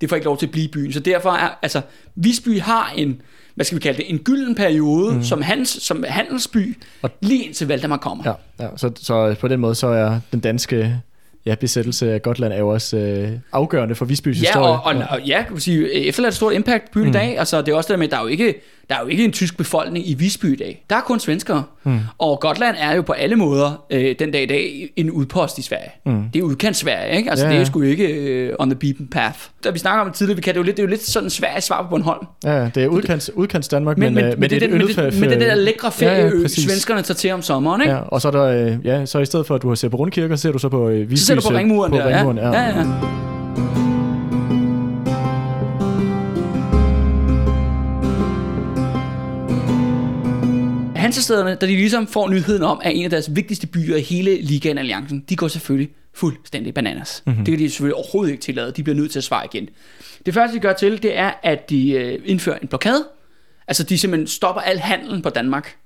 Det 0.00 0.08
får 0.08 0.16
ikke 0.16 0.24
lov 0.26 0.38
til 0.38 0.46
at 0.46 0.52
blive 0.52 0.64
i 0.64 0.70
byen. 0.72 0.92
Så 0.92 1.00
derfor 1.00 1.30
er, 1.30 1.48
altså, 1.62 1.80
Visby 2.14 2.60
har 2.60 2.92
en, 2.96 3.20
hvad 3.54 3.64
skal 3.64 3.76
vi 3.76 3.80
kalde 3.80 3.98
det, 3.98 4.10
en 4.10 4.18
gylden 4.18 4.54
periode 4.54 5.14
mm. 5.14 5.22
som, 5.22 5.42
handels, 5.42 5.82
som 5.82 6.04
handelsby, 6.08 6.76
Og- 7.02 7.10
lige 7.20 7.44
indtil 7.44 7.68
Valdemar 7.68 7.96
kommer. 7.96 8.24
Ja, 8.26 8.64
ja 8.64 8.68
så, 8.76 8.90
så 8.96 9.34
på 9.40 9.48
den 9.48 9.60
måde, 9.60 9.74
så 9.74 9.86
er 9.86 10.20
den 10.32 10.40
danske 10.40 11.00
ja, 11.46 11.54
besættelse 11.54 12.12
af 12.12 12.22
Gotland 12.22 12.52
er 12.52 12.58
jo 12.58 12.68
også 12.68 12.96
øh, 12.96 13.30
afgørende 13.52 13.94
for 13.94 14.04
Visbys 14.04 14.42
Ja, 14.42 14.46
historie. 14.46 14.72
og, 14.72 14.82
og, 14.82 14.94
og 15.10 15.22
ja, 15.22 15.42
kan 15.42 15.52
man 15.52 15.60
sige, 15.60 15.92
efterladt 15.92 16.32
et 16.32 16.36
stort 16.36 16.52
impact 16.52 16.84
på 16.84 16.90
byen 16.92 17.02
mm. 17.02 17.08
i 17.10 17.12
dag. 17.12 17.38
Altså, 17.38 17.62
det 17.62 17.72
er 17.72 17.76
også 17.76 17.88
det 17.88 17.94
der 17.94 17.98
med, 17.98 18.08
der 18.08 18.16
er 18.16 18.22
jo 18.22 18.26
ikke, 18.26 18.54
der 18.92 18.98
er 18.98 19.02
jo 19.02 19.08
ikke 19.08 19.24
en 19.24 19.32
tysk 19.32 19.56
befolkning 19.56 20.08
i 20.08 20.14
Visby 20.14 20.44
i 20.52 20.56
dag. 20.56 20.84
Der 20.90 20.96
er 20.96 21.00
kun 21.00 21.20
svenskere. 21.20 21.62
Mm. 21.84 21.98
Og 22.18 22.40
Gotland 22.40 22.76
er 22.78 22.94
jo 22.94 23.02
på 23.02 23.12
alle 23.12 23.36
måder 23.36 23.84
øh, 23.90 24.14
den 24.18 24.30
dag 24.30 24.42
i 24.42 24.46
dag 24.46 24.88
en 24.96 25.10
udpost 25.10 25.58
i 25.58 25.62
Sverige. 25.62 25.90
Mm. 26.06 26.22
Det 26.34 26.40
er 26.40 26.42
udkant 26.42 26.76
Sverige, 26.76 27.16
ikke? 27.16 27.30
Altså, 27.30 27.44
Ja, 27.46 27.50
ja, 27.50 27.52
det 27.52 27.56
er 27.56 27.60
ja. 27.66 27.70
sgu 27.70 27.82
ikke 27.82 28.06
øh, 28.06 28.54
on 28.58 28.70
the 28.70 28.78
beaten 28.78 29.06
path. 29.06 29.38
Da 29.64 29.70
vi 29.70 29.78
snakker 29.78 30.00
om 30.00 30.08
det 30.08 30.16
tidligere, 30.16 30.36
vi 30.36 30.42
kan 30.42 30.54
det 30.54 30.58
jo 30.58 30.62
lidt, 30.62 30.76
det 30.76 30.82
er 30.82 30.86
jo 30.86 30.90
lidt 30.90 31.02
sådan 31.02 31.30
Sveriges 31.30 31.64
svar 31.64 31.82
på 31.82 31.88
Bornholm. 31.88 32.26
Ja, 32.44 32.62
ja, 32.62 32.70
det 32.74 32.82
er 32.82 32.88
udkants, 32.88 33.30
udkants 33.34 33.68
Danmark, 33.68 33.98
Men, 33.98 34.14
men, 34.14 34.24
men, 34.24 34.32
øh, 34.32 34.40
men, 34.40 34.50
det, 34.50 34.56
er 34.56 34.60
den, 34.68 34.78
men, 34.78 34.88
det, 34.88 35.20
men 35.20 35.30
den 35.30 35.40
der 35.40 35.54
lækre 35.54 35.92
Ja, 36.00 36.24
ja, 36.24 36.30
præcis. 36.42 36.64
svenskerne 36.64 37.02
tager 37.02 37.16
til 37.16 37.30
om 37.30 37.42
sommeren, 37.42 37.80
ikke? 37.80 37.94
Ja, 37.94 38.00
og 38.00 38.20
så 38.20 38.28
er 38.28 38.32
der, 38.32 38.44
øh, 38.44 38.86
ja, 38.86 39.06
så 39.06 39.18
i 39.18 39.24
stedet 39.24 39.46
for 39.46 39.54
at 39.54 39.62
du 39.62 39.68
har 39.68 39.74
set 39.74 39.90
på 39.90 39.96
rundkirker, 39.96 40.36
ser 40.36 40.52
du 40.52 40.58
så 40.58 40.68
på 40.68 40.88
øh, 40.88 41.00
Visbys, 41.00 41.20
Så 41.20 41.26
ser 41.26 41.34
du 41.34 41.40
på 41.40 41.52
øh, 41.52 41.58
ringmuren 41.58 41.90
på 41.90 41.96
der, 41.96 42.08
ringmuren, 42.08 42.38
ja. 42.38 42.50
ja, 42.52 42.78
ja. 42.78 43.81
Hansestederne, 51.12 51.54
da 51.54 51.66
de 51.66 51.76
ligesom 51.76 52.06
får 52.06 52.28
nyheden 52.28 52.62
om, 52.62 52.80
at 52.84 52.92
en 52.96 53.04
af 53.04 53.10
deres 53.10 53.36
vigtigste 53.36 53.66
byer 53.66 53.96
i 53.96 54.00
hele 54.00 54.42
ligaen 54.42 54.78
alliancen, 54.78 55.24
de 55.28 55.36
går 55.36 55.48
selvfølgelig 55.48 55.90
fuldstændig 56.14 56.74
bananas. 56.74 57.22
Mm-hmm. 57.26 57.44
Det 57.44 57.52
kan 57.52 57.58
de 57.58 57.70
selvfølgelig 57.70 57.94
overhovedet 57.94 58.32
ikke 58.32 58.42
tillade. 58.42 58.72
De 58.76 58.82
bliver 58.82 58.96
nødt 58.96 59.10
til 59.10 59.18
at 59.18 59.24
svare 59.24 59.44
igen. 59.52 59.68
Det 60.26 60.34
første, 60.34 60.56
de 60.56 60.60
gør 60.60 60.72
til, 60.72 61.02
det 61.02 61.18
er, 61.18 61.32
at 61.42 61.70
de 61.70 61.90
øh, 61.90 62.20
indfører 62.24 62.58
en 62.58 62.68
blokade. 62.68 63.04
Altså, 63.68 63.82
de 63.82 63.98
simpelthen 63.98 64.26
stopper 64.26 64.62
al 64.62 64.78
handelen 64.78 65.22
på 65.22 65.30
Danmark 65.30 65.76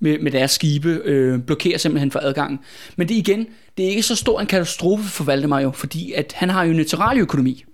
med, 0.00 0.18
med 0.18 0.32
deres 0.32 0.50
skibe, 0.50 1.00
øh, 1.04 1.38
blokerer 1.38 1.78
simpelthen 1.78 2.10
for 2.10 2.20
adgangen. 2.22 2.58
Men 2.96 3.08
det 3.08 3.14
igen, 3.14 3.46
det 3.76 3.84
er 3.84 3.88
ikke 3.88 4.02
så 4.02 4.16
stor 4.16 4.40
en 4.40 4.46
katastrofe 4.46 5.04
for 5.04 5.24
Valdemar 5.24 5.60
jo, 5.60 5.70
fordi 5.70 6.12
at 6.12 6.32
han 6.36 6.50
har 6.50 6.64
jo 6.64 6.70
en 6.70 6.76
naturaløkonomi. 6.76 7.64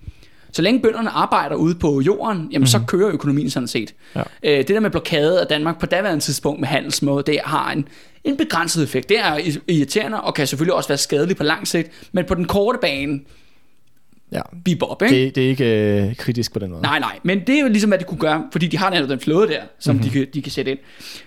Så 0.53 0.63
længe 0.63 0.81
bønderne 0.81 1.11
arbejder 1.11 1.57
ude 1.57 1.75
på 1.75 2.01
jorden, 2.01 2.39
jamen 2.39 2.49
mm-hmm. 2.51 2.67
så 2.67 2.81
kører 2.87 3.13
økonomien 3.13 3.51
sådan 3.51 3.67
set. 3.67 3.95
Ja. 4.17 4.23
Øh, 4.43 4.59
det 4.59 4.69
der 4.69 4.81
med 4.81 4.91
blokade 4.91 5.41
af 5.41 5.47
Danmark 5.47 5.81
på 5.81 5.87
daværende 5.87 6.25
tidspunkt 6.25 6.61
med 6.61 6.69
handelsmåde, 6.69 7.23
det 7.27 7.41
har 7.45 7.73
en, 7.73 7.89
en 8.25 8.37
begrænset 8.37 8.83
effekt. 8.83 9.09
Det 9.09 9.19
er 9.19 9.59
irriterende 9.69 10.21
og 10.21 10.35
kan 10.35 10.47
selvfølgelig 10.47 10.75
også 10.75 10.89
være 10.89 10.99
skadeligt 10.99 11.39
på 11.39 11.45
lang 11.45 11.69
sigt, 11.69 12.09
men 12.13 12.25
på 12.25 12.35
den 12.35 12.45
korte 12.45 12.79
bane, 12.83 13.21
Ja, 14.33 14.41
bibop, 14.65 15.03
ikke? 15.03 15.15
det, 15.15 15.35
det 15.35 15.45
er 15.45 15.49
ikke 15.49 16.03
øh, 16.03 16.17
kritisk 16.17 16.53
på 16.53 16.59
den 16.59 16.71
måde. 16.71 16.83
Nej, 16.83 16.99
nej, 16.99 17.19
men 17.23 17.41
det 17.41 17.57
er 17.57 17.61
jo 17.61 17.69
ligesom, 17.69 17.91
hvad 17.91 17.99
de 17.99 18.05
kunne 18.05 18.19
gøre, 18.19 18.45
fordi 18.53 18.67
de 18.67 18.79
har 18.79 18.91
netop 18.91 19.09
den 19.09 19.21
flåde 19.21 19.49
der, 19.49 19.63
som 19.79 19.95
mm-hmm. 19.95 20.11
de, 20.11 20.19
kan, 20.19 20.27
de 20.35 20.43
kan 20.43 20.53
sætte 20.53 20.71
ind. 20.71 20.79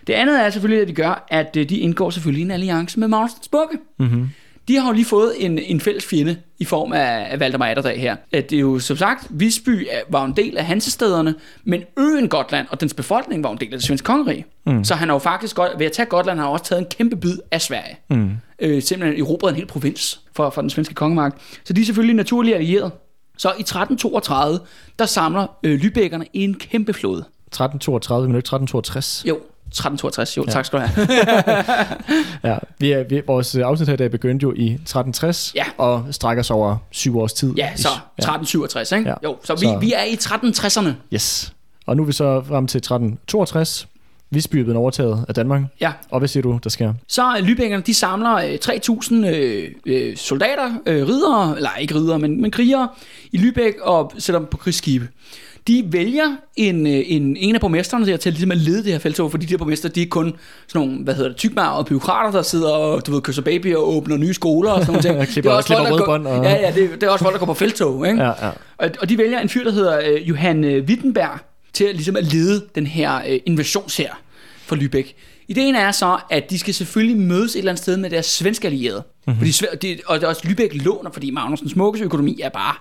Det 0.08 0.14
andet 0.14 0.46
er 0.46 0.50
selvfølgelig, 0.50 0.82
at 0.82 0.88
de 0.88 0.94
gør, 0.94 1.26
at 1.28 1.58
øh, 1.58 1.70
de 1.70 1.78
indgår 1.78 2.10
selvfølgelig 2.10 2.42
en 2.42 2.52
alliance 2.52 3.00
med 3.00 3.08
Magnus 3.08 3.34
den 3.34 3.44
Smukke. 3.44 3.78
Mm-hmm. 4.00 4.30
De 4.68 4.76
har 4.80 4.88
jo 4.88 4.94
lige 4.94 5.06
fået 5.06 5.34
en, 5.38 5.60
en 5.60 5.82
fælles 5.82 6.06
fjende 6.06 6.38
i 6.60 6.66
form 6.66 6.94
af, 6.94 7.28
af 7.32 7.40
Valdemar 7.40 7.66
Atterdag 7.68 8.00
her. 8.00 8.16
At 8.32 8.50
det 8.50 8.56
er 8.56 8.60
jo 8.60 8.80
som 8.80 8.98
sagt, 8.98 9.28
Visby 9.30 9.88
var 10.10 10.26
en 10.26 10.34
del 10.36 10.58
af 10.58 10.66
Hansestederne, 10.66 11.36
men 11.64 11.82
øen 12.00 12.30
Gotland 12.30 12.68
og 12.70 12.82
dens 12.82 12.94
befolkning 12.94 13.44
var 13.44 13.52
en 13.52 13.58
del 13.58 13.74
af 13.74 13.80
det 13.80 13.84
svenske 13.84 14.06
kongerige. 14.06 14.46
Mm. 14.66 14.84
Så 14.84 14.96
han 14.96 15.10
har 15.10 15.16
jo 15.16 15.20
faktisk 15.20 15.56
godt, 15.56 15.72
ved 15.78 15.86
at 15.86 15.92
tage 15.92 16.06
Gotland, 16.06 16.40
har 16.40 16.48
også 16.48 16.66
taget 16.66 16.80
en 16.80 16.88
kæmpe 16.98 17.16
bid 17.16 17.38
af 17.52 17.62
Sverige. 17.62 17.98
Mm. 18.10 18.32
Øh, 18.60 18.82
simpelthen 18.82 19.24
erobret 19.24 19.50
en 19.50 19.56
hel 19.56 19.66
provins 19.66 20.22
for, 20.36 20.50
for 20.50 20.62
den 20.62 20.70
svenske 20.70 20.94
kongemagt. 20.94 21.38
Så 21.64 21.74
de 21.74 21.82
er 21.82 21.86
selvfølgelig 21.86 22.16
naturligt 22.16 22.56
allieret. 22.56 22.92
Så 23.38 23.50
i 23.50 23.62
1332, 23.62 24.60
der 25.00 25.06
samler 25.06 25.48
øh, 25.64 25.80
lybækkerne 25.80 26.26
en 26.34 26.54
kæmpe 26.54 26.94
flåde. 26.94 27.20
1332 27.20 28.28
minutter, 28.28 28.40
1362. 28.40 29.24
Jo, 29.28 29.40
1362, 29.80 30.38
jo, 30.38 30.44
ja. 30.48 30.52
tak 30.52 30.66
skal 30.66 30.80
du 30.80 30.86
have. 30.86 31.08
Ja, 32.44 32.58
vi 32.80 32.92
er, 32.92 33.04
vi, 33.04 33.22
vores 33.28 33.56
afsnit 33.56 33.88
her 33.90 33.94
i 33.94 33.98
dag 33.98 34.12
begyndte 34.12 34.44
jo 34.44 34.54
i 34.54 34.66
1360, 34.66 35.52
Ja. 35.56 35.66
og 35.78 36.06
strækker 36.12 36.44
sig 36.44 36.56
over 36.56 36.78
syv 36.92 37.18
års 37.20 37.34
tid. 37.34 37.54
Ja, 37.58 37.70
så 37.76 37.88
1367, 38.18 38.92
ikke? 38.92 39.10
Ja. 39.10 39.16
Jo, 39.24 39.38
så 39.44 39.54
vi, 39.56 39.60
Så- 39.66 39.78
vi 39.80 39.94
er 39.94 40.04
i 40.04 40.14
1360'erne. 40.14 40.90
Yes. 41.14 41.54
Og 41.86 41.98
nu 41.98 42.04
er 42.04 42.08
vi 42.08 42.14
så 42.14 42.44
frem 42.48 42.68
til 42.68 42.78
1362. 42.78 43.88
Visby 44.32 44.56
er 44.56 44.64
blevet 44.64 44.78
overtaget 44.78 45.26
af 45.28 45.34
Danmark. 45.36 45.62
Ja, 45.82 45.92
Og 46.12 46.20
hvad 46.20 46.28
siger 46.28 46.42
du, 46.42 46.60
der 46.64 46.70
sker? 46.70 46.94
så 47.08 47.24
er 47.24 47.42
lybækkerne, 47.42 47.84
de 47.84 47.94
samler 47.94 48.34
øh, 48.36 48.58
3.000 48.66 49.16
øh, 49.28 49.72
øh, 49.86 50.18
soldater, 50.18 50.74
øh, 50.86 51.08
ridere, 51.08 51.54
eller 51.56 51.70
ikke 51.80 51.96
ridere, 51.96 52.20
men, 52.20 52.42
men 52.42 52.52
krigere 52.52 52.88
i 53.32 53.38
Lübeck 53.38 53.84
og 53.84 54.12
sætter 54.18 54.40
dem 54.40 54.48
på 54.52 54.58
krigsskibe. 54.58 55.08
De 55.68 55.84
vælger 55.88 56.36
en, 56.56 56.88
øh, 56.88 57.04
en, 57.06 57.38
en 57.38 57.56
af 57.56 57.62
borgmesterne 57.62 58.06
der 58.08 58.18
til 58.18 58.32
ligesom 58.32 58.52
at 58.52 58.58
lede 58.58 58.84
det 58.84 58.92
her 58.92 59.00
feltog, 59.00 59.32
fordi 59.32 59.46
de 59.46 59.50
her 59.50 59.58
borgmester, 59.58 59.90
de 59.90 60.02
er 60.02 60.06
kun 60.10 60.34
sådan 60.68 60.88
nogle, 60.88 61.04
hvad 61.04 61.14
hedder 61.16 61.30
det, 61.30 61.38
tykmager 61.38 61.70
og 61.70 61.86
byråkrater, 61.86 62.32
der 62.32 62.42
sidder 62.42 62.70
og, 62.70 63.06
du 63.08 63.12
ved, 63.14 63.22
kysser 63.22 63.42
baby 63.42 63.76
og 63.76 63.90
åbner 63.96 64.18
nye 64.18 64.34
skoler 64.34 64.72
og 64.72 64.80
sådan 64.86 64.94
nogle 64.94 65.02
ting. 65.24 65.30
Klipper- 65.30 65.62
klipper 65.62 65.84
der 65.86 65.98
går, 65.98 66.14
og- 66.30 66.44
Ja, 66.46 66.52
ja, 66.54 66.72
det, 66.76 66.90
det 67.02 67.04
er 67.04 67.10
også 67.10 67.24
folk, 67.26 67.34
der 67.34 67.40
går 67.40 67.46
på 67.46 67.54
feltog, 67.54 68.08
ikke? 68.08 68.24
Ja, 68.24 68.46
ja. 68.46 68.52
Og, 68.78 68.90
og 69.02 69.10
de 69.10 69.18
vælger 69.18 69.40
en 69.40 69.50
fyr, 69.50 69.64
der 69.64 69.72
hedder 69.72 70.00
øh, 70.06 70.30
Johan 70.30 70.64
øh, 70.64 70.84
Wittenberg, 70.86 71.40
til 71.74 71.84
at, 71.84 71.96
ligesom 71.96 72.16
at 72.16 72.34
lede 72.34 72.66
den 72.76 72.88
her 72.88 73.16
øh, 73.30 73.40
invasionshær 73.46 74.22
for 74.66 74.76
Lübeck. 74.76 75.14
Ideen 75.48 75.76
er 75.76 75.92
så, 75.92 76.18
at 76.30 76.50
de 76.50 76.60
skal 76.60 76.74
selvfølgelig 76.74 77.18
mødes 77.18 77.52
et 77.56 77.60
eller 77.60 77.72
andet 77.72 77.84
sted 77.84 77.98
med 77.98 78.10
deres 78.10 78.26
svenske 78.26 78.68
allierede. 78.68 79.04
Mhm. 79.28 79.36
Mm-hmm. 79.36 79.54
Fordi, 79.70 79.88
det, 79.88 80.02
og 80.06 80.16
det 80.20 80.24
er 80.24 80.28
også 80.28 80.42
Lübeck 80.48 80.84
låner, 80.84 81.12
fordi 81.12 81.32
Magnusens 81.32 81.72
Smukkes 81.72 82.02
økonomi 82.02 82.40
er 82.44 82.50
bare 82.50 82.76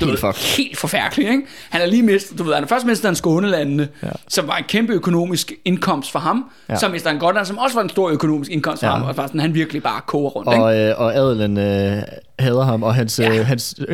du 0.00 0.06
Helt 0.06 0.22
ved, 0.22 0.56
helt 0.56 0.78
forfærdelig. 0.78 1.28
Ikke? 1.30 1.42
Han 1.70 1.80
er 1.80 1.86
lige 1.86 2.02
mistet, 2.02 2.38
du 2.38 2.42
ved, 2.44 2.54
han 2.54 2.62
er 2.64 2.68
først 2.68 2.86
mistet 2.86 3.08
en 3.08 3.14
Skånelandene, 3.14 3.88
Ja. 4.02 4.08
som 4.28 4.46
var 4.48 4.56
en 4.56 4.64
kæmpe 4.68 4.92
økonomisk 4.92 5.52
indkomst 5.64 6.10
for 6.12 6.18
ham. 6.18 6.44
Ja. 6.68 6.76
Så 6.76 6.88
mister 6.88 7.10
han 7.10 7.18
Gotland, 7.18 7.46
som 7.46 7.58
også 7.58 7.74
var 7.76 7.82
en 7.82 7.88
stor 7.88 8.10
økonomisk 8.10 8.50
indkomst 8.50 8.80
for 8.80 8.86
Ja. 8.86 8.92
ham. 8.94 9.02
Og 9.02 9.14
sådan, 9.14 9.40
han 9.40 9.54
virkelig 9.54 9.82
bare 9.82 10.00
koger 10.06 10.30
rundt. 10.30 10.52
ikke? 10.52 10.64
Og, 10.64 10.78
øh, 10.78 11.00
og 11.00 11.14
adelen 11.16 11.58
øh, 11.58 12.02
hader 12.38 12.64
ham, 12.64 12.82
og 12.82 12.94
hans, 12.94 13.18
ja. 13.18 13.32
Ja. 13.32 13.38
øh, 13.40 13.46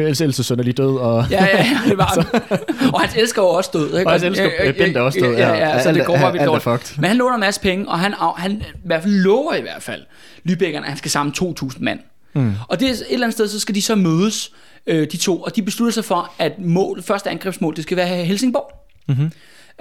hans 0.07 0.21
ældste 0.21 0.43
søn 0.45 0.59
er 0.59 0.63
lige 0.63 0.73
død. 0.75 0.97
Og, 0.99 1.25
Ja, 1.31 1.45
ja, 1.45 1.57
ja, 1.57 1.79
det 1.89 1.99
var 1.99 2.07
han. 2.51 2.59
Og 2.95 3.01
hans 3.01 3.15
elsker 3.17 3.43
var 3.43 3.49
også 3.49 3.71
død. 3.73 3.99
Ikke? 3.99 4.07
Og 4.07 4.13
hans 4.13 4.25
elsker, 4.25 4.51
øh, 4.65 4.75
Bent 4.77 4.97
er 4.97 5.01
også 5.01 5.19
død, 5.23 5.33
Ja, 5.37 5.49
ja. 5.49 5.55
ja, 5.55 5.69
ja 5.69 5.83
så 5.83 5.89
Alt 5.89 5.99
det 5.99 6.07
går 6.07 6.17
bare 6.17 6.33
vildt 6.33 6.47
dårligt. 6.47 6.95
Men 6.99 7.05
han 7.09 7.17
låner 7.17 7.35
en 7.35 7.41
masse 7.41 7.61
penge, 7.61 7.89
og 7.89 7.99
han, 7.99 8.15
han 8.37 8.53
i 8.53 8.65
hvert 8.85 9.03
fald 9.03 9.15
lover 9.15 9.55
i 9.55 9.61
hvert 9.61 9.83
fald 9.83 10.03
Lübeckerne, 10.49 10.77
at 10.83 10.85
han 10.89 10.97
skal 10.97 11.11
samle 11.11 11.33
2.000 11.43 11.69
mand. 11.81 11.99
Mm. 12.35 12.53
Og 12.69 12.81
det 12.81 12.89
er 12.89 12.93
et 12.93 13.03
eller 13.11 13.27
andet 13.27 13.35
sted, 13.35 13.49
så 13.49 13.61
skal 13.61 13.75
de 13.75 13.83
så 13.83 13.95
mødes, 13.95 14.53
øh, 14.89 15.07
de 15.13 15.17
to, 15.17 15.41
og 15.41 15.57
de 15.57 15.63
beslutter 15.63 15.93
sig 15.93 16.05
for, 16.05 16.33
at 16.39 16.59
mål, 16.59 17.03
første 17.03 17.31
angrebsmål, 17.31 17.77
det 17.77 17.83
skal 17.83 17.97
være 17.97 18.09
Helsingborg. 18.25 18.73
Mhm. 19.09 19.33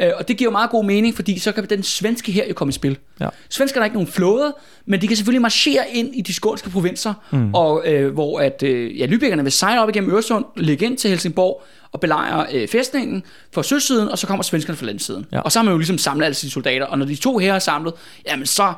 Øh, 0.01 0.12
og 0.20 0.28
det 0.28 0.38
giver 0.38 0.47
jo 0.47 0.51
meget 0.51 0.70
god 0.70 0.86
mening, 0.86 1.16
fordi 1.16 1.39
så 1.39 1.51
kan 1.51 1.66
den 1.70 1.84
svenske 1.84 2.32
her 2.32 2.47
jo 2.47 2.53
komme 2.53 2.70
i 2.70 2.74
spil. 2.74 2.97
Ja. 3.20 3.30
Svenskerne 3.49 3.82
har 3.82 3.86
ikke 3.86 3.95
nogen 3.95 4.08
flåde, 4.12 4.55
men 4.86 5.01
de 5.01 5.08
kan 5.08 5.18
selvfølgelig 5.18 5.41
marchere 5.41 5.84
ind 5.93 6.16
i 6.16 6.22
de 6.22 6.34
skånske 6.34 6.70
provinser, 6.70 7.14
mm. 7.32 7.53
og 7.53 7.84
øh, 7.88 8.14
hvor 8.14 8.39
at, 8.39 8.64
øh, 8.64 8.99
ja, 8.99 9.05
lybækkerne 9.05 9.43
vil 9.43 9.51
sejle 9.51 9.82
op 9.82 9.89
igennem 9.89 10.12
Øresund, 10.12 10.45
ligge 10.58 10.86
ind 10.86 10.97
til 10.97 11.10
Helsingborg 11.10 11.64
og 11.91 11.99
belejre 11.99 12.45
øh, 12.53 12.68
fæstningen 12.68 13.24
fra 13.53 13.64
søsiden, 13.64 14.10
og 14.10 14.18
så 14.18 14.28
kommer 14.28 14.43
svenskerne 14.43 14.78
fra 14.78 14.86
landsiden. 14.86 15.26
Ja. 15.32 15.39
Og 15.39 15.51
så 15.51 15.60
har 15.60 15.64
man 15.64 15.72
jo 15.72 15.78
ligesom 15.78 15.97
samlet 15.97 16.26
alle 16.26 16.36
sine 16.36 16.51
soldater, 16.51 16.86
og 16.86 16.97
når 16.99 17.05
de 17.05 17.16
to 17.16 17.38
her 17.38 17.53
er 17.53 17.60
samlet, 17.60 17.93
jamen 18.28 18.45
så 18.45 18.74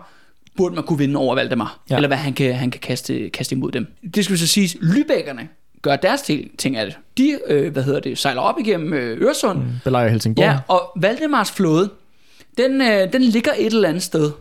burde 0.57 0.75
man 0.75 0.83
kunne 0.83 0.99
vinde 0.99 1.17
over 1.19 1.35
Valdemar, 1.35 1.79
Ja. 1.89 1.95
eller 1.95 2.07
hvad 2.07 2.17
han 2.17 2.33
kan, 2.33 2.55
han 2.55 2.71
kan 2.71 2.79
kaste, 2.81 3.29
kaste 3.29 3.55
imod 3.55 3.71
dem. 3.71 3.87
Det 4.15 4.23
skal 4.25 4.33
vi 4.33 4.39
så 4.39 4.47
sige, 4.47 4.77
lybækkerne 4.81 5.47
gør 5.81 5.95
deres 5.95 6.21
ting, 6.57 6.77
af 6.77 6.85
det. 6.85 6.97
De, 7.17 7.39
øh, 7.47 7.73
hvad 7.73 7.83
hedder 7.83 7.99
det, 7.99 8.17
sejler 8.17 8.41
op 8.41 8.59
igennem 8.59 8.93
øh, 8.93 9.21
Øresund, 9.21 9.59
mm. 9.59 9.65
Belejrer 9.83 10.09
Helsingborg. 10.09 10.43
Ja, 10.43 10.59
og 10.67 10.91
Valdemars 10.95 11.51
flåde, 11.51 11.89
den, 12.57 12.81
øh, 12.81 13.13
den 13.13 13.21
ligger 13.21 13.51
et 13.57 13.73
eller 13.73 13.89
andet 13.89 14.03
sted. 14.03 14.31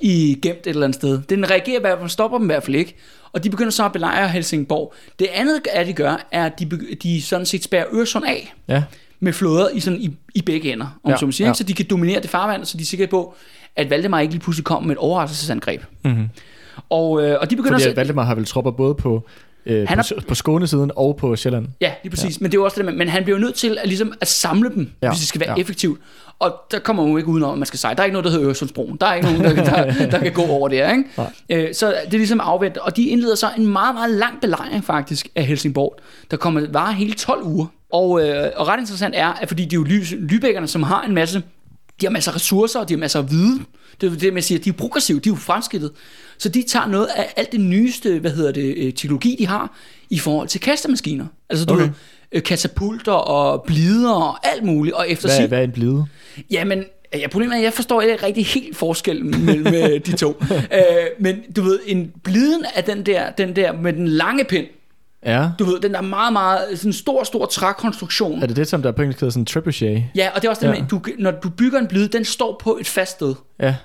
I 0.00 0.38
gemt 0.42 0.58
et 0.58 0.66
eller 0.66 0.84
andet 0.84 0.94
sted. 0.94 1.22
Den 1.28 1.50
reagerer 1.50 1.78
i 1.78 1.80
hvert 1.80 1.98
fald, 1.98 2.10
stopper 2.10 2.38
dem 2.38 2.46
i 2.46 2.52
hvert 2.52 2.62
fald 2.62 2.76
ikke. 2.76 2.96
Og 3.32 3.44
de 3.44 3.50
begynder 3.50 3.70
så 3.70 3.84
at 3.84 3.92
belejre 3.92 4.28
Helsingborg. 4.28 4.94
Det 5.18 5.28
andet, 5.34 5.60
at 5.72 5.86
de 5.86 5.92
gør, 5.92 6.26
er, 6.32 6.44
at 6.46 6.58
de, 6.58 6.70
de 7.02 7.22
sådan 7.22 7.46
set 7.46 7.64
spærrer 7.64 7.84
Øresund 7.92 8.24
af 8.24 8.54
ja. 8.68 8.82
med 9.20 9.32
flåder 9.32 9.68
i, 9.68 9.80
sådan, 9.80 10.00
i, 10.00 10.16
i 10.34 10.42
begge 10.42 10.72
ender, 10.72 10.98
om 11.04 11.10
Ja, 11.10 11.16
man 11.22 11.32
siger, 11.32 11.48
ja. 11.48 11.54
så 11.54 11.64
de 11.64 11.74
kan 11.74 11.86
dominere 11.90 12.20
det 12.20 12.30
farvand, 12.30 12.64
så 12.64 12.76
de 12.76 12.82
er 12.82 12.86
sikre 12.86 13.06
på, 13.06 13.34
at 13.76 13.90
Valdemar 13.90 14.20
ikke 14.20 14.34
lige 14.34 14.42
pludselig 14.42 14.64
kommer 14.64 14.86
med 14.86 14.96
et 14.96 14.98
overraskelsesangreb. 14.98 15.82
Mm-hmm. 16.04 16.28
Og, 16.90 17.22
øh, 17.24 17.38
og 17.40 17.50
de 17.50 17.56
begynder 17.56 17.74
Fordi 17.74 17.84
så... 17.84 17.90
at 17.90 17.96
Valdemar 17.96 18.24
har 18.24 18.34
vel 18.34 18.44
tropper 18.44 18.70
både 18.70 18.94
på 18.94 19.28
øh, 19.66 19.88
Han 19.88 19.98
på, 19.98 20.20
på 20.28 20.34
Skånesiden 20.34 20.90
og 20.96 21.16
på 21.16 21.36
Sjælland. 21.36 21.66
Ja, 21.80 21.92
lige 22.02 22.10
præcis. 22.10 22.36
Ja. 22.36 22.38
Men 22.40 22.52
det 22.52 22.58
er 22.58 22.62
også 22.62 22.82
det, 22.82 22.94
men 22.94 23.08
han 23.08 23.24
bliver 23.24 23.38
nødt 23.38 23.54
til 23.54 23.78
at, 23.80 23.88
ligesom 23.88 24.12
at 24.20 24.28
samle 24.28 24.70
dem, 24.74 24.90
ja. 25.02 25.08
Hvis 25.08 25.18
det 25.18 25.28
skal 25.28 25.40
være 25.40 25.50
ja. 25.50 25.60
effektivt. 25.60 26.00
Og 26.38 26.54
der 26.70 26.78
kommer 26.78 27.02
man 27.02 27.12
jo 27.12 27.16
ikke 27.16 27.28
udenom, 27.28 27.52
at 27.52 27.58
man 27.58 27.66
skal 27.66 27.78
sige, 27.78 27.94
der 27.94 28.00
er 28.00 28.04
ikke 28.04 28.12
noget, 28.12 28.24
der 28.24 28.30
hedder 28.30 28.46
Øresundsbroen. 28.46 28.96
Der 29.00 29.06
er 29.06 29.14
ikke 29.14 29.32
nogen, 29.32 29.56
der, 29.56 29.64
der, 29.64 30.10
der 30.10 30.18
kan 30.18 30.32
gå 30.32 30.42
over 30.42 30.68
det, 30.68 30.76
ikke? 30.76 31.04
Nej. 31.16 31.32
Øh, 31.50 31.74
så 31.74 31.86
det 32.04 32.14
er 32.14 32.18
ligesom 32.18 32.40
afvendt. 32.40 32.76
Og 32.76 32.96
de 32.96 33.02
indleder 33.02 33.34
så 33.34 33.50
en 33.58 33.66
meget, 33.66 33.94
meget 33.94 34.10
lang 34.10 34.40
belejring 34.40 34.84
faktisk 34.84 35.28
af 35.36 35.44
Helsingborg, 35.44 35.96
der 36.30 36.36
kommer 36.36 36.66
varer 36.72 36.92
hele 36.92 37.12
12 37.12 37.42
uger. 37.42 37.66
Og, 37.92 38.28
øh, 38.28 38.50
og 38.56 38.68
ret 38.68 38.80
interessant 38.80 39.14
er, 39.16 39.28
at 39.28 39.48
fordi 39.48 39.64
det 39.64 39.72
er 39.72 39.76
jo 39.76 39.84
ly, 39.84 40.02
lybækkerne, 40.18 40.66
som 40.66 40.82
har 40.82 41.02
en 41.02 41.14
masse 41.14 41.42
de 42.02 42.06
har 42.06 42.10
masser 42.10 42.30
af 42.30 42.34
ressourcer, 42.34 42.80
og 42.80 42.88
de 42.88 42.94
har 42.94 42.98
masser 42.98 43.18
af 43.18 43.30
viden. 43.30 43.66
Det 44.00 44.12
er 44.12 44.16
det, 44.16 44.32
man 44.32 44.42
siger, 44.42 44.58
de 44.58 44.68
er 44.68 44.72
progressive, 44.72 45.20
de 45.20 45.28
er 45.28 45.32
jo 45.32 45.36
fremskridtet. 45.36 45.90
Så 46.38 46.48
de 46.48 46.62
tager 46.62 46.86
noget 46.86 47.06
af 47.16 47.32
alt 47.36 47.52
det 47.52 47.60
nyeste, 47.60 48.18
hvad 48.18 48.30
hedder 48.30 48.52
det, 48.52 48.74
øh, 48.76 48.92
teknologi, 48.92 49.36
de 49.38 49.46
har, 49.46 49.76
i 50.10 50.18
forhold 50.18 50.48
til 50.48 50.60
kastemaskiner. 50.60 51.26
Altså 51.50 51.64
du 51.66 51.74
Okay. 51.74 51.82
ved, 51.84 51.90
øh, 52.32 52.42
katapulter 52.42 53.12
og 53.12 53.62
blider 53.66 54.12
og 54.12 54.46
alt 54.52 54.62
muligt. 54.64 54.94
Og 54.94 55.10
efter 55.10 55.28
Hvad, 55.28 55.36
sig, 55.36 55.46
hvad 55.46 55.58
er 55.58 55.62
en 55.62 55.72
blide? 55.72 56.04
Jamen, 56.50 56.84
ja, 57.14 57.28
problemet 57.28 57.54
er, 57.54 57.58
at 57.58 57.64
jeg 57.64 57.72
forstår 57.72 58.02
ikke 58.02 58.26
rigtig 58.26 58.46
helt 58.46 58.76
forskellen 58.76 59.44
mellem 59.46 59.74
øh, 59.74 60.00
de 60.06 60.16
to. 60.16 60.36
Øh, 60.50 60.58
men 61.20 61.36
du 61.56 61.62
ved, 61.62 61.78
en 61.86 62.10
bliden 62.24 62.64
er 62.74 62.80
den 62.80 63.06
der, 63.06 63.30
den 63.30 63.56
der 63.56 63.72
med 63.72 63.92
den 63.92 64.08
lange 64.08 64.44
pind. 64.44 64.66
Ja. 65.26 65.48
Du 65.58 65.64
ved, 65.64 65.80
den 65.80 65.94
der 65.94 66.00
meget, 66.00 66.32
meget 66.32 66.78
sådan 66.78 66.92
stor, 66.92 67.24
stor 67.24 67.46
trækonstruktion. 67.46 68.42
Er 68.42 68.46
det 68.46 68.56
det, 68.56 68.68
som 68.68 68.82
der 68.82 68.92
på 68.92 69.02
engelsk 69.02 69.20
hedder 69.20 69.32
sådan 69.32 69.44
trebuchet? 69.46 70.04
Ja, 70.14 70.30
og 70.34 70.42
det 70.42 70.44
er 70.48 70.50
også 70.50 70.60
det 70.66 70.74
Ja. 70.74 70.80
med, 70.80 70.88
du, 70.88 71.02
når 71.18 71.30
du 71.30 71.48
bygger 71.50 71.78
en 71.78 71.86
blide, 71.86 72.08
den 72.08 72.24
står 72.24 72.60
på 72.62 72.76
et 72.80 72.86
fast 72.86 73.10
sted. 73.12 73.34
Ja. 73.60 73.76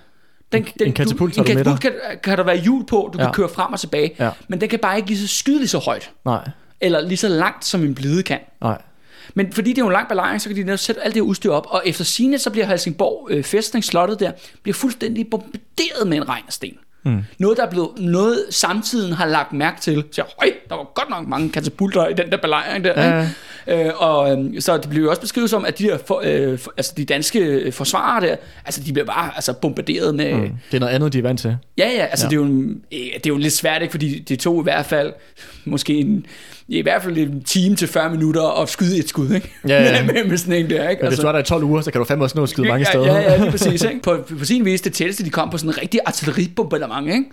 Den, 0.51 0.67
En 0.81 0.93
katapult 0.93 1.35
du, 1.35 1.41
en 1.41 1.47
katapult 1.47 1.81
kan, 1.81 1.93
kan 2.23 2.37
der 2.37 2.43
være 2.43 2.57
hjul 2.57 2.85
på, 2.85 3.09
du. 3.13 3.17
Ja. 3.19 3.23
kan 3.25 3.33
køre 3.33 3.49
frem 3.49 3.73
og 3.73 3.79
tilbage, 3.79 4.11
Ja. 4.19 4.29
men 4.47 4.61
den 4.61 4.69
kan 4.69 4.79
bare 4.79 4.97
ikke 4.97 5.09
lige 5.09 5.19
så 5.19 5.27
skyde 5.37 5.57
lige 5.57 5.67
så 5.67 5.77
højt, 5.77 6.11
Nej. 6.25 6.49
eller 6.81 7.01
lige 7.01 7.17
så 7.17 7.27
langt 7.27 7.65
som 7.65 7.83
en 7.83 7.95
blide 7.95 8.23
kan. 8.23 8.39
Nej. 8.61 8.81
Men 9.33 9.53
fordi 9.53 9.69
det 9.69 9.77
er 9.77 9.81
jo 9.81 9.87
en 9.87 9.93
lang 9.93 10.07
belejring, 10.07 10.41
så 10.41 10.49
kan 10.49 10.55
de 10.55 10.63
netop 10.63 10.79
sætte 10.79 11.01
alt 11.03 11.13
det 11.13 11.21
her 11.23 11.27
udstyr 11.27 11.51
op, 11.51 11.65
og 11.69 11.81
efter 11.85 12.03
sine 12.03 12.37
så 12.39 12.49
bliver 12.49 12.65
Helsingborg 12.65 13.27
øh, 13.31 13.43
fæstningsslottet 13.43 14.19
der, 14.19 14.31
bliver 14.63 14.73
fuldstændig 14.73 15.27
bombarderet 15.31 16.07
med 16.07 16.17
en 16.17 16.29
regn 16.29 16.43
af 16.47 16.53
sten. 16.53 16.77
Mm. 17.07 17.23
Noget, 17.37 17.57
der 17.57 17.65
er 17.65 17.69
blevet, 17.69 17.89
noget 17.97 18.45
samtiden 18.49 19.13
har 19.13 19.25
lagt 19.25 19.53
mærke 19.53 19.81
til. 19.81 20.03
Så 20.11 20.23
høj, 20.39 20.51
der 20.69 20.75
var 20.75 20.83
godt 20.83 21.09
nok 21.09 21.27
mange 21.27 21.49
katapulter 21.49 22.07
i 22.07 22.13
den 22.13 22.31
der 22.31 22.37
belejring 22.37 22.83
der. 22.83 23.01
Ja. 23.01 23.21
Ikke? 23.21 23.33
Øh, 23.67 23.91
og 23.95 24.31
øh, 24.31 24.61
så 24.61 24.77
det 24.77 24.89
blev 24.89 25.03
jo 25.03 25.09
også 25.09 25.21
beskrevet 25.21 25.49
som, 25.49 25.65
at 25.65 25.79
de 25.79 25.83
der 25.83 25.97
for, 26.05 26.21
øh, 26.25 26.59
for, 26.59 26.73
altså 26.77 26.93
de 26.97 27.05
danske 27.05 27.71
forsvarere 27.71 28.27
der, 28.27 28.35
altså 28.65 28.83
de 28.83 28.93
blev 28.93 29.05
bare 29.05 29.31
altså, 29.35 29.53
bombarderet 29.53 30.15
med, 30.15 30.33
mm. 30.33 30.41
Det 30.71 30.77
er 30.77 30.79
noget 30.79 30.93
andet, 30.93 31.13
de 31.13 31.17
er 31.17 31.21
vant 31.21 31.39
til. 31.39 31.57
Ja, 31.77 31.89
ja, 31.89 32.05
altså 32.05 32.25
ja. 32.25 32.29
Det, 32.29 32.35
er 32.35 32.39
jo 32.39 32.45
en, 32.45 32.81
øh, 32.91 32.99
det 32.99 33.25
er 33.25 33.29
jo 33.29 33.37
lidt 33.37 33.53
svært, 33.53 33.81
ikke? 33.81 33.91
fordi 33.91 34.19
det 34.19 34.39
tog 34.39 34.59
i 34.59 34.63
hvert 34.63 34.85
fald 34.85 35.13
måske 35.65 35.93
en, 35.93 36.25
i 36.67 36.81
hvert 36.81 37.03
fald 37.03 37.17
en 37.17 37.43
time 37.43 37.75
til 37.75 37.87
40 37.87 38.09
minutter 38.09 38.61
at 38.61 38.69
skyde 38.69 38.99
et 38.99 39.09
skud, 39.09 39.31
ikke? 39.31 39.51
Ja, 39.67 39.83
ja. 39.83 40.03
med, 40.05 40.13
med, 40.13 40.23
med 40.29 40.37
sådan 40.37 40.53
en 40.53 40.69
der, 40.69 40.89
ikke? 40.89 41.01
Men 41.01 41.09
hvis 41.09 41.19
du 41.19 41.27
er 41.27 41.31
der 41.31 41.39
i 41.39 41.43
12 41.43 41.63
uger, 41.63 41.81
så 41.81 41.91
kan 41.91 41.99
du 41.99 42.05
fandme 42.05 42.25
også 42.25 42.37
nå 42.37 42.43
at 42.43 42.49
skyde 42.49 42.67
mange 42.67 42.85
ja, 42.87 42.91
steder. 42.91 43.05
Ja, 43.05 43.31
ja, 43.31 43.37
lige 43.37 43.51
præcis, 43.51 43.83
ikke? 43.83 44.01
På, 44.01 44.17
på 44.39 44.45
sin 44.45 44.65
vis, 44.65 44.81
det 44.81 44.93
tætteste, 44.93 45.25
de 45.25 45.29
kom 45.29 45.49
på 45.49 45.57
sådan 45.57 45.69
en 45.69 45.77
rigtig 45.81 45.99
artilleribombardement, 46.05 47.07
ikke? 47.07 47.25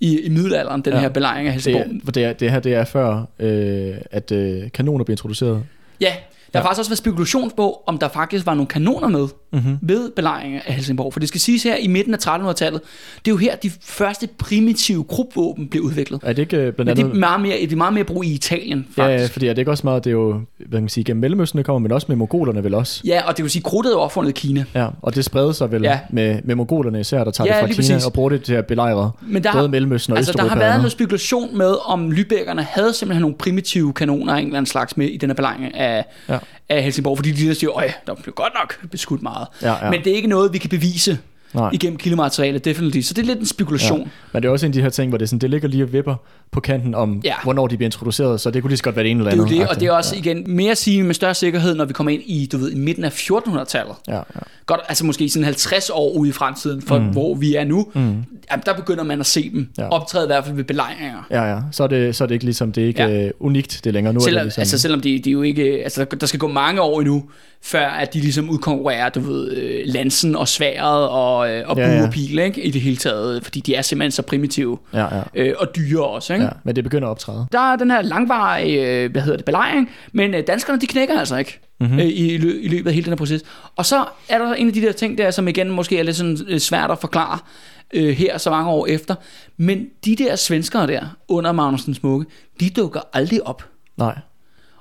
I, 0.00 0.20
i 0.20 0.28
middelalderen, 0.28 0.80
den 0.82 0.92
ja. 0.92 0.98
Her 1.00 1.08
belejring 1.08 1.46
af 1.48 1.52
Helsingborg. 1.52 1.86
Det, 2.06 2.14
det, 2.14 2.24
er, 2.24 2.32
det 2.32 2.50
her 2.50 2.60
det 2.60 2.74
er 2.74 2.84
før, 2.84 3.24
øh, 3.38 3.94
at 4.10 4.32
øh, 4.32 4.70
kanoner 4.74 5.04
blev 5.04 5.12
introduceret. 5.12 5.62
Ja, 6.00 6.06
der 6.52 6.58
har 6.58 6.64
Ja. 6.64 6.68
faktisk 6.68 6.78
også 6.78 6.90
været 6.90 6.98
spekulation 6.98 7.50
på, 7.56 7.82
om 7.86 7.98
der 7.98 8.08
faktisk 8.08 8.46
var 8.46 8.54
nogle 8.54 8.66
kanoner 8.68 9.08
med 9.08 9.28
mm-hmm. 9.54 9.78
ved 9.82 10.10
belejringen 10.16 10.60
af 10.66 10.74
Helsingborg. 10.74 11.12
For 11.12 11.20
det 11.20 11.28
skal 11.28 11.40
siges 11.40 11.62
her 11.62 11.76
i 11.76 11.86
midten 11.86 12.14
af 12.14 12.26
1300-tallet, 12.26 12.80
det 13.24 13.30
er 13.30 13.32
jo 13.32 13.36
her, 13.36 13.56
de 13.56 13.70
første 13.82 14.26
primitive 14.38 15.04
krubvåben 15.04 15.68
blev 15.68 15.82
udviklet. 15.82 16.20
Er 16.22 16.32
det 16.32 16.42
ikke 16.42 16.56
øh, 16.56 16.62
blandt 16.72 16.78
Men 16.78 16.86
det 16.86 17.02
andet... 17.02 17.14
er 17.14 17.18
meget 17.20 17.40
mere, 17.40 17.56
det 17.60 17.72
er 17.72 17.76
meget 17.76 17.94
mere 17.94 18.04
brug 18.04 18.24
i 18.24 18.32
Italien, 18.32 18.86
faktisk. 18.96 19.20
ja, 19.22 19.26
fordi 19.26 19.46
er 19.46 19.52
det 19.52 19.58
ikke 19.58 19.70
også 19.70 19.86
meget, 19.86 20.04
det 20.04 20.10
er 20.10 20.14
jo, 20.14 20.32
hvad 20.58 20.68
kan 20.72 20.80
man 20.82 20.88
sige, 20.88 21.04
gennem 21.04 21.20
Mellemøsten 21.20 21.56
det 21.58 21.66
kommer, 21.66 21.78
men 21.78 21.92
også 21.92 22.06
med 22.08 22.16
mongolerne 22.16 22.64
vel 22.64 22.74
også. 22.74 23.00
Ja, 23.04 23.22
og 23.28 23.36
det 23.36 23.42
vil 23.42 23.50
sige, 23.50 23.62
krudtet 23.62 23.92
er 23.92 23.96
opfundet 23.96 24.30
i 24.30 24.40
Kina. 24.46 24.64
Ja, 24.74 24.88
og 25.02 25.14
det 25.14 25.24
spreder 25.24 25.52
sig 25.52 25.72
vel 25.72 25.82
Ja. 25.82 25.98
med, 26.10 26.38
med 26.44 26.54
mongolerne 26.54 27.00
især, 27.00 27.24
der 27.24 27.30
tager 27.30 27.48
Ja, 27.48 27.52
det 27.52 27.60
fra 27.60 27.66
Kina 27.66 27.76
præcis. 27.94 28.06
og 28.06 28.12
bruger 28.12 28.30
det 28.30 28.42
til 28.42 28.54
at 28.54 28.66
belejre 28.66 29.10
Men 29.22 29.44
der 29.44 29.52
både 29.52 29.68
Mellemøsten 29.68 30.12
og 30.12 30.16
altså, 30.18 30.32
der 30.32 30.38
Østeuropa. 30.38 30.54
har 30.54 30.60
været 30.60 30.72
og 30.74 30.78
noget 30.78 30.92
spekulation 30.92 31.58
med, 31.58 31.74
om 31.84 32.10
lybækkerne 32.12 32.62
havde 32.62 32.92
simpelthen 32.92 33.20
nogle 33.20 33.36
primitive 33.36 33.92
kanoner 33.92 34.32
af 34.34 34.38
en 34.38 34.44
eller 34.46 34.56
anden 34.56 34.70
slags 34.70 34.96
med 34.96 35.06
i 35.08 35.16
den 35.16 35.28
her 35.30 35.34
belejring 35.34 35.74
af, 35.74 36.04
Ja. 36.28 36.38
Af 36.68 36.82
Helsingborg, 36.82 37.18
fordi 37.18 37.32
de 37.32 37.48
der 37.48 37.54
siger, 37.54 37.70
øj, 37.76 37.92
der 38.06 38.14
blev 38.14 38.34
godt 38.34 38.52
nok 38.54 38.88
beskudt 38.90 39.22
meget. 39.22 39.46
Ja, 39.62 39.84
ja. 39.84 39.90
Men 39.90 40.04
det 40.04 40.12
er 40.12 40.16
ikke 40.16 40.28
noget, 40.28 40.52
vi 40.52 40.58
kan 40.58 40.70
bevise 40.70 41.18
Nej. 41.54 41.70
igennem 41.72 41.96
kildemateriale, 41.98 42.58
definitivt. 42.58 43.04
Så 43.06 43.14
det 43.14 43.22
er 43.22 43.26
lidt 43.26 43.38
en 43.38 43.46
spekulation. 43.46 43.98
Ja. 44.00 44.04
Men 44.32 44.42
det 44.42 44.48
er 44.48 44.52
også 44.52 44.66
en 44.66 44.70
af 44.70 44.74
de 44.74 44.82
her 44.82 44.88
ting, 44.88 45.08
hvor 45.08 45.18
det, 45.18 45.22
er 45.24 45.28
sådan, 45.28 45.38
det 45.38 45.50
ligger 45.50 45.68
lige 45.68 45.82
og 45.84 45.92
vipper 45.92 46.14
på 46.50 46.60
kanten 46.60 46.94
om, 46.94 47.20
Ja. 47.24 47.28
ja. 47.28 47.34
hvornår 47.42 47.66
de 47.66 47.76
bliver 47.76 47.86
introduceret, 47.86 48.40
så 48.40 48.50
det 48.50 48.62
kunne 48.62 48.70
lige 48.70 48.78
så 48.78 48.84
godt 48.84 48.96
være 48.96 49.02
det 49.04 49.10
ene 49.10 49.20
eller 49.20 49.30
Det 49.30 49.38
er 49.40 49.44
andet. 49.44 49.58
det, 49.60 49.68
og 49.68 49.80
det 49.80 49.86
er 49.88 49.92
også 49.92 50.16
igen 50.16 50.44
mere 50.46 50.74
sige 50.76 51.02
med 51.02 51.14
større 51.14 51.34
sikkerhed, 51.34 51.74
når 51.74 51.84
vi 51.84 51.92
kommer 51.92 52.10
ind 52.12 52.22
i, 52.26 52.48
du 52.52 52.58
ved, 52.58 52.72
i 52.72 52.78
midten 52.78 53.04
af 53.04 53.10
1400-tallet. 53.10 53.94
Ja, 54.08 54.14
ja. 54.14 54.22
Godt, 54.66 54.80
altså 54.88 55.04
måske 55.06 55.28
sådan 55.28 55.44
50 55.44 55.90
år 55.90 56.12
ude 56.12 56.28
i 56.28 56.32
fremtiden, 56.32 56.82
for 56.82 56.98
mm. 56.98 57.04
hvor 57.06 57.34
vi 57.34 57.54
er 57.54 57.64
nu, 57.64 57.86
mm. 57.94 58.00
jamen, 58.00 58.62
der 58.66 58.74
begynder 58.76 59.04
man 59.04 59.20
at 59.20 59.26
se 59.26 59.50
dem 59.50 59.68
Ja. 59.78 59.88
optræde 59.88 60.24
i 60.24 60.28
hvert 60.28 60.44
fald 60.44 60.56
ved 60.56 60.64
belejringer. 60.64 61.26
Ja, 61.30 61.42
ja. 61.54 61.58
Så 61.70 61.82
er 61.82 61.86
det, 61.86 62.16
så 62.16 62.24
er 62.24 62.28
det 62.28 62.34
ikke 62.34 62.44
ligesom, 62.44 62.72
det 62.72 62.82
er 62.82 62.88
ikke 62.88 63.02
Ja. 63.02 63.08
ja. 63.08 63.24
øh, 63.26 63.30
unikt 63.40 63.80
det 63.84 63.90
er 63.90 63.94
længere. 63.94 64.14
Nu 64.14 64.20
er 64.20 64.24
Selvom, 64.24 64.38
det 64.38 64.44
ligesom, 64.46 64.60
altså, 64.60 64.78
selvom 64.78 65.00
de, 65.00 65.18
de 65.18 65.30
er 65.30 65.32
jo 65.32 65.42
ikke, 65.42 65.62
altså, 65.84 66.04
der, 66.04 66.16
der 66.16 66.26
skal 66.26 66.40
gå 66.40 66.48
mange 66.48 66.80
år 66.80 67.00
endnu, 67.00 67.24
før 67.64 67.86
at 67.86 68.14
de 68.14 68.20
ligesom 68.20 68.50
udkonkurrerer, 68.50 69.08
du 69.08 69.20
ved, 69.20 69.50
øh, 69.56 69.82
lansen 69.84 70.36
og 70.36 70.48
sværet 70.48 71.08
og, 71.08 71.50
øh, 71.50 71.68
og 71.68 71.76
Ja, 71.76 72.02
ja. 72.02 72.10
pil, 72.10 72.38
ikke? 72.38 72.62
I 72.62 72.70
det 72.70 72.80
hele 72.80 72.96
taget, 72.96 73.44
fordi 73.44 73.60
de 73.60 73.74
er 73.74 73.82
simpelthen 73.82 74.10
så 74.10 74.22
primitive 74.22 74.78
ja, 74.92 75.16
ja, 75.16 75.22
øh, 75.34 75.54
og 75.58 75.76
dyre 75.76 76.04
også, 76.04 76.32
ikke? 76.32 76.44
ja. 76.44 76.50
Men 76.64 76.76
det 76.76 76.84
begynder 76.84 77.08
at 77.08 77.10
optræde. 77.10 77.46
Der 77.52 77.72
er 77.72 77.76
den 77.76 77.90
her 77.90 78.02
langvarige, 78.02 79.02
øh, 79.02 79.12
hvad 79.12 79.22
hedder 79.22 79.36
det, 79.36 79.44
belejring, 79.44 79.90
men 80.12 80.34
øh, 80.34 80.42
danskerne, 80.46 80.80
de 80.80 80.86
knækker 80.86 81.18
altså 81.18 81.36
ikke 81.36 81.60
mm-hmm. 81.80 81.98
øh, 81.98 82.06
i, 82.06 82.38
lø- 82.38 82.64
i 82.64 82.68
løbet 82.68 82.86
af 82.86 82.94
hele 82.94 83.04
den 83.04 83.10
her 83.12 83.16
proces. 83.16 83.42
Og 83.76 83.86
så 83.86 84.04
er 84.28 84.38
der 84.38 84.54
en 84.54 84.66
af 84.66 84.72
de 84.72 84.80
der 84.82 84.92
ting 84.92 85.18
der, 85.18 85.30
som 85.30 85.48
igen 85.48 85.70
måske 85.70 85.98
er 85.98 86.02
lidt 86.02 86.16
sådan 86.16 86.38
øh, 86.48 86.58
svært 86.58 86.90
at 86.90 86.98
forklare 86.98 87.38
øh, 87.94 88.08
her 88.16 88.38
så 88.38 88.50
mange 88.50 88.70
år 88.70 88.86
efter, 88.86 89.14
men 89.56 89.86
de 90.04 90.16
der 90.16 90.36
svenskere 90.36 90.86
der, 90.86 91.16
under 91.28 91.52
Magnus 91.52 91.84
den 91.84 91.94
Smukke, 91.94 92.26
de 92.60 92.70
dukker 92.70 93.00
aldrig 93.12 93.46
op. 93.46 93.64
Nej. 93.96 94.18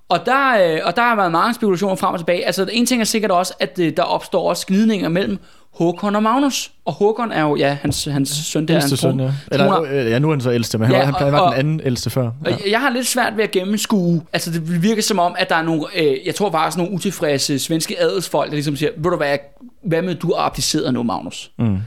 Og 0.09 0.19
der, 0.25 0.73
øh, 0.73 0.79
og 0.83 0.95
der 0.95 1.01
har 1.01 1.15
været 1.15 1.31
mange 1.31 1.53
spekulationer 1.53 1.95
frem 1.95 2.13
og 2.13 2.19
tilbage. 2.19 2.45
Altså 2.45 2.67
en 2.71 2.85
ting 2.85 3.01
er 3.01 3.05
sikkert 3.05 3.31
også, 3.31 3.53
at 3.59 3.79
øh, 3.79 3.93
der 3.97 4.03
opstår 4.03 4.49
også 4.49 4.67
gnidninger 4.67 5.09
mellem 5.09 5.39
Håkon 5.73 6.15
og 6.15 6.23
Magnus. 6.23 6.71
Og 6.85 6.93
Håkon 6.93 7.31
er 7.31 7.41
jo, 7.41 7.55
ja, 7.55 7.77
hans, 7.81 8.05
hans 8.05 8.29
søn 8.29 8.67
der. 8.67 8.73
Ældste 8.75 8.89
hans 8.91 8.99
søn, 8.99 9.19
ja. 9.19 9.31
Eller, 9.51 9.81
øh, 9.81 10.11
ja, 10.11 10.19
nu 10.19 10.27
er 10.27 10.33
han 10.33 10.41
så 10.41 10.51
ældste, 10.51 10.77
men 10.77 10.87
han, 10.87 10.95
Ja, 10.95 11.05
han, 11.05 11.13
han 11.13 11.31
var 11.33 11.39
og- 11.39 11.51
den 11.51 11.59
anden 11.59 11.81
ældste 11.85 12.09
før. 12.09 12.31
Ja. 12.45 12.53
Og 12.53 12.59
jeg 12.71 12.79
har 12.81 12.89
lidt 12.89 13.07
svært 13.07 13.37
ved 13.37 13.43
at 13.43 13.51
gennemskue, 13.51 14.21
altså 14.33 14.51
det 14.51 14.83
virker 14.83 15.01
som 15.01 15.19
om, 15.19 15.35
at 15.37 15.49
der 15.49 15.55
er 15.55 15.63
nogle, 15.63 15.83
øh, 15.95 16.15
jeg 16.25 16.35
tror 16.35 16.51
faktisk 16.51 16.77
nogle 16.77 16.91
utilfredse 16.93 17.59
svenske 17.59 18.01
adelsfolk, 18.01 18.47
der 18.49 18.53
ligesom 18.53 18.75
siger, 18.75 18.91
ved 18.97 19.11
du 19.11 19.17
hvad, 19.17 19.37
hvad 19.83 20.01
med 20.01 20.15
du 20.15 20.29
er 20.29 20.39
abdiceret 20.39 20.93
nu, 20.93 21.03
Magnus? 21.03 21.51
Mm. 21.59 21.77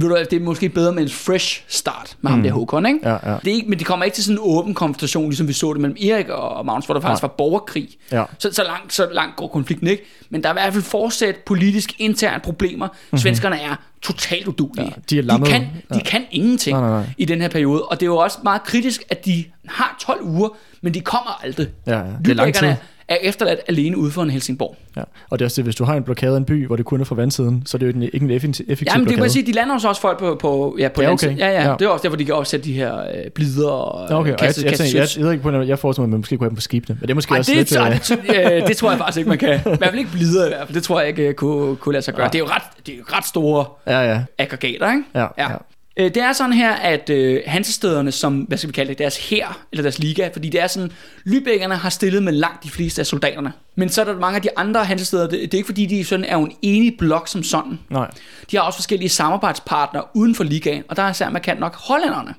Ved 0.00 0.08
du 0.08 0.16
det 0.30 0.32
er 0.32 0.40
måske 0.40 0.68
bedre 0.68 0.92
med 0.92 1.02
en 1.02 1.08
fresh 1.08 1.62
start 1.68 2.16
med 2.20 2.30
ham 2.30 2.42
der 2.42 2.52
Håkon, 2.52 2.86
ikke? 2.86 2.98
Ja, 3.02 3.10
ja. 3.10 3.36
Det 3.44 3.50
er 3.50 3.54
ikke, 3.54 3.68
men 3.68 3.78
det 3.78 3.86
kommer 3.86 4.04
ikke 4.04 4.14
til 4.14 4.24
sådan 4.24 4.36
en 4.36 4.42
åben 4.42 4.74
konfrontation, 4.74 5.28
ligesom 5.28 5.48
vi 5.48 5.52
så 5.52 5.72
det 5.72 5.80
mellem 5.80 5.96
Erik 6.10 6.28
og 6.28 6.66
Magnus, 6.66 6.84
hvor 6.84 6.94
der 6.94 7.00
faktisk 7.00 7.22
Nej. 7.22 7.28
var 7.28 7.34
borgerkrig. 7.38 7.88
Ja. 8.12 8.24
Så, 8.38 8.52
så, 8.52 8.62
langt, 8.62 8.92
så 8.92 9.08
langt 9.12 9.36
går 9.36 9.48
konflikten 9.48 9.86
ikke. 9.86 10.04
Men 10.30 10.42
der 10.42 10.48
er 10.48 10.52
i 10.52 10.54
hvert 10.54 10.72
fald 10.72 10.84
fortsat 10.84 11.36
politisk 11.36 11.94
interne 11.98 12.40
problemer. 12.40 12.86
Mm-hmm. 12.86 13.18
Svenskerne 13.18 13.60
er 13.60 13.76
totalt 14.02 14.48
udulige. 14.48 14.84
Ja, 14.84 14.90
de 15.10 15.18
er 15.18 15.38
de, 15.38 15.46
kan, 15.46 15.66
de 15.94 16.00
kan 16.00 16.24
ingenting 16.30 16.78
Nej, 16.78 16.88
nej, 16.88 17.00
nej. 17.00 17.10
i 17.18 17.24
den 17.24 17.40
her 17.40 17.48
periode. 17.48 17.82
Og 17.82 18.00
det 18.00 18.06
er 18.06 18.10
jo 18.10 18.16
også 18.16 18.38
meget 18.44 18.62
kritisk, 18.62 19.02
at 19.10 19.24
de 19.24 19.44
har 19.68 19.96
12 20.00 20.24
uger, 20.24 20.48
men 20.82 20.94
de 20.94 21.00
kommer 21.00 21.44
aldrig. 21.44 21.68
Ja, 21.86 21.98
ja. 21.98 22.04
Det 22.24 22.30
er 22.30 22.34
lang 22.34 22.54
tid. 22.54 22.74
Er 23.08 23.16
efterladt 23.22 23.60
alene 23.68 23.96
ude 23.96 24.10
for 24.10 24.22
en 24.22 24.30
Helsingborg. 24.30 24.76
Ja. 24.96 25.02
Og 25.30 25.38
det 25.38 25.44
er 25.44 25.46
også 25.46 25.56
det, 25.56 25.64
hvis 25.64 25.76
du 25.76 25.84
har 25.84 25.94
en 25.94 26.02
blokade 26.02 26.32
af 26.32 26.36
en 26.36 26.44
by, 26.44 26.66
hvor 26.66 26.76
det 26.76 26.84
kun 26.84 27.00
er 27.00 27.04
fra 27.04 27.14
vandsiden, 27.14 27.62
så 27.66 27.76
er 27.76 27.78
det 27.78 27.86
jo 27.86 28.00
ikke 28.02 28.24
en, 28.24 28.30
effektiv, 28.30 28.64
effektiv 28.68 28.68
Jamen, 28.68 28.76
det 28.76 28.90
kan 28.90 29.04
blokade. 29.04 29.20
man 29.20 29.30
sige, 29.30 29.46
de 29.46 29.52
lander 29.52 29.74
også 29.74 30.00
folk 30.00 30.18
på, 30.18 30.34
på, 30.40 30.76
ja, 30.78 30.88
på 30.88 31.02
Ja, 31.02 31.12
okay. 31.12 31.38
Ja, 31.38 31.48
ja, 31.48 31.68
Ja. 31.68 31.76
Det 31.78 31.82
er 31.82 31.88
også 31.88 32.02
derfor, 32.02 32.16
de 32.16 32.24
kan 32.24 32.34
opsætte 32.34 32.64
de 32.64 32.72
her 32.72 33.00
øh, 33.00 33.30
blider 33.34 33.70
og 33.70 34.10
Ja, 34.10 34.20
okay. 34.20 34.20
Og 34.20 34.28
jeg, 34.28 34.38
kasse, 34.38 34.60
jeg, 34.60 34.72
jeg, 34.72 34.80
jeg, 34.94 35.00
kasse 35.00 35.20
jeg, 35.20 35.32
ikke, 35.32 35.42
på, 35.42 35.50
jeg 35.50 35.78
forestiller 35.78 36.06
mig, 36.06 36.08
at 36.08 36.10
man 36.10 36.18
måske 36.18 36.36
kunne 36.36 36.44
have 36.44 36.50
dem 36.50 36.56
på 36.56 36.60
skibene. 36.60 36.98
Men 37.00 37.02
det 37.02 37.10
er 37.10 37.14
måske 37.14 37.32
Ej, 37.32 37.38
også 37.38 37.52
det, 37.52 37.58
lidt... 37.58 38.28
det, 38.28 38.36
øh, 38.36 38.44
det, 38.44 38.62
øh, 38.62 38.68
det 38.68 38.76
tror 38.76 38.90
jeg 38.90 38.98
faktisk 38.98 39.18
ikke, 39.18 39.28
man 39.28 39.38
kan. 39.38 39.48
I 39.48 39.60
hvert 39.62 39.78
fald 39.78 39.98
ikke 39.98 40.10
blider 40.10 40.46
i 40.46 40.48
hvert 40.48 40.66
fald. 40.66 40.74
Det 40.74 40.82
tror 40.82 41.00
jeg 41.00 41.08
ikke 41.08 41.28
øh, 41.28 41.34
kunne, 41.34 41.76
kunne 41.76 41.92
lade 41.92 42.04
sig 42.04 42.14
gøre. 42.14 42.24
Ja. 42.24 42.28
Det 42.28 42.34
er 42.34 42.38
jo 42.38 42.46
ret, 42.46 42.62
det 42.86 42.94
er 42.94 42.98
jo 42.98 43.04
ret 43.12 43.26
store 43.26 43.64
ja, 43.86 44.12
ja. 44.12 44.20
aggregater, 44.38 44.92
ikke? 44.92 45.02
Ja, 45.14 45.26
ja. 45.38 45.48
Øh, 45.96 46.04
Det 46.04 46.16
er 46.16 46.32
sådan 46.32 46.52
her, 46.52 46.72
at 46.72 47.10
øh, 47.10 47.42
hansestederne, 47.46 48.12
som, 48.12 48.38
hvad 48.38 48.58
skal 48.58 48.68
vi 48.68 48.72
kalde 48.72 48.88
det, 48.88 48.98
deres 48.98 49.28
her 49.30 49.60
eller 49.72 49.82
deres 49.82 49.98
liga, 49.98 50.28
fordi 50.32 50.48
det 50.48 50.60
er 50.60 50.66
sådan, 50.66 50.92
Lybækkerne 51.24 51.76
har 51.76 51.90
stillet 51.90 52.22
med 52.22 52.32
langt 52.32 52.64
de 52.64 52.70
fleste 52.70 53.02
af 53.02 53.06
soldaterne. 53.06 53.52
Men 53.76 53.88
så 53.88 54.00
er 54.00 54.04
der 54.04 54.18
mange 54.18 54.36
af 54.36 54.42
de 54.42 54.48
andre 54.56 54.84
hansesteder, 54.84 55.22
det, 55.28 55.40
det 55.40 55.54
er 55.54 55.58
ikke 55.58 55.66
fordi, 55.66 55.86
de 55.86 56.04
sådan 56.04 56.24
er 56.24 56.36
en 56.36 56.52
enig 56.62 56.94
blok 56.98 57.28
som 57.28 57.42
sådan. 57.42 57.78
Nej. 57.90 58.10
De 58.50 58.56
har 58.56 58.64
også 58.64 58.76
forskellige 58.76 59.08
samarbejdspartnere 59.08 60.04
uden 60.14 60.34
for 60.34 60.44
ligaen, 60.44 60.82
og 60.88 60.96
der 60.96 61.02
er 61.02 61.10
især 61.10 61.30
markant 61.30 61.60
nok 61.60 61.76
hollænderne. 61.76 62.34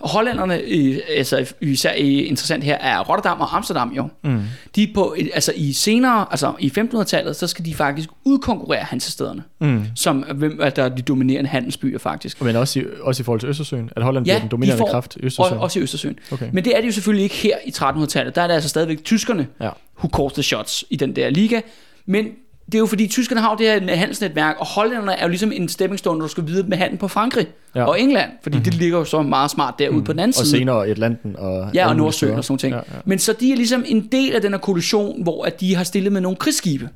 Hollænderne, 0.00 0.58
øh, 0.58 0.98
altså 1.16 1.52
især 1.60 1.90
interessant 1.92 2.64
her, 2.64 2.74
er 2.74 3.00
Rotterdam 3.00 3.40
og 3.40 3.56
Amsterdam 3.56 3.92
jo. 3.96 4.08
Mm. 4.24 4.40
De 4.76 4.82
er 4.82 4.86
på, 4.94 5.16
altså 5.34 5.52
i 5.56 5.72
senere, 5.72 6.26
altså 6.30 6.52
i 6.58 6.72
1500-tallet, 6.78 7.36
så 7.36 7.46
skal 7.46 7.64
de 7.64 7.74
faktisk 7.74 8.08
udkonkurrere 8.24 8.80
hansestederne, 8.84 9.42
Mm. 9.60 9.84
som 9.96 10.24
hvem 10.34 10.58
er 10.62 10.70
der 10.70 10.84
er 10.84 10.88
de 10.88 11.02
dominerende 11.02 11.50
handelsbyer 11.50 11.98
faktisk. 11.98 12.42
Men 12.42 12.56
også 12.56 12.80
i, 12.80 12.84
også 13.00 13.22
i 13.22 13.24
forhold 13.24 13.40
til 13.40 13.48
Østersøen, 13.48 13.90
at 13.96 14.02
Holland 14.02 14.26
Ja, 14.26 14.32
bliver 14.32 14.40
den 14.40 14.48
dominerende 14.50 14.82
de 14.84 14.86
får- 14.86 14.92
kraft 14.92 15.16
i 15.16 15.24
Østersøen. 15.26 15.58
også 15.60 15.78
i 15.78 15.82
Østersøen. 15.82 16.18
Okay. 16.32 16.48
Men 16.52 16.64
det 16.64 16.76
er 16.76 16.80
det 16.80 16.86
jo 16.86 16.92
selvfølgelig 16.92 17.22
ikke 17.24 17.34
her 17.36 17.56
i 17.64 17.70
1300-tallet. 17.70 18.34
Der 18.36 18.42
er 18.42 18.46
det 18.46 18.54
altså 18.54 18.68
stadigvæk 18.68 19.04
tyskerne, 19.04 19.46
Ja. 19.60 19.70
who 19.98 20.08
calls 20.22 20.32
the 20.34 20.42
shots 20.42 20.84
i 20.90 20.96
den 20.96 21.16
der 21.16 21.30
liga. 21.30 21.60
Men 22.06 22.26
det 22.72 22.74
er 22.74 22.78
jo 22.78 22.86
fordi, 22.86 23.06
tyskerne 23.06 23.40
har 23.40 23.50
jo 23.50 23.56
det 23.56 23.66
her 23.88 23.96
handelsnetværk, 23.96 24.56
og 24.58 24.66
hollænderne 24.66 25.12
er 25.12 25.22
jo 25.22 25.28
ligesom 25.28 25.52
en 25.52 25.68
stepping 25.68 25.98
stone, 25.98 26.18
når 26.18 26.26
du 26.26 26.30
skal 26.30 26.46
videre 26.46 26.66
med 26.68 26.76
handel 26.76 26.98
på 26.98 27.08
Frankrig 27.08 27.46
Ja. 27.74 27.84
og 27.84 28.00
England, 28.00 28.30
fordi 28.42 28.56
mm-hmm. 28.56 28.70
det 28.70 28.74
ligger 28.80 28.98
jo 28.98 29.04
så 29.04 29.22
meget 29.22 29.50
smart 29.50 29.74
derude 29.78 29.98
mm. 29.98 30.04
på 30.04 30.12
den 30.12 30.18
anden 30.20 30.38
Og 30.40 30.46
side. 30.46 30.58
senere 30.58 30.88
i 30.88 30.90
Atlanten 30.90 31.36
og 31.36 31.70
Ja, 31.74 31.88
og 31.88 31.96
Nordsøen 31.96 32.34
og 32.34 32.44
sådan 32.44 32.58
ting. 32.58 32.72
Ja, 32.74 32.76
Ja. 32.76 32.98
Men 33.04 33.18
så 33.18 33.32
de 33.40 33.52
er 33.52 33.56
ligesom 33.56 33.84
en 33.86 34.08
del 34.12 34.34
af 34.34 34.40
den 34.42 34.52
her 34.52 34.58
kollision, 34.58 35.22
hvor 35.22 35.44
at 35.44 35.60
de 35.60 35.74
har 35.76 35.84
stillet 35.84 36.12
med 36.12 36.20
nogle 36.20 36.36
krigsskibe. 36.36 36.88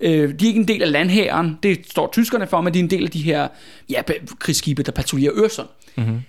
Øh, 0.00 0.10
de 0.12 0.44
er 0.44 0.48
ikke 0.48 0.60
en 0.60 0.68
del 0.68 0.82
af 0.82 0.92
landhæren, 0.92 1.58
det 1.62 1.78
står 1.90 2.08
tyskerne 2.12 2.46
for, 2.46 2.60
men 2.60 2.74
de 2.74 2.78
er 2.78 2.82
en 2.82 2.90
del 2.90 3.04
af 3.04 3.10
de 3.10 3.22
her 3.22 3.48
ja, 3.90 4.02
krigsskibe, 4.38 4.82
der 4.82 4.92
patruljerer 4.92 5.32
Øresund. 5.36 5.68
Mhm. 5.96 6.20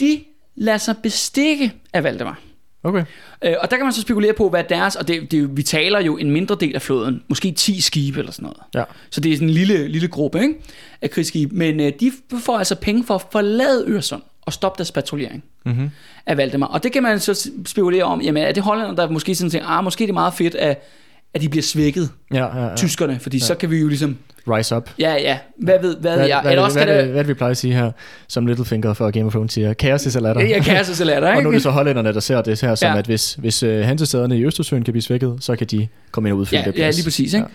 De 0.00 0.20
lader 0.56 0.78
sig 0.78 0.94
bestikke 1.02 1.72
af 1.92 2.04
Valdemar. 2.04 2.38
Okay. 2.82 3.04
Øh, 3.44 3.54
og 3.60 3.70
der 3.70 3.76
kan 3.76 3.86
man 3.86 3.92
så 3.92 4.00
spekulere 4.00 4.32
på, 4.32 4.48
hvad 4.48 4.64
deres, 4.64 4.96
og 4.96 5.08
det, 5.08 5.30
det, 5.30 5.42
er 5.42 5.46
vi 5.46 5.62
taler 5.62 6.00
jo 6.00 6.16
en 6.16 6.30
mindre 6.30 6.56
del 6.60 6.74
af 6.74 6.82
flåden, 6.82 7.22
måske 7.28 7.52
10 7.52 7.80
skibe 7.80 8.18
eller 8.18 8.32
sådan 8.32 8.42
noget. 8.42 8.58
Ja. 8.74 8.84
Så 9.10 9.20
det 9.20 9.32
er 9.32 9.36
sådan 9.36 9.48
en 9.48 9.54
lille, 9.54 9.88
lille 9.88 10.08
gruppe 10.08 10.40
ikke? 10.42 10.54
af 11.02 11.10
krigsskibe. 11.10 11.54
Men 11.56 11.80
øh, 11.80 11.92
de 12.00 12.12
får 12.38 12.58
altså 12.58 12.74
penge 12.74 13.04
for 13.04 13.14
at 13.14 13.22
forlade 13.32 13.84
Øresund 13.88 14.22
og 14.42 14.52
stoppe 14.52 14.78
deres 14.78 14.92
patruljering 14.92 15.44
Mm-hmm. 15.64 15.90
af 16.26 16.36
Valdemar. 16.36 16.66
Og 16.66 16.82
det 16.82 16.92
kan 16.92 17.02
man 17.02 17.20
så 17.20 17.50
spekulere 17.66 18.04
om, 18.04 18.20
jamen 18.20 18.42
er 18.42 18.52
det 18.52 18.62
hollænder, 18.62 18.94
der 18.94 19.10
måske 19.10 19.34
sådan 19.34 19.50
tænker, 19.50 19.68
ah, 19.68 19.84
måske 19.84 20.04
er 20.04 20.06
det 20.06 20.14
meget 20.14 20.34
fedt, 20.34 20.54
at, 20.54 20.88
at 21.34 21.40
de 21.40 21.48
bliver 21.48 21.62
svækket, 21.62 22.10
Ja, 22.34 22.58
ja, 22.58 22.68
ja. 22.68 22.76
tyskerne, 22.76 23.18
fordi 23.20 23.36
ja. 23.36 23.44
så 23.44 23.54
kan 23.54 23.70
vi 23.70 23.78
jo 23.78 23.88
ligesom, 23.88 24.16
Rise 24.48 24.76
up. 24.76 24.90
ja, 24.98 25.12
ja, 25.14 25.38
hvad 25.58 25.78
ved, 25.82 25.96
hvad, 25.96 26.16
Hvad, 26.16 26.26
jeg, 26.28 26.40
hvad, 26.40 26.50
eller 26.52 26.62
også 26.64 26.78
hvad, 26.78 26.86
kan 26.86 26.94
hvad, 26.94 27.04
det, 27.04 27.12
hvad, 27.12 27.24
vi 27.24 27.34
plejer 27.34 27.50
at 27.50 27.56
sige 27.56 27.74
her, 27.74 27.90
som 28.28 28.46
Littlefinger 28.46 28.94
for 28.94 29.10
Game 29.10 29.26
of 29.26 29.32
Thrones 29.32 29.52
siger, 29.52 29.74
chaos 29.74 30.06
is 30.06 30.16
a 30.16 30.20
ladder. 30.20 30.40
jeg 30.40 30.62
kan 30.64 30.84
så 30.84 31.04
lade 31.04 31.16
Og 31.16 31.22
nu 31.22 31.28
er 31.28 31.36
ikke? 31.38 31.50
det 31.52 31.62
så 31.62 31.70
hollænderne, 31.70 32.12
der 32.12 32.20
ser 32.20 32.42
det 32.42 32.60
her 32.60 32.74
som, 32.74 32.86
Ja. 32.86 32.92
ja. 32.92 32.98
at 32.98 33.06
hvis, 33.06 33.34
hvis 33.34 33.62
uh, 33.62 33.70
hansestederne 33.80 34.38
i 34.38 34.44
Østersøen 34.44 34.84
kan 34.84 34.92
blive 34.92 35.02
svækket, 35.02 35.36
så 35.40 35.56
kan 35.56 35.66
de 35.66 35.88
komme 36.10 36.28
ind 36.28 36.34
og 36.34 36.38
udfylde 36.40 36.60
Ja, 36.62 36.66
det 36.70 36.78
ja, 36.78 36.82
plads. 36.82 36.96
lige 36.96 37.04
præcis, 37.04 37.34
ikke? 37.34 37.46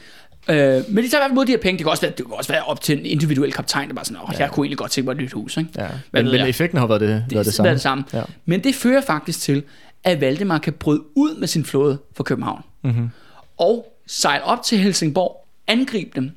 Ja. 0.49 0.77
Øh, 0.77 0.83
men 0.89 1.03
de 1.03 1.09
tager 1.09 1.19
i 1.19 1.21
hvert 1.21 1.29
fald 1.29 1.33
mod 1.35 1.45
de 1.45 1.51
her 1.51 1.59
penge. 1.59 1.77
Det 1.77 1.85
kan, 1.85 1.91
også 1.91 2.01
være, 2.01 2.11
det 2.17 2.25
kan 2.25 2.33
også 2.37 2.51
være 2.53 2.63
op 2.63 2.81
til 2.81 2.99
en 2.99 3.05
individuel 3.05 3.53
kaptajn, 3.53 3.87
der 3.89 3.95
bare 3.95 4.05
sådan, 4.05 4.21
åh, 4.23 4.29
ja. 4.33 4.39
jeg 4.39 4.51
kunne 4.51 4.65
egentlig 4.65 4.77
godt 4.77 4.91
tænke 4.91 5.05
mig 5.05 5.11
et 5.11 5.17
nyt 5.21 5.31
hus, 5.31 5.57
ikke? 5.57 5.69
Ja. 5.77 5.85
Hvad 6.11 6.23
Men, 6.23 6.31
men 6.31 6.39
jeg? 6.39 6.49
effekten 6.49 6.79
har 6.79 6.87
været 6.87 7.01
det, 7.01 7.09
Det, 7.29 7.33
været 7.35 7.45
det 7.45 7.53
samme. 7.53 7.71
det 7.71 7.81
samme. 7.81 8.03
Ja. 8.13 8.21
Men 8.45 8.63
det 8.63 8.75
fører 8.75 9.01
faktisk 9.01 9.39
til, 9.41 9.63
at 10.03 10.21
Valdemar 10.21 10.57
kan 10.57 10.73
bryde 10.73 11.01
ud 11.15 11.39
med 11.39 11.47
sin 11.47 11.65
flåde 11.65 11.97
fra 12.17 12.23
København 12.23 12.61
Mm-hmm. 12.83 13.09
Og 13.57 13.93
sejle 14.07 14.43
op 14.43 14.63
til 14.63 14.77
Helsingborg, 14.77 15.45
angribe 15.67 16.11
dem 16.15 16.31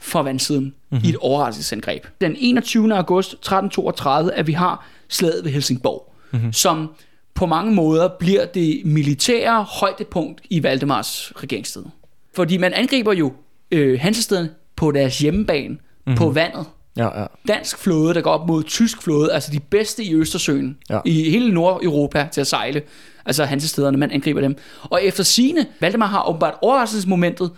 fra 0.00 0.22
vandsiden 0.22 0.64
Mhm. 0.64 0.74
mm-hmm. 0.90 1.06
i 1.06 1.08
et 1.10 1.16
overraskelsesangreb. 1.16 2.06
Den 2.20 2.36
21. 2.38 2.94
august 2.96 3.32
1332, 3.32 4.32
at 4.34 4.46
vi 4.46 4.52
har 4.52 4.86
slaget 5.08 5.44
ved 5.44 5.50
Helsingborg, 5.52 6.12
Mhm. 6.30 6.38
mm-hmm. 6.40 6.52
som 6.52 6.90
på 7.34 7.46
mange 7.46 7.74
måder 7.74 8.08
bliver 8.08 8.44
det 8.44 8.82
militære 8.84 9.62
højdepunkt 9.80 10.40
i 10.50 10.62
Valdemars 10.62 11.32
regeringstid. 11.36 11.82
Fordi 12.34 12.56
man 12.56 12.72
angriber 12.72 13.12
jo 13.12 13.32
øh, 13.70 14.00
Hansestederne 14.00 14.50
på 14.76 14.90
deres 14.90 15.18
hjemmebane, 15.18 15.68
Mhm. 15.68 15.78
mm-hmm. 16.06 16.16
på 16.18 16.30
vandet. 16.30 16.66
Ja, 16.96 17.20
ja. 17.20 17.26
Dansk 17.48 17.78
flåde, 17.78 18.14
der 18.14 18.20
går 18.20 18.30
op 18.30 18.46
mod 18.48 18.62
tysk 18.62 19.02
flåde, 19.02 19.32
altså 19.32 19.50
de 19.52 19.60
bedste 19.60 20.04
i 20.04 20.14
Østersøen, 20.14 20.76
Ja. 20.90 20.94
ja. 20.94 21.00
i 21.04 21.30
hele 21.30 21.54
Nordeuropa 21.54 22.28
til 22.32 22.40
at 22.40 22.46
sejle, 22.46 22.82
altså 23.26 23.44
Hansestederne, 23.44 23.98
man 23.98 24.10
angriber 24.10 24.40
dem. 24.40 24.56
Og 24.82 25.04
efter 25.04 25.22
sine, 25.24 25.66
Valdemar 25.80 26.06
har 26.06 26.28
åbenbart 26.28 26.54
overraskelsesmomentet, 26.62 27.50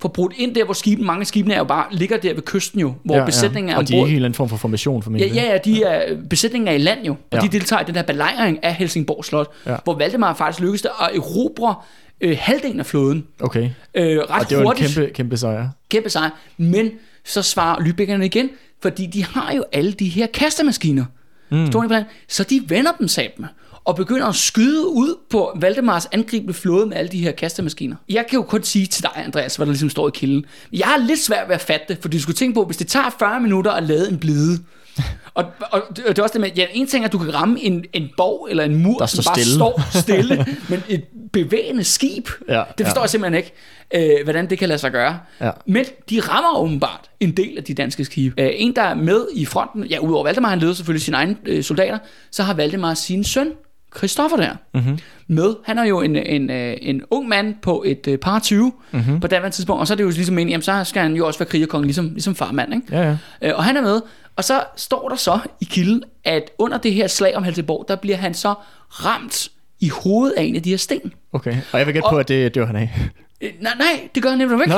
for 0.00 0.08
brudt 0.08 0.32
ind 0.36 0.54
der, 0.54 0.64
hvor 0.64 0.74
skiben, 0.74 1.06
mange 1.06 1.20
af 1.20 1.26
skibene 1.26 1.54
er 1.54 1.58
jo 1.58 1.64
bare, 1.64 1.84
ligger 1.92 2.16
der 2.16 2.34
ved 2.34 2.42
kysten 2.42 2.80
jo, 2.80 2.94
hvor 3.04 3.16
ja, 3.16 3.24
besætningen 3.24 3.72
er 3.72 3.76
Og 3.76 3.88
de 3.88 3.92
er 3.94 3.98
i 3.98 4.00
en 4.00 4.08
helt 4.08 4.24
anden 4.24 4.34
form 4.34 4.48
for 4.48 4.56
formation, 4.56 5.00
Ja, 5.00 5.04
formentlig. 5.06 5.32
ja, 5.34 5.42
ja, 5.52 5.58
de 5.64 5.82
er, 5.82 6.16
besætningen 6.30 6.68
er 6.68 6.72
i 6.72 6.78
land 6.78 7.04
jo, 7.06 7.12
og 7.12 7.18
Ja. 7.32 7.36
ja. 7.36 7.42
de 7.42 7.48
deltager 7.48 7.82
i 7.82 7.84
den 7.84 7.94
her 7.96 8.02
belejring 8.02 8.64
af 8.64 8.74
Helsingborg 8.74 9.24
Slot, 9.24 9.50
Ja. 9.66 9.70
ja. 9.72 9.76
hvor 9.84 9.94
Valdemar 9.94 10.34
faktisk 10.34 10.60
lykkedes 10.60 10.82
det 10.82 10.90
at 11.00 11.10
erobre 11.16 11.74
øh, 12.20 12.36
halvdelen 12.40 12.80
af 12.80 12.86
flåden. 12.86 13.26
Okay. 13.40 13.70
Øh, 13.94 14.18
ret 14.18 14.20
Og 14.30 14.48
det 14.48 14.56
var 14.56 14.62
en 14.62 14.66
hurtigt. 14.66 14.94
kæmpe, 14.94 15.12
kæmpe 15.12 15.36
sejr. 15.36 15.68
kæmpe 15.90 16.10
sejr. 16.10 16.30
Men 16.58 16.90
så 17.24 17.42
svarer 17.42 17.78
Lübeckerne 17.80 18.22
igen, 18.22 18.50
fordi 18.82 19.06
de 19.06 19.24
har 19.24 19.52
jo 19.52 19.64
alle 19.72 19.92
de 19.92 20.08
her 20.08 20.26
kastemaskiner. 20.26 21.04
Mm. 21.50 21.66
Den? 21.66 22.04
Så 22.28 22.44
de 22.44 22.62
vender 22.68 22.92
dem 22.92 23.08
sammen 23.08 23.48
og 23.84 23.96
begynder 23.96 24.26
at 24.26 24.34
skyde 24.34 24.86
ud 24.88 25.18
på 25.30 25.52
Valdemars 25.60 26.06
angribende 26.12 26.54
flåde 26.54 26.86
med 26.86 26.96
alle 26.96 27.08
de 27.08 27.18
her 27.18 27.32
kastemaskiner. 27.32 27.96
Jeg 28.08 28.26
kan 28.30 28.36
jo 28.36 28.42
kun 28.42 28.62
sige 28.62 28.86
til 28.86 29.02
dig, 29.02 29.10
Andreas, 29.16 29.56
hvad 29.56 29.66
der 29.66 29.72
ligesom 29.72 29.90
står 29.90 30.08
i 30.08 30.10
kilden. 30.14 30.44
Jeg 30.72 30.86
har 30.86 30.96
lidt 30.98 31.20
svært 31.20 31.48
ved 31.48 31.54
at 31.54 31.60
fatte 31.60 31.86
det, 31.88 31.98
for 32.00 32.08
du 32.08 32.20
skulle 32.20 32.36
tænke 32.36 32.54
på, 32.54 32.64
hvis 32.64 32.76
det 32.76 32.86
tager 32.86 33.10
40 33.18 33.40
minutter 33.40 33.72
at 33.72 33.82
lade 33.82 34.10
en 34.10 34.18
blide, 34.18 34.58
og, 35.34 35.44
og 35.70 35.82
det 35.96 36.04
det 36.08 36.18
er 36.18 36.22
også 36.22 36.32
det 36.32 36.40
med, 36.40 36.50
ja, 36.56 36.66
en 36.72 36.86
ting 36.86 37.04
er, 37.04 37.08
at 37.08 37.12
du 37.12 37.18
kan 37.18 37.34
ramme 37.34 37.60
en, 37.60 37.84
en 37.92 38.08
borg 38.16 38.46
eller 38.50 38.64
en 38.64 38.76
mur, 38.82 38.98
Der 38.98 39.06
som 39.06 39.24
bare 39.24 39.34
stille. 39.42 39.54
står 39.54 39.98
stille, 40.00 40.46
men 40.70 40.82
et 40.88 41.04
bevægende 41.32 41.84
skib, 41.84 42.28
Ja, 42.48 42.62
det 42.78 42.86
forstår 42.86 43.00
ja. 43.00 43.02
jeg 43.02 43.10
simpelthen 43.10 43.34
ikke, 43.44 44.18
øh, 44.18 44.24
hvordan 44.24 44.50
det 44.50 44.58
kan 44.58 44.68
lade 44.68 44.78
sig 44.78 44.92
gøre. 44.92 45.18
Ja. 45.40 45.50
Men 45.66 45.84
de 46.10 46.20
rammer 46.20 46.58
åbenbart 46.60 47.10
en 47.20 47.30
del 47.36 47.58
af 47.58 47.64
de 47.64 47.74
danske 47.74 48.04
skibe. 48.04 48.42
Øh, 48.42 48.50
en, 48.54 48.76
der 48.76 48.82
er 48.82 48.94
med 48.94 49.26
i 49.34 49.44
fronten, 49.46 49.84
ja, 49.84 49.98
udover 49.98 50.24
Valdemar, 50.24 50.48
han 50.48 50.58
leder 50.58 50.72
selvfølgelig 50.74 51.02
sine 51.04 51.16
egne 51.16 51.36
øh, 51.46 51.62
soldater, 51.62 51.98
så 52.30 52.42
har 52.42 52.54
Valdemar 52.54 52.94
sin 52.94 53.24
søn, 53.24 53.48
Christoffer 53.96 54.36
der, 54.36 54.50
Mm-hmm. 54.74 54.98
med. 55.28 55.54
Han 55.64 55.78
er 55.78 55.84
jo 55.84 56.00
en, 56.00 56.16
en, 56.16 56.50
øh, 56.50 56.76
en 56.82 57.02
ung 57.10 57.28
mand 57.28 57.54
på 57.62 57.82
et 57.86 58.06
øh, 58.08 58.18
par 58.18 58.38
20 58.38 58.64
Mhm. 58.64 59.00
mm-hmm. 59.00 59.20
på 59.20 59.26
daværende 59.26 59.56
tidspunkt, 59.56 59.80
og 59.80 59.86
så 59.86 59.94
er 59.94 59.96
det 59.96 60.04
jo 60.04 60.08
ligesom 60.10 60.34
meningen, 60.34 60.50
jamen 60.50 60.62
så 60.62 60.84
skal 60.90 61.02
han 61.02 61.14
jo 61.16 61.26
også 61.26 61.38
være 61.38 61.48
krigerkonge, 61.48 61.86
ligesom, 61.86 62.08
ligesom 62.12 62.34
farmand, 62.34 62.74
ikke? 62.74 62.86
Ja, 62.90 63.02
ja. 63.08 63.16
Øh, 63.42 63.52
og 63.56 63.64
han 63.64 63.76
er 63.76 63.82
med, 63.82 64.00
og 64.36 64.44
så 64.44 64.64
står 64.76 65.08
der 65.08 65.16
så 65.16 65.38
i 65.60 65.64
kilden, 65.64 66.02
at 66.24 66.50
under 66.58 66.78
det 66.78 66.92
her 66.94 67.06
slag 67.06 67.36
om 67.36 67.44
Helsingborg, 67.44 67.84
der 67.88 67.96
bliver 67.96 68.16
han 68.16 68.34
så 68.34 68.54
ramt 68.90 69.48
i 69.80 69.88
hovedet 69.88 70.34
af 70.36 70.42
en 70.42 70.56
af 70.56 70.62
de 70.62 70.70
her 70.70 70.76
sten. 70.76 71.12
Okay. 71.32 71.56
Og 71.72 71.78
jeg 71.78 71.86
vil 71.86 71.92
gætte 71.94 72.06
Og- 72.06 72.10
på, 72.10 72.18
at 72.18 72.28
det 72.28 72.54
dør 72.54 72.66
han 72.66 72.76
af. 72.76 72.90
Øh, 73.40 73.50
Nej, 73.60 73.72
nej, 73.78 74.08
det 74.14 74.22
gør 74.22 74.30
han 74.30 74.38
nemlig 74.38 74.60
ikke. 74.66 74.76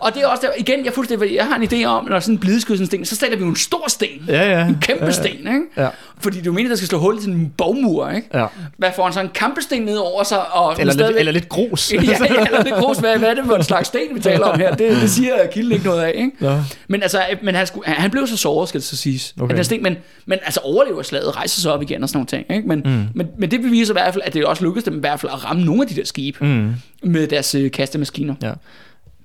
og 0.00 0.14
det 0.14 0.22
er 0.22 0.26
også 0.26 0.42
der, 0.46 0.48
igen, 0.58 0.84
jeg, 0.84 0.92
fuldstændig, 0.92 1.34
jeg 1.34 1.44
har 1.46 1.56
en 1.56 1.62
idé 1.62 1.84
om, 1.86 2.04
når 2.08 2.20
sådan 2.20 2.34
en 2.34 2.38
blideskud 2.38 2.76
sådan 2.76 2.82
en 2.82 2.86
sten, 2.86 3.04
så 3.04 3.16
stiller 3.16 3.36
vi 3.36 3.42
jo 3.44 3.48
en 3.50 3.56
stor 3.56 3.84
sten. 3.88 4.08
Ja, 4.28 4.58
ja. 4.60 4.66
En 4.66 4.78
kæmpe 4.80 5.00
ja, 5.04 5.06
ja. 5.06 5.12
sten, 5.12 5.32
ikke? 5.38 5.60
Ja. 5.76 5.88
Fordi 6.20 6.38
er 6.38 6.42
jo 6.46 6.52
meningen, 6.52 6.70
der 6.70 6.76
skal 6.76 6.88
slå 6.88 6.98
hul 6.98 7.18
i 7.18 7.20
sådan 7.20 7.34
en 7.34 7.52
bogmur, 7.58 8.10
ikke? 8.10 8.28
Ja. 8.34 8.46
Hvad 8.78 8.90
får 8.96 9.04
han 9.04 9.12
så 9.12 9.20
en 9.20 9.28
kampesten 9.34 9.82
ned 9.82 9.96
over 9.96 10.22
sig? 10.22 10.52
Og 10.54 10.72
Eller, 10.72 10.84
lidt, 10.84 10.94
stadigvæk- 10.94 11.18
eller 11.18 11.32
lidt 11.32 11.48
grus. 11.48 11.92
ja, 11.92 11.98
eller 11.98 12.62
lidt 12.64 12.74
grus. 12.74 12.98
Hvad, 12.98 13.18
hvad 13.18 13.28
er 13.30 13.34
det 13.34 13.44
for 13.46 13.56
en 13.56 13.62
slags 13.62 13.88
sten, 13.88 14.14
vi 14.14 14.20
taler 14.20 14.44
om 14.46 14.60
her? 14.60 14.74
Det, 14.74 14.96
det 15.00 15.10
siger 15.16 15.34
kilden 15.52 15.72
ikke 15.72 15.84
noget 15.84 16.00
af, 16.02 16.12
ikke? 16.16 16.30
Nå. 16.40 16.56
Men 16.88 17.02
altså, 17.02 17.22
men 17.42 17.54
han, 17.54 17.66
skulle, 17.66 17.86
han, 17.86 18.10
blev 18.10 18.26
så 18.26 18.36
såret, 18.36 18.68
skal 18.68 18.80
det 18.80 18.86
så 18.88 18.96
siges. 18.96 19.34
Okay. 19.40 19.56
Den 19.56 19.64
sten, 19.64 19.82
men, 19.82 19.96
men 20.26 20.38
altså 20.44 20.60
overlever 20.60 21.02
slaget, 21.02 21.36
rejser 21.36 21.60
sig 21.60 21.72
op 21.72 21.82
igen 21.82 22.02
og 22.02 22.08
sådan 22.08 22.16
nogle 22.16 22.26
ting. 22.26 22.56
Ikke? 22.56 22.68
Men, 22.68 22.78
mm. 22.84 23.04
men, 23.14 23.26
men 23.38 23.50
det 23.50 23.60
beviser 23.62 23.92
i 23.92 23.96
hvert 24.02 24.14
fald, 24.14 24.22
at 24.26 24.34
det 24.34 24.44
også 24.44 24.64
lykkedes 24.64 24.84
dem 24.84 24.96
i 24.96 25.00
hvert 25.00 25.20
fald 25.20 25.32
at 25.32 25.44
ramme 25.44 25.64
nogle 25.64 25.82
af 25.82 25.88
de 25.88 25.94
der 25.94 26.04
skibe 26.04 26.38
Mm. 26.44 26.72
med 27.04 27.26
deres 27.26 27.54
øh, 27.54 27.70
kastemaskiner. 27.82 28.34
Ja. 28.42 28.52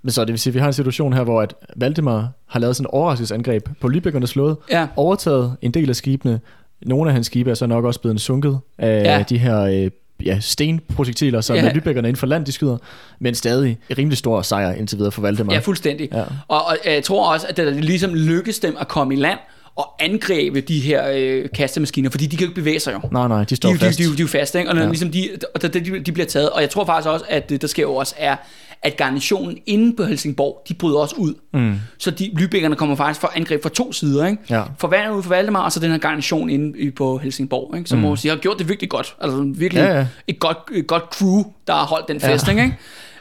Men 0.01 0.11
så 0.11 0.21
det 0.25 0.31
vil 0.31 0.39
sige, 0.39 0.51
at 0.51 0.53
vi 0.55 0.59
har 0.59 0.67
en 0.67 0.73
situation 0.73 1.13
her, 1.13 1.23
hvor 1.23 1.41
at 1.41 1.53
Valdemar 1.75 2.29
har 2.47 2.59
lavet 2.59 2.75
sådan 2.75 2.85
et 2.85 2.91
overraskelsesangreb 2.91 3.69
på 3.81 3.87
Lübeckernes 3.87 4.31
flåde, 4.33 4.57
Ja. 4.71 4.87
overtaget 4.95 5.55
en 5.61 5.71
del 5.71 5.89
af 5.89 5.95
skibene. 5.95 6.39
Nogle 6.85 7.09
af 7.09 7.13
hans 7.13 7.25
skibe 7.25 7.49
er 7.49 7.53
så 7.53 7.65
nok 7.67 7.85
også 7.85 7.99
blevet 8.01 8.21
sunket 8.21 8.59
af 8.77 9.03
Ja. 9.03 9.23
de 9.29 9.37
her 9.37 9.59
øh, 9.61 9.91
ja, 10.25 10.39
stenprojektiler, 10.39 11.41
som 11.41 11.55
Ja. 11.55 11.69
Lübeckerne 11.69 11.97
inden 11.97 12.15
for 12.15 12.27
land 12.27 12.45
de 12.45 12.51
skyder, 12.51 12.77
men 13.19 13.35
stadig 13.35 13.77
en 13.89 13.97
rimelig 13.97 14.17
stor 14.17 14.41
sejr 14.41 14.71
indtil 14.71 14.97
videre 14.97 15.11
for 15.11 15.21
Valdemar. 15.21 15.53
Ja, 15.53 15.59
fuldstændig. 15.59 16.09
Ja. 16.13 16.23
Og, 16.47 16.65
og 16.65 16.77
jeg 16.85 17.03
tror 17.03 17.33
også, 17.33 17.47
at 17.49 17.57
det 17.57 17.85
ligesom 17.85 18.13
lykkes 18.13 18.59
dem 18.59 18.75
at 18.79 18.87
komme 18.87 19.13
i 19.13 19.17
land 19.17 19.39
og 19.77 20.03
angribe 20.03 20.61
de 20.61 20.79
her 20.79 21.11
øh, 21.15 21.45
kastemaskiner, 21.55 22.09
fordi 22.09 22.25
de 22.25 22.37
kan 22.37 22.45
jo 22.45 22.49
ikke 22.49 22.61
bevæge 22.61 22.79
sig 22.79 22.93
jo. 22.93 22.99
Nej, 23.11 23.27
nej, 23.27 23.39
de 23.39 23.45
De, 23.45 23.55
står 23.55 23.69
de, 23.69 23.75
de, 23.75 23.79
fast. 23.79 23.97
de, 23.99 24.03
de, 24.03 24.09
er 24.09 24.15
jo 24.19 24.27
faste, 24.27 24.59
ikke? 24.59 24.69
og 24.71 24.75
når 24.75 24.81
Ja. 24.81 24.87
ligesom 24.89 25.11
de, 25.11 25.29
og 25.55 25.61
de, 25.61 25.67
de, 25.67 25.99
de 25.99 26.11
bliver 26.11 26.25
taget. 26.27 26.49
Og 26.49 26.61
jeg 26.61 26.69
tror 26.69 26.85
faktisk 26.85 27.09
også, 27.09 27.25
at 27.29 27.49
det, 27.49 27.61
der 27.61 27.67
sker 27.67 27.83
jo 27.83 27.95
også, 27.95 28.15
er, 28.17 28.35
at 28.83 28.97
garnitionen 28.97 29.57
inde 29.65 29.95
på 29.95 30.03
Helsingborg, 30.03 30.63
de 30.69 30.73
bryder 30.73 30.97
også 30.97 31.15
ud. 31.15 31.33
Mm. 31.53 31.75
Så 31.97 32.11
de 32.11 32.31
lybækkerne 32.33 32.75
kommer 32.75 32.95
faktisk 32.95 33.21
for 33.21 33.31
angreb 33.35 33.63
fra 33.63 33.69
to 33.69 33.93
sider. 33.93 34.25
Ikke? 34.27 34.41
Ja. 34.49 34.63
For 34.77 34.87
vandet 34.87 35.11
ude 35.13 35.23
for 35.23 35.29
Valdemar, 35.29 35.63
og 35.63 35.71
så 35.71 35.79
den 35.79 35.91
her 35.91 35.97
garnison 35.97 36.49
inde 36.49 36.91
på 36.91 37.17
Helsingborg. 37.17 37.77
Ikke? 37.77 37.89
Som 37.89 37.97
mm. 37.99 38.03
må 38.05 38.15
sige, 38.15 38.31
har 38.31 38.37
gjort 38.37 38.59
det 38.59 38.69
virkelig 38.69 38.89
godt. 38.89 39.15
Altså 39.21 39.37
virkelig 39.55 39.81
Ja, 39.81 39.97
ja. 39.97 40.07
Et, 40.27 40.39
godt, 40.39 40.57
et 40.73 40.87
godt 40.87 41.03
crew, 41.13 41.43
der 41.67 41.73
har 41.73 41.85
holdt 41.85 42.07
den 42.07 42.19
fest. 42.21 42.47
Ja. 42.47 42.51
Ikke? 42.51 42.73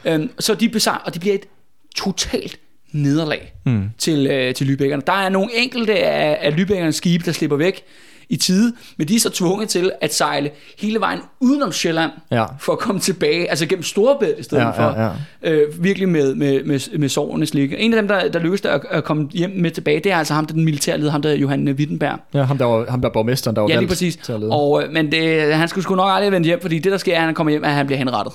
Øhm, 0.05 0.29
så 0.39 0.53
de 0.55 0.69
besejrer, 0.69 0.97
og 0.97 1.13
det 1.13 1.21
bliver 1.21 1.35
et 1.35 1.45
totalt 1.95 2.59
nederlag 2.97 3.53
Mm. 3.65 3.83
til, 3.97 4.27
øh, 4.27 4.53
til 4.53 4.65
Lübeckerne. 4.65 5.01
Der 5.07 5.13
er 5.13 5.29
nogle 5.29 5.49
enkelte 5.55 5.99
af, 5.99 6.37
af 6.41 6.51
Lübeckernes 6.51 6.91
skibe, 6.91 7.23
der 7.25 7.31
slipper 7.31 7.57
væk 7.57 7.83
i 8.29 8.35
tide, 8.35 8.73
men 8.97 9.07
de 9.07 9.15
er 9.15 9.19
så 9.19 9.29
tvunget 9.29 9.69
til 9.69 9.91
at 10.01 10.13
sejle 10.13 10.49
hele 10.79 10.99
vejen 10.99 11.19
udenom 11.39 11.71
Sjælland, 11.71 12.11
Ja. 12.31 12.45
for 12.59 12.73
at 12.73 12.79
komme 12.79 13.01
tilbage, 13.01 13.49
altså 13.49 13.65
gennem 13.65 13.83
Storebælt 13.83 14.39
i 14.39 14.43
stedet 14.43 14.63
Ja, 14.63 14.69
for, 14.69 14.99
ja, 14.99 15.05
ja. 15.43 15.51
Øh, 15.51 15.83
virkelig 15.83 16.09
med, 16.09 16.35
med, 16.35 16.63
med, 16.63 16.97
med 16.97 17.09
sårenes 17.09 17.53
ligge. 17.53 17.77
En 17.77 17.93
af 17.93 18.01
dem, 18.01 18.07
der, 18.07 18.27
der 18.31 18.39
lykkedes 18.39 18.65
at, 18.65 18.81
at 18.91 19.03
komme 19.03 19.27
hjem 19.33 19.51
med 19.55 19.71
tilbage, 19.71 19.99
det 19.99 20.11
er 20.11 20.17
altså 20.17 20.33
ham, 20.33 20.45
der 20.45 20.51
er 20.53 20.55
den 20.55 20.65
militærleder, 20.65 21.11
ham 21.11 21.21
der 21.21 21.29
er 21.29 21.33
Johan 21.35 21.67
Wittenberg. 21.69 22.19
Ja, 22.33 22.43
ham 22.43 22.57
der 22.57 22.65
var, 22.65 22.85
ham 22.89 23.01
der 23.01 23.07
var 23.07 23.13
borgmesteren, 23.13 23.55
der 23.55 23.61
var 23.61 23.69
Ja, 23.69 23.77
lige 23.79 23.87
præcis. 23.87 24.15
til 24.15 24.33
at 24.33 24.39
lede. 24.39 24.51
Og, 24.51 24.83
øh, 24.83 24.91
men 24.93 25.11
det, 25.11 25.53
han 25.55 25.67
skulle 25.67 25.83
sgu 25.83 25.95
nok 25.95 26.09
aldrig 26.13 26.31
vende 26.31 26.45
hjem, 26.45 26.61
fordi 26.61 26.79
det, 26.79 26.91
der 26.91 26.97
sker, 26.97 27.13
er, 27.13 27.17
at 27.19 27.25
han 27.25 27.33
kommer 27.33 27.51
hjem, 27.51 27.63
at 27.63 27.71
han 27.71 27.85
bliver 27.85 27.97
henrettet. 27.97 28.33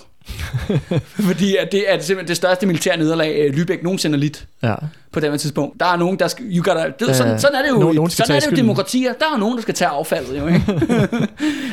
fordi 1.29 1.57
at 1.57 1.73
det 1.73 1.85
er 1.89 2.01
simpelthen 2.01 2.29
det 2.29 2.37
største 2.37 2.67
militære 2.67 2.97
nederlag, 2.97 3.37
øh, 3.39 3.55
Lübeck 3.55 3.83
nogensinde 3.83 4.17
har 4.17 4.21
lidt 4.21 4.45
ja. 4.63 4.75
På 5.13 5.21
det 5.21 5.31
her 5.31 5.37
tidspunkt. 5.37 5.81
Der 5.81 5.87
er 5.87 5.97
nogen, 5.97 6.19
der 6.19 6.29
skal... 6.29 6.45
You 6.57 6.65
gotta, 6.65 6.91
det, 7.07 7.17
sådan, 7.17 7.41
sådan 7.41 7.57
er 7.57 7.63
det 7.63 7.69
jo, 7.71 7.79
nogen- 7.79 7.97
nogen 7.97 8.11
sådan 8.11 8.37
er 8.37 8.41
det 8.41 8.51
jo 8.51 8.57
demokratier. 8.57 9.13
Der 9.13 9.25
er 9.35 9.39
nogen, 9.39 9.57
der 9.57 9.63
skal 9.63 9.75
tage 9.75 9.89
affaldet, 9.89 10.39
jo, 10.39 10.47
ikke? 10.47 10.63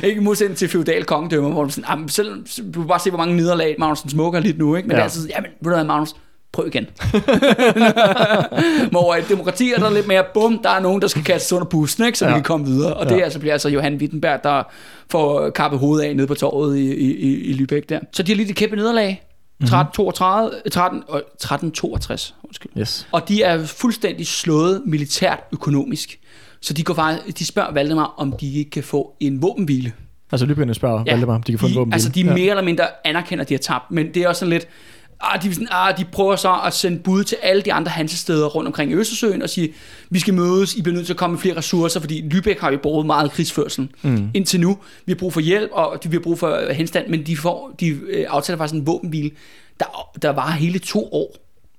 ikke 0.10 0.22
modsætning 0.22 0.58
til 0.58 0.70
feudal 0.70 1.04
kongedømmer, 1.04 1.50
hvor 1.50 1.64
du 1.64 1.70
sådan, 1.70 1.86
"Jamen, 1.90 2.10
selv, 2.10 2.44
du 2.74 2.80
kan 2.80 2.88
bare 2.88 3.00
se, 3.00 3.10
hvor 3.10 3.18
mange 3.18 3.36
nederlag 3.36 3.76
Magnussen 3.80 4.10
smukker 4.10 4.40
lidt 4.40 4.58
nu, 4.58 4.76
ikke? 4.76 4.88
Men 4.88 4.98
ja. 4.98 5.02
Ja. 5.02 5.08
det 5.08 5.12
er 5.12 5.18
altid, 5.20 5.30
jamen, 5.36 5.50
ved 5.62 5.72
du 5.72 5.76
hvad, 5.76 5.84
Magnus, 5.86 6.16
prøv 6.54 6.68
igen. 6.68 6.86
Hvor 8.92 9.16
et 9.16 9.30
demokrati 9.30 9.72
er 9.74 9.80
der 9.80 9.90
lidt 9.90 10.08
mere, 10.08 10.24
bum, 10.34 10.60
der 10.64 10.70
er 10.70 10.80
nogen, 10.80 11.02
der 11.02 11.08
skal 11.08 11.24
kaste 11.24 11.56
under 11.56 11.66
bussen, 11.68 12.06
ikke? 12.06 12.18
så 12.18 12.26
ja. 12.26 12.32
Vi 12.32 12.36
kan 12.36 12.44
komme 12.44 12.66
videre. 12.66 12.94
Og 12.94 13.06
det 13.06 13.16
Ja. 13.16 13.20
er 13.20 13.24
altså, 13.24 13.40
bliver 13.40 13.54
altså 13.54 13.70
Johan 13.70 13.96
Wittenberg, 13.96 14.40
der 14.44 14.64
får 15.12 15.50
kappet 15.50 15.80
hovedet 15.80 16.06
af 16.06 16.16
nede 16.16 16.28
på 16.28 16.34
torvet 16.36 16.78
i, 16.78 16.94
i, 16.94 17.16
i, 17.16 17.36
i 17.36 17.54
Lübeck 17.54 17.82
der. 17.90 18.00
Så 18.14 18.24
de 18.24 18.32
har 18.32 18.36
lige 18.36 18.50
et 18.50 18.56
kæmpe 18.56 18.76
nederlag. 18.76 19.24
1332, 19.62 20.70
13, 20.72 21.04
øh, 21.14 21.16
1362, 21.16 22.36
undskyld. 22.44 22.72
Yes. 22.78 23.08
Og 23.12 23.28
de 23.28 23.44
er 23.44 23.66
fuldstændig 23.66 24.28
slået 24.28 24.82
militært 24.86 25.40
økonomisk. 25.54 26.20
Så 26.62 26.74
de, 26.74 26.84
går 26.84 26.94
faktisk, 26.94 27.40
de 27.40 27.46
spørger 27.46 27.74
Valdemar, 27.74 28.14
om 28.18 28.32
de 28.32 28.54
ikke 28.54 28.72
kan 28.72 28.84
få 28.84 29.16
en 29.20 29.42
våbenhvile. 29.42 29.94
Altså 30.32 30.46
Lyberne 30.46 30.74
spørger 30.74 31.04
ja, 31.08 31.12
Valdemar, 31.12 31.36
om 31.36 31.44
de 31.44 31.52
kan 31.52 31.60
få 31.60 31.66
en 31.66 31.72
de, 31.72 31.78
våbenhvile. 31.78 31.96
Altså 31.96 32.10
de 32.10 32.22
ja. 32.22 32.34
mere 32.34 32.50
eller 32.50 32.64
mindre 32.64 32.86
anerkender, 33.04 33.44
at 33.44 33.50
de 33.50 33.54
har 33.54 33.60
tabt, 33.60 33.92
men 33.92 34.14
det 34.14 34.24
er 34.24 34.28
også 34.28 34.40
sådan 34.40 34.50
lidt, 34.50 34.68
ah, 35.22 35.44
de, 35.44 35.54
sådan, 35.54 35.68
ah, 35.72 35.98
de 35.98 36.06
prøver 36.06 36.36
så 36.36 36.60
at 36.66 36.74
sende 36.74 37.00
bud 37.00 37.24
til 37.24 37.38
alle 37.42 37.62
de 37.62 37.74
andre 37.74 37.92
hansesteder 37.92 38.48
rundt 38.48 38.68
omkring 38.68 38.92
i 38.92 38.96
Østersøen 38.96 39.42
og 39.42 39.50
sige, 39.50 39.74
vi 40.10 40.20
skal 40.20 40.34
mødes, 40.34 40.76
I 40.76 40.82
bliver 40.82 40.96
nødt 40.96 41.06
til 41.06 41.14
at 41.14 41.18
komme 41.18 41.34
med 41.34 41.42
flere 41.42 41.58
ressourcer, 41.58 42.00
fordi 42.00 42.22
Lübeck 42.34 42.62
har 42.62 42.72
jo 42.72 42.78
brugt 42.84 43.06
meget 43.06 43.32
krigsførsel 43.32 43.90
mm. 44.02 44.30
indtil 44.34 44.60
nu. 44.60 44.78
Vi 45.06 45.12
har 45.12 45.18
brug 45.18 45.34
for 45.34 45.40
hjælp, 45.40 45.70
og 45.74 46.04
de 46.04 46.10
har 46.12 46.20
brug 46.20 46.40
for 46.40 46.56
øh, 46.56 46.70
henstand, 46.70 47.08
men 47.08 47.26
de, 47.26 47.38
får, 47.38 47.76
de 47.80 47.88
øh, 47.88 48.26
aftaler 48.30 48.58
faktisk 48.58 48.76
en 48.80 48.88
våbenhvile, 48.88 49.32
der, 49.80 50.10
der 50.22 50.30
var 50.30 50.52
hele 50.52 50.80
to 50.80 51.10
år, 51.12 51.36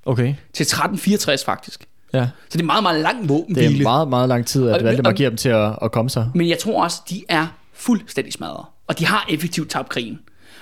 Okay, 0.06 0.34
til 0.52 0.62
1364 0.62 1.44
faktisk. 1.44 1.84
ja. 2.12 2.28
Så 2.48 2.58
det 2.58 2.60
er 2.60 2.64
meget, 2.66 2.82
meget 2.82 3.00
lang 3.00 3.20
Det 3.20 3.28
våbenhvile. 3.28 3.78
er 3.78 3.82
meget, 3.82 4.08
meget 4.08 4.28
lang 4.28 4.46
tid, 4.46 4.68
at 4.68 4.84
Valdemar 4.84 5.12
giver 5.12 5.28
dem 5.30 5.36
til 5.36 5.48
at, 5.48 5.72
at 5.82 5.92
komme 5.92 6.10
sig. 6.10 6.30
Men 6.34 6.48
jeg 6.48 6.58
tror 6.58 6.82
også, 6.82 7.00
de 7.10 7.22
er 7.28 7.46
fuldstændig 7.74 8.32
smadret. 8.32 8.64
Og 8.86 8.98
de 8.98 9.06
har 9.06 9.26
effektivt 9.30 9.70
tabt 9.70 9.88
krigen. 9.88 10.18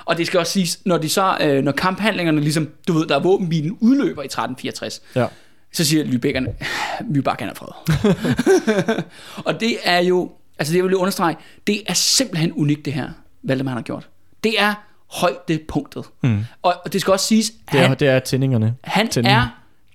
Og 0.09 0.17
det 0.19 0.27
skal 0.27 0.41
også 0.41 0.53
siges, 0.53 0.79
når, 0.87 0.99
de 0.99 1.09
så, 1.09 1.37
øh, 1.41 1.65
når 1.65 1.73
kamphandlingerne 1.73 2.41
ligesom, 2.41 2.69
du 2.89 2.93
ved, 2.93 3.07
der 3.07 3.17
er 3.17 3.21
våbenbilen 3.23 3.77
udløber 3.81 4.23
i 4.23 4.27
1364, 4.27 5.01
Ja. 5.17 5.27
så 5.73 5.85
siger 5.85 6.05
Lübeckerne, 6.05 6.65
vi 7.11 7.21
bare 7.21 7.37
gerne 7.39 7.53
have 7.53 7.57
fred. 7.57 9.03
og 9.47 9.61
det 9.61 9.77
er 9.85 9.99
jo, 9.99 10.33
altså 10.59 10.73
det 10.73 10.77
jeg 10.77 10.85
vil 10.85 10.91
lige 10.91 10.99
understrege, 10.99 11.37
det 11.67 11.83
er 11.87 11.95
simpelthen 11.95 12.53
unikt 12.53 12.85
det 12.85 12.93
her, 12.93 13.09
Valdemar 13.43 13.73
har 13.73 13.83
gjort. 13.83 14.09
Det 14.45 14.61
er 14.61 14.75
højdepunktet. 15.11 16.05
Mm. 16.23 16.45
Og, 16.63 16.75
og 16.85 16.93
det 16.93 17.01
skal 17.01 17.13
også 17.13 17.27
siges, 17.27 17.53
Det 17.73 17.81
er, 17.81 17.87
han, 17.89 17.97
det 18.01 18.09
er 18.09 18.19
tændingerne. 18.19 18.75
han 18.85 19.09
Tænding. 19.09 19.35
er 19.35 19.47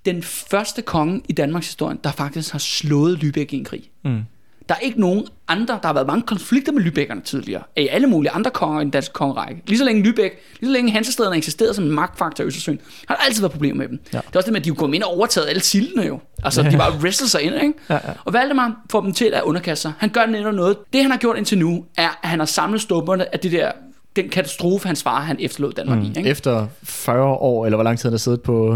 den 0.04 0.22
første 0.22 0.82
konge 0.82 1.22
i 1.28 1.32
Danmarks 1.32 1.66
historie, 1.66 1.96
der 2.04 2.12
faktisk 2.12 2.52
har 2.52 2.58
slået 2.58 3.16
Lübeck 3.24 3.46
i 3.50 3.56
en 3.56 3.64
krig. 3.64 3.90
Mm. 4.04 4.22
Der 4.68 4.74
er 4.74 4.78
ikke 4.78 5.00
nogen 5.00 5.26
andre, 5.48 5.78
der 5.82 5.86
har 5.86 5.92
været 5.92 6.06
mange 6.06 6.22
konflikter 6.22 6.72
med 6.72 6.82
Lübeckerne 6.82 7.22
tidligere, 7.22 7.62
af 7.76 7.88
alle 7.90 8.06
mulige 8.06 8.30
andre 8.30 8.50
konger 8.50 8.80
i 8.80 8.84
den 8.84 8.90
danske 8.90 9.12
kongerække. 9.12 9.62
Lige 9.66 9.78
så 9.78 9.84
længe 9.84 10.02
Lübeck, 10.02 10.58
lige 10.60 10.70
så 10.70 10.72
længe 10.72 10.90
Hansestederne 10.92 11.36
eksisterede 11.36 11.74
som 11.74 11.84
en 11.84 11.90
magtfaktor 11.90 12.44
i 12.44 12.46
Østersøen, 12.46 12.80
har 13.08 13.14
der 13.14 13.22
altid 13.22 13.40
været 13.42 13.52
problemer 13.52 13.76
med 13.76 13.88
dem. 13.88 14.00
Ja. 14.12 14.18
Det 14.18 14.36
er 14.36 14.38
også 14.38 14.46
det 14.46 14.52
med, 14.52 14.60
at 14.60 14.64
de 14.64 14.70
kunne 14.70 14.88
gå 14.88 14.92
ind 14.92 15.02
og 15.02 15.10
overtaget 15.10 15.48
alle 15.48 15.62
sildene 15.62 16.02
jo. 16.02 16.20
Altså, 16.44 16.62
de 16.62 16.76
bare 16.76 16.92
wrestlede 16.92 17.30
sig 17.30 17.42
ind, 17.42 17.54
ikke? 17.54 17.74
Ja, 17.90 17.94
ja. 17.94 18.00
Og 18.24 18.32
Valdemar 18.32 18.76
får 18.90 19.00
dem 19.00 19.12
til 19.12 19.24
at 19.24 19.42
underkaste 19.42 19.82
sig. 19.82 19.92
Han 19.98 20.08
gør 20.08 20.26
netop 20.26 20.54
noget. 20.54 20.76
Det, 20.92 21.02
han 21.02 21.10
har 21.10 21.18
gjort 21.18 21.36
indtil 21.36 21.58
nu, 21.58 21.84
er, 21.96 22.18
at 22.22 22.28
han 22.28 22.38
har 22.38 22.46
samlet 22.46 22.80
stumperne 22.80 23.34
af 23.34 23.40
det 23.40 23.52
der, 23.52 23.72
den 24.16 24.28
katastrofe, 24.28 24.86
hans 24.86 25.02
far 25.02 25.20
han 25.20 25.36
efterlod 25.40 25.72
Danmark 25.72 25.98
mm. 25.98 26.04
i. 26.04 26.08
Ikke? 26.08 26.30
Efter 26.30 26.66
40 26.82 27.26
år, 27.26 27.64
eller 27.66 27.76
hvor 27.76 27.84
lang 27.84 27.98
tid 27.98 28.08
han 28.08 28.12
har 28.12 28.18
siddet 28.18 28.42
på, 28.42 28.68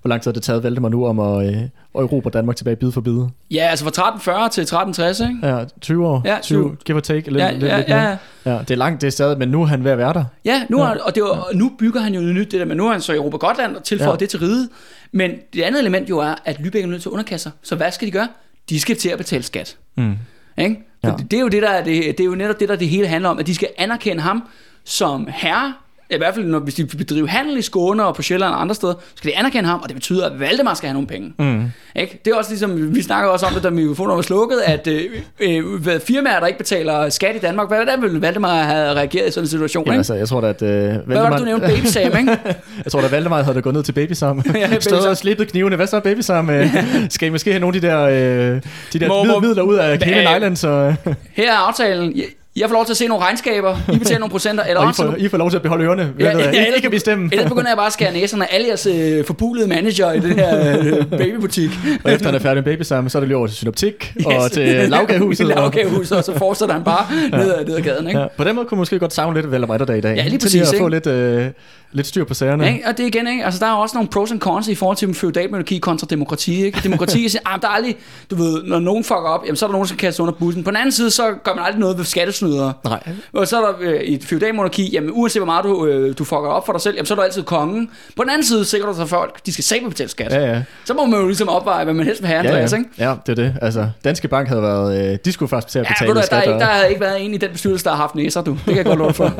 hvor 0.00 0.08
lang 0.08 0.22
tid 0.22 0.28
har 0.30 0.32
det 0.32 0.42
taget 0.42 0.62
Valdemar 0.62 0.88
nu 0.88 1.06
om 1.06 1.20
at, 1.20 1.46
øh, 1.46 1.62
at 1.62 1.70
erobre 1.94 2.30
Danmark 2.30 2.56
tilbage 2.56 2.76
bid 2.76 2.92
for 2.92 3.00
bid? 3.00 3.18
Ja, 3.50 3.66
altså 3.70 3.84
fra 3.84 3.88
1340 3.88 4.48
til 4.48 4.62
1360, 4.62 5.20
ikke? 5.20 5.56
Ja, 5.56 5.64
20 5.80 6.06
år. 6.06 6.22
Ja, 6.24 6.38
20, 6.42 6.76
give 6.84 6.96
or 6.96 7.00
take. 7.00 7.30
Lidt, 7.30 7.42
Ja, 7.42 7.50
lidt, 7.50 7.62
ja, 7.62 7.76
lidt 7.76 7.88
ja, 7.88 8.16
ja. 8.44 8.58
Det 8.58 8.70
er 8.70 8.76
langt, 8.76 9.00
det 9.00 9.06
er 9.06 9.10
stadig, 9.10 9.38
men 9.38 9.48
nu 9.48 9.62
er 9.62 9.66
han 9.66 9.84
ved 9.84 9.90
at 9.90 9.98
være 9.98 10.12
der. 10.12 10.24
Ja, 10.44 10.62
nu, 10.68 10.78
er, 10.78 10.96
og, 11.04 11.14
det 11.14 11.22
var, 11.22 11.28
og 11.28 11.54
nu 11.54 11.72
bygger 11.78 12.00
han 12.00 12.14
jo 12.14 12.20
nyt, 12.20 12.52
det 12.52 12.60
der, 12.60 12.66
men 12.66 12.76
nu 12.76 12.86
er 12.88 12.92
han 12.92 13.00
så 13.00 13.12
i 13.12 13.16
Europa 13.16 13.36
Gotland 13.36 13.76
og 13.76 13.84
tilføjer 13.84 14.08
ja. 14.08 14.14
Ja. 14.14 14.18
det 14.18 14.28
til 14.28 14.38
ride. 14.38 14.68
Men 15.12 15.30
det 15.54 15.62
andet 15.62 15.80
element 15.80 16.10
jo 16.10 16.18
er, 16.18 16.34
at 16.44 16.56
Lübeck 16.56 16.82
er 16.82 16.86
nødt 16.86 17.02
til 17.02 17.08
at 17.08 17.12
underkaste 17.12 17.42
sig. 17.42 17.52
Så 17.62 17.76
hvad 17.76 17.90
skal 17.90 18.06
de 18.06 18.12
gøre? 18.12 18.28
De 18.70 18.80
skal 18.80 18.96
til 18.96 19.08
at 19.08 19.18
betale 19.18 19.42
skat. 19.42 19.76
Mm. 19.96 20.14
Ikke? 20.58 20.76
Ja. 21.04 21.08
det, 21.08 21.30
det, 21.30 21.36
er 21.36 21.40
jo 21.40 21.48
det, 21.48 21.62
der 21.62 21.68
er 21.68 21.84
det, 21.84 22.18
det 22.18 22.20
er 22.20 22.24
jo 22.24 22.34
netop 22.34 22.60
det, 22.60 22.68
der 22.68 22.76
det 22.76 22.88
hele 22.88 23.06
handler 23.06 23.28
om, 23.28 23.38
at 23.38 23.46
de 23.46 23.54
skal 23.54 23.68
anerkende 23.78 24.22
ham 24.22 24.42
som 24.84 25.28
herre, 25.32 25.74
i 26.10 26.16
hvert 26.16 26.34
fald 26.34 26.44
når, 26.46 26.58
hvis 26.58 26.74
de 26.74 26.84
bedriver 26.86 27.26
handel 27.28 27.58
i 27.58 27.62
Skåne 27.62 28.04
og 28.04 28.14
på 28.14 28.22
Sjælland 28.22 28.52
og 28.54 28.60
andre 28.60 28.74
steder, 28.74 28.92
så 28.92 29.00
skal 29.14 29.30
de 29.30 29.36
anerkende 29.36 29.68
ham, 29.68 29.80
og 29.82 29.88
det 29.88 29.94
betyder, 29.96 30.26
at 30.30 30.40
Valdemar 30.40 30.74
skal 30.74 30.86
have 30.88 30.94
nogle 30.94 31.06
penge. 31.08 31.32
Mm. 31.38 31.64
Ikke? 31.96 32.20
Det 32.24 32.30
er 32.32 32.36
også 32.36 32.50
ligesom, 32.50 32.94
vi 32.94 33.02
snakker 33.02 33.30
også 33.30 33.46
om 33.46 33.52
det, 33.54 33.62
da 33.62 33.70
mikrofonen 33.70 34.16
var 34.16 34.22
slukket, 34.22 34.58
at 34.66 34.86
øh, 34.86 35.00
øh, 35.40 36.00
firmaer, 36.06 36.40
der 36.40 36.46
ikke 36.46 36.58
betaler 36.58 37.08
skat 37.08 37.36
i 37.36 37.38
Danmark, 37.38 37.68
hvordan 37.68 38.02
ville 38.02 38.22
Valdemar 38.22 38.62
have 38.62 38.94
reageret 38.94 39.28
i 39.28 39.30
sådan 39.30 39.44
en 39.44 39.48
situation? 39.48 39.84
Jamen, 39.84 39.94
ikke? 39.94 39.98
altså, 39.98 40.14
jeg 40.14 40.28
tror 40.28 40.40
da, 40.40 40.46
at 40.48 40.62
øh, 40.62 40.68
Valdemar... 40.68 41.02
Hvad 41.06 41.16
var 41.16 41.30
det, 41.30 41.38
du 41.38 41.44
nævnte? 41.44 41.66
Baby 41.66 41.84
Sam, 41.86 42.16
ikke? 42.18 42.38
Jeg 42.84 42.92
tror 42.92 43.00
da, 43.00 43.08
Valdemar 43.08 43.42
havde 43.42 43.54
da 43.54 43.60
gået 43.60 43.74
ned 43.74 43.82
til 43.82 43.92
Baby 43.92 44.12
Sam. 44.12 44.42
Ja, 44.54 44.66
Baby 44.68 44.80
Stået 44.80 45.02
Sam. 45.02 45.10
og 45.10 45.16
slippet 45.16 45.48
knivene. 45.50 45.76
Hvad 45.76 45.86
så, 45.86 46.00
Baby 46.00 46.20
Sam? 46.20 46.50
Øh, 46.50 46.66
Skal 47.10 47.28
I 47.28 47.30
måske 47.30 47.50
have 47.50 47.60
nogle 47.60 47.76
af 47.76 47.80
de 47.82 47.88
der, 47.88 48.00
øh, 48.02 48.60
de 48.92 48.98
der 48.98 49.08
Må- 49.08 49.22
mid- 49.24 49.32
må- 49.32 49.40
midler 49.40 49.62
ud 49.62 49.74
af 49.76 49.98
Cayman? 49.98 50.36
Islands? 50.36 50.64
Og, 50.64 50.94
Her 51.32 51.52
er 51.52 51.56
aftalen. 51.56 52.20
Jeg, 52.56 52.68
får 52.68 52.74
lov 52.74 52.84
til 52.84 52.92
at 52.92 52.96
se 52.96 53.06
nogle 53.08 53.24
regnskaber. 53.24 53.76
I 53.94 53.98
betaler 53.98 54.18
nogle 54.18 54.30
procenter. 54.30 54.64
Eller 54.64 54.80
og 54.80 54.90
I, 54.90 54.92
får, 54.92 55.14
I 55.18 55.28
får 55.28 55.38
lov 55.38 55.50
til 55.50 55.56
at 55.56 55.62
beholde 55.62 55.84
ørerne. 55.84 56.12
Ja, 56.18 56.24
Ja, 56.24 56.38
ja, 56.38 56.44
ja, 56.44 56.50
I, 56.62 56.66
ellers- 56.66 56.80
kan 56.80 56.90
bestemme. 56.90 57.28
ellers 57.32 57.48
begynder 57.48 57.70
jeg 57.70 57.76
bare 57.76 57.86
at 57.86 57.92
skære 57.92 58.12
næserne 58.12 58.52
af 58.52 58.54
alle 58.56 58.66
jeres 58.68 58.86
øh, 58.86 59.24
forbulede 59.24 59.68
manager 59.68 60.12
i 60.12 60.20
den 60.20 60.32
her 60.38 60.78
øh, 60.78 61.06
babybutik. 61.10 61.70
Og 62.04 62.12
efter 62.12 62.26
han 62.26 62.34
er 62.34 62.38
færdig 62.38 62.64
med 62.64 62.72
Baby 62.76 62.82
Sam, 62.82 63.08
så 63.08 63.18
er 63.18 63.20
det 63.20 63.28
lige 63.28 63.36
over 63.36 63.46
til 63.46 63.56
Synoptik 63.56 64.12
og 64.26 64.32
Yes. 64.44 64.52
til 64.52 64.66
lavkagehuset. 64.90 65.46
og- 65.46 65.56
Lavkagehuset, 65.62 66.16
og 66.18 66.24
så 66.24 66.38
fortsætter 66.38 66.74
han 66.74 66.84
bare 66.84 67.06
ned, 67.30 67.54
ad, 67.54 67.64
ned 67.64 67.76
ad 67.76 67.80
gaden. 67.82 68.06
Ikke? 68.08 68.20
Ja, 68.20 68.26
på 68.36 68.44
den 68.44 68.54
måde 68.54 68.66
kunne 68.66 68.76
man 68.76 68.80
måske 68.80 68.98
godt 68.98 69.12
savne 69.12 69.40
lidt 69.40 69.50
Valdemar 69.50 69.78
der 69.78 69.94
i 69.94 70.00
dag. 70.00 70.16
Ja, 70.16 70.22
lige 70.22 70.38
Til 70.38 70.46
præcis, 70.46 70.72
at 70.72 70.78
få 70.78 70.88
lidt, 70.88 71.06
øh, 71.06 71.46
lidt 71.92 72.06
styr 72.06 72.24
på 72.24 72.34
sagerne. 72.34 72.64
Ja. 72.64 72.76
Og 72.86 72.98
det 72.98 73.06
igen, 73.06 73.26
ikke? 73.28 73.44
Altså, 73.44 73.60
der 73.60 73.66
er 73.66 73.72
også 73.74 73.96
nogle 73.96 74.08
pros 74.08 74.30
and 74.30 74.40
cons 74.40 74.68
i 74.68 74.74
forhold 74.74 74.96
til 74.96 75.14
feudal 75.14 75.50
monarki 75.50 75.78
kontra 75.78 76.06
demokrati. 76.10 76.64
Ikke? 76.64 76.80
Demokrati 76.84 77.28
siger, 77.28 77.42
ah, 77.46 77.60
der 77.60 77.68
er 77.68 77.72
aldrig, 77.72 77.96
du 78.30 78.34
ved, 78.36 78.62
når 78.62 78.78
nogen 78.80 79.04
fucker 79.04 79.28
op, 79.28 79.44
jamen, 79.44 79.56
så 79.56 79.64
er 79.64 79.68
der 79.68 79.72
nogen, 79.72 79.84
der 79.84 79.88
skal 79.88 79.98
kaste 79.98 80.22
under 80.22 80.34
bussen. 80.34 80.64
På 80.64 80.70
den 80.70 80.76
anden 80.76 80.92
side, 80.92 81.10
så 81.10 81.22
gør 81.44 81.54
man 81.54 81.64
aldrig 81.64 81.80
noget 81.80 81.98
ved 81.98 82.04
skattesnydere. 82.46 82.72
Nej. 82.84 83.00
Og 83.32 83.48
så 83.48 83.56
er 83.62 83.66
der 83.66 83.72
øh, 83.80 84.00
i 84.00 84.14
et 84.14 84.24
feudal 84.24 84.54
monarki, 84.54 84.90
jamen 84.92 85.10
uanset 85.12 85.40
hvor 85.40 85.46
meget 85.46 85.64
du, 85.64 85.86
øh, 85.86 86.14
du 86.18 86.24
fucker 86.24 86.48
op 86.48 86.66
for 86.66 86.72
dig 86.72 86.80
selv, 86.82 86.94
jamen, 86.94 87.06
så 87.06 87.14
er 87.14 87.16
du 87.16 87.22
altid 87.22 87.42
kongen. 87.42 87.90
På 88.16 88.22
den 88.22 88.30
anden 88.30 88.46
side 88.46 88.64
sikrer 88.64 88.86
du 88.86 88.94
sig 88.96 89.08
folk, 89.08 89.46
de 89.46 89.52
skal 89.52 89.64
selv 89.64 89.88
betale 89.88 90.08
skat. 90.10 90.32
Ja, 90.32 90.52
ja. 90.52 90.62
Så 90.84 90.94
må 90.94 91.06
man 91.06 91.20
jo 91.20 91.26
ligesom 91.26 91.48
opveje, 91.48 91.84
hvad 91.84 91.94
man 91.94 92.06
helst 92.06 92.22
vil 92.22 92.28
have, 92.28 92.40
Ja, 92.42 92.48
Andreas, 92.48 92.72
ja. 92.72 92.76
ikke? 92.76 92.90
ja, 92.98 93.14
det 93.26 93.38
er 93.38 93.42
det. 93.42 93.54
Altså, 93.62 93.88
Danske 94.04 94.28
Bank 94.28 94.48
havde 94.48 94.62
været... 94.62 95.12
Øh, 95.12 95.18
de 95.24 95.32
skulle 95.32 95.48
faktisk 95.48 95.76
at 95.76 95.84
Ja, 95.84 95.88
betale 95.92 96.10
du, 96.10 96.14
der, 96.14 96.20
er 96.22 96.26
skat. 96.26 96.42
ikke, 96.42 96.54
og- 96.54 96.60
der 96.60 96.66
har 96.66 96.84
ikke 96.84 97.00
været 97.00 97.24
en 97.24 97.34
i 97.34 97.36
den 97.36 97.50
bestyrelse, 97.52 97.84
der 97.84 97.90
har 97.90 97.96
haft 97.96 98.14
næser, 98.14 98.42
du. 98.42 98.50
Det 98.52 98.60
kan 98.64 98.76
jeg 98.76 98.84
godt 98.84 98.98
love 98.98 99.14
for. 99.14 99.32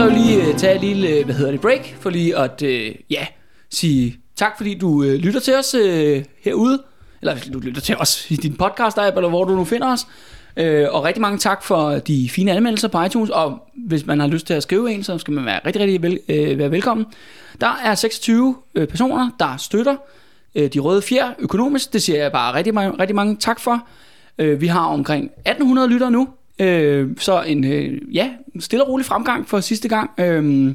Så 0.00 0.06
vil 0.06 0.14
lige 0.14 0.48
øh, 0.48 0.56
tage 0.56 0.74
et 0.74 0.80
lille, 0.80 1.08
øh, 1.08 1.24
hvad 1.24 1.34
hedder 1.34 1.50
det, 1.50 1.60
break, 1.60 1.94
for 2.00 2.10
lige 2.10 2.36
at, 2.36 2.62
øh, 2.62 2.94
ja, 3.10 3.26
sige 3.70 4.18
tak, 4.36 4.56
fordi 4.56 4.78
du 4.78 5.02
lytter 5.02 5.40
til 5.40 5.54
os 5.54 5.76
herude, 6.44 6.82
eller 7.20 7.36
du 7.52 7.58
lytter 7.58 7.80
til 7.80 7.96
os 7.96 8.30
i 8.30 8.36
din 8.36 8.56
podcast 8.56 8.98
app, 8.98 9.16
eller 9.16 9.28
hvor 9.28 9.44
du 9.44 9.54
nu 9.56 9.64
finder 9.64 9.92
os. 9.92 10.06
Øh, 10.56 10.86
og 10.90 11.04
rigtig 11.04 11.20
mange 11.20 11.38
tak 11.38 11.62
for 11.62 11.90
de 11.90 12.28
fine 12.28 12.52
anmeldelser 12.52 12.88
på 12.88 13.02
iTunes, 13.02 13.30
og 13.30 13.58
hvis 13.74 14.06
man 14.06 14.20
har 14.20 14.26
lyst 14.26 14.46
til 14.46 14.54
at 14.54 14.62
skrive 14.62 14.92
en, 14.92 15.02
så 15.02 15.18
skal 15.18 15.34
man 15.34 15.44
være 15.44 15.60
rigtig, 15.66 15.82
rigtig 15.82 16.02
vel, 16.02 16.20
øh, 16.28 16.58
være 16.58 16.70
velkommen. 16.70 17.06
Der 17.60 17.80
er 17.84 17.94
26 17.94 18.56
øh, 18.74 18.88
personer, 18.88 19.30
der 19.40 19.56
støtter 19.56 19.96
øh, 20.54 20.72
de 20.72 20.78
røde 20.78 21.02
fjer 21.02 21.30
økonomisk. 21.38 21.92
Det 21.92 22.02
siger 22.02 22.22
jeg 22.22 22.32
bare 22.32 22.54
rigtig, 22.54 22.74
mange, 22.74 22.98
rigtig 23.00 23.16
mange 23.16 23.36
tak 23.36 23.60
for. 23.60 23.86
Øh, 24.38 24.60
vi 24.60 24.66
har 24.66 24.84
omkring 24.84 25.24
1800 25.24 25.88
lyttere 25.88 26.10
nu, 26.10 26.28
øh, 26.60 27.08
så 27.18 27.42
en 27.42 27.64
øh, 27.64 28.14
ja, 28.14 28.30
stille 28.60 28.84
og 28.84 28.88
rolig 28.88 29.06
fremgang 29.06 29.48
for 29.48 29.60
sidste 29.60 29.88
gang. 29.88 30.10
Øh, 30.18 30.74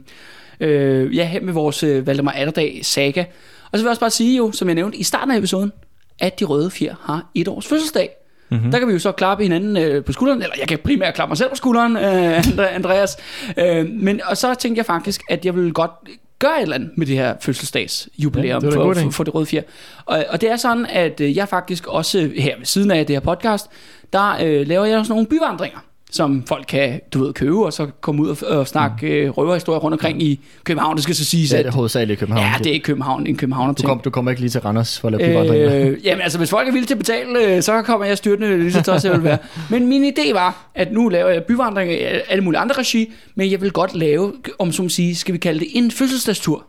øh, 0.59 1.15
ja, 1.15 1.25
her 1.27 1.41
med 1.41 1.53
vores 1.53 1.83
øh, 1.83 2.07
Valdemar 2.07 2.31
Atterdag 2.31 2.79
saga. 2.83 3.23
Og 3.71 3.79
så 3.79 3.83
vil 3.83 3.87
jeg 3.87 3.89
også 3.89 3.99
bare 3.99 4.09
sige 4.09 4.37
jo, 4.37 4.51
som 4.51 4.67
jeg 4.67 4.75
nævnte 4.75 4.97
i 4.97 5.03
starten 5.03 5.31
af 5.31 5.37
episoden, 5.37 5.71
at 6.19 6.39
de 6.39 6.45
røde 6.45 6.71
fjer 6.71 6.95
har 7.01 7.31
et 7.35 7.47
års 7.47 7.67
fødselsdag. 7.67 8.09
Mm-hmm. 8.51 8.71
Der 8.71 8.79
kan 8.79 8.87
vi 8.87 8.93
jo 8.93 8.99
så 8.99 9.11
klappe 9.11 9.43
hinanden 9.43 9.77
øh, 9.77 10.03
på 10.03 10.11
skulderen, 10.11 10.41
eller 10.41 10.55
jeg 10.59 10.67
kan 10.67 10.79
primært 10.83 11.13
klappe 11.13 11.29
mig 11.29 11.37
selv 11.37 11.49
på 11.49 11.55
skulderen, 11.55 11.97
øh, 11.97 12.37
Andre- 12.37 12.69
Andreas. 12.79 13.17
Øh, 13.57 13.89
men, 13.89 14.21
og 14.25 14.37
så 14.37 14.53
tænkte 14.53 14.79
jeg 14.79 14.85
faktisk, 14.85 15.21
at 15.29 15.45
jeg 15.45 15.55
ville 15.55 15.71
godt 15.71 15.91
gøre 16.39 16.57
et 16.57 16.61
eller 16.61 16.75
andet 16.75 16.97
med 16.97 17.07
det 17.07 17.15
her 17.15 17.35
fødselsdagsjubilæum 17.41 18.63
Ja, 18.63 18.67
det 18.67 18.73
for, 18.73 18.93
for, 18.93 19.11
for 19.11 19.23
det 19.23 19.35
røde 19.35 19.45
fjer. 19.45 19.61
Og, 20.05 20.25
og 20.29 20.41
det 20.41 20.51
er 20.51 20.55
sådan, 20.55 20.85
at 20.85 21.21
øh, 21.21 21.37
jeg 21.37 21.49
faktisk 21.49 21.87
også 21.87 22.31
her 22.37 22.57
ved 22.57 22.65
siden 22.65 22.91
af 22.91 23.05
det 23.05 23.15
her 23.15 23.19
podcast, 23.19 23.67
der 24.13 24.37
øh, 24.43 24.67
laver 24.67 24.85
jeg 24.85 24.99
også 24.99 25.13
nogle 25.13 25.27
byvandringer 25.27 25.79
som 26.15 26.43
folk 26.47 26.65
kan, 26.67 27.01
du 27.13 27.23
ved, 27.23 27.33
købe, 27.33 27.65
og 27.65 27.73
så 27.73 27.87
komme 28.01 28.21
ud 28.21 28.29
og, 28.29 28.57
og 28.57 28.67
snakke 28.67 29.07
øh, 29.07 29.29
røverhistorier 29.29 29.79
rundt 29.79 29.93
omkring 29.93 30.23
i 30.23 30.39
København. 30.63 30.95
Det 30.95 31.03
skal 31.03 31.15
så 31.15 31.25
siges, 31.25 31.53
Ja, 31.53 31.57
det 31.57 31.65
er 31.65 31.71
hovedsageligt 31.71 32.17
i 32.17 32.19
København. 32.19 32.45
ja, 32.45 32.63
det 32.63 32.67
er 32.67 32.75
i 32.75 32.77
København, 32.77 33.27
en 33.27 33.37
Københavner 33.37 33.73
du, 33.73 33.83
kom, 33.87 33.99
du 33.99 34.09
kommer 34.09 34.31
ikke 34.31 34.41
lige 34.41 34.49
til 34.49 34.61
Randers 34.61 34.99
for 34.99 35.07
at 35.07 35.21
lave. 35.21 35.85
Øh, 35.85 36.05
jamen 36.05 36.21
altså, 36.21 36.37
hvis 36.37 36.49
folk 36.49 36.67
er 36.67 36.71
villige 36.71 36.87
til 36.87 36.93
at 36.93 36.97
betale, 36.97 37.55
øh, 37.55 37.61
så 37.61 37.81
kommer 37.81 38.05
jeg 38.05 38.17
styrtende 38.17 38.57
lige 38.57 38.71
så 38.71 38.83
tosset 38.83 39.09
jeg 39.09 39.17
vil 39.17 39.23
være. 39.23 39.37
Men 39.71 39.87
min 39.87 40.13
idé 40.13 40.33
var, 40.33 40.71
at 40.75 40.91
nu 40.91 41.09
laver 41.09 41.29
jeg 41.29 41.43
byvandring 41.43 41.91
i 41.91 41.95
alle 42.29 42.43
mulige 42.43 42.59
andre 42.59 42.75
regi, 42.75 43.13
men 43.35 43.51
jeg 43.51 43.61
vil 43.61 43.71
godt 43.71 43.95
lave, 43.95 44.33
om 44.59 44.71
som 44.71 44.89
sige, 44.89 45.15
skal 45.15 45.33
vi 45.33 45.37
kalde 45.39 45.59
det 45.59 45.67
en 45.71 45.91
fødselsdagstur 45.91 46.65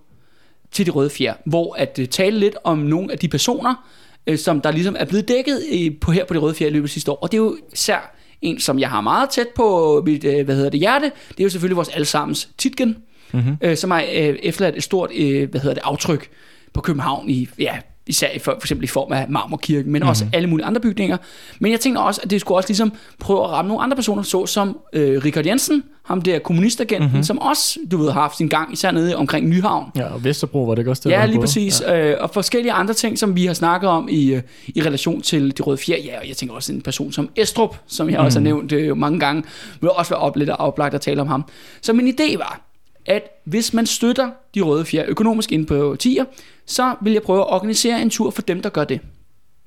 til 0.73 0.87
de 0.87 0.91
røde 0.91 1.11
fjer, 1.11 1.35
hvor 1.47 1.75
at 1.75 1.99
uh, 1.99 2.05
tale 2.05 2.39
lidt 2.39 2.57
om 2.65 2.79
nogle 2.79 3.13
af 3.13 3.19
de 3.19 3.29
personer, 3.29 3.87
øh, 4.27 4.39
som 4.39 4.61
der 4.61 4.71
ligesom 4.71 4.97
er 4.99 5.05
blevet 5.05 5.29
dækket 5.29 5.61
på 6.01 6.13
her 6.13 6.25
på 6.25 6.35
de 6.35 6.39
røde 6.39 6.55
fjer 6.55 6.69
i 6.69 6.71
løbet 6.71 6.89
af 6.89 6.91
sidste 6.91 7.11
år. 7.11 7.17
Og 7.17 7.33
det 7.33 7.39
er 7.39 7.43
jo 7.43 7.57
især 7.73 8.17
en, 8.43 8.61
som 8.61 8.79
jeg 8.79 8.91
har 8.91 9.01
meget 9.01 9.31
tæt 9.31 9.49
på 9.57 10.03
mit, 10.07 10.25
øh, 10.25 10.45
hvad 10.45 10.55
hedder 10.55 10.71
det, 10.71 10.81
hjerte. 10.81 11.13
Det 11.29 11.41
er 11.41 11.45
jo 11.45 11.51
selvfølgelig 11.51 11.77
vores 11.77 11.89
allesammens 11.89 12.49
Titgen, 12.59 12.97
mm-hmm. 13.33 13.57
øh, 13.61 13.77
som 13.77 13.91
har 13.91 14.01
øh, 14.01 14.37
efterladt 14.43 14.77
et 14.77 14.83
stort, 14.83 15.11
øh, 15.15 15.51
hvad 15.51 15.61
hedder 15.61 15.75
det, 15.75 15.83
aftryk 15.85 16.29
på 16.73 16.81
København 16.81 17.31
i, 17.31 17.49
ja, 17.59 17.79
især 18.07 18.31
i 18.35 18.39
for, 18.39 18.53
for 18.53 18.65
eksempel 18.65 18.85
i 18.85 18.87
form 18.87 19.13
af 19.13 19.27
Marmorkirken, 19.29 19.93
men 19.93 20.01
mm-hmm. 20.01 20.09
også 20.09 20.27
alle 20.33 20.49
mulige 20.49 20.67
andre 20.67 20.81
bygninger. 20.81 21.17
Men 21.59 21.73
jeg 21.73 21.81
tænkte 21.81 21.99
også, 22.01 22.21
at 22.25 22.31
det 22.31 22.41
skulle 22.41 22.59
også 22.59 22.69
ligesom 22.69 22.93
prøve 23.19 23.45
at 23.45 23.51
ramme 23.51 23.69
nogle 23.69 23.83
andre 23.83 23.97
personer, 23.97 24.23
så 24.23 24.47
som 24.47 24.79
øh, 24.93 25.25
Richard 25.25 25.47
Jensen, 25.47 25.83
ham 26.05 26.23
der 26.23 26.39
kommunistagenten, 26.39 27.09
mm-hmm. 27.09 27.23
som 27.23 27.39
også, 27.39 27.79
du 27.91 27.97
ved, 27.97 28.11
har 28.11 28.21
haft 28.21 28.37
sin 28.37 28.49
gang, 28.49 28.73
især 28.73 28.91
nede 28.91 29.17
omkring 29.17 29.49
Nyhavn. 29.49 29.91
Ja, 29.97 30.15
og 30.15 30.25
Vesterbro 30.25 30.65
var 30.65 30.75
det 30.75 30.83
ikke 30.83 30.91
også 30.91 31.03
det? 31.05 31.11
Ja, 31.11 31.27
lige 31.27 31.41
præcis. 31.41 31.81
Ja. 31.81 32.11
Øh, 32.11 32.17
og 32.21 32.31
forskellige 32.31 32.73
andre 32.73 32.95
ting, 32.95 33.19
som 33.19 33.37
vi 33.37 33.47
har 33.47 33.55
snakket 33.55 33.91
om 33.91 34.09
i, 34.11 34.35
øh, 34.35 34.43
i 34.69 34.83
relation 34.83 35.21
til 35.21 35.59
de 35.59 35.63
røde 35.63 35.79
fjer. 35.79 35.97
Ja, 36.05 36.21
og 36.21 36.29
jeg 36.29 36.37
tænker 36.37 36.55
også 36.55 36.73
en 36.73 36.83
person 36.83 37.13
som 37.13 37.29
Estrup, 37.37 37.77
som 37.87 38.11
jeg 38.11 38.19
mm. 38.19 38.25
også 38.25 38.39
har 38.39 38.45
nævnt 38.45 38.73
øh, 38.73 38.97
mange 38.97 39.21
gange, 39.21 39.43
vil 39.81 39.91
også 39.91 40.11
være 40.11 40.21
op 40.21 40.37
lidt 40.37 40.51
oplagt 40.51 40.95
at 40.95 41.01
tale 41.01 41.21
om 41.21 41.29
ham. 41.29 41.45
Så 41.83 41.93
min 41.93 42.09
idé 42.09 42.39
var, 42.39 42.66
at 43.07 43.23
hvis 43.45 43.73
man 43.73 43.87
støtter 43.87 44.31
de 44.55 44.61
røde 44.61 44.85
fjer 44.85 45.05
økonomisk 45.09 45.53
ind 45.53 45.67
på 45.67 45.97
tier, 45.99 46.25
så 46.67 46.95
vil 47.03 47.13
jeg 47.13 47.23
prøve 47.23 47.41
at 47.41 47.47
organisere 47.53 48.03
en 48.03 48.11
tur 48.11 48.31
for 48.31 48.43
dem, 48.43 48.63
der 48.63 48.69
gør 48.69 48.85
det. 48.85 49.01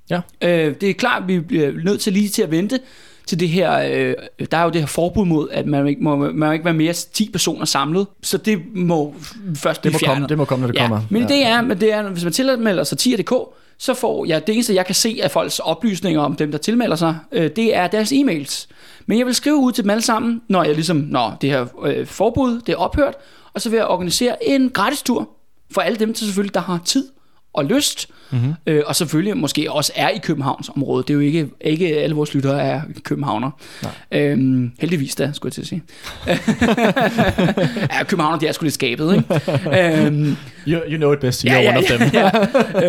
Ja. 0.09 0.21
Øh, 0.41 0.75
det 0.81 0.89
er 0.89 0.93
klart, 0.93 1.21
at 1.21 1.27
vi 1.27 1.39
bliver 1.39 1.71
nødt 1.83 2.01
til 2.01 2.13
lige 2.13 2.29
til 2.29 2.41
at 2.41 2.51
vente 2.51 2.79
til 3.25 3.39
det 3.39 3.49
her, 3.49 3.79
øh, 3.91 4.13
der 4.51 4.57
er 4.57 4.63
jo 4.63 4.69
det 4.69 4.81
her 4.81 4.87
forbud 4.87 5.25
mod, 5.25 5.47
at 5.51 5.67
man 5.67 5.87
ikke 5.87 6.03
må, 6.03 6.15
man 6.31 6.53
ikke 6.53 6.65
være 6.65 6.73
mere 6.73 6.89
end 6.89 7.11
10 7.13 7.29
personer 7.31 7.65
samlet, 7.65 8.07
så 8.23 8.37
det 8.37 8.59
må 8.75 9.15
først 9.55 9.83
Det 9.83 9.91
må, 9.91 9.97
komme, 9.99 10.05
fjernet. 10.13 10.29
det 10.29 10.37
må 10.37 10.45
komme, 10.45 10.65
når 10.65 10.71
det 10.71 10.79
Ja, 10.79 10.87
kommer. 10.87 11.01
men 11.09 11.27
det 11.27 11.45
er, 11.45 11.61
men 11.61 11.79
det 11.81 11.93
er, 11.93 12.09
hvis 12.09 12.23
man 12.23 12.33
tilmelder 12.33 12.83
sig 12.83 12.97
10.dk, 13.01 13.33
så 13.77 13.93
får 13.93 14.25
jeg, 14.25 14.47
det 14.47 14.53
eneste 14.53 14.73
jeg 14.75 14.85
kan 14.85 14.95
se 14.95 15.19
af 15.23 15.31
folks 15.31 15.59
oplysninger 15.59 16.21
om 16.21 16.35
dem, 16.35 16.51
der 16.51 16.57
tilmelder 16.57 16.95
sig, 16.95 17.17
øh, 17.31 17.49
det 17.55 17.75
er 17.75 17.87
deres 17.87 18.11
e-mails. 18.11 18.67
Men 19.09 19.17
jeg 19.17 19.25
vil 19.25 19.35
skrive 19.35 19.55
ud 19.55 19.71
til 19.71 19.83
dem 19.83 19.89
alle 19.89 20.01
sammen, 20.01 20.41
når 20.47 20.63
jeg 20.63 20.73
ligesom, 20.73 20.97
når 20.97 21.37
det 21.41 21.49
her 21.49 21.65
øh, 21.85 22.07
forbud, 22.07 22.61
det 22.61 22.73
er 22.73 22.77
ophørt, 22.77 23.15
og 23.53 23.61
så 23.61 23.69
vil 23.69 23.77
jeg 23.77 23.87
organisere 23.87 24.47
en 24.49 24.69
gratis 24.69 25.01
tur 25.01 25.29
for 25.71 25.81
alle 25.81 25.99
dem, 25.99 26.13
der 26.13 26.17
selvfølgelig, 26.17 26.53
der 26.53 26.59
har 26.61 26.79
tid 26.85 27.07
og 27.59 27.65
lyst, 27.65 28.07
mm-hmm. 28.31 28.53
øh, 28.67 28.83
og 28.85 28.95
selvfølgelig 28.95 29.37
måske 29.37 29.71
også 29.71 29.91
er 29.95 30.09
i 30.09 30.17
Københavns 30.17 30.69
område. 30.69 31.03
Det 31.03 31.09
er 31.09 31.13
jo 31.13 31.19
ikke, 31.19 31.49
ikke 31.61 31.97
alle 31.97 32.15
vores 32.15 32.33
lyttere 32.33 32.61
er 32.61 32.81
københavner. 33.03 33.51
Øhm, 34.11 34.71
heldigvis 34.79 35.15
da, 35.15 35.31
skulle 35.33 35.47
jeg 35.47 35.53
til 35.53 35.61
at 35.61 35.67
sige. 35.67 35.83
ja, 37.97 38.03
københavner, 38.03 38.39
de 38.39 38.47
er 38.47 38.51
sgu 38.51 38.63
lidt 38.63 38.73
skabet, 38.73 39.15
ikke? 39.15 40.05
øhm, 40.05 40.35
You, 40.67 40.79
you 40.87 40.97
know 40.97 41.13
it 41.13 41.19
best, 41.19 41.45
you're 41.45 41.67
one 41.67 41.77
of 41.77 41.83
them. 41.83 42.01
ja. 42.19 42.29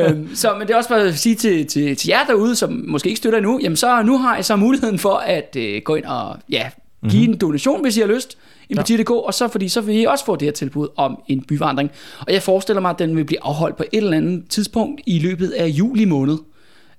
øhm, 0.08 0.34
så, 0.34 0.54
men 0.58 0.66
det 0.66 0.72
er 0.74 0.76
også 0.76 0.88
bare 0.88 1.00
at 1.00 1.18
sige 1.18 1.34
til, 1.34 1.66
til, 1.66 1.96
til 1.96 2.08
jer 2.08 2.24
derude, 2.24 2.56
som 2.56 2.84
måske 2.88 3.08
ikke 3.08 3.18
støtter 3.18 3.38
endnu, 3.38 3.60
jamen 3.62 3.76
så 3.76 4.02
nu 4.02 4.18
har 4.18 4.36
I 4.38 4.42
så 4.42 4.56
muligheden 4.56 4.98
for 4.98 5.14
at 5.14 5.56
øh, 5.58 5.82
gå 5.84 5.94
ind 5.94 6.04
og 6.04 6.36
ja, 6.50 6.70
give 7.08 7.20
mm-hmm. 7.20 7.32
en 7.32 7.38
donation, 7.38 7.82
hvis 7.82 7.96
I 7.96 8.00
har 8.00 8.08
lyst, 8.08 8.38
i 8.68 8.74
Ja. 8.74 9.10
og 9.10 9.34
så, 9.34 9.48
fordi 9.48 9.68
så 9.68 9.80
vil 9.80 10.00
I 10.00 10.04
også 10.04 10.24
få 10.24 10.36
det 10.36 10.46
her 10.46 10.52
tilbud 10.52 10.88
om 10.96 11.22
en 11.28 11.42
byvandring. 11.42 11.90
Og 12.20 12.32
jeg 12.32 12.42
forestiller 12.42 12.80
mig, 12.80 12.90
at 12.90 12.98
den 12.98 13.16
vil 13.16 13.24
blive 13.24 13.44
afholdt 13.44 13.76
på 13.76 13.84
et 13.92 13.96
eller 13.96 14.16
andet 14.16 14.44
tidspunkt 14.48 15.00
i 15.06 15.18
løbet 15.18 15.50
af 15.50 15.66
juli 15.66 16.04
måned. 16.04 16.38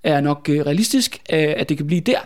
Er 0.03 0.21
nok 0.21 0.49
øh, 0.49 0.65
realistisk, 0.65 1.21
øh, 1.33 1.53
at 1.57 1.69
det 1.69 1.77
kan 1.77 1.87
blive 1.87 2.01
der. 2.01 2.19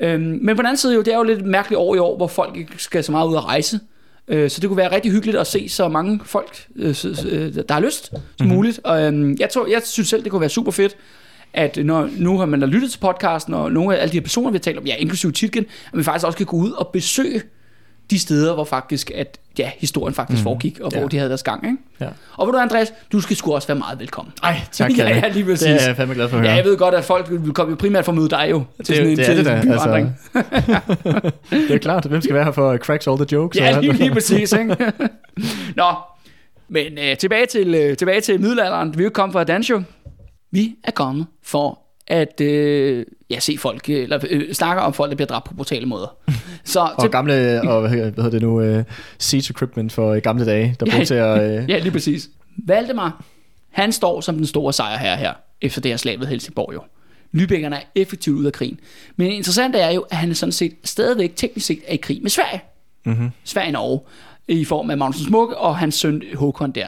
Øhm, 0.00 0.38
men 0.42 0.56
på 0.56 0.62
den 0.62 0.66
anden 0.66 0.76
side, 0.76 0.94
jo, 0.94 1.02
det 1.02 1.12
er 1.12 1.16
jo 1.16 1.22
lidt 1.22 1.46
mærkeligt 1.46 1.78
år 1.78 1.94
i 1.94 1.98
år, 1.98 2.16
hvor 2.16 2.26
folk 2.26 2.56
ikke 2.56 2.72
skal 2.76 3.04
så 3.04 3.12
meget 3.12 3.28
ud 3.28 3.36
at 3.36 3.44
rejse. 3.44 3.80
Øh, 4.28 4.50
så 4.50 4.60
det 4.60 4.68
kunne 4.68 4.76
være 4.76 4.94
rigtig 4.94 5.12
hyggeligt 5.12 5.38
at 5.38 5.46
se 5.46 5.68
så 5.68 5.88
mange 5.88 6.20
folk, 6.24 6.66
øh, 6.76 6.88
øh, 7.30 7.54
der 7.54 7.72
har 7.72 7.80
lyst 7.80 8.06
som 8.06 8.18
mm-hmm. 8.40 8.56
muligt. 8.56 8.80
Og 8.84 9.02
øhm, 9.02 9.36
jeg, 9.40 9.50
tror, 9.50 9.66
jeg 9.66 9.82
synes 9.84 10.08
selv, 10.08 10.22
det 10.22 10.30
kunne 10.30 10.40
være 10.40 10.50
super 10.50 10.72
fedt, 10.72 10.96
at 11.54 11.78
når 11.84 12.08
nu 12.18 12.38
har 12.38 12.46
man 12.46 12.60
da 12.60 12.66
lyttet 12.66 12.90
til 12.90 12.98
podcasten, 12.98 13.54
og 13.54 13.72
nogle 13.72 13.96
af 13.96 14.02
alle 14.02 14.12
de 14.12 14.16
her 14.16 14.22
personer, 14.22 14.50
vi 14.50 14.54
har 14.56 14.60
talt 14.60 14.78
om, 14.78 14.84
ja, 14.86 14.94
inklusive 14.98 15.32
Titgen, 15.32 15.64
at 15.92 15.98
vi 15.98 16.02
faktisk 16.02 16.26
også 16.26 16.36
kan 16.36 16.46
gå 16.46 16.56
ud 16.56 16.70
og 16.70 16.88
besøge 16.92 17.42
de 18.10 18.18
steder, 18.18 18.54
hvor 18.54 18.64
faktisk, 18.64 19.10
at 19.14 19.38
ja, 19.58 19.70
historien 19.78 20.14
faktisk 20.14 20.40
mm. 20.40 20.42
foregik, 20.42 20.80
og 20.80 20.90
hvor 20.90 21.00
Ja. 21.00 21.06
de 21.06 21.16
havde 21.16 21.28
deres 21.28 21.42
gang. 21.42 21.64
Ikke? 21.66 21.76
Ja. 22.00 22.06
Og 22.36 22.46
ved 22.46 22.52
du, 22.52 22.58
Andreas, 22.58 22.92
du 23.12 23.20
skal 23.20 23.36
sgu 23.36 23.54
også 23.54 23.68
være 23.68 23.78
meget 23.78 23.98
velkommen. 24.00 24.32
Ej, 24.42 24.60
tak. 24.72 24.90
ja, 24.98 25.08
ja, 25.08 25.28
lige 25.28 25.44
præcis. 25.44 25.66
Det 25.66 25.82
er 25.82 25.86
jeg 25.86 25.96
fandme 25.96 26.14
glad 26.14 26.28
for 26.28 26.36
at 26.36 26.40
høre. 26.42 26.50
Ja, 26.50 26.56
jeg 26.56 26.64
ved 26.64 26.76
godt, 26.76 26.94
at 26.94 27.04
folk 27.04 27.26
vil 27.30 27.52
komme 27.52 27.76
primært 27.76 28.04
for 28.04 28.12
at 28.12 28.16
møde 28.18 28.28
dig 28.28 28.46
jo. 28.50 28.62
Til 28.84 28.96
det, 28.96 29.16
det 29.18 29.24
til 29.26 29.32
er 29.32 29.36
det 29.36 29.66
da. 29.66 29.72
Altså, 29.72 30.06
det 31.50 31.70
er 31.70 31.78
klart. 31.78 32.04
Hvem 32.06 32.20
skal 32.20 32.34
være 32.34 32.44
her 32.44 32.52
for 32.52 32.76
cracks 32.76 33.06
all 33.06 33.16
the 33.16 33.26
jokes? 33.32 33.58
Ja, 33.58 33.80
lige, 33.80 33.92
lige 33.92 34.10
præcis. 34.10 34.52
Ikke? 34.52 34.76
Nå, 35.76 35.84
men 36.68 36.98
øh, 36.98 37.16
tilbage, 37.16 37.46
til, 37.46 37.74
øh, 37.74 37.96
tilbage 37.96 38.20
til 38.20 38.40
middelalderen. 38.40 38.98
Vi 38.98 39.02
er 39.02 39.04
jo 39.04 39.10
kommet 39.10 39.32
for 39.32 39.40
at 39.40 39.48
danse 39.48 39.70
jo. 39.70 39.82
Vi 40.50 40.74
er 40.84 40.90
kommet 40.90 41.26
for 41.42 41.78
at 42.06 42.40
øh, 42.40 43.06
ja, 43.30 43.38
se 43.40 43.58
folk, 43.58 43.88
øh, 43.88 44.02
eller 44.02 44.18
øh, 44.30 44.52
snakke 44.52 44.82
om 44.82 44.92
folk, 44.94 45.10
der 45.10 45.16
bliver 45.16 45.26
dræbt 45.26 45.44
på 45.44 45.54
brutale 45.54 45.86
måder. 45.86 46.16
Så 46.64 46.80
Og 46.96 47.10
gamle, 47.10 47.62
og 47.70 47.80
hvad 47.80 47.90
hedder 47.90 48.30
det 48.30 48.42
nu, 48.42 48.78
uh, 48.78 48.82
siege 49.18 49.50
equipment 49.50 49.92
for 49.92 50.12
øh, 50.12 50.22
gamle 50.22 50.46
dage, 50.46 50.76
der 50.80 50.86
Ja, 50.86 50.92
brugte 50.92 51.06
til 51.06 51.14
at... 51.14 51.62
Uh, 51.62 51.70
Ja, 51.70 51.78
lige 51.78 51.92
præcis. 51.92 52.30
Valdemar, 52.66 53.24
han 53.70 53.92
står 53.92 54.20
som 54.20 54.36
den 54.36 54.46
store 54.46 54.72
sejrherre 54.72 55.16
her, 55.16 55.32
efter 55.60 55.80
det 55.80 55.90
her 55.90 55.96
slag 55.96 56.20
ved 56.20 56.26
Helsingborg 56.26 56.74
jo. 56.74 56.82
Lübeckerne 57.36 57.74
er 57.74 57.80
effektivt 57.94 58.38
ud 58.38 58.44
af 58.44 58.52
krigen. 58.52 58.80
Men 59.16 59.26
interessant 59.30 59.76
er 59.76 59.90
jo, 59.90 60.00
at 60.10 60.16
han 60.16 60.34
sådan 60.34 60.52
set 60.52 60.74
stadigvæk 60.84 61.32
teknisk 61.36 61.66
set 61.66 61.78
er 61.86 61.92
i 61.92 61.96
krig 61.96 62.22
med 62.22 62.30
Sverige. 62.30 62.60
mm-hmm. 63.04 63.30
Sverige 63.44 63.68
og 63.68 63.72
Norge, 63.72 64.00
i 64.48 64.64
form 64.64 64.90
af 64.90 64.98
Magnus 64.98 65.16
Smukke 65.16 65.56
og 65.56 65.78
hans 65.78 65.94
søn 65.94 66.22
Håkon 66.34 66.70
der. 66.72 66.86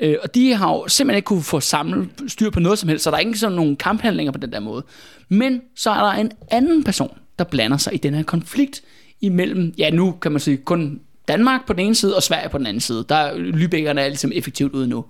Øh, 0.00 0.16
og 0.22 0.34
de 0.34 0.54
har 0.54 0.72
jo 0.72 0.88
simpelthen 0.88 1.16
ikke 1.16 1.26
kunne 1.26 1.42
få 1.42 1.60
samlet 1.60 2.08
styr 2.28 2.50
på 2.50 2.60
noget 2.60 2.78
som 2.78 2.88
helst, 2.88 3.04
så 3.04 3.10
der 3.10 3.16
er 3.16 3.20
ikke 3.20 3.38
sådan 3.38 3.56
nogle 3.56 3.76
kamphandlinger 3.76 4.32
på 4.32 4.38
den 4.38 4.52
der 4.52 4.60
måde. 4.60 4.84
Men 5.28 5.62
så 5.76 5.90
er 5.90 6.00
der 6.00 6.10
en 6.10 6.32
anden 6.50 6.84
person, 6.84 7.18
der 7.38 7.44
blander 7.44 7.76
sig 7.76 7.94
i 7.94 7.96
den 7.96 8.14
her 8.14 8.22
konflikt 8.22 8.82
imellem, 9.20 9.74
ja 9.78 9.90
nu 9.90 10.12
kan 10.12 10.32
man 10.32 10.40
sige 10.40 10.56
kun 10.56 11.00
Danmark 11.28 11.66
på 11.66 11.72
den 11.72 11.86
ene 11.86 11.94
side 11.94 12.16
og 12.16 12.22
Sverige 12.22 12.48
på 12.48 12.58
den 12.58 12.66
anden 12.66 12.80
side. 12.80 13.04
Der 13.08 13.14
er 13.14 13.34
Lübeckerne 13.36 14.00
er 14.00 14.08
ligesom 14.08 14.32
effektivt 14.34 14.72
ude 14.72 14.86
nu. 14.86 15.04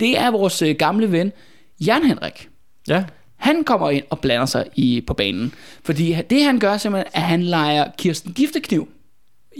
Det 0.00 0.18
er 0.18 0.30
vores 0.30 0.62
øh, 0.62 0.76
gamle 0.78 1.12
ven, 1.12 1.32
Jan 1.80 2.04
Henrik. 2.04 2.48
Ja, 2.88 3.04
Han 3.36 3.64
kommer 3.64 3.90
ind 3.90 4.04
og 4.10 4.20
blander 4.20 4.46
sig 4.46 4.66
i, 4.74 5.00
på 5.06 5.14
banen. 5.14 5.52
Fordi 5.84 6.16
det 6.30 6.44
han 6.44 6.58
gør 6.58 6.76
simpelthen, 6.76 7.10
at 7.14 7.22
han 7.22 7.42
leger 7.42 7.90
Kirsten 7.98 8.32
Giftekniv. 8.32 8.88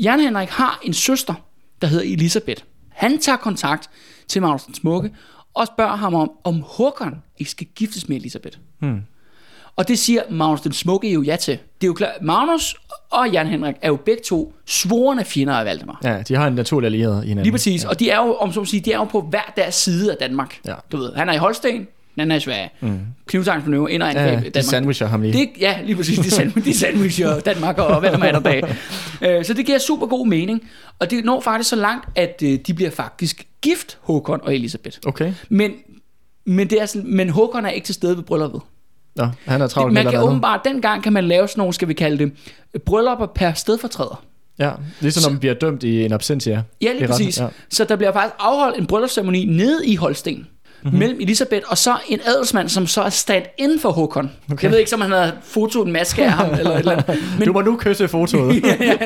Jan 0.03 0.21
Henrik 0.21 0.49
har 0.49 0.81
en 0.83 0.93
søster, 0.93 1.35
der 1.83 1.87
hedder 1.87 2.05
Elisabeth. 2.13 2.63
Han 2.89 3.19
tager 3.19 3.37
kontakt 3.37 3.91
til 4.29 4.43
Magnus 4.43 4.63
den 4.63 4.75
Smukke 4.75 5.11
og 5.55 5.67
spørger 5.67 5.97
ham 5.97 6.15
om, 6.15 6.31
om 6.45 6.63
Håkon 6.67 7.15
ikke 7.39 7.51
skal 7.51 7.67
giftes 7.75 8.09
med 8.09 8.17
Elisabeth. 8.17 8.59
Hmm. 8.79 9.03
Og 9.77 9.89
det 9.89 9.99
siger 9.99 10.23
Magnus 10.31 10.61
den 10.61 10.73
Smukke 10.73 11.13
jo 11.13 11.23
ja 11.23 11.37
til. 11.37 11.53
Det 11.81 11.87
er 11.87 11.89
jo 11.89 11.95
klart, 11.95 12.23
Magnus 12.23 12.77
og 13.11 13.31
Jan 13.31 13.47
Henrik 13.47 13.75
er 13.83 13.89
jo 13.89 13.97
begge 13.97 14.23
to 14.23 14.55
svorne 14.67 15.25
fjender 15.25 15.55
af 15.55 15.65
Valdemar. 15.65 16.01
ja, 16.05 16.23
de 16.29 16.35
har 16.35 16.47
en 16.47 16.55
naturlig 16.55 16.87
allieret 16.87 17.25
i 17.25 17.29
hinanden. 17.29 17.43
Lige 17.43 17.53
præcis. 17.53 17.85
Ja. 17.85 17.89
Og 17.89 18.01
de 18.01 18.11
er 18.11 18.27
jo, 18.27 18.35
om 18.35 18.53
så 18.53 18.65
sige, 18.65 18.81
de 18.81 18.93
er 18.93 18.97
jo 18.97 19.05
på 19.05 19.21
hver 19.21 19.53
deres 19.57 19.75
side 19.75 20.13
af 20.13 20.17
Danmark. 20.17 20.61
Ja. 20.67 20.75
Du 20.93 20.97
ved, 20.97 21.15
han 21.15 21.29
er 21.29 21.33
i 21.33 21.37
Holsten, 21.37 21.87
den 22.17 22.21
anden 22.21 22.33
er 22.33 22.37
i 22.37 22.41
Sverige. 22.41 22.71
Mm. 22.81 22.99
Knivtangsmanøvre, 23.27 23.93
ind 23.93 24.03
og 24.03 24.09
angreb 24.09 24.27
ja, 24.27 24.37
de 24.37 24.51
Danmark. 24.51 24.65
sandwicher 24.65 25.07
ham 25.07 25.23
lige. 25.23 25.33
Det, 25.33 25.49
ja, 25.61 25.79
lige 25.85 25.97
præcis. 25.97 26.19
De, 26.19 26.31
sand, 26.31 26.53
de 26.53 26.79
sandwicher 26.79 27.41
Danmark 27.51 27.79
og 27.79 28.01
hvad 28.01 28.13
der 28.13 28.19
er 28.19 28.33
der 28.33 28.41
dag. 28.41 28.63
Øh, 29.23 29.45
Så 29.45 29.55
det 29.55 29.67
giver 29.67 29.79
super 29.79 30.07
god 30.07 30.27
mening. 30.27 30.63
Og 30.99 31.11
det 31.11 31.25
når 31.25 31.41
faktisk 31.41 31.71
så 31.71 31.77
langt, 31.77 32.09
at 32.15 32.43
øh, 32.45 32.59
de 32.67 32.75
bliver 32.75 32.91
faktisk 32.91 33.47
gift, 33.63 33.99
Håkon 34.01 34.41
og 34.43 34.55
Elisabeth. 34.55 34.99
Okay. 35.07 35.33
Men, 35.49 35.73
men, 36.47 36.71
det 36.71 36.83
er 36.83 36.87
sådan, 36.87 37.17
men 37.17 37.29
Håkon 37.29 37.65
er 37.65 37.71
ikke 37.71 37.85
til 37.85 37.95
stede 37.95 38.17
ved 38.17 38.25
brylluppet. 38.25 38.61
Nå, 39.17 39.29
han 39.45 39.63
er 39.63 39.67
travlt 39.67 39.95
Man 39.95 40.05
med 40.05 40.13
kan 40.13 40.23
åbenbart, 40.23 40.61
dengang 40.65 41.03
kan 41.03 41.13
man 41.13 41.25
lave 41.25 41.49
sådan 41.49 41.61
nogle, 41.61 41.75
skal 41.75 41.89
vi 41.89 41.95
kalde 41.95 42.19
det, 42.19 42.33
bryllupper 42.85 43.27
per 43.27 43.53
stedfortræder. 43.53 44.25
Ja, 44.59 44.71
ligesom 45.01 45.23
når 45.23 45.31
man 45.31 45.39
bliver 45.41 45.55
dømt 45.55 45.83
i 45.83 46.05
en 46.05 46.13
absentia. 46.13 46.63
Ja, 46.83 46.93
lige 46.93 47.07
præcis. 47.07 47.41
Ja. 47.41 47.47
Så 47.71 47.85
der 47.85 47.97
bliver 47.97 48.13
faktisk 48.13 48.35
afholdt 48.39 48.79
en 48.79 48.87
bryllupsceremoni 48.87 49.45
nede 49.45 49.87
i 49.87 49.97
Holsten. 49.97 50.47
Mm-hmm. 50.87 50.99
mellem 50.99 51.21
Elisabeth 51.21 51.67
og 51.69 51.79
så 51.79 51.97
en 52.09 52.21
adelsmand, 52.25 52.69
som 52.69 52.87
så 52.87 53.03
er 53.03 53.09
stand 53.09 53.45
inden 53.59 53.81
for 53.81 53.91
Håkon. 53.91 54.31
Okay. 54.53 54.63
Jeg 54.63 54.71
ved 54.71 54.79
ikke, 54.79 54.95
om 54.95 55.01
han 55.01 55.11
havde 55.11 55.33
fotoet 55.43 55.87
en 55.87 55.93
maske 55.93 56.25
af 56.25 56.33
ham, 56.33 56.51
eller 56.59 56.71
et 56.71 56.79
eller 56.79 56.93
andet. 56.93 57.23
Men, 57.39 57.47
du 57.47 57.53
må 57.53 57.61
nu 57.61 57.77
kysse 57.77 58.09
fotoet. 58.09 58.55
ja, 58.65 58.77
ja, 58.81 58.97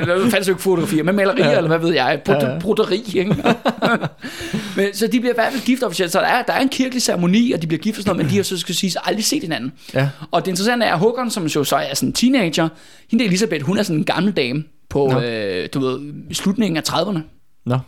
der 0.00 0.30
fandt 0.30 0.48
jo 0.48 0.52
ikke 0.52 0.62
fotografier, 0.62 1.02
men 1.02 1.16
malerier, 1.16 1.50
ja. 1.50 1.56
eller 1.56 1.68
hvad 1.68 1.78
ved 1.78 1.94
jeg, 1.94 2.20
Brud, 2.24 2.34
ja, 2.34 2.52
ja. 2.52 2.58
broderi, 2.58 3.12
ikke? 3.14 3.36
men, 4.76 4.86
så 4.94 5.06
de 5.06 5.20
bliver 5.20 5.32
i 5.32 5.36
hvert 5.36 5.52
fald 5.52 5.64
gift 5.64 5.82
officielt, 5.82 6.12
så 6.12 6.18
der 6.18 6.26
er, 6.26 6.42
der 6.42 6.52
er 6.52 6.60
en 6.60 6.68
kirkelig 6.68 7.02
ceremoni, 7.02 7.52
og 7.52 7.62
de 7.62 7.66
bliver 7.66 7.80
gift 7.80 7.98
og 7.98 8.02
sådan 8.02 8.16
noget, 8.16 8.26
men 8.26 8.30
de 8.30 8.36
har 8.36 8.42
så 8.42 8.58
skal 8.58 8.74
sige 8.74 8.92
aldrig 9.04 9.24
set 9.24 9.42
hinanden. 9.42 9.72
Ja. 9.94 10.08
Og 10.30 10.44
det 10.44 10.50
interessante 10.50 10.86
er, 10.86 10.92
at 10.92 10.98
Håkon, 10.98 11.30
som 11.30 11.46
jo 11.46 11.64
så 11.64 11.76
er 11.76 11.94
sådan 11.94 12.08
en 12.08 12.12
teenager, 12.12 12.68
hende 13.10 13.24
Elisabeth, 13.24 13.64
hun 13.64 13.78
er 13.78 13.82
sådan 13.82 13.98
en 13.98 14.04
gammel 14.04 14.32
dame 14.32 14.64
på, 14.90 15.20
øh, 15.20 15.68
du 15.74 15.80
ved, 15.80 16.00
slutningen 16.34 16.76
af 16.76 16.82
30'erne. 16.88 17.18
Nå. 17.66 17.78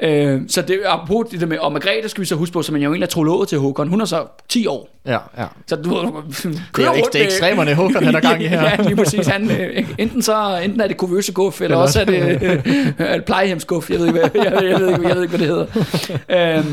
Øh, 0.00 0.40
så 0.48 0.62
det, 0.62 0.80
apropos 0.86 1.26
det 1.30 1.40
der 1.40 1.46
med, 1.46 1.58
og 1.58 1.72
Margrethe 1.72 2.08
skal 2.08 2.20
vi 2.20 2.26
så 2.26 2.34
huske 2.34 2.52
på, 2.52 2.62
som 2.62 2.72
man 2.72 2.82
jo 2.82 2.90
egentlig 2.90 3.06
er 3.06 3.10
trolovet 3.10 3.48
til 3.48 3.58
Håkon, 3.58 3.88
hun 3.88 4.00
er 4.00 4.04
så 4.04 4.26
10 4.48 4.66
år. 4.66 4.88
Ja, 5.06 5.18
ja. 5.38 5.46
Så 5.66 5.76
du 5.76 5.94
er, 5.94 6.92
ikke, 6.94 7.08
det 7.12 7.20
er 7.20 7.24
ekstremerne 7.24 7.74
Håkon, 7.74 8.04
han 8.04 8.14
er 8.14 8.20
gang 8.20 8.42
i 8.42 8.46
her. 8.56 8.62
ja, 8.62 8.76
lige 8.82 8.96
præcis. 8.96 9.26
Han, 9.26 9.50
øh, 9.50 9.88
enten, 9.98 10.22
så, 10.22 10.60
enten 10.64 10.80
er 10.80 10.86
det 10.86 10.96
kuvøse 10.96 11.32
guf, 11.32 11.60
eller, 11.60 11.76
også 11.76 12.00
er 12.00 12.04
det 12.04 12.42
øh, 12.98 13.20
plejehjemsguf. 13.22 13.90
Jeg 13.90 13.98
ved 13.98 14.06
ikke, 14.06 14.18
hvad, 14.18 14.30
jeg, 14.44 14.52
jeg, 14.70 14.80
ved 14.80 14.88
ikke, 14.88 15.08
jeg 15.08 15.16
ved 15.16 15.22
ikke, 15.22 15.36
hvad 15.36 15.46
det 15.46 15.68
hedder. 16.28 16.58
Øh, 16.58 16.64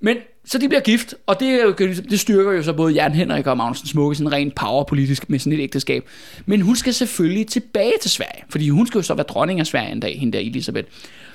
men 0.00 0.16
så 0.44 0.58
de 0.58 0.68
bliver 0.68 0.80
gift, 0.80 1.14
og 1.26 1.40
det, 1.40 1.78
det 2.10 2.20
styrker 2.20 2.52
jo 2.52 2.62
så 2.62 2.72
både 2.72 2.92
Jan 2.92 3.12
Henrik 3.12 3.46
og 3.46 3.56
Magnussen 3.56 3.88
Smukke 3.88 4.16
sådan 4.16 4.32
rent 4.32 4.54
powerpolitisk 4.54 5.30
med 5.30 5.38
sådan 5.38 5.52
et 5.52 5.62
ægteskab. 5.62 6.04
Men 6.46 6.60
hun 6.60 6.76
skal 6.76 6.94
selvfølgelig 6.94 7.46
tilbage 7.46 7.92
til 8.02 8.10
Sverige, 8.10 8.44
fordi 8.50 8.68
hun 8.68 8.86
skal 8.86 8.98
jo 8.98 9.02
så 9.02 9.14
være 9.14 9.26
dronning 9.28 9.60
af 9.60 9.66
Sverige 9.66 9.92
en 9.92 10.00
dag, 10.00 10.18
hende 10.18 10.38
der 10.38 10.44
Elisabeth. 10.44 10.88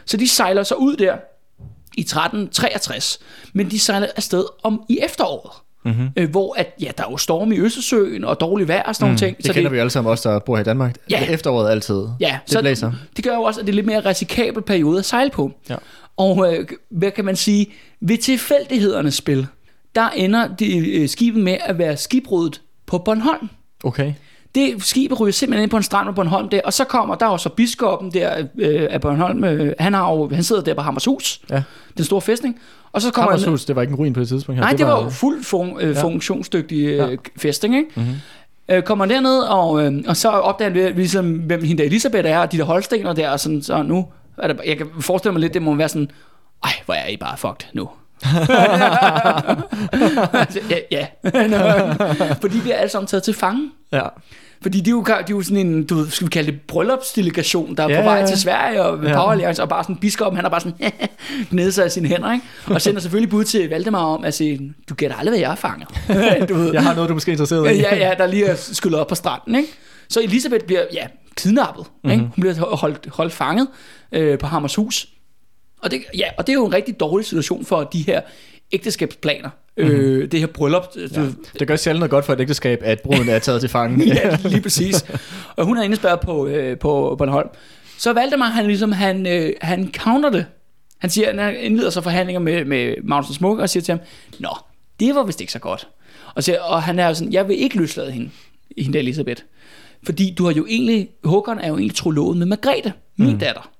Så 0.06 0.18
de 0.18 0.28
sejler 0.28 0.64
så 0.64 0.76
ud 0.76 0.95
der 0.95 1.18
i 1.97 2.02
1363, 2.02 3.20
men 3.54 3.72
de 3.72 3.80
sejler 3.80 4.08
afsted 4.16 4.45
om 4.64 4.84
i 4.89 4.99
efteråret. 5.02 5.52
Mm-hmm. 5.86 6.10
Øh, 6.16 6.30
hvor 6.30 6.56
at, 6.58 6.74
ja, 6.82 6.91
der 6.97 7.04
er 7.04 7.12
jo 7.12 7.18
storm 7.18 7.52
i 7.52 7.60
Østersøen 7.60 8.24
og 8.24 8.39
dårlig 8.39 8.68
vejr 8.68 8.84
og 8.84 8.95
sådan 8.95 9.06
mm, 9.06 9.08
nogle 9.08 9.18
ting. 9.18 9.38
Det 9.38 9.45
så 9.45 9.54
kender 9.54 9.70
det, 9.70 9.76
vi 9.76 9.80
alle 9.80 9.89
sammen 9.89 10.12
også, 10.12 10.30
der 10.30 10.39
bor 10.39 10.56
her 10.56 10.62
i 10.62 10.66
Danmark. 10.66 10.95
Ja. 11.10 11.26
Efteråret 11.30 11.72
altid. 11.72 12.08
Ja, 12.20 12.39
det 12.45 12.54
så 12.54 12.62
blæser. 12.62 12.91
Det 13.16 13.24
gør 13.24 13.36
jo 13.36 13.41
også, 13.41 13.60
at 13.60 13.66
det 13.66 13.72
er 13.72 13.76
lidt 13.76 13.86
mere 13.86 13.99
risikabel 13.99 14.64
periode 14.64 14.99
at 14.99 15.06
sejle 15.06 15.30
på. 15.30 15.52
Ja. 15.70 15.76
Og 16.18 16.54
øh, 16.54 16.68
hvad 16.89 17.12
kan 17.12 17.26
man 17.26 17.36
sige? 17.36 17.68
Ved 18.02 18.18
tilfældighedernes 18.18 19.16
spil, 19.16 19.47
der 19.95 20.10
ender 20.10 20.47
de, 20.47 20.89
øh, 20.89 21.10
skibet 21.10 21.43
med 21.43 21.58
at 21.66 21.78
være 21.78 21.97
skibrudet 21.97 22.62
på 22.86 22.97
Bornholm. 22.97 23.49
Okay. 23.84 24.14
Det 24.56 24.84
skib 24.84 25.20
ryger 25.20 25.32
simpelthen 25.32 25.64
ind 25.64 25.72
på 25.72 25.78
en 25.78 25.84
strand 25.84 26.08
på 26.08 26.12
Bornholm 26.12 26.49
der, 26.49 26.62
og 26.66 26.74
så 26.74 26.84
kommer 26.84 27.16
der 27.16 27.26
også 27.26 27.49
biskoppen 27.49 28.14
der 28.14 28.47
øh, 28.58 28.88
af 28.89 29.02
Bornholm. 29.02 29.43
Øh, 29.43 29.74
han, 29.80 29.93
har 29.93 30.12
jo, 30.12 30.30
han 30.34 30.43
sidder 30.43 30.62
der 30.62 30.74
på 30.74 30.82
Hammershus, 30.82 31.41
ja. 31.49 31.64
den 31.97 32.06
store 32.06 32.22
fæstning. 32.22 32.60
Og 32.91 33.02
så 33.02 33.12
kommer 33.12 33.32
Hammershus, 33.32 33.66
det 33.66 33.76
var 33.76 33.82
ikke 33.82 33.91
en 33.91 33.97
ruin 33.97 34.14
på 34.14 34.20
det 34.20 34.28
tidspunkt 34.28 34.58
her. 34.58 34.64
Nej, 34.64 34.72
det, 34.72 34.80
det 34.80 34.88
var, 34.88 35.04
var 35.04 35.10
fuldt 35.10 35.45
fun, 35.45 35.78
øh, 35.82 35.95
ja. 35.95 36.04
funktionsdygtig 36.04 36.86
øh, 36.86 36.97
ja. 36.97 37.08
fæstning, 37.38 37.76
ikke? 37.76 37.89
Mm-hmm. 37.95 38.16
Øh, 38.70 38.84
kommer 38.84 39.06
derned, 39.06 39.39
og, 39.39 39.84
øh, 39.84 40.04
og 40.08 40.18
så 40.18 40.30
opdager 40.30 40.70
vi 40.70 40.80
ligesom, 40.80 41.32
hvem 41.32 41.64
hende 41.64 41.82
der 41.82 41.88
Elisabeth 41.88 42.30
er, 42.30 42.39
og 42.39 42.52
de 42.52 42.58
der 42.58 42.64
holstener 42.64 43.14
der, 43.14 43.30
og 43.30 43.39
sådan, 43.39 43.62
så 43.62 43.84
nu, 43.84 44.08
er 44.38 44.47
det, 44.47 44.60
jeg 44.66 44.78
kan 44.78 44.88
forestille 44.99 45.34
mig 45.34 45.41
lidt, 45.41 45.54
det 45.54 45.62
må 45.62 45.76
være 45.76 45.89
sådan, 45.89 46.10
ej, 46.64 46.72
hvor 46.86 46.93
er 46.93 47.08
I 47.08 47.18
bare 47.18 47.38
fucked 47.38 47.68
nu. 47.74 47.89
Ja, 50.69 50.78
ja. 50.91 51.07
Fordi 52.41 52.59
vi 52.59 52.72
er 52.72 52.76
alle 52.76 52.89
sammen 52.89 53.07
taget 53.07 53.24
til 53.24 53.34
fange. 53.34 53.72
Ja. 53.91 54.07
Fordi 54.61 54.80
de 54.80 54.89
er, 54.89 54.91
jo, 54.91 55.03
de 55.03 55.11
er 55.11 55.24
jo 55.30 55.41
sådan 55.41 55.67
en, 55.67 55.86
du 55.86 55.95
ved, 55.95 56.09
skal 56.09 56.28
vi 56.28 56.30
kalde 56.30 56.51
det 56.51 56.61
bryllupsdelegation, 56.61 57.76
der 57.76 57.84
er 57.84 57.89
ja, 57.89 57.99
på 57.99 58.03
vej 58.03 58.26
til 58.26 58.39
Sverige 58.39 58.84
og 58.84 59.03
ja. 59.03 59.13
Power 59.13 59.55
og 59.61 59.69
bare 59.69 59.84
sådan 59.84 59.95
biskoppen, 59.95 60.36
han 60.36 60.45
er 60.45 60.49
bare 60.49 60.61
sådan 60.61 60.91
nede 61.51 61.72
sig 61.72 61.84
af 61.86 61.91
sine 61.91 62.07
hænder, 62.07 62.34
ikke? 62.34 62.45
Og 62.65 62.82
sender 62.82 63.01
selvfølgelig 63.01 63.30
bud 63.30 63.43
til 63.43 63.69
Valdemar 63.69 64.03
om 64.03 64.24
at 64.24 64.34
sige, 64.34 64.74
du 64.89 64.93
gætter 64.93 65.17
aldrig, 65.17 65.32
hvad 65.32 65.39
jeg 65.39 65.51
er 65.51 65.55
fanget. 65.55 65.89
du 66.49 66.53
ved. 66.53 66.74
Jeg 66.74 66.84
har 66.84 66.93
noget, 66.93 67.09
du 67.09 67.13
måske 67.13 67.30
er 67.30 67.34
interesseret 67.34 67.76
i. 67.76 67.80
ja, 67.80 67.95
ja, 67.95 68.13
der 68.17 68.28
lige 68.28 68.45
er 68.45 68.55
skyllet 68.55 68.99
op 68.99 69.07
på 69.07 69.15
stranden, 69.15 69.55
ikke? 69.55 69.69
Så 70.09 70.22
Elisabeth 70.22 70.65
bliver, 70.65 70.84
ja, 70.93 71.07
kidnappet, 71.38 71.86
mm-hmm. 71.86 72.11
ikke? 72.11 72.24
Hun 72.24 72.41
bliver 72.41 72.76
holdt, 72.76 73.07
holdt 73.11 73.34
fanget 73.34 73.67
øh, 74.11 74.39
på 74.39 74.47
Hammershus. 74.47 75.07
Og 75.82 75.92
det, 75.92 76.04
ja, 76.18 76.28
og 76.38 76.48
det 76.48 76.54
er 76.54 76.58
jo 76.58 76.66
en 76.66 76.74
rigtig 76.74 77.00
dårlig 77.00 77.26
situation 77.26 77.66
for 77.66 77.84
de 77.84 78.02
her 78.02 78.22
ægteskabsplaner. 78.72 79.50
Mm-hmm. 79.78 79.96
Øh, 79.96 80.32
det 80.32 80.40
her 80.40 80.48
bryllup. 80.48 80.84
Ja. 80.96 81.28
Det 81.60 81.68
gør 81.68 81.76
sjældent 81.76 82.00
noget 82.00 82.12
godt 82.12 82.26
for 82.26 82.34
et 82.34 82.42
ægteskab, 82.42 82.80
at 82.84 83.02
bruden 83.02 83.30
er 83.30 83.40
taget 83.40 83.62
til 83.62 83.70
fange. 83.70 84.06
ja, 84.16 84.38
lige 84.44 84.62
præcis. 84.62 85.06
Og 85.56 85.66
hun 85.66 85.78
er 85.78 85.84
indespærret 85.84 86.20
på, 86.20 86.48
øh, 86.48 86.78
på 86.78 87.16
Bornholm. 87.18 87.50
Så 87.98 88.14
Valdemar, 88.14 88.50
han 88.50 88.68
ligesom, 88.68 88.92
han, 88.92 89.28
øh, 89.28 89.54
han 89.62 89.92
counter 89.94 90.30
det. 90.30 90.46
Han 90.98 91.10
siger, 91.10 91.42
han 91.42 91.56
indleder 91.56 91.90
så 91.90 92.02
forhandlinger 92.02 92.40
med, 92.40 92.66
med 92.66 92.96
Magnus 93.04 93.36
Smuk, 93.36 93.60
og 93.60 93.70
siger 93.70 93.84
til 93.84 93.92
ham, 93.92 94.02
Nå, 94.40 94.50
det 95.00 95.16
var 95.16 95.24
vist 95.24 95.42
ikke 95.42 95.54
så 95.54 95.60
godt. 95.60 95.88
Og, 96.36 96.44
siger, 96.44 96.62
og 96.62 96.84
han 96.84 97.00
er 97.00 97.08
jo 97.08 97.14
sådan, 97.14 97.34
jeg 97.34 97.48
vil 97.48 97.62
ikke 97.62 97.78
løslade 97.78 98.12
hende, 98.12 98.30
hende 98.78 99.00
Elisabeth. 99.00 99.44
Fordi 100.06 100.34
du 100.38 100.46
har 100.46 100.54
jo 100.54 100.66
egentlig, 100.70 101.10
Håkon 101.24 101.60
er 101.60 101.68
jo 101.68 101.78
egentlig 101.78 101.96
trolovet 101.96 102.38
med 102.38 102.46
Margrethe, 102.46 102.94
min 103.18 103.34
mm. 103.34 103.40
datter. 103.40 103.72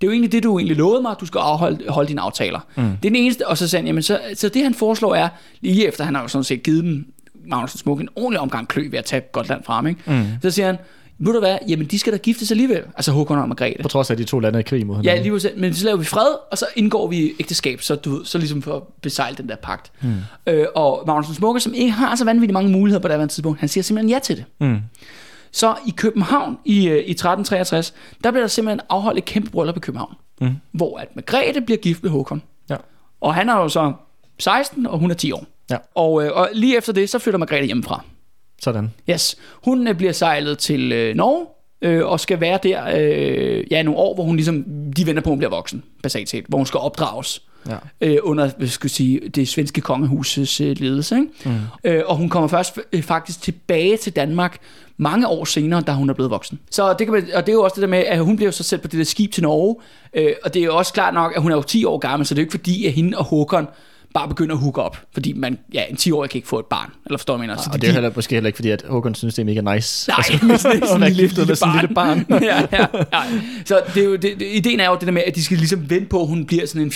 Det 0.00 0.06
er 0.06 0.08
jo 0.08 0.12
egentlig 0.12 0.32
det, 0.32 0.42
du 0.42 0.58
egentlig 0.58 0.76
lovede 0.76 1.02
mig, 1.02 1.10
at 1.10 1.20
du 1.20 1.26
skal 1.26 1.38
afholde 1.38 1.88
holde 1.88 2.08
dine 2.08 2.20
aftaler. 2.20 2.60
Mm. 2.76 2.82
Det 2.82 2.90
er 2.92 3.10
den 3.10 3.16
eneste, 3.16 3.48
og 3.48 3.58
så 3.58 3.68
sagde 3.68 3.80
han, 3.80 3.86
jamen, 3.86 4.02
så, 4.02 4.20
så 4.34 4.48
det 4.48 4.62
han 4.62 4.74
foreslår 4.74 5.14
er, 5.14 5.28
lige 5.60 5.88
efter 5.88 6.04
han 6.04 6.14
har 6.14 6.22
jo 6.22 6.28
sådan 6.28 6.44
set 6.44 6.62
givet 6.62 6.84
dem 6.84 7.12
Magnus 7.46 7.70
Smuk 7.70 8.00
en 8.00 8.08
ordentlig 8.16 8.40
omgang 8.40 8.68
klø 8.68 8.88
ved 8.90 8.98
at 8.98 9.04
tage 9.04 9.22
Gotland 9.32 9.64
fra 9.64 9.74
ham, 9.74 9.86
ikke? 9.86 10.00
Mm. 10.06 10.24
så 10.42 10.50
siger 10.50 10.66
han, 10.66 10.76
ved 11.18 11.32
du 11.32 11.38
hvad, 11.38 11.58
jamen 11.68 11.86
de 11.86 11.98
skal 11.98 12.12
da 12.12 12.18
giftes 12.18 12.50
alligevel, 12.50 12.82
altså 12.96 13.12
Håkon 13.12 13.38
og 13.38 13.48
Margrethe. 13.48 13.82
På 13.82 13.88
trods 13.88 14.10
af, 14.10 14.14
at 14.14 14.18
de 14.18 14.24
to 14.24 14.38
lande 14.38 14.56
er 14.56 14.60
i 14.60 14.62
krig 14.62 14.86
mod 14.86 14.96
hinanden. 14.96 15.16
Ja, 15.16 15.22
lige 15.22 15.32
præcis, 15.32 15.50
men 15.56 15.74
så 15.74 15.84
laver 15.84 15.98
vi 15.98 16.04
fred, 16.04 16.34
og 16.50 16.58
så 16.58 16.66
indgår 16.76 17.08
vi 17.08 17.32
ægteskab, 17.40 17.80
så, 17.82 17.94
du, 17.94 18.24
så 18.24 18.38
ligesom 18.38 18.62
for 18.62 18.76
at 18.76 18.82
besejle 19.02 19.36
den 19.36 19.48
der 19.48 19.56
pagt. 19.56 19.92
Mm. 20.00 20.14
Øh, 20.46 20.66
og 20.74 21.04
Magnus 21.06 21.36
Smukke, 21.36 21.60
som 21.60 21.74
ikke 21.74 21.90
har 21.90 22.16
så 22.16 22.24
vanvittigt 22.24 22.52
mange 22.52 22.70
muligheder 22.70 23.02
på 23.02 23.08
det 23.08 23.18
her 23.18 23.26
tidspunkt, 23.26 23.60
han 23.60 23.68
siger 23.68 23.82
simpelthen 23.82 24.10
ja 24.10 24.18
til 24.18 24.36
det. 24.36 24.44
Mm. 24.60 24.78
Så 25.52 25.76
i 25.86 25.90
København 25.96 26.58
i, 26.64 26.88
øh, 26.88 26.96
i 26.96 27.10
1363, 27.10 27.94
der 28.24 28.30
bliver 28.30 28.42
der 28.42 28.48
simpelthen 28.48 28.80
afholdt 28.88 29.18
et 29.18 29.24
kæmpe 29.24 29.50
bryllup 29.50 29.76
i 29.76 29.80
København. 29.80 30.14
Mm. 30.40 30.56
Hvor 30.72 30.98
at 30.98 31.16
Margrethe 31.16 31.60
bliver 31.60 31.78
gift 31.78 32.02
med 32.02 32.10
Håkon. 32.10 32.42
Ja. 32.70 32.76
Og 33.20 33.34
han 33.34 33.48
er 33.48 33.56
jo 33.56 33.68
så 33.68 33.92
16, 34.38 34.86
og 34.86 34.98
hun 34.98 35.10
er 35.10 35.14
10 35.14 35.32
år. 35.32 35.44
Ja. 35.70 35.76
Og, 35.94 36.24
øh, 36.24 36.32
og 36.32 36.48
lige 36.52 36.76
efter 36.76 36.92
det, 36.92 37.10
så 37.10 37.18
flytter 37.18 37.38
Margrethe 37.38 37.66
hjemmefra. 37.66 38.04
Sådan. 38.62 38.90
Yes. 39.10 39.36
Hun 39.64 39.88
øh, 39.88 39.94
bliver 39.96 40.12
sejlet 40.12 40.58
til 40.58 40.92
øh, 40.92 41.14
Norge, 41.14 41.46
øh, 41.82 42.06
og 42.06 42.20
skal 42.20 42.40
være 42.40 42.58
der 42.62 42.84
øh, 42.96 43.64
ja, 43.70 43.82
nogle 43.82 44.00
år, 44.00 44.14
hvor 44.14 44.24
hun 44.24 44.36
ligesom, 44.36 44.64
de 44.96 45.06
venter 45.06 45.22
på, 45.22 45.30
at 45.30 45.32
hun 45.32 45.38
bliver 45.38 45.50
voksen, 45.50 45.84
basalt 46.02 46.28
set, 46.28 46.44
hvor 46.48 46.58
hun 46.58 46.66
skal 46.66 46.80
opdrages 46.80 47.42
ja. 47.68 47.76
øh, 48.00 48.18
under 48.22 48.50
hvad 48.58 48.68
skal 48.68 48.86
jeg 48.86 48.90
sige, 48.90 49.28
det 49.28 49.48
svenske 49.48 49.80
kongehusets 49.80 50.60
øh, 50.60 50.76
ledelse. 50.78 51.16
Ikke? 51.16 51.28
Mm. 51.44 51.58
Øh, 51.84 52.02
og 52.06 52.16
hun 52.16 52.28
kommer 52.28 52.48
først 52.48 52.78
øh, 52.92 53.02
faktisk 53.02 53.42
tilbage 53.42 53.96
til 53.96 54.16
Danmark 54.16 54.58
mange 54.96 55.28
år 55.28 55.44
senere, 55.44 55.80
da 55.80 55.92
hun 55.92 56.10
er 56.10 56.14
blevet 56.14 56.30
voksen. 56.30 56.60
Så 56.70 56.94
det 56.98 57.06
kan 57.06 57.12
man, 57.12 57.28
og 57.34 57.46
det 57.46 57.52
er 57.52 57.56
jo 57.56 57.62
også 57.62 57.74
det 57.74 57.82
der 57.82 57.88
med, 57.88 57.98
at 57.98 58.24
hun 58.24 58.36
bliver 58.36 58.50
så 58.50 58.62
selv 58.62 58.80
på 58.80 58.88
det 58.88 58.98
der 58.98 59.04
skib 59.04 59.32
til 59.32 59.42
Norge, 59.42 59.76
øh, 60.14 60.32
og 60.44 60.54
det 60.54 60.60
er 60.60 60.64
jo 60.64 60.76
også 60.76 60.92
klart 60.92 61.14
nok, 61.14 61.32
at 61.36 61.42
hun 61.42 61.52
er 61.52 61.56
jo 61.56 61.62
10 61.62 61.84
år 61.84 61.98
gammel, 61.98 62.26
så 62.26 62.34
det 62.34 62.38
er 62.38 62.42
jo 62.42 62.44
ikke 62.44 62.58
fordi, 62.58 62.86
at 62.86 62.92
hende 62.92 63.18
og 63.18 63.24
Håkon 63.24 63.66
bare 64.14 64.28
begynder 64.28 64.54
at 64.54 64.60
hooke 64.60 64.82
op, 64.82 64.98
fordi 65.12 65.32
man, 65.32 65.58
ja, 65.74 65.82
en 65.90 65.96
10-årig 65.96 66.30
kan 66.30 66.38
ikke 66.38 66.48
få 66.48 66.58
et 66.58 66.66
barn, 66.66 66.90
eller 67.06 67.18
forstår 67.18 67.34
du, 67.34 67.40
mener? 67.40 67.56
Så 67.56 67.70
og 67.72 67.80
det 67.80 67.88
er 67.88 67.92
heller, 67.92 68.10
måske 68.16 68.34
heller 68.34 68.48
ikke, 68.48 68.56
fordi 68.56 68.70
at 68.70 68.84
Håkon 68.88 69.14
synes, 69.14 69.34
det 69.34 69.42
er 69.42 69.62
mega 69.62 69.74
nice. 69.74 70.10
Nej, 70.10 70.16
altså, 70.18 70.68
det 70.72 70.82
er 70.82 70.86
sådan 70.86 71.02
en 71.02 71.12
lille, 71.12 71.34
lille, 71.34 71.56
barn. 71.60 71.80
lille 71.80 71.94
barn. 71.94 72.26
ja, 72.42 72.60
ja, 72.72 72.86
ja. 73.12 73.22
Så 73.64 73.80
det 73.94 74.00
er 74.00 74.04
jo, 74.04 74.16
det, 74.16 74.42
ideen 74.42 74.80
er 74.80 74.88
jo 74.88 74.94
det 74.94 75.06
der 75.06 75.12
med, 75.12 75.22
at 75.26 75.34
de 75.34 75.44
skal 75.44 75.56
ligesom 75.56 75.90
vente 75.90 76.06
på, 76.06 76.20
at 76.20 76.28
hun 76.28 76.44
bliver 76.44 76.66
sådan 76.66 76.82
en 76.82 76.90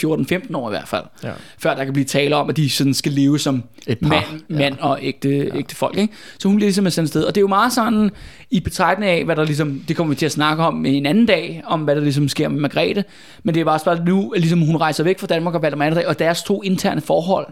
14-15 0.52 0.56
år 0.56 0.68
i 0.68 0.72
hvert 0.72 0.88
fald, 0.88 1.04
ja. 1.22 1.32
før 1.58 1.74
der 1.74 1.84
kan 1.84 1.92
blive 1.92 2.04
tale 2.04 2.36
om, 2.36 2.50
at 2.50 2.56
de 2.56 2.70
sådan 2.70 2.94
skal 2.94 3.12
leve 3.12 3.38
som 3.38 3.62
et 3.86 3.98
par. 3.98 4.08
mand, 4.08 4.24
mand 4.48 4.74
ja. 4.80 4.86
og 4.86 4.98
ægte, 5.02 5.28
ja. 5.28 5.56
ægte 5.56 5.76
folk. 5.76 5.98
Ikke? 5.98 6.14
Så 6.38 6.48
hun 6.48 6.56
bliver 6.56 6.66
ligesom 6.66 6.90
sendt 6.90 7.08
sted, 7.08 7.24
og 7.24 7.34
det 7.34 7.38
er 7.38 7.42
jo 7.42 7.48
meget 7.48 7.72
sådan, 7.72 8.10
i 8.50 8.60
betragtning 8.60 9.10
af, 9.10 9.24
hvad 9.24 9.36
der 9.36 9.44
ligesom, 9.44 9.82
det 9.88 9.96
kommer 9.96 10.14
vi 10.14 10.18
til 10.18 10.26
at 10.26 10.32
snakke 10.32 10.62
om 10.62 10.86
en 10.86 11.06
anden 11.06 11.26
dag, 11.26 11.62
om 11.66 11.80
hvad 11.80 11.94
der 11.94 12.02
ligesom 12.02 12.28
sker 12.28 12.48
med 12.48 12.60
Margrethe, 12.60 13.04
men 13.42 13.54
det 13.54 13.60
er 13.60 13.64
bare 13.64 13.78
spørgsmålet 13.78 14.14
nu, 14.14 14.30
at 14.30 14.40
ligesom 14.40 14.60
hun 14.60 14.76
rejser 14.76 15.04
væk 15.04 15.18
fra 15.18 15.26
Danmark 15.26 15.54
og 15.54 15.62
Valdemar 15.62 16.02
og 16.06 16.18
deres 16.18 16.42
to 16.42 16.62
interne 16.62 17.00
forhold, 17.04 17.46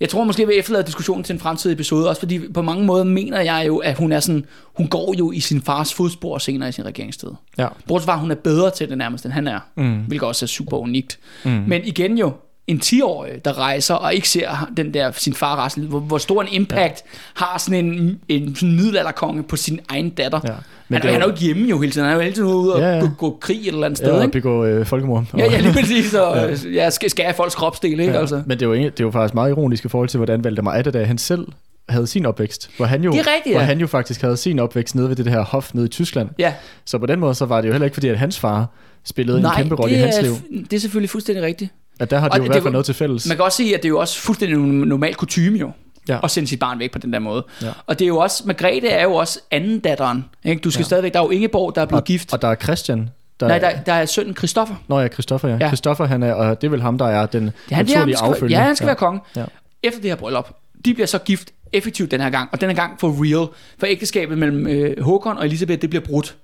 jeg 0.00 0.08
tror 0.08 0.24
måske, 0.24 0.46
vi 0.46 0.54
efterlade 0.54 0.84
diskussionen 0.86 1.24
til 1.24 1.32
en 1.32 1.40
fremtidig 1.40 1.74
episode, 1.74 2.08
også 2.08 2.20
fordi 2.20 2.52
på 2.52 2.62
mange 2.62 2.84
måder 2.84 3.04
mener 3.04 3.40
jeg 3.40 3.64
jo, 3.66 3.78
at 3.78 3.98
hun 3.98 4.12
er 4.12 4.20
sådan, 4.20 4.44
hun 4.74 4.88
går 4.88 5.14
jo 5.18 5.32
i 5.32 5.40
sin 5.40 5.62
fars 5.62 5.94
fodspor 5.94 6.38
senere 6.38 6.68
i 6.68 6.72
sin 6.72 6.84
regeringstid. 6.84 7.28
Ja. 7.58 7.68
Bortset 7.86 8.06
fra, 8.06 8.18
hun 8.18 8.30
er 8.30 8.34
bedre 8.34 8.70
til 8.70 8.88
det 8.88 8.98
nærmest, 8.98 9.24
end 9.24 9.32
han 9.32 9.48
er, 9.48 9.60
mm. 9.76 10.00
hvilket 10.00 10.28
også 10.28 10.44
er 10.44 10.46
super 10.46 10.76
unikt. 10.76 11.18
Mm. 11.44 11.50
Men 11.50 11.84
igen 11.84 12.18
jo, 12.18 12.32
en 12.66 12.80
10-årig, 12.84 13.44
der 13.44 13.58
rejser 13.58 13.94
og 13.94 14.14
ikke 14.14 14.28
ser 14.28 14.70
den 14.76 14.94
der 14.94 15.10
sin 15.12 15.34
far 15.34 15.56
rasle, 15.56 15.86
hvor, 15.86 16.00
hvor 16.00 16.18
stor 16.18 16.42
en 16.42 16.48
impact 16.50 17.02
ja. 17.04 17.44
har 17.44 17.58
sådan 17.58 17.84
en, 17.84 18.20
en 18.28 18.56
sådan 18.56 18.76
middelalderkonge 18.76 19.42
på 19.42 19.56
sin 19.56 19.80
egen 19.88 20.10
datter. 20.10 20.40
Ja. 20.44 20.52
Men 20.88 21.00
han, 21.00 21.08
er, 21.08 21.12
han 21.12 21.22
er 21.22 21.26
jo 21.26 21.32
ikke 21.32 21.44
hjemme 21.44 21.68
jo 21.68 21.80
hele 21.80 21.92
tiden. 21.92 22.04
Han 22.04 22.12
er 22.12 22.16
jo 22.16 22.22
hele 22.22 22.34
tiden 22.34 22.48
ude 22.48 22.74
og 22.74 22.80
ja, 22.80 22.88
ja. 22.88 23.00
Gå, 23.00 23.08
gå, 23.18 23.38
krig 23.40 23.60
et 23.60 23.66
eller 23.66 23.84
andet 23.84 23.98
sted. 23.98 24.14
Ja, 24.14 24.24
og 24.24 24.30
begå 24.30 24.64
øh, 24.64 24.86
folkemord. 24.86 25.24
Ja, 25.38 25.44
ja, 25.44 25.60
lige 25.60 25.72
præcis. 25.72 26.14
Og 26.14 26.36
ja. 26.36 26.56
Ja, 26.74 26.90
skal, 26.90 27.10
skal 27.10 27.24
have 27.24 27.34
folks 27.34 27.54
kropsdel, 27.54 28.00
ikke? 28.00 28.12
Ja. 28.12 28.20
Altså. 28.20 28.42
Men 28.46 28.58
det 28.58 28.66
er, 28.66 28.74
jo, 28.74 28.74
det 28.74 29.00
jo 29.00 29.10
faktisk 29.10 29.34
meget 29.34 29.50
ironisk 29.50 29.84
i 29.84 29.88
forhold 29.88 30.08
til, 30.08 30.18
hvordan 30.18 30.44
Valdemar 30.44 30.72
Atterdag, 30.72 31.06
han 31.06 31.18
selv 31.18 31.46
havde 31.88 32.06
sin 32.06 32.26
opvækst, 32.26 32.70
hvor 32.76 32.86
han 32.86 33.04
jo, 33.04 33.12
det 33.12 33.18
rigtigt, 33.18 33.52
ja. 33.52 33.58
hvor 33.58 33.66
han 33.66 33.78
jo 33.78 33.86
faktisk 33.86 34.22
havde 34.22 34.36
sin 34.36 34.58
opvækst 34.58 34.94
nede 34.94 35.08
ved 35.08 35.16
det 35.16 35.28
her 35.28 35.40
hof 35.40 35.74
nede 35.74 35.86
i 35.86 35.88
Tyskland. 35.88 36.28
Ja. 36.38 36.54
Så 36.84 36.98
på 36.98 37.06
den 37.06 37.20
måde, 37.20 37.34
så 37.34 37.46
var 37.46 37.60
det 37.60 37.68
jo 37.68 37.72
heller 37.72 37.84
ikke 37.84 37.94
fordi, 37.94 38.08
at 38.08 38.18
hans 38.18 38.40
far 38.40 38.70
spillede 39.04 39.40
Nej, 39.40 39.50
en 39.50 39.56
kæmpe 39.56 39.74
rolle 39.74 39.94
i 39.94 39.98
hans 39.98 40.22
liv. 40.22 40.62
det 40.70 40.72
er 40.72 40.80
selvfølgelig 40.80 41.10
fuldstændig 41.10 41.44
rigtigt. 41.44 41.70
At 42.00 42.10
der 42.10 42.18
har 42.18 42.28
Og 42.28 42.32
de 42.34 42.38
jo 42.38 42.44
i 42.44 42.46
hvert 42.46 42.62
fald 42.62 42.72
noget 42.72 42.84
til 42.84 42.94
fælles. 42.94 43.28
Man 43.28 43.36
kan 43.36 43.44
også 43.44 43.56
sige, 43.56 43.74
at 43.74 43.82
det 43.82 43.88
er 43.88 43.90
jo 43.90 43.98
også 43.98 44.20
fuldstændig 44.20 44.56
en 44.58 44.80
normal 44.80 45.14
kutume 45.14 45.58
jo, 45.58 45.70
Ja. 46.08 46.18
at 46.24 46.30
sende 46.30 46.48
sit 46.48 46.58
barn 46.60 46.78
væk 46.78 46.90
på 46.92 46.98
den 46.98 47.12
der 47.12 47.18
måde. 47.18 47.44
Ja. 47.62 47.68
Og 47.86 47.98
det 47.98 48.04
er 48.04 48.08
jo 48.08 48.16
også, 48.18 48.42
Margrethe 48.46 48.88
er 48.88 49.02
jo 49.04 49.14
også 49.14 49.40
anden 49.50 49.78
datteren. 49.80 50.24
Ikke? 50.44 50.60
Du 50.60 50.70
skal 50.70 50.80
Ja. 50.82 50.84
stadigvæk, 50.84 51.12
der 51.12 51.18
er 51.20 51.24
jo 51.24 51.30
Ingeborg, 51.30 51.74
der 51.74 51.82
er 51.82 51.86
blevet 51.86 52.00
og, 52.00 52.06
gift. 52.06 52.32
Og 52.32 52.42
der 52.42 52.48
er 52.48 52.54
Christian. 52.54 53.10
Der, 53.40 53.48
Nej, 53.48 53.58
der, 53.58 53.70
der 53.86 53.92
er 53.92 54.06
sønnen 54.06 54.36
Christoffer. 54.36 54.74
Nå 54.88 55.00
ja, 55.00 55.08
Christoffer, 55.08 55.48
ja. 55.48 55.56
Ja. 55.60 55.66
Christoffer, 55.66 56.04
han 56.04 56.22
er, 56.22 56.32
og 56.34 56.60
det 56.60 56.66
er 56.66 56.70
vel 56.70 56.82
ham, 56.82 56.98
der 56.98 57.06
er 57.06 57.26
den 57.26 57.50
Ja, 57.70 57.76
han, 57.76 57.86
naturlige 57.86 58.16
affølger. 58.18 58.58
ja, 58.58 58.64
han 58.64 58.76
skal 58.76 58.84
ja. 58.84 58.88
være 58.88 58.96
konge. 58.96 59.20
Ja. 59.36 59.44
Efter 59.82 60.00
det 60.00 60.10
her 60.10 60.16
bryllup, 60.16 60.48
de 60.84 60.94
bliver 60.94 61.06
så 61.06 61.18
gift 61.18 61.50
effektivt 61.72 62.10
den 62.10 62.20
her 62.20 62.30
gang, 62.30 62.48
og 62.52 62.60
den 62.60 62.68
her 62.70 62.76
gang 62.76 63.00
for 63.00 63.08
real, 63.24 63.48
for 63.78 63.86
ægteskabet 63.86 64.38
mellem 64.38 64.66
øh, 64.66 65.02
Håkon 65.02 65.38
og 65.38 65.44
Elisabeth, 65.46 65.80
det 65.82 65.90
bliver 65.90 66.04
brudt. 66.04 66.36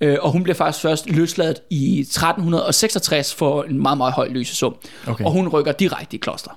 Øh, 0.00 0.16
og 0.20 0.32
hun 0.32 0.42
bliver 0.42 0.56
faktisk 0.56 0.82
først 0.82 1.10
løsladet 1.10 1.60
i 1.70 2.00
1366 2.00 3.34
for 3.34 3.62
en 3.62 3.82
meget, 3.82 3.98
meget 3.98 4.12
høj 4.12 4.28
løsesum. 4.28 4.76
Okay. 5.06 5.24
Og 5.24 5.30
hun 5.30 5.48
rykker 5.48 5.72
direkte 5.72 6.16
i 6.16 6.18
kloster. 6.18 6.50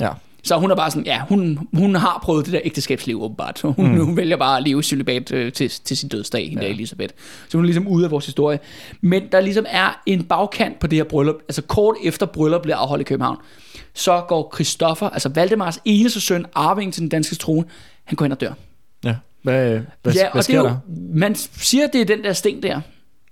Ja. 0.00 0.10
Så 0.44 0.56
hun 0.56 0.70
er 0.70 0.74
bare 0.74 0.90
sådan, 0.90 1.06
ja, 1.06 1.22
hun, 1.28 1.68
hun 1.72 1.94
har 1.94 2.20
prøvet 2.22 2.44
det 2.46 2.52
der 2.52 2.60
ægteskabsliv 2.64 3.22
åbenbart. 3.22 3.58
Så 3.58 3.70
hun, 3.70 3.92
mm. 3.92 4.04
hun 4.04 4.16
vælger 4.16 4.36
bare 4.36 4.56
at 4.56 4.62
leve 4.62 4.82
celibat 4.82 5.32
øh, 5.32 5.52
til, 5.52 5.70
til 5.70 5.96
sin 5.96 6.08
dødsdag, 6.08 6.48
hende 6.48 6.62
ja. 6.62 6.68
der 6.68 6.74
Elisabeth. 6.74 7.14
Så 7.48 7.58
hun 7.58 7.64
er 7.64 7.66
ligesom 7.66 7.88
ude 7.88 8.04
af 8.04 8.10
vores 8.10 8.26
historie. 8.26 8.58
Men 9.00 9.22
der 9.32 9.40
ligesom 9.40 9.64
er 9.68 10.02
en 10.06 10.24
bagkant 10.24 10.78
på 10.78 10.86
det 10.86 10.96
her 10.96 11.04
bryllup. 11.04 11.36
Altså 11.48 11.62
kort 11.62 11.96
efter 12.04 12.26
bryllup 12.26 12.62
bliver 12.62 12.76
afholdt 12.76 13.00
i 13.00 13.04
København. 13.04 13.36
Så 13.94 14.24
går 14.28 14.52
Christoffer, 14.54 15.10
altså 15.10 15.28
Valdemars 15.28 15.78
eneste 15.84 16.20
søn, 16.20 16.46
arving 16.54 16.92
til 16.92 17.00
den 17.00 17.08
danske 17.08 17.36
trone, 17.36 17.64
han 18.04 18.16
går 18.16 18.24
ind 18.24 18.32
og 18.32 18.40
dør. 18.40 18.52
ja. 19.04 19.14
Hvad, 19.42 19.68
hvad, 19.70 19.80
hvad 20.02 20.12
ja, 20.12 20.28
og 20.28 20.34
det 20.36 20.44
sker 20.44 20.58
er 20.58 20.62
der? 20.62 20.70
jo, 20.70 20.76
man 21.14 21.34
siger, 21.34 21.86
det 21.86 22.00
er 22.00 22.04
den 22.04 22.24
der 22.24 22.32
sten 22.32 22.62
der, 22.62 22.80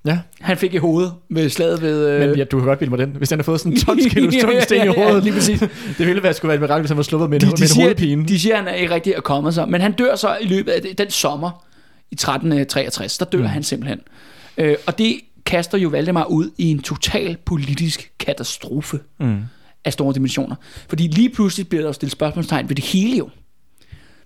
Ja, 0.06 0.18
han 0.40 0.56
fik 0.56 0.74
i 0.74 0.76
hovedet 0.76 1.12
ved 1.30 1.50
slaget 1.50 1.82
ved... 1.82 2.08
Øh, 2.08 2.28
men 2.28 2.38
ja, 2.38 2.44
du 2.44 2.58
kan 2.58 2.66
godt 2.66 2.78
bilde 2.78 2.90
mig 2.90 2.98
den. 2.98 3.10
Hvis 3.10 3.30
han 3.30 3.38
har 3.38 3.42
fået 3.44 3.60
sådan 3.60 3.72
en 3.72 3.78
tons 3.80 4.06
kilo 4.14 4.30
tung 4.40 4.62
sten 4.62 4.76
i 4.76 4.84
Ja, 4.84 4.94
hovedet. 4.94 5.22
lige 5.24 5.32
præcis. 5.32 5.60
det 5.98 6.06
ville 6.06 6.22
være, 6.22 6.34
skulle 6.34 6.48
være 6.48 6.54
et 6.54 6.60
mirakel, 6.60 6.80
hvis 6.82 6.90
han 6.90 6.96
var 6.96 7.02
sluppet 7.02 7.30
med, 7.30 7.42
en- 7.42 7.46
de, 7.48 7.50
med 7.50 7.56
de, 7.56 7.62
en 7.62 7.68
siger, 7.68 7.84
hovedpine. 7.84 8.24
de 8.28 8.40
siger, 8.40 8.54
at 8.56 8.64
han 8.64 8.68
er 8.68 8.76
ikke 8.76 8.94
rigtig 8.94 9.12
er 9.12 9.20
kommet 9.20 9.54
sig. 9.54 9.68
Men 9.68 9.80
han 9.80 9.92
dør 9.92 10.16
så 10.16 10.36
i 10.40 10.46
løbet 10.46 10.72
af 10.72 10.82
det- 10.82 10.98
den 10.98 11.10
sommer 11.10 11.64
i 12.10 12.14
1363. 12.14 13.18
Der 13.18 13.24
dør 13.24 13.38
mm. 13.38 13.44
han 13.44 13.62
simpelthen. 13.62 14.00
Øh, 14.58 14.76
og 14.86 14.98
det 14.98 15.16
kaster 15.46 15.78
jo 15.78 15.88
Valdemar 15.88 16.24
ud 16.24 16.50
i 16.58 16.70
en 16.70 16.82
total 16.82 17.36
politisk 17.46 18.10
katastrofe 18.18 18.98
Mm. 19.20 19.36
af 19.84 19.92
store 19.92 20.14
dimensioner. 20.14 20.56
Fordi 20.88 21.06
lige 21.06 21.30
pludselig 21.30 21.68
bliver 21.68 21.82
der 21.82 21.88
jo 21.88 21.92
stillet 21.92 22.12
spørgsmålstegn 22.12 22.68
ved 22.68 22.76
det 22.76 22.84
hele 22.84 23.16
jo. 23.16 23.28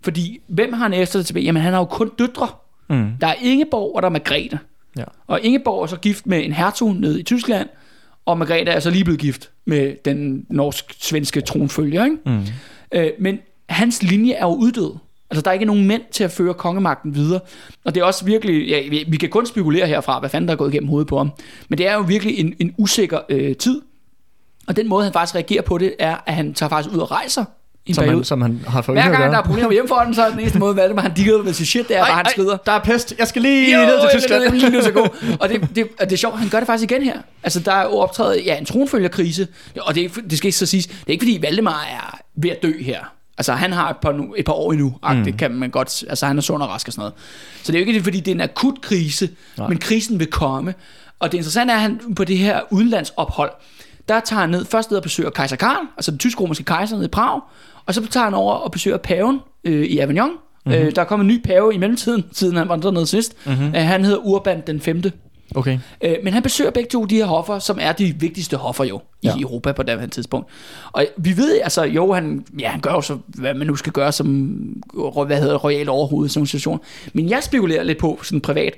Fordi 0.03 0.39
hvem 0.49 0.73
har 0.73 0.83
han 0.83 0.93
efter 0.93 1.23
tilbage? 1.23 1.45
Jamen 1.45 1.63
han 1.63 1.73
har 1.73 1.81
jo 1.81 1.85
kun 1.87 2.11
døtre. 2.19 2.49
Mm. 2.91 3.09
Der 3.21 3.27
er 3.27 3.35
Ingeborg, 3.43 3.97
og 3.97 4.03
der 4.03 4.09
er 4.09 4.13
Margrethe. 4.13 4.59
Ja. 4.99 5.05
Og 5.27 5.41
Ingeborg 5.43 5.83
er 5.83 5.87
så 5.87 5.97
gift 5.97 6.27
med 6.27 6.45
en 6.45 6.53
hertug 6.53 6.95
nede 6.95 7.21
i 7.21 7.23
Tyskland, 7.23 7.69
og 8.27 8.39
Margrethe 8.39 8.73
er 8.73 8.81
så 8.81 8.91
lige 8.91 9.05
blevet 9.05 9.21
gift 9.21 9.51
med 9.65 9.95
den 10.05 10.47
norsk-svenske 10.51 11.41
tronfølger. 11.41 12.05
Ikke? 12.05 12.17
Mm. 12.27 12.43
Øh, 12.95 13.11
men 13.19 13.39
hans 13.69 14.03
linje 14.03 14.33
er 14.33 14.47
jo 14.47 14.55
uddød. 14.55 14.95
Altså, 15.31 15.43
der 15.43 15.49
er 15.51 15.53
ikke 15.53 15.65
nogen 15.67 15.87
mænd 15.87 16.03
til 16.13 16.25
at 16.25 16.31
føre 16.31 16.55
kongemagten 16.55 17.15
videre. 17.15 17.41
Og 17.85 17.95
det 17.95 18.01
er 18.01 18.05
også 18.05 18.25
virkelig, 18.25 18.69
ja, 18.69 18.89
vi- 18.89 19.05
vi 19.09 19.17
kan 19.17 19.29
kun 19.29 19.47
spekulere 19.47 19.87
herfra, 19.87 20.19
hvad 20.21 20.31
fanden 20.31 20.49
der 20.49 20.55
er 20.55 20.59
gået 20.59 20.73
igennem 20.73 20.89
hovedet 20.89 21.09
på 21.09 21.19
ham. 21.19 21.31
Men 21.69 21.79
det 21.79 21.89
er 21.89 21.95
jo 21.95 22.01
virkelig 22.01 22.39
en, 22.39 22.55
en 22.59 22.75
usikker 22.79 23.19
øh, 23.29 23.57
tid. 23.57 23.83
Og 24.69 24.77
den 24.77 24.89
måde, 24.89 25.05
han 25.05 25.13
faktisk 25.13 25.35
reagerer 25.35 25.63
på 25.63 25.79
det, 25.79 25.95
er, 25.99 26.17
at 26.27 26.35
han 26.35 26.55
tager 26.55 26.71
faktisk 26.71 26.95
ud 26.95 27.01
og 27.01 27.11
rejser 27.11 27.45
i 27.87 27.95
Som, 27.95 28.03
periode. 28.03 28.17
han, 28.19 28.25
som 28.25 28.43
han 28.43 28.61
har 28.69 28.83
fået 28.83 28.97
Hver 28.97 29.03
at 29.05 29.11
gang 29.11 29.23
gøre. 29.23 29.33
der 29.33 29.39
er 29.39 29.43
problemer 29.43 29.73
hjemme 29.73 29.89
for 29.89 29.97
den, 29.99 30.15
så 30.15 30.23
er 30.25 30.31
den 30.31 30.41
eneste 30.41 30.59
måde, 30.59 30.77
Valdemar 30.77 31.03
han 31.03 31.15
digger 31.15 31.43
med 31.43 31.53
sit 31.53 31.67
shit, 31.69 31.89
det 31.89 31.97
er 31.97 32.05
bare, 32.05 32.17
han 32.17 32.27
skrider. 32.31 32.57
der 32.57 32.73
er 32.73 32.79
pest. 32.79 33.15
Jeg 33.19 33.27
skal 33.27 33.43
lige 33.43 33.81
Jo, 33.81 33.87
ned 33.87 34.01
til 34.01 34.09
jeg 34.13 34.21
Tyskland. 34.21 34.43
er 34.45 34.51
lige 34.53 34.83
til 34.83 34.89
at 34.89 34.95
gå. 34.95 35.09
Og 35.41 35.49
det, 35.49 35.69
det, 35.77 35.89
og 36.01 36.07
det 36.07 36.13
er 36.13 36.17
sjovt, 36.17 36.39
han 36.39 36.49
gør 36.49 36.59
det 36.59 36.67
faktisk 36.67 36.91
igen 36.91 37.03
her. 37.03 37.19
Altså, 37.43 37.61
der 37.61 37.73
er 37.73 37.83
jo 37.83 37.91
optrædet 37.99 38.43
ja, 38.47 38.57
en 38.59 38.65
tronfølgerkrise, 38.65 39.49
og 39.81 39.95
det, 39.95 40.11
det 40.31 40.39
skal 40.39 40.49
ikke 40.49 40.59
så 40.59 40.67
siges, 40.67 40.87
det 40.87 40.95
er 41.07 41.13
ikke 41.13 41.23
fordi 41.25 41.39
Valdemar 41.43 41.85
er 41.91 42.19
ved 42.37 42.51
at 42.51 42.63
dø 42.63 42.73
her. 42.83 43.01
Altså, 43.39 43.53
han 43.53 43.73
har 43.73 43.91
et 43.91 43.97
par, 43.97 44.13
nu- 44.13 44.35
et 44.39 44.45
par 44.45 44.53
år 44.53 44.73
endnu, 44.73 44.95
mm. 45.15 45.33
kan 45.39 45.51
man 45.55 45.71
godt, 45.71 46.05
altså 46.09 46.27
han 46.27 46.39
er 46.39 46.43
sund 46.43 46.63
og 46.63 46.69
rask 46.69 46.87
og 46.87 46.93
sådan 46.93 47.01
noget. 47.01 47.15
Så 47.63 47.73
det 47.73 47.79
er 47.79 47.83
jo 47.83 47.89
ikke 47.89 48.03
fordi, 48.03 48.19
det 48.21 48.29
er 48.31 48.35
en 48.35 48.41
akut 48.41 48.81
krise. 48.83 49.29
Nej. 49.59 49.69
men 49.69 49.79
krisen 49.79 50.19
vil 50.19 50.27
komme. 50.27 50.75
Og 51.19 51.33
det 51.33 51.39
interessante 51.39 51.73
er, 51.73 51.77
at 51.77 51.83
han 51.83 52.01
på 52.17 52.25
det 52.25 52.39
her 52.39 52.61
udenlandsophold, 52.71 53.51
der 54.09 54.21
tager 54.21 54.41
han 54.41 54.51
ned, 54.51 54.65
først 54.65 54.91
ned 54.91 54.97
og 54.97 55.03
besøger 55.03 55.31
kejser 55.31 55.57
Karl, 55.57 55.87
altså 55.97 56.11
den 56.11 56.19
tysk-romerske 56.19 56.65
kejser 56.65 56.97
nede 56.97 57.05
i 57.07 57.09
Prag, 57.09 57.41
og 57.91 57.95
så 57.95 58.07
tager 58.07 58.25
han 58.25 58.35
over 58.35 58.55
og 58.55 58.73
besøger 58.73 58.97
paven 58.97 59.41
øh, 59.65 59.85
i 59.85 59.99
Avignon. 59.99 60.31
Mm-hmm. 60.67 60.83
Øh, 60.83 60.95
der 60.95 61.01
er 61.01 61.05
kommet 61.05 61.25
en 61.25 61.29
ny 61.29 61.43
pave 61.43 61.75
i 61.75 61.79
mellemtiden, 61.79 62.25
siden 62.33 62.57
han 62.57 62.69
var 62.69 62.77
dernede 62.77 63.07
sidst. 63.07 63.35
Mm-hmm. 63.47 63.67
Øh, 63.67 63.75
han 63.75 64.05
hedder 64.05 64.19
Urban 64.19 64.63
den 64.67 64.81
5. 64.81 65.03
Okay. 65.55 65.79
Øh, 66.05 66.17
men 66.25 66.33
han 66.33 66.43
besøger 66.43 66.71
begge 66.71 66.89
to 66.91 67.05
de 67.05 67.17
her 67.17 67.25
hoffer, 67.25 67.59
som 67.59 67.79
er 67.81 67.93
de 67.93 68.15
vigtigste 68.19 68.57
hoffer 68.57 68.85
jo 68.85 69.01
i 69.23 69.27
Ja. 69.27 69.41
Europa 69.41 69.73
på 69.73 69.83
det 69.83 70.01
her 70.01 70.07
tidspunkt. 70.07 70.49
Og 70.93 71.07
vi 71.17 71.37
ved, 71.37 71.61
altså 71.63 71.83
jo, 71.83 72.13
han, 72.13 72.45
ja, 72.61 72.69
han 72.69 72.81
gør 72.81 72.93
jo 72.93 73.01
så, 73.01 73.19
hvad 73.27 73.55
man 73.55 73.67
nu 73.67 73.77
skal 73.77 73.93
gøre 73.93 74.13
som, 74.13 74.27
hvad 75.27 75.41
hedder 75.41 75.57
royal 75.57 75.89
overhoved 75.89 76.27
i 76.27 76.29
sådan 76.29 76.43
en 76.43 76.47
situation. 76.47 76.81
Men 77.13 77.31
jeg 77.31 77.43
spekulerer 77.43 77.83
lidt 77.83 77.99
på, 77.99 78.21
sådan 78.23 78.41
privat, 78.41 78.75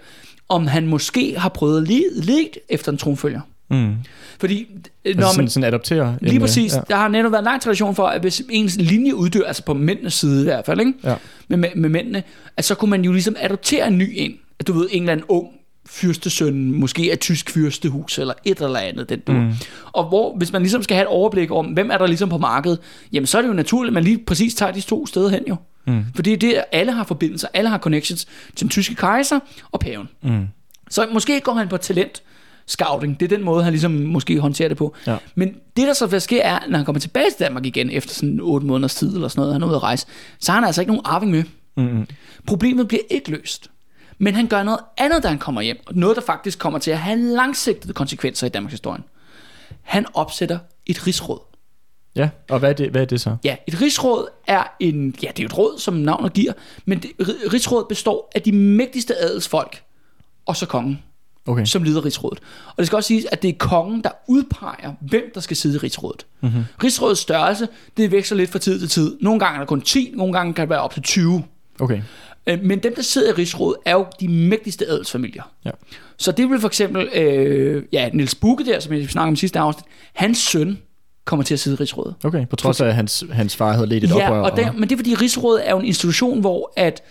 om 0.48 0.66
han 0.66 0.86
måske 0.86 1.38
har 1.38 1.48
prøvet 1.48 1.88
lede 1.88 2.48
efter 2.68 2.92
en 2.92 2.98
tronfølger. 2.98 3.40
Mm. 3.72 3.94
Fordi 4.40 4.66
øh, 5.04 5.14
Når 5.14 5.20
når 5.20 5.26
altså, 5.26 5.40
man, 5.40 5.48
sådan, 5.48 5.48
sådan 5.48 5.68
adoptere. 5.68 6.16
Lige 6.20 6.30
en, 6.30 6.36
øh, 6.36 6.40
præcis. 6.40 6.74
Ja. 6.74 6.80
Der 6.88 6.96
har 6.96 7.08
netop 7.08 7.32
været 7.32 7.40
en 7.40 7.44
lang 7.44 7.62
tradition 7.62 7.94
for, 7.94 8.06
at 8.06 8.20
hvis 8.20 8.42
ens 8.50 8.76
linje 8.76 9.14
uddør, 9.14 9.46
altså 9.46 9.64
på 9.64 9.74
mændenes 9.74 10.14
side 10.14 10.40
i 10.40 10.44
hvert 10.44 10.66
fald, 10.66 10.80
ikke? 10.80 10.92
Ja. 11.04 11.14
Med, 11.48 11.56
med, 11.56 11.68
med 11.76 11.88
mændene, 11.88 12.22
at 12.56 12.64
så 12.64 12.74
kunne 12.74 12.90
man 12.90 13.04
jo 13.04 13.12
ligesom 13.12 13.36
adoptere 13.38 13.88
en 13.88 13.98
ny 13.98 14.16
ind. 14.16 14.34
At 14.58 14.66
du 14.66 14.72
ved, 14.72 14.88
en 14.90 15.02
eller 15.02 15.12
anden 15.12 15.26
ung 15.28 15.48
fyrstesøn, 15.86 16.72
måske 16.72 17.08
af 17.12 17.18
tysk 17.18 17.50
fyrstehus, 17.50 18.18
eller 18.18 18.34
et 18.44 18.60
eller 18.60 18.78
andet, 18.78 19.08
den 19.08 19.20
du. 19.20 19.32
Mm. 19.32 19.52
Og 19.92 20.08
hvor, 20.08 20.36
hvis 20.36 20.52
man 20.52 20.62
ligesom 20.62 20.82
skal 20.82 20.94
have 20.94 21.02
et 21.02 21.08
overblik 21.08 21.50
om, 21.50 21.66
hvem 21.66 21.90
er 21.90 21.98
der 21.98 22.06
ligesom 22.06 22.28
på 22.28 22.38
markedet, 22.38 22.78
jamen 23.12 23.26
så 23.26 23.38
er 23.38 23.42
det 23.42 23.48
jo 23.48 23.54
naturligt, 23.54 23.90
at 23.90 23.94
man 23.94 24.04
lige 24.04 24.18
præcis 24.26 24.54
tager 24.54 24.72
de 24.72 24.80
to 24.80 25.06
steder 25.06 25.28
hen 25.28 25.42
jo. 25.48 25.56
Mm. 25.86 26.04
Fordi 26.14 26.36
det 26.36 26.58
er, 26.58 26.62
alle 26.72 26.92
har 26.92 27.04
forbindelser, 27.04 27.48
alle 27.54 27.70
har 27.70 27.78
connections 27.78 28.24
til 28.56 28.60
den 28.60 28.68
tyske 28.68 28.94
kejser 28.94 29.38
og 29.72 29.80
paven. 29.80 30.08
Mm. 30.22 30.46
Så 30.90 31.06
måske 31.12 31.40
går 31.40 31.52
han 31.52 31.68
på 31.68 31.76
talent 31.76 32.22
scouting. 32.66 33.20
Det 33.20 33.32
er 33.32 33.36
den 33.36 33.44
måde, 33.44 33.64
han 33.64 33.72
ligesom 33.72 33.90
måske 33.90 34.40
håndterer 34.40 34.68
det 34.68 34.76
på. 34.76 34.94
Ja. 35.06 35.16
Men 35.34 35.54
det, 35.76 35.86
der 35.86 35.92
så 35.92 36.06
vil 36.06 36.20
ske, 36.20 36.40
er, 36.40 36.58
når 36.68 36.76
han 36.76 36.84
kommer 36.84 37.00
tilbage 37.00 37.30
til 37.30 37.38
Danmark 37.38 37.66
igen, 37.66 37.90
efter 37.90 38.14
sådan 38.14 38.40
8 38.42 38.66
måneders 38.66 38.94
tid 38.94 39.14
eller 39.14 39.28
sådan 39.28 39.40
noget, 39.40 39.54
han 39.54 39.62
er 39.62 39.66
ude 39.66 39.76
at 39.76 39.82
rejse, 39.82 40.06
så 40.40 40.52
har 40.52 40.58
han 40.60 40.66
altså 40.66 40.80
ikke 40.80 40.92
nogen 40.92 41.02
arving 41.04 41.32
med. 41.32 41.44
Mm. 41.76 42.06
Problemet 42.46 42.88
bliver 42.88 43.02
ikke 43.10 43.30
løst. 43.30 43.70
Men 44.18 44.34
han 44.34 44.46
gør 44.46 44.62
noget 44.62 44.80
andet, 44.98 45.22
da 45.22 45.28
han 45.28 45.38
kommer 45.38 45.60
hjem. 45.60 45.78
Og 45.86 45.94
Noget, 45.94 46.16
der 46.16 46.22
faktisk 46.22 46.58
kommer 46.58 46.78
til 46.78 46.90
at 46.90 46.98
have 46.98 47.18
langsigtede 47.18 47.92
konsekvenser 47.92 48.46
i 48.46 48.50
Danmarks 48.50 48.72
historie. 48.72 49.02
Han 49.82 50.06
opsætter 50.14 50.58
et 50.86 51.06
rigsråd. 51.06 51.38
Ja, 52.16 52.28
og 52.50 52.58
hvad 52.58 52.70
er, 52.70 52.74
det, 52.74 52.90
hvad 52.90 53.00
er 53.02 53.06
det 53.06 53.20
så? 53.20 53.36
Ja, 53.44 53.56
et 53.66 53.80
rigsråd 53.80 54.28
er 54.46 54.62
en, 54.80 55.14
ja, 55.22 55.28
det 55.36 55.42
er 55.42 55.46
et 55.46 55.58
råd, 55.58 55.78
som 55.78 55.94
navnet 55.94 56.32
giver, 56.32 56.52
men 56.84 56.98
det, 56.98 57.10
ri- 57.22 57.52
rigsrådet 57.52 57.88
består 57.88 58.30
af 58.34 58.42
de 58.42 58.52
mægtigste 58.52 59.16
adelsfolk, 59.16 59.82
og 60.46 60.56
så 60.56 60.66
kongen 60.66 61.02
Okay. 61.47 61.64
som 61.64 61.82
leder 61.82 62.05
rigsrådet. 62.05 62.38
Og 62.68 62.74
det 62.78 62.86
skal 62.86 62.97
også 62.97 63.07
siges, 63.07 63.26
at 63.32 63.43
det 63.43 63.49
er 63.49 63.53
kongen, 63.59 64.03
der 64.05 64.11
udpeger, 64.28 64.93
hvem 65.01 65.22
der 65.34 65.40
skal 65.40 65.57
sidde 65.57 65.74
i 65.74 65.78
rigsrådet. 65.78 66.26
Mm-hmm. 66.40 66.64
Rigsrådets 66.84 67.20
størrelse, 67.20 67.68
det 67.97 68.11
veksler 68.12 68.36
lidt 68.36 68.51
fra 68.51 68.59
tid 68.59 68.80
til 68.80 68.88
tid. 68.88 69.16
Nogle 69.20 69.40
gange 69.40 69.55
er 69.55 69.59
der 69.59 69.66
kun 69.66 69.80
10, 69.80 70.12
nogle 70.16 70.32
gange 70.32 70.55
kan 70.55 70.62
det 70.62 70.70
være 70.70 70.80
op 70.80 70.93
til 70.95 71.03
20. 71.03 71.45
Okay. 71.80 72.03
Øh, 72.47 72.59
Men 72.64 72.78
dem, 72.78 72.95
der 72.95 73.03
sidder 73.03 73.28
i 73.28 73.32
rigsrådet, 73.32 73.76
er 73.84 73.93
jo 73.93 74.07
de 74.20 74.28
mægtigste 74.28 74.86
adelsfamilier. 74.88 75.43
Ja. 75.64 75.70
Så 76.16 76.32
det 76.32 76.51
vil 76.51 76.61
for 76.61 76.68
eksempel, 76.68 77.09
øh, 77.14 77.82
ja, 77.93 78.09
Niels 78.12 78.34
Bukke 78.34 78.64
der, 78.64 78.80
som 78.80 78.93
jeg 78.93 79.09
snakkede 79.09 79.28
om 79.28 79.34
i 79.34 79.36
sidste 79.36 79.59
afsnit, 79.59 79.84
hans 80.14 80.38
søn 80.38 80.78
kommer 81.24 81.45
til 81.45 81.55
at 81.55 81.61
sidde 81.61 81.74
i 81.74 81.80
rigsrådet. 81.80 82.14
Okay, 82.24 82.47
på 82.47 82.57
trods 82.57 82.80
af, 82.80 82.86
at 82.86 82.95
hans, 82.95 83.24
hans 83.32 83.57
far 83.57 83.72
havde 83.72 83.86
ledt 83.86 84.05
et 84.05 84.11
Ja, 84.11 84.26
oprør. 84.30 84.40
og 84.51 84.57
der, 84.57 84.72
men 84.72 84.82
det 84.82 84.93
er 84.93 84.97
fordi 84.97 85.14
rigsrådet 85.14 85.68
er 85.68 85.70
jo 85.70 85.78
en 85.78 85.84
institution, 85.84 86.40
hvor 86.40 86.72
at 86.76 87.03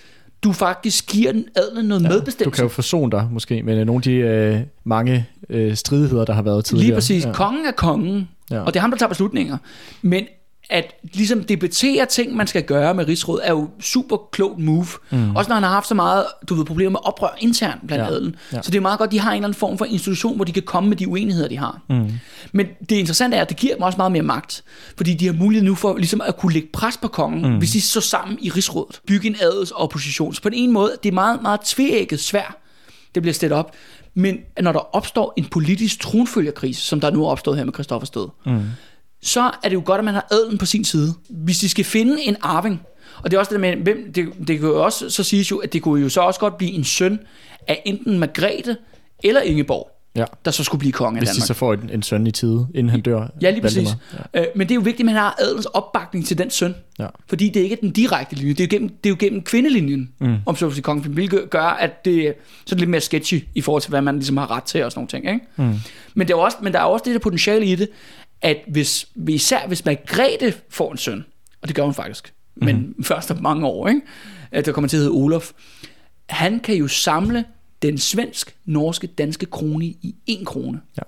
du 0.43 0.51
faktisk 0.51 1.07
giver 1.07 1.31
den 1.31 1.45
adlen 1.55 1.85
noget 1.85 2.01
ja, 2.01 2.07
du 2.07 2.13
medbestemmelse. 2.13 2.55
kan 2.61 2.63
jo 2.65 2.69
forsone 2.69 3.11
dig 3.11 3.27
måske 3.31 3.63
med 3.63 3.85
nogle 3.85 3.99
af 3.99 4.03
de 4.03 4.11
øh, 4.11 4.59
mange 4.83 5.27
øh, 5.49 5.75
stridigheder, 5.75 6.25
der 6.25 6.33
har 6.33 6.41
været 6.41 6.65
tidligere. 6.65 6.85
Lige 6.85 6.95
præcis. 6.95 7.25
Ja. 7.25 7.31
Kongen 7.31 7.65
er 7.65 7.71
kongen, 7.71 8.29
ja. 8.51 8.59
og 8.59 8.67
det 8.73 8.75
er 8.75 8.81
ham, 8.81 8.91
der 8.91 8.97
tager 8.97 9.09
beslutninger. 9.09 9.57
Men 10.01 10.25
at 10.71 10.95
ligesom 11.13 11.43
debattere 11.43 12.05
ting, 12.05 12.35
man 12.35 12.47
skal 12.47 12.63
gøre 12.63 12.93
med 12.93 13.07
rigsråd, 13.07 13.39
er 13.43 13.51
jo 13.51 13.69
super 13.79 14.17
klogt 14.31 14.59
move. 14.59 14.85
Mm. 15.09 15.35
Også 15.35 15.49
når 15.49 15.55
han 15.55 15.63
har 15.63 15.69
haft 15.69 15.87
så 15.87 15.95
meget, 15.95 16.25
du 16.49 16.55
ved, 16.55 16.65
problemer 16.65 16.89
med 16.91 16.99
oprør 17.03 17.35
internt 17.39 17.87
blandt 17.87 18.03
Ja. 18.05 18.09
adelen. 18.09 18.35
Ja. 18.53 18.61
Så 18.61 18.71
det 18.71 18.77
er 18.77 18.81
meget 18.81 18.99
godt, 18.99 19.11
de 19.11 19.19
har 19.19 19.31
en 19.31 19.35
eller 19.35 19.47
anden 19.47 19.59
form 19.59 19.77
for 19.77 19.85
institution, 19.85 20.35
hvor 20.35 20.45
de 20.45 20.51
kan 20.51 20.63
komme 20.63 20.89
med 20.89 20.97
de 20.97 21.07
uenigheder, 21.07 21.47
de 21.47 21.57
har. 21.57 21.81
Mm. 21.89 22.11
Men 22.51 22.67
det 22.89 22.95
interessante 22.95 23.37
er, 23.37 23.41
at 23.41 23.49
det 23.49 23.57
giver 23.57 23.73
dem 23.73 23.81
også 23.83 23.97
meget 23.97 24.11
mere 24.11 24.21
magt. 24.23 24.63
Fordi 24.97 25.13
de 25.13 25.25
har 25.25 25.33
mulighed 25.33 25.65
nu 25.65 25.75
for 25.75 25.97
ligesom 25.97 26.21
at 26.21 26.37
kunne 26.37 26.53
lægge 26.53 26.67
pres 26.73 26.97
på 26.97 27.07
kongen, 27.07 27.51
mm. 27.51 27.57
hvis 27.57 27.71
de 27.71 27.81
står 27.81 28.01
sammen 28.01 28.37
i 28.41 28.49
rigsrådet. 28.49 29.01
Bygge 29.07 29.27
en 29.27 29.35
adels 29.41 29.71
opposition. 29.71 30.33
Så 30.33 30.41
på 30.41 30.49
den 30.49 30.57
ene 30.57 30.73
måde, 30.73 30.91
det 31.03 31.09
er 31.09 31.13
meget, 31.13 31.41
meget 31.41 31.61
tvækket 31.61 32.19
svært, 32.19 32.53
det 33.15 33.23
bliver 33.23 33.33
stillet 33.33 33.57
op. 33.59 33.71
Men 34.13 34.37
når 34.61 34.71
der 34.71 34.95
opstår 34.95 35.33
en 35.37 35.45
politisk 35.45 35.99
tronfølgerkrise, 35.99 36.81
som 36.81 37.01
der 37.01 37.11
nu 37.11 37.25
er 37.25 37.29
opstået 37.29 37.57
her 37.57 37.65
med 37.65 37.73
Christoffers 37.73 38.09
død, 38.09 38.27
mm. 38.45 38.61
Så 39.21 39.41
er 39.63 39.69
det 39.69 39.73
jo 39.73 39.81
godt, 39.85 39.99
at 39.99 40.05
man 40.05 40.13
har 40.13 40.27
adelen 40.31 40.57
på 40.57 40.65
sin 40.65 40.83
side. 40.85 41.13
Hvis 41.29 41.59
de 41.59 41.69
skal 41.69 41.85
finde 41.85 42.21
en 42.21 42.35
arving, 42.41 42.81
og 43.23 43.31
det 43.31 43.37
er 43.37 43.39
også 43.39 43.51
det 43.53 43.59
med, 43.61 43.75
hvem, 43.75 44.13
det, 44.13 44.27
det 44.47 44.59
kan 44.59 44.67
jo 44.69 44.83
også 44.83 45.09
så 45.09 45.23
siges 45.23 45.51
jo, 45.51 45.57
at 45.57 45.73
det 45.73 45.81
kunne 45.81 46.01
jo 46.01 46.09
så 46.09 46.21
også 46.21 46.39
godt 46.39 46.57
blive 46.57 46.71
en 46.71 46.83
søn 46.83 47.19
af 47.67 47.81
enten 47.85 48.19
Margrethe 48.19 48.77
eller 49.23 49.41
Ingeborg. 49.41 49.87
Ja. 50.15 50.25
der 50.45 50.51
så 50.51 50.63
skulle 50.63 50.79
blive 50.79 50.91
konge 50.91 51.17
af 51.17 51.21
Hvis 51.21 51.29
de 51.29 51.33
Danmark. 51.35 51.47
så 51.47 51.53
får 51.53 51.73
en, 51.73 51.89
en 51.93 52.03
søn 52.03 52.27
i 52.27 52.31
tide, 52.31 52.67
inden 52.75 52.89
han 52.89 53.01
dør. 53.01 53.27
Ja, 53.41 53.49
lige 53.49 53.61
præcis. 53.61 53.89
Ja. 54.33 54.39
Øh, 54.41 54.45
men 54.55 54.67
det 54.67 54.71
er 54.73 54.75
jo 54.75 54.81
vigtigt, 54.81 54.99
at 54.99 55.05
man 55.05 55.15
har 55.15 55.35
adelens 55.39 55.65
opbakning 55.65 56.25
til 56.27 56.37
den 56.37 56.49
søn. 56.49 56.75
Ja. 56.99 57.07
Fordi 57.29 57.49
det 57.49 57.59
ikke 57.59 57.75
er 57.75 57.79
den 57.81 57.91
direkte 57.91 58.35
linje. 58.35 58.53
Det 58.53 58.59
er 58.59 58.65
jo 58.65 58.69
gennem, 58.71 58.89
det 58.89 59.05
er 59.05 59.09
jo 59.09 59.15
gennem 59.19 59.41
kvindelinjen, 59.41 60.09
Mm. 60.19 60.35
om 60.45 60.55
så 60.55 60.69
sige 60.71 60.81
kongen, 60.83 61.13
hvilket 61.13 61.49
gør, 61.49 61.61
at 61.63 62.05
det 62.05 62.33
så 62.65 62.75
er 62.75 62.79
lidt 62.79 62.89
mere 62.89 63.01
sketchy 63.01 63.43
i 63.55 63.61
forhold 63.61 63.81
til, 63.81 63.89
hvad 63.89 64.01
man 64.01 64.15
ligesom 64.15 64.37
har 64.37 64.51
ret 64.51 64.63
til 64.63 64.83
og 64.83 64.91
sådan 64.91 64.99
nogle 64.99 65.09
ting. 65.09 65.33
Ikke? 65.33 65.45
Mm. 65.55 65.79
Men, 66.13 66.27
det 66.27 66.33
er 66.33 66.37
også, 66.37 66.57
men 66.61 66.73
der 66.73 66.79
er 66.79 66.83
også 66.83 67.03
det 67.05 67.13
der 67.13 67.19
potentiale 67.19 67.65
i 67.65 67.75
det, 67.75 67.89
at 68.41 68.57
hvis, 68.67 69.07
især 69.27 69.67
hvis 69.67 69.85
Margrethe 69.85 70.53
får 70.69 70.91
en 70.91 70.97
søn, 70.97 71.25
og 71.61 71.67
det 71.67 71.75
gør 71.75 71.83
hun 71.83 71.93
faktisk, 71.93 72.33
Mhm. 72.55 72.65
men 72.65 72.95
først 73.03 73.31
om 73.31 73.41
mange 73.41 73.67
år, 73.67 73.87
ikke? 73.87 74.01
at 74.51 74.65
der 74.65 74.71
kommer 74.71 74.87
til 74.87 74.97
at 74.97 74.99
hedde 75.03 75.11
Olof, 75.13 75.51
han 76.29 76.59
kan 76.59 76.75
jo 76.75 76.87
samle 76.87 77.45
den 77.81 77.97
svensk, 77.97 78.55
norske, 78.65 79.07
danske 79.07 79.45
krone 79.45 79.85
i 79.85 80.15
en 80.25 80.45
krone. 80.45 80.81
Ja. 80.97 81.01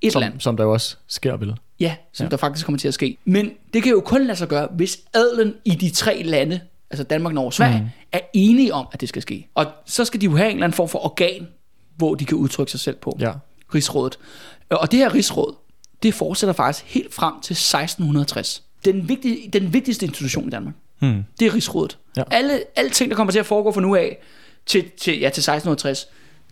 Et 0.00 0.12
Som, 0.12 0.20
land. 0.20 0.40
som 0.40 0.56
der 0.56 0.64
jo 0.64 0.72
også 0.72 0.96
sker, 1.06 1.36
vel? 1.36 1.54
Ja, 1.80 1.96
som 2.12 2.24
ja. 2.24 2.26
Ja. 2.26 2.30
der 2.30 2.36
faktisk 2.36 2.66
kommer 2.66 2.78
til 2.78 2.88
at 2.88 2.94
ske. 2.94 3.16
Men 3.24 3.50
det 3.74 3.82
kan 3.82 3.92
jo 3.92 4.00
kun 4.00 4.26
lade 4.26 4.38
sig 4.38 4.48
gøre, 4.48 4.68
hvis 4.72 4.98
adelen 5.14 5.54
i 5.64 5.70
de 5.70 5.90
tre 5.90 6.22
lande, 6.22 6.60
altså 6.90 7.04
Danmark, 7.04 7.34
Norge 7.34 7.46
og 7.48 7.52
Sverige, 7.52 7.80
mm. 7.80 7.86
er 8.12 8.20
enige 8.34 8.74
om, 8.74 8.86
at 8.92 9.00
det 9.00 9.08
skal 9.08 9.22
ske. 9.22 9.48
Og 9.54 9.66
så 9.86 10.04
skal 10.04 10.20
de 10.20 10.24
jo 10.26 10.36
have 10.36 10.48
en 10.50 10.56
eller 10.56 10.64
anden 10.66 10.76
form 10.76 10.88
for 10.88 11.04
organ, 11.04 11.48
hvor 11.96 12.14
de 12.14 12.24
kan 12.24 12.36
udtrykke 12.38 12.70
sig 12.72 12.80
selv 12.80 12.96
på. 12.96 13.16
Ja. 13.20 13.32
Rigsrådet. 13.74 14.18
Og 14.70 14.90
det 14.90 14.98
her 14.98 15.14
rigsråd, 15.14 15.54
det 16.02 16.14
fortsætter 16.14 16.52
faktisk 16.54 16.84
helt 16.94 17.14
frem 17.14 17.32
til 17.42 17.52
1660. 17.54 18.62
Den, 18.84 19.08
vigtige, 19.08 19.50
den 19.52 19.72
vigtigste 19.72 20.06
institution 20.06 20.46
i 20.48 20.50
Danmark, 20.50 20.74
Hmm. 21.00 21.24
det 21.40 21.46
er 21.46 21.54
rigsrådet. 21.54 21.98
Ja. 22.16 22.22
Alle, 22.30 22.60
alle 22.76 22.90
ting, 22.90 23.10
der 23.10 23.16
kommer 23.16 23.32
til 23.32 23.38
at 23.38 23.46
foregå 23.46 23.72
fra 23.72 23.80
nu 23.80 23.94
af 23.94 24.18
til, 24.66 24.84
til, 25.00 25.12
ja, 25.20 25.28
til 25.28 25.40
1660, 25.40 26.06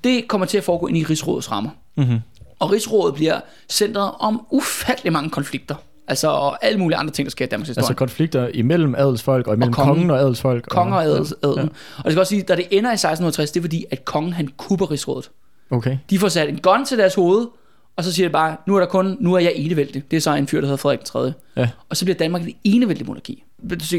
det 0.04 0.28
kommer 0.28 0.46
til 0.46 0.58
at 0.58 0.64
foregå 0.64 0.86
ind 0.86 0.96
i 0.98 1.04
rigsrådets 1.04 1.52
rammer. 1.52 1.70
Mm-hmm. 1.96 2.18
Og 2.58 2.70
rigsrådet 2.72 3.14
bliver 3.14 3.40
centret 3.68 4.10
om 4.18 4.46
ufattelig 4.50 5.12
mange 5.12 5.30
konflikter. 5.30 5.74
Altså 6.08 6.28
og 6.28 6.64
alle 6.64 6.78
mulige 6.78 6.96
andre 6.98 7.12
ting, 7.12 7.26
der 7.26 7.30
sker 7.30 7.44
i 7.44 7.48
Danmarks 7.48 7.68
historie. 7.68 7.82
Altså 7.82 7.94
konflikter 7.94 8.48
imellem 8.54 8.94
adelsfolk 8.94 9.46
og 9.46 9.54
imellem 9.54 9.72
Og 9.72 9.76
kongen. 9.76 9.94
kongen 9.94 10.10
og 10.10 10.18
adelsfolk. 10.18 10.64
Konger 10.68 10.96
og 10.96 11.04
adels, 11.04 11.34
adelen. 11.42 11.56
Ja. 11.56 11.62
Ja. 11.62 11.68
Og 11.98 12.04
det 12.04 12.12
skal 12.12 12.20
også 12.20 12.30
sige, 12.30 12.42
da 12.42 12.56
det 12.56 12.66
ender 12.70 12.90
i 12.90 12.94
1660, 12.94 13.50
det 13.50 13.60
er 13.60 13.62
fordi, 13.62 13.84
at 13.90 14.04
kongen 14.04 14.32
han 14.32 14.48
kupper 14.56 14.90
rigsrådet. 14.90 15.30
Okay. 15.70 15.98
De 16.10 16.18
får 16.18 16.28
sat 16.28 16.48
en 16.48 16.58
gun 16.60 16.84
til 16.84 16.98
deres 16.98 17.14
hoved, 17.14 17.46
og 18.00 18.04
så 18.04 18.12
siger 18.12 18.26
det 18.26 18.32
bare, 18.32 18.56
nu 18.66 18.76
er 18.76 18.80
der 18.80 18.86
kun, 18.86 19.16
nu 19.20 19.34
er 19.34 19.38
jeg 19.38 19.52
enevældig. 19.54 20.02
Det 20.10 20.16
er 20.16 20.20
så 20.20 20.34
en 20.34 20.46
fyr, 20.46 20.60
der 20.60 20.66
hedder 20.66 20.76
Frederik 20.76 21.04
3. 21.04 21.32
Ja. 21.56 21.68
Og 21.88 21.96
så 21.96 22.04
bliver 22.04 22.16
Danmark 22.18 22.42
et 22.48 22.54
enevældig 22.64 23.06
monarki. 23.06 23.44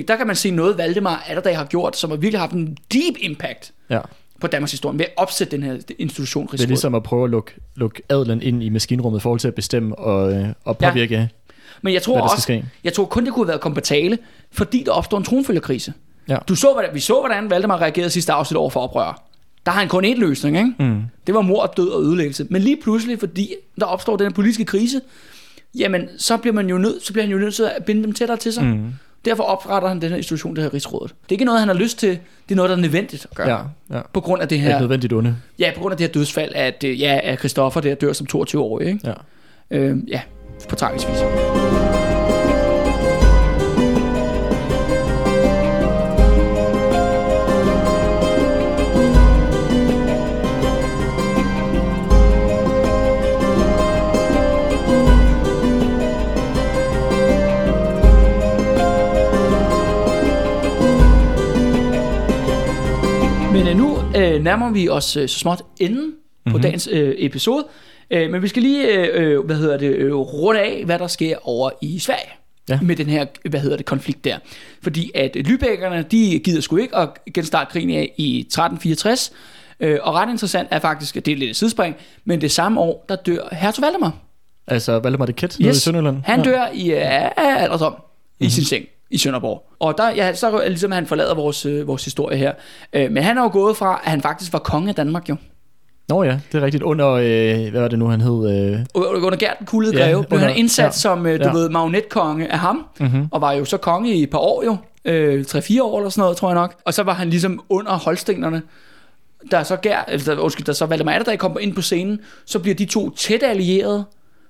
Der 0.08 0.16
kan 0.16 0.28
man 0.28 0.36
se 0.36 0.52
noget, 0.52 0.78
Valdemar 0.78 1.24
Atterdag 1.28 1.58
har 1.58 1.66
gjort, 1.66 1.98
som 1.98 2.10
har 2.10 2.18
virkelig 2.18 2.40
haft 2.40 2.52
en 2.52 2.78
deep 2.94 3.16
impact 3.20 3.72
Ja. 3.90 4.00
på 4.42 4.48
Danmarks 4.48 4.72
historie, 4.72 4.98
ved 4.98 5.06
at 5.06 5.12
opsætte 5.18 5.58
den 5.58 5.64
her 5.64 5.78
institution, 6.00 6.48
Det 6.52 6.62
er 6.62 6.68
ligesom 6.68 6.96
at 6.96 7.04
prøve 7.04 7.24
at 7.24 7.30
lukke, 7.30 7.52
lukke 7.76 8.02
adelen 8.10 8.42
ind 8.42 8.64
i 8.64 8.70
maskinrummet 8.70 9.20
i 9.20 9.22
forhold 9.22 9.40
til 9.40 9.48
at 9.48 9.56
bestemme 9.56 9.96
og, 10.00 10.34
øh, 10.34 10.48
og 10.66 10.78
påvirke, 10.78 11.16
ja. 11.16 11.28
Men 11.82 11.94
jeg 11.94 12.02
tror 12.02 12.14
hvad 12.14 12.24
også, 12.24 12.42
ske. 12.42 12.66
jeg 12.84 12.94
tror 12.94 13.06
kun, 13.06 13.26
det 13.26 13.34
kunne 13.34 13.44
have 13.46 13.48
været 13.48 13.62
kommet 13.62 13.76
på 13.76 13.82
tale, 13.82 14.18
fordi 14.52 14.84
der 14.86 14.92
opstår 14.92 15.18
en 15.18 15.24
tronfølgerkrise. 15.24 15.94
Ja. 16.30 16.38
Du 16.48 16.56
så, 16.56 16.74
hvordan, 16.74 16.90
vi 16.94 17.00
så, 17.00 17.20
hvordan 17.20 17.50
Valdemar 17.50 17.82
reagerede 17.82 18.10
sidste 18.10 18.34
afsnit 18.34 18.58
over 18.58 18.70
for 18.70 18.80
oprør. 18.80 19.24
Der 19.66 19.72
har 19.72 19.80
han 19.80 19.90
kun 19.90 20.06
én 20.06 20.20
løsning, 20.20 20.58
ikke? 20.58 20.74
Mm. 20.80 21.02
Det 21.28 21.36
var 21.36 21.42
mor, 21.42 21.74
død 21.78 21.88
og 21.90 22.04
ødelæggelse. 22.04 22.46
Men 22.50 22.62
lige 22.62 22.78
pludselig, 22.84 23.20
fordi 23.20 23.54
der 23.80 23.86
opstår 23.86 24.18
den 24.18 24.28
her 24.28 24.34
politiske 24.34 24.66
krise, 24.66 25.02
jamen, 25.76 26.10
så 26.18 26.38
bliver, 26.38 26.54
man 26.54 26.70
jo 26.70 26.78
nødt, 26.78 27.06
så 27.06 27.14
bliver 27.14 27.26
han 27.26 27.32
jo 27.32 27.38
nødt 27.40 27.56
til 27.56 27.64
at 27.64 27.86
binde 27.86 28.04
dem 28.04 28.14
tættere 28.14 28.38
til 28.38 28.54
sig. 28.54 28.64
Mm. 28.64 28.86
Derfor 29.26 29.44
opretter 29.44 29.88
han 29.90 30.02
den 30.02 30.10
her 30.10 30.18
institution, 30.18 30.56
det 30.56 30.64
her 30.64 30.74
rigsrådet. 30.74 31.12
Det 31.24 31.30
er 31.30 31.34
ikke 31.34 31.46
noget, 31.46 31.60
han 31.60 31.68
har 31.68 31.76
lyst 31.76 31.98
til. 32.00 32.10
Det 32.10 32.52
er 32.52 32.56
noget, 32.56 32.70
der 32.70 32.76
er 32.76 32.82
nødvendigt 32.82 33.28
at 33.32 33.38
gøre. 33.38 33.50
Ja, 33.90 33.96
ja. 33.98 34.02
På 34.14 34.22
grund 34.22 34.42
af 34.42 34.48
det 34.48 34.56
Et 34.56 34.62
her, 34.62 34.80
nødvendigt 34.80 35.14
onde. 35.14 35.36
ja, 35.60 35.72
på 35.76 35.80
grund 35.82 35.92
af 35.92 35.98
det 35.98 36.08
her 36.08 36.12
dødsfald, 36.12 36.52
at, 36.56 36.84
øh, 36.88 37.02
ja, 37.02 37.20
at 37.24 37.40
Christoffer 37.40 37.82
der 37.82 37.96
dør 37.96 38.14
som 38.14 38.28
22-årig, 38.36 38.88
ikke? 38.88 39.00
Ja. 39.72 39.78
Øh, 39.78 39.98
ja, 40.08 40.22
på 40.70 40.76
tragisk 40.76 41.08
vis. 41.10 41.18
Øh, 64.42 64.44
nærmer 64.44 64.72
vi 64.72 64.90
os 64.90 65.18
øh, 65.18 65.30
så 65.30 65.40
småt 65.40 65.62
enden 65.80 66.06
mm-hmm. 66.06 66.52
på 66.52 66.58
Mhm. 66.58 66.62
dagens 66.62 66.90
øh, 66.92 67.16
episode. 67.18 67.66
Øh, 68.12 68.32
men 68.32 68.42
vi 68.42 68.48
skal 68.48 68.62
lige, 68.64 68.88
øh, 68.88 69.32
øh, 69.32 69.46
hvad 69.46 69.56
hedder 69.56 69.78
det, 69.78 69.88
øh, 69.96 70.14
runde 70.16 70.60
af, 70.60 70.82
hvad 70.86 71.00
der 71.00 71.08
sker 71.08 71.38
over 71.44 71.70
i 71.82 72.00
Sverige. 72.00 72.30
Ja. 72.70 72.80
Med 72.82 72.96
den 72.96 73.08
her, 73.08 73.26
hvad 73.50 73.60
hedder 73.60 73.78
det, 73.78 73.86
konflikt 73.86 74.26
der. 74.26 74.38
Fordi 74.84 75.12
at 75.16 75.36
Lübeckerne, 75.38 76.02
de 76.02 76.40
gider 76.44 76.62
sgu 76.62 76.78
ikke 76.78 76.96
at 76.98 77.10
genstarte 77.34 77.72
krigen 77.72 77.90
af 77.90 78.14
i 78.18 78.40
1364. 78.40 79.32
Øh, 79.80 80.00
og 80.02 80.14
ret 80.14 80.30
interessant 80.30 80.68
er 80.72 80.80
faktisk, 80.80 81.18
at 81.18 81.26
det 81.26 81.32
er 81.32 81.36
lidt 81.36 81.50
et 81.50 81.56
sidespring, 81.56 81.96
men 82.26 82.42
det 82.42 82.52
samme 82.52 82.80
år, 82.82 83.06
der 83.10 83.16
dør 83.16 83.48
hertug 83.52 83.82
Valdemar. 83.84 84.18
Altså 84.68 85.00
Valdemar 85.00 85.26
det 85.26 85.36
Kæt 85.36 85.58
nede 85.60 85.72
i 85.72 85.74
Sønderjylland. 85.74 86.18
Han 86.24 86.40
ja. 86.40 86.46
dør 86.52 86.68
i 86.74 86.92
øh, 86.92 87.30
alderdom 87.38 87.96
i 88.40 88.50
sin 88.50 88.64
seng 88.64 88.86
i 89.12 89.18
Sønderborg. 89.18 89.64
Og 89.80 89.98
der, 89.98 90.10
ja, 90.10 90.34
så 90.34 90.50
er 90.58 90.70
ligesom, 90.70 90.92
han 90.92 91.06
forlader 91.06 91.36
vores, 91.36 91.66
øh, 91.66 91.88
vores 91.88 92.04
historie 92.06 92.38
her. 92.38 92.52
Øh, 92.94 93.12
men 93.12 93.24
han 93.24 93.38
er 93.38 93.42
jo 93.42 93.50
gået 93.54 93.78
fra, 93.78 94.02
at 94.04 94.12
han 94.12 94.22
faktisk 94.22 94.54
var 94.54 94.60
konge 94.60 94.90
af 94.90 94.96
Danmark 94.96 95.30
jo. 95.30 95.36
Nå 96.10 96.24
ja, 96.24 96.40
det 96.52 96.58
er 96.58 96.66
rigtigt. 96.66 96.84
Under, 96.84 97.10
øh, 97.10 97.72
hvad 97.72 97.82
var 97.82 97.88
det 97.88 98.00
nu, 98.00 98.08
han 98.08 98.22
hed? 98.22 98.74
Øh, 98.74 98.80
Under 98.96 99.36
Gert 99.38 99.56
den 99.60 99.66
kuldede 99.68 99.98
Ja, 99.98 100.04
greve 100.04 100.24
blev 100.24 100.38
under- 100.38 100.48
han 100.48 100.58
indsat 100.58 100.86
ja. 100.86 100.92
som, 100.92 101.26
øh, 101.26 101.40
du 101.40 101.46
Ja. 101.46 101.52
ved, 101.54 101.70
marionetkonge 101.70 102.52
af 102.52 102.60
ham. 102.60 102.86
mm-hmm. 103.00 103.28
Og 103.32 103.42
var 103.42 103.52
jo 103.52 103.66
så 103.66 103.78
konge 103.78 104.14
i 104.16 104.24
et 104.24 104.30
par 104.30 104.38
år 104.38 104.64
jo. 104.66 104.78
Øh, 105.06 105.46
3-4 105.46 105.84
år 105.84 105.98
eller 105.98 106.10
sådan 106.10 106.22
noget, 106.22 106.38
tror 106.38 106.50
jeg 106.50 106.56
nok. 106.56 106.76
Og 106.86 106.94
så 106.94 107.04
var 107.04 107.14
han 107.14 107.30
ligesom 107.30 107.64
under 107.70 107.92
holstenerne. 107.92 108.62
Der 109.52 109.64
så 109.64 109.78
Gert, 109.78 110.06
eller 110.08 110.40
undskyld, 110.40 110.66
der 110.66 110.74
så 110.74 110.86
Valdemar 110.86 111.12
Atterdag 111.12 111.40
kom 111.40 111.58
ind 111.62 111.76
på 111.76 111.82
scenen, 111.82 112.20
så 112.46 112.60
bliver 112.60 112.76
de 112.76 112.86
to 112.86 113.10
tæt 113.10 113.44
allierede, 113.44 114.04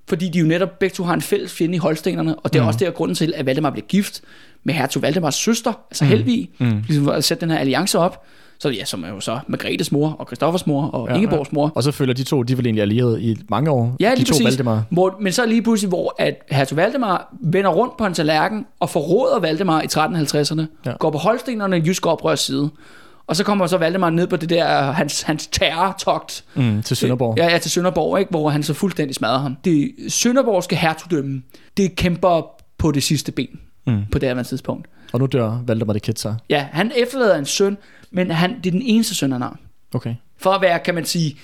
fordi 0.09 0.29
de 0.29 0.39
jo 0.39 0.45
netop 0.45 0.79
begge 0.79 0.93
to 0.93 1.03
har 1.03 1.13
en 1.13 1.21
fælles 1.21 1.53
fjende 1.53 1.75
i 1.75 1.77
holstenerne, 1.77 2.35
og 2.35 2.53
det 2.53 2.59
er 2.59 2.63
Mhm. 2.63 2.67
også 2.67 2.79
der 2.79 2.91
grunden 2.91 3.15
til, 3.15 3.33
at 3.35 3.45
Valdemar 3.45 3.69
bliver 3.69 3.85
gift 3.87 4.21
med 4.63 4.73
hertug 4.73 5.01
Valdemars 5.03 5.35
søster, 5.35 5.73
altså 5.91 6.05
Helvig, 6.05 6.49
Mhm. 6.59 6.83
ligesom 6.87 7.05
for 7.05 7.11
at 7.11 7.23
sætte 7.23 7.41
den 7.41 7.51
her 7.51 7.57
alliance 7.57 7.99
op. 7.99 8.23
Så 8.59 8.69
ja, 8.69 8.85
som 8.85 9.03
er 9.03 9.09
jo 9.09 9.19
så 9.19 9.39
Margrethes 9.47 9.91
mor, 9.91 10.09
og 10.19 10.25
Christoffers 10.25 10.67
mor, 10.67 10.83
og 10.85 11.07
Ja, 11.07 11.13
ja, 11.13 11.17
Ingeborgs 11.21 11.51
mor. 11.51 11.71
Og 11.75 11.83
så 11.83 11.91
føler 11.91 12.13
de 12.13 12.23
to, 12.23 12.43
de 12.43 12.53
er 12.53 12.57
vel 12.57 12.65
egentlig 12.65 12.81
allierede 12.81 13.21
i 13.21 13.37
mange 13.49 13.71
år. 13.71 13.95
Ja, 13.99 14.09
de 14.11 14.15
lige 14.15 14.25
to 14.25 14.31
præcis. 14.31 14.45
Valdemar. 14.45 14.83
Hvor, 14.89 15.17
men 15.21 15.33
så 15.33 15.45
lige 15.45 15.61
pludselig, 15.61 15.87
hvor 15.89 16.15
at 16.19 16.35
hertug 16.51 16.75
Valdemar 16.77 17.33
vender 17.41 17.69
rundt 17.69 17.97
på 17.97 18.05
en 18.05 18.13
tallerken 18.13 18.65
og 18.79 18.89
forråder 18.89 19.39
Valdemar 19.39 19.81
i 19.81 19.85
1350'erne, 19.85 20.61
Ja. 20.85 20.89
ja. 20.91 20.97
går 20.97 21.09
på 21.11 21.17
holstenerne 21.17 21.75
jysk 21.85 22.05
oprørs 22.05 22.39
side. 22.39 22.69
Og 23.27 23.35
så 23.35 23.43
kommer 23.43 23.67
så 23.67 23.77
Valdemar 23.77 24.09
ned 24.09 24.27
på 24.27 24.35
det 24.35 24.49
der, 24.49 24.91
hans, 24.91 25.21
hans 25.21 25.47
terrortogt. 25.47 26.43
Mm, 26.55 26.83
til 26.83 26.97
Sønderborg. 26.97 27.37
Ja, 27.37 27.49
ja, 27.49 27.57
til 27.57 27.71
Sønderborg, 27.71 28.19
ikke? 28.19 28.29
hvor 28.29 28.49
han 28.49 28.63
så 28.63 28.73
fuldstændig 28.73 29.15
smadrer 29.15 29.39
ham. 29.39 29.57
Det 29.65 29.91
Sønderborgske 30.07 30.75
hertugdømme, 30.75 31.41
det 31.77 31.95
kæmper 31.95 32.61
på 32.77 32.91
det 32.91 33.03
sidste 33.03 33.31
ben 33.31 33.59
Mm. 33.87 34.01
på 34.11 34.19
det 34.19 34.35
her 34.35 34.43
tidspunkt. 34.43 34.87
Og 35.13 35.19
nu 35.19 35.25
dør 35.25 35.57
Valdemar 35.65 35.93
det 35.93 36.01
Kæt 36.01 36.19
så. 36.19 36.35
Ja, 36.49 36.67
han 36.71 36.91
efterlader 36.95 37.35
en 37.37 37.45
søn, 37.45 37.77
men 38.11 38.31
han, 38.31 38.55
det 38.57 38.65
er 38.65 38.71
den 38.71 38.81
eneste 38.81 39.15
søn, 39.15 39.31
han 39.31 39.41
har. 39.41 39.57
Okay. 39.93 40.15
For 40.37 40.51
at 40.51 40.61
være, 40.61 40.79
kan 40.79 40.95
man 40.95 41.05
sige, 41.05 41.37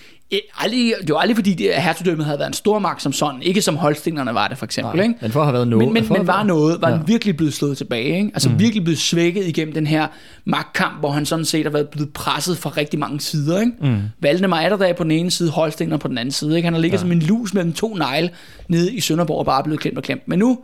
aldrig, 0.57 0.93
det 1.01 1.13
var 1.13 1.19
aldrig 1.19 1.35
fordi, 1.35 1.69
hertugdømmet 1.77 2.25
havde 2.25 2.39
været 2.39 2.47
en 2.47 2.53
stor 2.53 2.79
magt 2.79 3.01
som 3.01 3.13
sådan. 3.13 3.41
Ikke 3.41 3.61
som 3.61 3.75
holstingerne 3.75 4.33
var 4.33 4.47
det, 4.47 4.57
for 4.57 4.65
eksempel. 4.65 5.01
Ikke? 5.01 5.13
Men 5.21 5.31
for 5.31 5.39
at 5.39 5.45
have 5.45 5.53
været 5.53 5.67
noget. 5.67 5.93
Men, 5.93 6.03
men, 6.03 6.13
men 6.17 6.27
var 6.27 6.43
noget, 6.43 6.81
var 6.81 6.89
Ja. 6.89 6.99
virkelig 7.07 7.37
blevet 7.37 7.53
slået 7.53 7.77
tilbage. 7.77 8.17
Ikke? 8.17 8.31
Altså 8.33 8.49
mm. 8.49 8.59
virkelig 8.59 8.83
blevet 8.83 8.99
svækket 8.99 9.47
igennem 9.47 9.73
den 9.73 9.87
her 9.87 10.07
magtkamp, 10.45 10.99
hvor 10.99 11.11
han 11.11 11.25
sådan 11.25 11.45
set 11.45 11.63
har 11.63 11.71
været 11.71 11.89
blevet 11.89 12.13
presset 12.13 12.57
fra 12.57 12.69
rigtig 12.77 12.99
mange 12.99 13.19
sider. 13.21 13.59
Ikke? 13.59 13.71
Mm. 13.81 13.97
Valdemar 14.21 14.61
Atterdag 14.61 14.95
på 14.95 15.03
den 15.03 15.11
ene 15.11 15.31
side, 15.31 15.49
Holsteiner 15.51 15.97
på 15.97 16.07
den 16.07 16.17
anden 16.17 16.31
side. 16.31 16.55
Ikke? 16.55 16.65
Han 16.65 16.73
har 16.73 16.81
ligget 16.81 16.97
ja. 16.97 17.01
som 17.01 17.11
en 17.11 17.19
lus 17.19 17.53
mellem 17.53 17.73
to 17.73 17.95
negle 17.95 18.29
nede 18.67 18.93
i 18.93 18.99
Sønderborg 18.99 19.39
og 19.39 19.45
bare 19.45 19.63
blevet 19.63 19.79
klemt 19.79 19.97
og 19.97 20.03
klemt. 20.03 20.27
Men 20.27 20.39
nu 20.39 20.59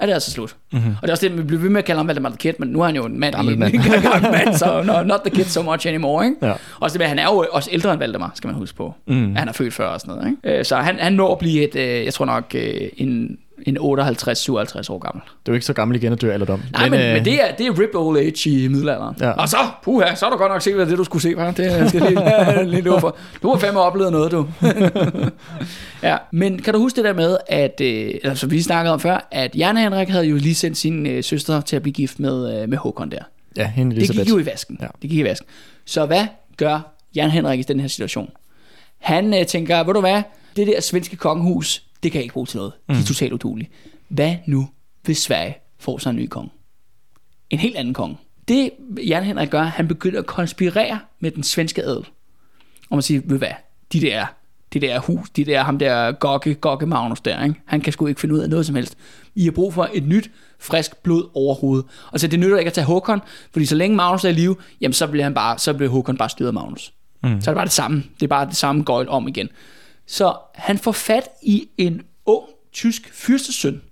er 0.00 0.06
det 0.06 0.12
altså 0.12 0.30
slut. 0.30 0.56
Mhm. 0.72 0.80
Mm-hmm. 0.80 0.94
Og 0.96 1.02
det 1.02 1.08
er 1.08 1.12
også 1.12 1.28
det, 1.28 1.38
vi 1.38 1.42
bliver 1.42 1.60
ved 1.62 1.70
med 1.70 1.78
at 1.78 1.84
kalde 1.84 1.98
ham 1.98 2.08
Valdemar 2.08 2.28
the 2.28 2.38
Kid, 2.38 2.52
men 2.58 2.68
nu 2.68 2.80
er 2.80 2.86
han 2.86 2.96
jo 2.96 3.04
en 3.06 3.20
mand. 3.20 3.34
Gammel 3.34 3.58
mand. 3.58 3.74
en 3.74 3.80
gammel 4.02 4.30
mand, 4.30 4.54
så 4.54 4.82
no, 4.82 5.02
not 5.02 5.20
the 5.26 5.30
kid 5.36 5.44
so 5.44 5.62
much 5.62 5.86
anymore. 5.88 6.24
Ikke? 6.26 6.46
Ja. 6.46 6.52
Også 6.80 6.98
det 6.98 7.06
han 7.06 7.18
er 7.18 7.24
jo 7.24 7.46
også 7.52 7.70
ældre 7.72 7.90
end 7.92 7.98
Valdemar, 7.98 8.32
skal 8.34 8.48
man 8.48 8.56
huske 8.56 8.76
på. 8.76 8.94
Mm. 9.06 9.14
Mm. 9.14 9.36
Han 9.36 9.48
er 9.48 9.52
født 9.52 9.74
før 9.74 9.86
og 9.86 10.00
sådan 10.00 10.14
noget. 10.14 10.30
Ikke? 10.44 10.58
Øh, 10.58 10.64
Så 10.64 10.76
han, 10.76 10.98
han 10.98 11.12
når 11.12 11.32
at 11.32 11.38
blive 11.38 11.62
et, 11.68 11.76
øh, 11.76 12.04
jeg 12.04 12.14
tror 12.14 12.24
nok, 12.24 12.44
øh, 12.54 12.80
en, 12.96 13.38
en 13.66 13.78
58-57 13.78 13.82
år 13.82 14.98
gammel. 14.98 15.22
Det 15.24 15.48
er 15.48 15.52
jo 15.52 15.52
ikke 15.54 15.66
så 15.66 15.72
gammel 15.72 15.96
igen 15.96 16.12
at 16.12 16.20
dø 16.20 16.30
alderdom. 16.32 16.62
Nej, 16.72 16.82
men, 16.88 16.90
men, 16.98 17.08
øh, 17.08 17.14
men 17.14 17.24
det, 17.24 17.34
er, 17.48 17.54
det 17.54 17.66
er 17.66 17.78
rip 17.80 17.94
old 17.94 18.18
age 18.18 18.50
i 18.50 18.68
middelalderen. 18.68 19.16
Ja. 19.20 19.30
Og 19.30 19.48
så, 19.48 19.56
puha, 19.84 20.14
så 20.14 20.24
har 20.24 20.30
du 20.30 20.36
godt 20.38 20.52
nok 20.52 20.62
set, 20.62 20.74
hvad 20.74 20.86
det 20.86 20.98
du 20.98 21.04
skulle 21.04 21.22
se, 21.22 21.34
hva'? 21.34 21.46
Det 21.56 21.88
skal 21.88 22.02
jeg 22.02 22.10
lige, 22.12 22.64
lige 22.70 22.82
love 22.82 23.00
for. 23.00 23.16
Du 23.42 23.50
har 23.50 23.58
fandme 23.58 23.80
oplevet 23.80 24.12
noget, 24.12 24.32
du. 24.32 24.48
ja, 26.08 26.16
men 26.32 26.62
kan 26.62 26.74
du 26.74 26.80
huske 26.80 26.96
det 26.96 27.04
der 27.04 27.12
med, 27.14 27.36
at, 27.46 27.80
øh, 27.80 28.14
altså 28.24 28.46
vi 28.46 28.62
snakkede 28.62 28.94
om 28.94 29.00
før, 29.00 29.28
at 29.30 29.56
Jan 29.56 29.76
Henrik 29.76 30.08
havde 30.08 30.24
jo 30.24 30.36
lige 30.36 30.54
sendt 30.54 30.76
sin 30.76 31.06
øh, 31.06 31.24
søster 31.24 31.60
til 31.60 31.76
at 31.76 31.82
blive 31.82 31.92
gift 31.92 32.20
med, 32.20 32.62
øh, 32.62 32.68
med 32.68 32.78
Håkon 32.78 33.10
der. 33.10 33.22
Ja, 33.56 33.66
hende 33.66 33.90
Det 33.90 33.96
Elisabeth. 33.96 34.24
gik 34.26 34.30
jo 34.34 34.38
i 34.38 34.46
vasken. 34.46 34.78
Ja. 34.80 34.86
Det 35.02 35.10
gik 35.10 35.18
i 35.18 35.24
vasken. 35.24 35.46
Så 35.86 36.06
hvad 36.06 36.26
gør 36.56 36.94
Jan 37.14 37.30
Henrik 37.30 37.60
i 37.60 37.62
den 37.62 37.80
her 37.80 37.88
situation? 37.88 38.30
Han 38.98 39.34
øh, 39.34 39.46
tænker, 39.46 39.82
ved 39.84 39.94
du 39.94 40.00
hvad, 40.00 40.22
det 40.56 40.66
der 40.66 40.80
svenske 40.80 41.16
kongehus, 41.16 41.82
det 42.02 42.12
kan 42.12 42.18
jeg 42.18 42.22
ikke 42.22 42.32
bruge 42.32 42.46
til 42.46 42.56
noget. 42.56 42.72
De 42.88 42.94
er 42.94 43.04
totalt 43.04 43.32
udulige. 43.32 43.70
Hvad 44.08 44.36
nu, 44.46 44.68
hvis 45.02 45.18
Sverige 45.18 45.56
får 45.78 45.98
sig 45.98 46.10
en 46.10 46.16
ny 46.16 46.26
konge? 46.26 46.50
En 47.50 47.58
helt 47.58 47.76
anden 47.76 47.94
konge. 47.94 48.16
Det 48.48 48.70
Jan 49.06 49.24
Henrik 49.24 49.50
gør, 49.50 49.62
han 49.62 49.88
begynder 49.88 50.18
at 50.18 50.26
konspirere 50.26 50.98
med 51.20 51.30
den 51.30 51.42
svenske 51.42 51.82
adel. 51.82 52.06
Og 52.90 52.96
man 52.96 53.02
siger, 53.02 53.20
ved 53.24 53.38
hvad, 53.38 53.52
de 53.92 54.00
der, 54.00 54.26
de 54.72 54.80
der 54.80 54.98
hus, 54.98 55.30
de 55.30 55.44
der, 55.44 55.62
ham 55.62 55.78
der 55.78 56.12
Gogge, 56.12 56.54
Gogge 56.54 56.86
Magnus 56.86 57.20
der, 57.20 57.44
ikke? 57.44 57.60
han 57.64 57.80
kan 57.80 57.92
sgu 57.92 58.06
ikke 58.06 58.20
finde 58.20 58.34
ud 58.34 58.40
af 58.40 58.50
noget 58.50 58.66
som 58.66 58.74
helst. 58.74 58.96
I 59.34 59.44
har 59.44 59.50
brug 59.50 59.74
for 59.74 59.90
et 59.92 60.06
nyt, 60.06 60.30
frisk 60.58 60.96
blod 60.96 61.30
overhovedet. 61.34 61.86
Og 62.12 62.20
så 62.20 62.26
det 62.26 62.38
nytter 62.38 62.58
ikke 62.58 62.68
at 62.68 62.74
tage 62.74 62.84
Håkon, 62.84 63.20
fordi 63.52 63.66
så 63.66 63.74
længe 63.74 63.96
Magnus 63.96 64.24
er 64.24 64.28
i 64.28 64.32
live, 64.32 64.56
jamen 64.80 64.92
så 64.92 65.06
bliver, 65.06 65.24
han 65.24 65.34
bare, 65.34 65.58
så 65.58 65.74
bliver 65.74 65.90
Håkon 65.90 66.16
bare 66.16 66.28
styret 66.28 66.48
af 66.48 66.54
Magnus. 66.54 66.92
Mm. 67.22 67.40
Så 67.40 67.50
er 67.50 67.54
det 67.54 67.58
bare 67.58 67.64
det 67.64 67.72
samme. 67.72 68.02
Det 68.14 68.22
er 68.22 68.28
bare 68.28 68.46
det 68.46 68.56
samme 68.56 68.82
gøjl 68.82 69.08
om 69.08 69.28
igen. 69.28 69.48
Så 70.10 70.34
han 70.54 70.78
får 70.78 70.92
fat 70.92 71.28
i 71.42 71.68
en 71.78 72.02
ung 72.26 72.44
tysk 72.72 73.10
fyrstesøn 73.12 73.82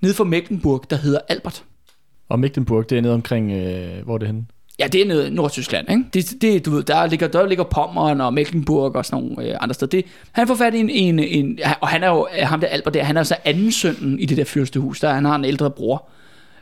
nede 0.00 0.14
for 0.14 0.24
Mecklenburg, 0.24 0.84
der 0.90 0.96
hedder 0.96 1.18
Albert. 1.28 1.64
Og 2.28 2.40
Mecklenburg, 2.40 2.90
det 2.90 2.98
er 2.98 3.02
nede 3.02 3.14
omkring, 3.14 3.52
øh, 3.52 4.04
hvor 4.04 4.14
er 4.14 4.18
det 4.18 4.28
henne? 4.28 4.46
Ja, 4.78 4.86
det 4.86 5.00
er 5.00 5.06
nede 5.06 5.26
i 5.26 5.30
Nordtyskland, 5.30 5.90
ikke? 5.90 6.04
Det, 6.14 6.42
det, 6.42 6.66
du 6.66 6.70
ved, 6.70 6.82
der 6.82 7.06
ligger, 7.06 7.28
der 7.28 7.46
ligger 7.46 7.64
Pommern 7.64 8.20
og 8.20 8.34
Mecklenburg 8.34 8.96
og 8.96 9.04
sådan 9.04 9.24
nogle 9.24 9.48
øh, 9.48 9.56
andre 9.60 9.74
steder. 9.74 9.90
Det, 9.90 10.04
han 10.32 10.46
får 10.46 10.54
fat 10.54 10.74
i 10.74 10.78
en, 10.78 10.90
en, 10.90 11.18
en, 11.18 11.58
og 11.80 11.88
han 11.88 12.02
er 12.02 12.08
jo, 12.08 12.28
ham 12.42 12.60
der 12.60 12.66
Albert 12.66 12.94
der, 12.94 13.02
han 13.02 13.16
er 13.16 13.22
så 13.22 13.36
anden 13.44 13.72
sønnen 13.72 14.18
i 14.18 14.26
det 14.26 14.36
der 14.36 14.44
fyrstehus, 14.44 15.00
der 15.00 15.12
han 15.12 15.24
har 15.24 15.36
en 15.36 15.44
ældre 15.44 15.70
bror, 15.70 16.08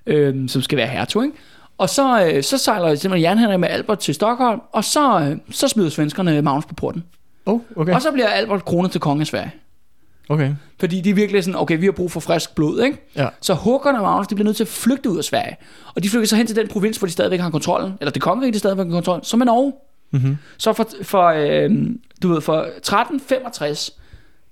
øh, 0.07 0.49
som 0.49 0.63
skal 0.63 0.79
være 0.79 0.89
hertug, 0.89 1.25
ikke? 1.25 1.37
Og 1.79 1.89
så, 1.89 2.27
øh, 2.27 2.43
så 2.43 2.59
sejler 2.59 2.95
simpelthen 2.95 3.39
Henrik 3.39 3.61
med 3.61 3.69
Albert 3.69 3.99
til 3.99 4.15
Stockholm, 4.15 4.61
og 4.73 4.85
så, 4.85 5.21
øh, 5.21 5.37
så 5.51 5.69
smider 5.69 5.91
svenskerne 5.91 6.43
Magnus 6.43 6.67
på 6.67 6.75
porten. 6.75 7.05
Oh, 7.51 7.61
okay. 7.77 7.95
Og 7.95 8.03
så 8.03 8.13
bliver 8.13 8.27
Albert 8.29 8.65
kronet 8.65 8.91
til 8.91 9.01
konge 9.01 9.21
af 9.21 9.27
Sverige. 9.27 9.53
Okay. 10.29 10.55
Fordi 10.81 11.01
de 11.01 11.11
er 11.11 11.15
virkelig 11.15 11.45
sådan, 11.45 11.61
okay, 11.61 11.79
vi 11.79 11.85
har 11.85 11.93
brug 11.93 12.13
for 12.13 12.21
frisk 12.21 12.55
blod, 12.55 12.83
ikke? 12.83 12.99
Ja. 13.17 13.29
Så 13.41 13.55
Håkon 13.55 13.95
og 13.95 14.03
Magnus, 14.03 14.27
de 14.27 14.35
bliver 14.35 14.45
nødt 14.45 14.57
til 14.57 14.65
at 14.65 14.69
flygte 14.69 15.11
ud 15.11 15.19
af 15.19 15.25
Sverige. 15.25 15.57
Og 15.95 16.03
de 16.03 16.09
flygter 16.09 16.27
så 16.29 16.37
hen 16.37 16.47
til 16.47 16.57
den 16.57 16.69
provins, 16.69 16.97
hvor 16.97 17.07
de 17.07 17.13
stadigvæk 17.13 17.41
har 17.41 17.51
kontrollen, 17.51 17.93
eller 18.01 18.13
det 18.13 18.23
kongerige, 18.23 18.53
de 18.53 18.59
stadigvæk 18.59 18.87
har 18.87 18.93
kontrollen, 18.93 19.25
som 19.25 19.41
er 19.41 19.45
Norge. 19.45 19.73
Mm-hmm. 20.11 20.37
Så 20.59 20.73
for, 20.73 20.89
for, 21.03 21.27
øh, 21.27 21.71
du 22.23 22.29
ved, 22.29 22.41
for 22.41 22.57
1365, 22.57 23.91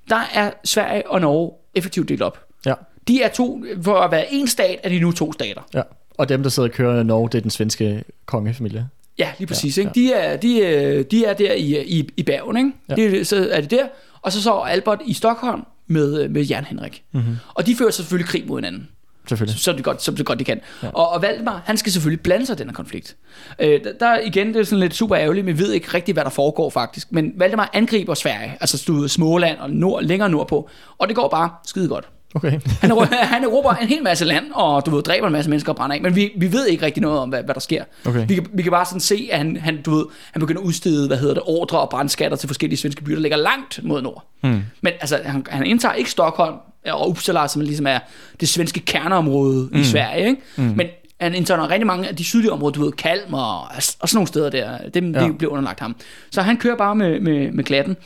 der 0.09 0.21
er 0.35 0.51
Sverige 0.65 1.11
og 1.11 1.21
Norge 1.21 1.53
effektivt 1.75 2.09
delt 2.09 2.23
op. 2.23 2.45
Ja. 2.67 2.75
De 3.09 3.23
er 3.23 3.29
to, 3.29 3.65
for 3.83 3.95
at 3.95 4.11
være 4.11 4.33
en 4.33 4.47
stat, 4.49 4.79
er 4.83 4.89
de 4.89 4.99
nu 5.01 5.13
to 5.13 5.33
stater. 5.33 5.63
ja. 5.75 5.83
Og 6.19 6.29
dem, 6.29 6.43
der 6.43 6.51
sidder 6.51 6.69
og 6.69 6.75
kører 6.75 7.01
i 7.01 7.05
Norge, 7.05 7.29
det 7.29 7.39
er 7.39 7.43
den 7.43 7.51
svenske 7.51 8.05
kongefamilie. 8.27 8.89
Ja, 9.19 9.31
lige 9.39 9.47
præcis. 9.47 9.79
Ja, 9.79 9.83
Ja, 9.83 9.89
ikke? 9.89 10.01
De, 10.01 10.13
er, 10.13 10.37
de, 10.37 10.65
er, 10.65 11.03
de 11.03 11.25
er 11.25 11.35
der 11.35 11.53
i, 11.53 11.83
i, 11.83 12.09
i 12.17 12.23
Bergen, 12.23 12.57
ikke? 12.57 12.73
Ja. 12.89 12.95
Det, 12.95 13.27
så 13.27 13.49
er 13.51 13.61
det 13.61 13.71
der. 13.71 13.87
Og 14.23 14.33
så 14.33 14.43
så 14.43 14.53
Albert 14.53 15.01
i 15.07 15.13
Stockholm 15.13 15.63
med, 15.87 16.29
med 16.29 16.43
Jan 16.43 16.65
Henrik. 16.65 17.03
Mm-hmm. 17.13 17.37
Og 17.55 17.67
de 17.67 17.77
fører 17.77 17.91
selvfølgelig 17.91 18.29
krig 18.29 18.45
mod 18.47 18.59
hinanden. 18.59 18.89
Selvfølgelig. 19.29 19.61
så 19.61 19.73
det 19.73 19.85
godt, 19.85 20.03
så 20.03 20.11
det 20.11 20.27
godt 20.27 20.39
de 20.39 20.45
kan. 20.45 20.61
Ja. 20.83 20.89
Og, 20.89 21.09
og 21.09 21.23
Valdemar, 21.23 21.63
han 21.65 21.77
skal 21.77 21.93
selvfølgelig 21.93 22.21
blande 22.21 22.47
sig 22.47 22.55
i 22.55 22.57
den 22.57 22.67
her 22.67 22.75
konflikt. 22.75 23.17
Øh, 23.59 23.85
der, 23.85 23.93
der 24.01 24.21
igen, 24.21 24.49
det 24.49 24.57
er 24.57 24.65
sådan 24.65 24.79
lidt 24.79 24.95
super 24.95 25.17
ærgerligt, 25.19 25.47
men 25.47 25.59
vi 25.59 25.63
ved 25.63 25.73
ikke 25.73 25.89
rigtig, 25.95 26.13
hvad 26.13 26.25
der 26.25 26.31
foregår 26.31 26.71
faktisk. 26.71 27.13
Men 27.13 27.33
Valdemar 27.37 27.71
angriber 27.73 28.15
Sverige, 28.15 28.57
altså 28.61 28.85
du 28.87 28.95
ved, 28.95 29.09
Småland 29.09 29.59
og 29.59 29.71
nord, 29.71 30.03
længere 30.03 30.31
nordpå, 30.31 30.69
og 30.99 31.09
det 31.09 31.17
går 31.17 31.29
bare 31.29 31.51
skide 31.67 31.89
godt. 31.89 32.09
Okay. 32.35 32.61
Han, 32.81 32.91
han 33.13 33.45
erobrer 33.45 33.75
en 33.77 33.89
hel 33.89 34.03
masse 34.03 34.25
land, 34.25 34.45
og 34.55 34.87
du 34.87 34.91
ved, 34.91 35.03
dræber 35.03 35.27
en 35.27 35.33
masse 35.33 35.51
mennesker 35.51 35.73
og 35.73 35.77
brænder 35.77 35.97
af, 35.97 36.03
men 36.03 36.17
vi, 36.17 36.31
vi 36.37 36.53
ved 36.53 36.67
ikke 36.67 36.87
rigtig 36.87 37.01
noget 37.03 37.19
om, 37.19 37.29
hvad, 37.29 37.43
hvad 37.43 37.55
der 37.55 37.61
sker. 37.61 37.85
Okay. 38.07 38.25
Vi, 38.29 38.35
kan, 38.35 38.47
vi 38.53 38.63
kan 38.63 38.73
bare 38.73 38.85
sådan 38.87 39.01
se, 39.01 39.29
at 39.33 39.39
han, 39.39 39.57
han, 39.57 39.83
du 39.83 39.91
ved, 39.97 40.05
han 40.33 40.41
begynder 40.41 40.61
at 40.61 40.65
udstede, 40.67 41.07
hvad 41.07 41.17
hedder 41.17 41.35
det, 41.35 41.43
ordre 41.47 41.81
og 41.81 41.91
brandskatter 41.91 42.37
til 42.37 42.49
forskellige 42.49 42.79
svenske 42.79 43.03
byer, 43.05 43.15
der 43.15 43.23
ligger 43.23 43.37
langt 43.39 43.81
mod 43.83 44.03
nord. 44.03 44.25
Mm. 44.43 44.61
Men 44.81 44.93
altså, 45.01 45.19
han, 45.25 45.47
han 45.51 45.67
indtager 45.67 45.95
ikke 45.95 46.11
Stockholm 46.11 46.57
og 46.87 47.09
Uppsala, 47.09 47.49
som 47.49 47.63
ligesom 47.63 47.87
er 47.87 47.99
det 48.41 48.49
svenske 48.49 48.81
kerneområde 48.81 49.69
mm. 49.73 49.81
i 49.81 49.85
Sverige, 49.85 50.29
ikke? 50.29 50.43
Mm. 50.57 50.65
Men 50.65 50.87
han 51.21 51.35
indtager 51.35 51.71
rigtig 51.71 51.87
mange 51.87 52.09
af 52.09 52.17
de 52.17 52.25
sydlige 52.25 52.53
områder, 52.53 52.73
du 52.73 52.85
ved, 52.85 52.93
Kalmar 52.93 53.59
og, 53.59 53.69
og 54.01 54.09
sådan 54.09 54.17
nogle 54.17 54.29
steder 54.29 54.51
der, 54.51 54.79
dem 54.95 55.15
Ja. 55.15 55.29
bliver 55.39 55.53
underlagt 55.53 55.81
ham. 55.81 55.97
Så 56.31 56.43
han 56.43 56.57
kører 56.57 56.77
bare 56.77 56.95
med, 56.95 57.21
med, 57.21 57.53
med 57.53 57.65
klatten. 57.65 57.97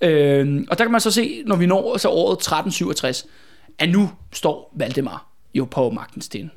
Øh, 0.00 0.64
og 0.70 0.78
der 0.78 0.84
kan 0.84 0.92
man 0.92 1.00
så 1.00 1.10
se, 1.10 1.42
når 1.46 1.56
vi 1.56 1.66
når 1.66 1.98
så 1.98 2.08
året 2.08 2.32
1367, 2.36 3.26
at 3.82 3.88
nu 3.88 4.10
står 4.32 4.72
Valdemar 4.76 5.26
jo 5.54 5.64
på 5.64 5.90
magtens 5.90 6.24
sten. 6.24 6.50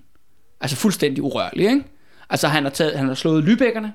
Altså 0.62 0.78
fuldstændig 0.78 1.24
urørlig, 1.24 1.70
ikke? 1.70 1.84
Altså 2.30 2.48
han 2.48 2.64
har, 2.64 2.70
taget, 2.70 2.98
han 2.98 3.08
har 3.08 3.14
slået 3.14 3.44
Lybækkerne, 3.44 3.94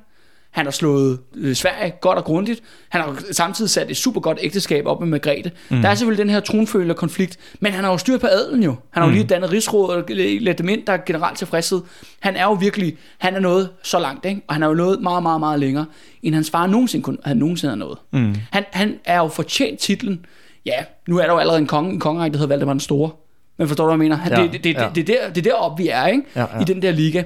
han 0.50 0.66
har 0.66 0.70
slået 0.70 1.18
øh, 1.36 1.54
Sverige 1.54 1.92
godt 2.00 2.18
og 2.18 2.24
grundigt. 2.24 2.62
Han 2.88 3.00
har 3.00 3.22
samtidig 3.32 3.70
sat 3.70 3.90
et 3.90 3.96
super 3.96 4.20
godt 4.20 4.38
ægteskab 4.42 4.86
op 4.86 5.00
med 5.00 5.08
Margrethe. 5.08 5.52
Mm. 5.68 5.82
Der 5.82 5.88
er 5.88 5.94
selvfølgelig 5.94 6.24
den 6.24 6.30
her 6.30 6.40
tronfølger 6.40 6.94
konflikt, 6.94 7.38
men 7.60 7.72
han 7.72 7.84
har 7.84 7.90
jo 7.90 7.98
styr 7.98 8.18
på 8.18 8.26
adelen 8.26 8.62
jo. 8.62 8.76
Han 8.90 9.02
har 9.02 9.10
jo 9.10 9.14
lige 9.14 9.24
dannet 9.24 9.52
rigsråd 9.52 9.94
og 9.94 10.04
let 10.40 10.58
dem 10.58 10.68
ind, 10.68 10.86
der 10.86 10.92
er 10.92 10.98
generelt 11.06 11.38
tilfredshed. 11.38 11.80
Han 12.20 12.36
er 12.36 12.44
jo 12.44 12.52
virkelig, 12.52 12.98
han 13.18 13.34
er 13.34 13.40
nået 13.40 13.70
så 13.82 13.98
langt, 13.98 14.24
ikke? 14.24 14.40
og 14.48 14.54
han 14.54 14.62
er 14.62 14.66
jo 14.66 14.74
nået 14.74 15.00
meget, 15.02 15.22
meget, 15.22 15.40
meget 15.40 15.60
længere, 15.60 15.86
end 16.22 16.34
hans 16.34 16.50
far 16.50 16.66
nogensinde, 16.66 17.02
kunne, 17.02 17.18
han 17.24 17.36
nogensinde 17.36 17.70
har 17.70 17.78
nået. 17.78 17.98
Mm. 18.12 18.34
Han, 18.50 18.64
han 18.72 18.98
er 19.04 19.18
jo 19.18 19.28
fortjent 19.28 19.80
titlen. 19.80 20.24
Ja, 20.66 20.84
nu 21.08 21.18
er 21.18 21.22
der 21.26 21.32
jo 21.32 21.38
allerede 21.38 21.60
en 21.60 21.66
konge, 21.66 21.90
en 21.92 22.00
kongerække, 22.00 22.32
der 22.34 22.38
hedder 22.38 22.48
Valdemar 22.54 22.72
den 22.72 22.80
Store. 22.80 23.10
Men 23.58 23.68
forstår 23.68 23.84
du, 23.84 23.88
hvad 23.88 23.94
jeg 23.94 23.98
mener? 23.98 24.16
Han, 24.16 24.32
Ja, 24.32 24.42
det, 24.42 24.52
det, 24.52 24.64
det, 24.64 24.74
ja. 24.74 24.88
det, 24.94 25.06
det, 25.06 25.16
er 25.22 25.26
der, 25.26 25.32
det 25.32 25.46
er 25.46 25.50
deroppe, 25.50 25.82
vi 25.82 25.88
er, 25.88 26.06
ikke? 26.06 26.22
Ja, 26.36 26.40
ja. 26.40 26.60
I 26.60 26.64
den 26.64 26.82
der 26.82 26.90
liga. 26.90 27.22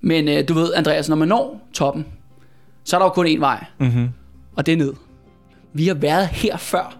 Men 0.00 0.28
øh, 0.28 0.48
du 0.48 0.54
ved, 0.54 0.72
Andreas, 0.74 1.08
når 1.08 1.16
man 1.16 1.28
når 1.28 1.60
toppen, 1.72 2.06
så 2.84 2.96
er 2.96 2.98
der 3.00 3.06
jo 3.06 3.10
kun 3.10 3.26
én 3.26 3.38
vej, 3.40 3.64
Mm-hmm. 3.78 4.08
og 4.56 4.66
det 4.66 4.72
er 4.72 4.76
ned. 4.76 4.92
Vi 5.72 5.86
har 5.86 5.94
været 5.94 6.26
her 6.26 6.56
før 6.56 6.96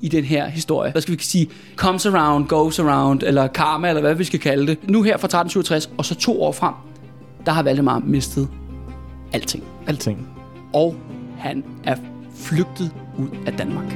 i 0.00 0.08
den 0.08 0.24
her 0.24 0.46
historie. 0.48 0.92
Hvad 0.92 1.02
skal 1.02 1.14
vi 1.18 1.22
sige? 1.22 1.48
Comes 1.76 2.06
around, 2.06 2.46
goes 2.48 2.78
around, 2.78 3.22
eller 3.22 3.46
karma, 3.46 3.88
eller 3.88 4.00
hvad 4.00 4.14
vi 4.14 4.24
skal 4.24 4.40
kalde 4.40 4.66
det. 4.66 4.78
Nu 4.90 5.02
her 5.02 5.16
fra 5.16 5.26
1367, 5.26 5.90
og 5.98 6.04
så 6.04 6.14
to 6.14 6.42
år 6.42 6.52
frem, 6.52 6.74
der 7.46 7.52
har 7.52 7.62
Valdemar 7.62 7.98
mistet 7.98 8.48
alting. 9.32 9.64
Alting. 9.86 10.28
Og 10.72 10.94
han 11.38 11.64
er 11.84 11.96
flygtet 12.36 12.92
ud 13.18 13.28
af 13.46 13.52
Danmark. 13.52 13.92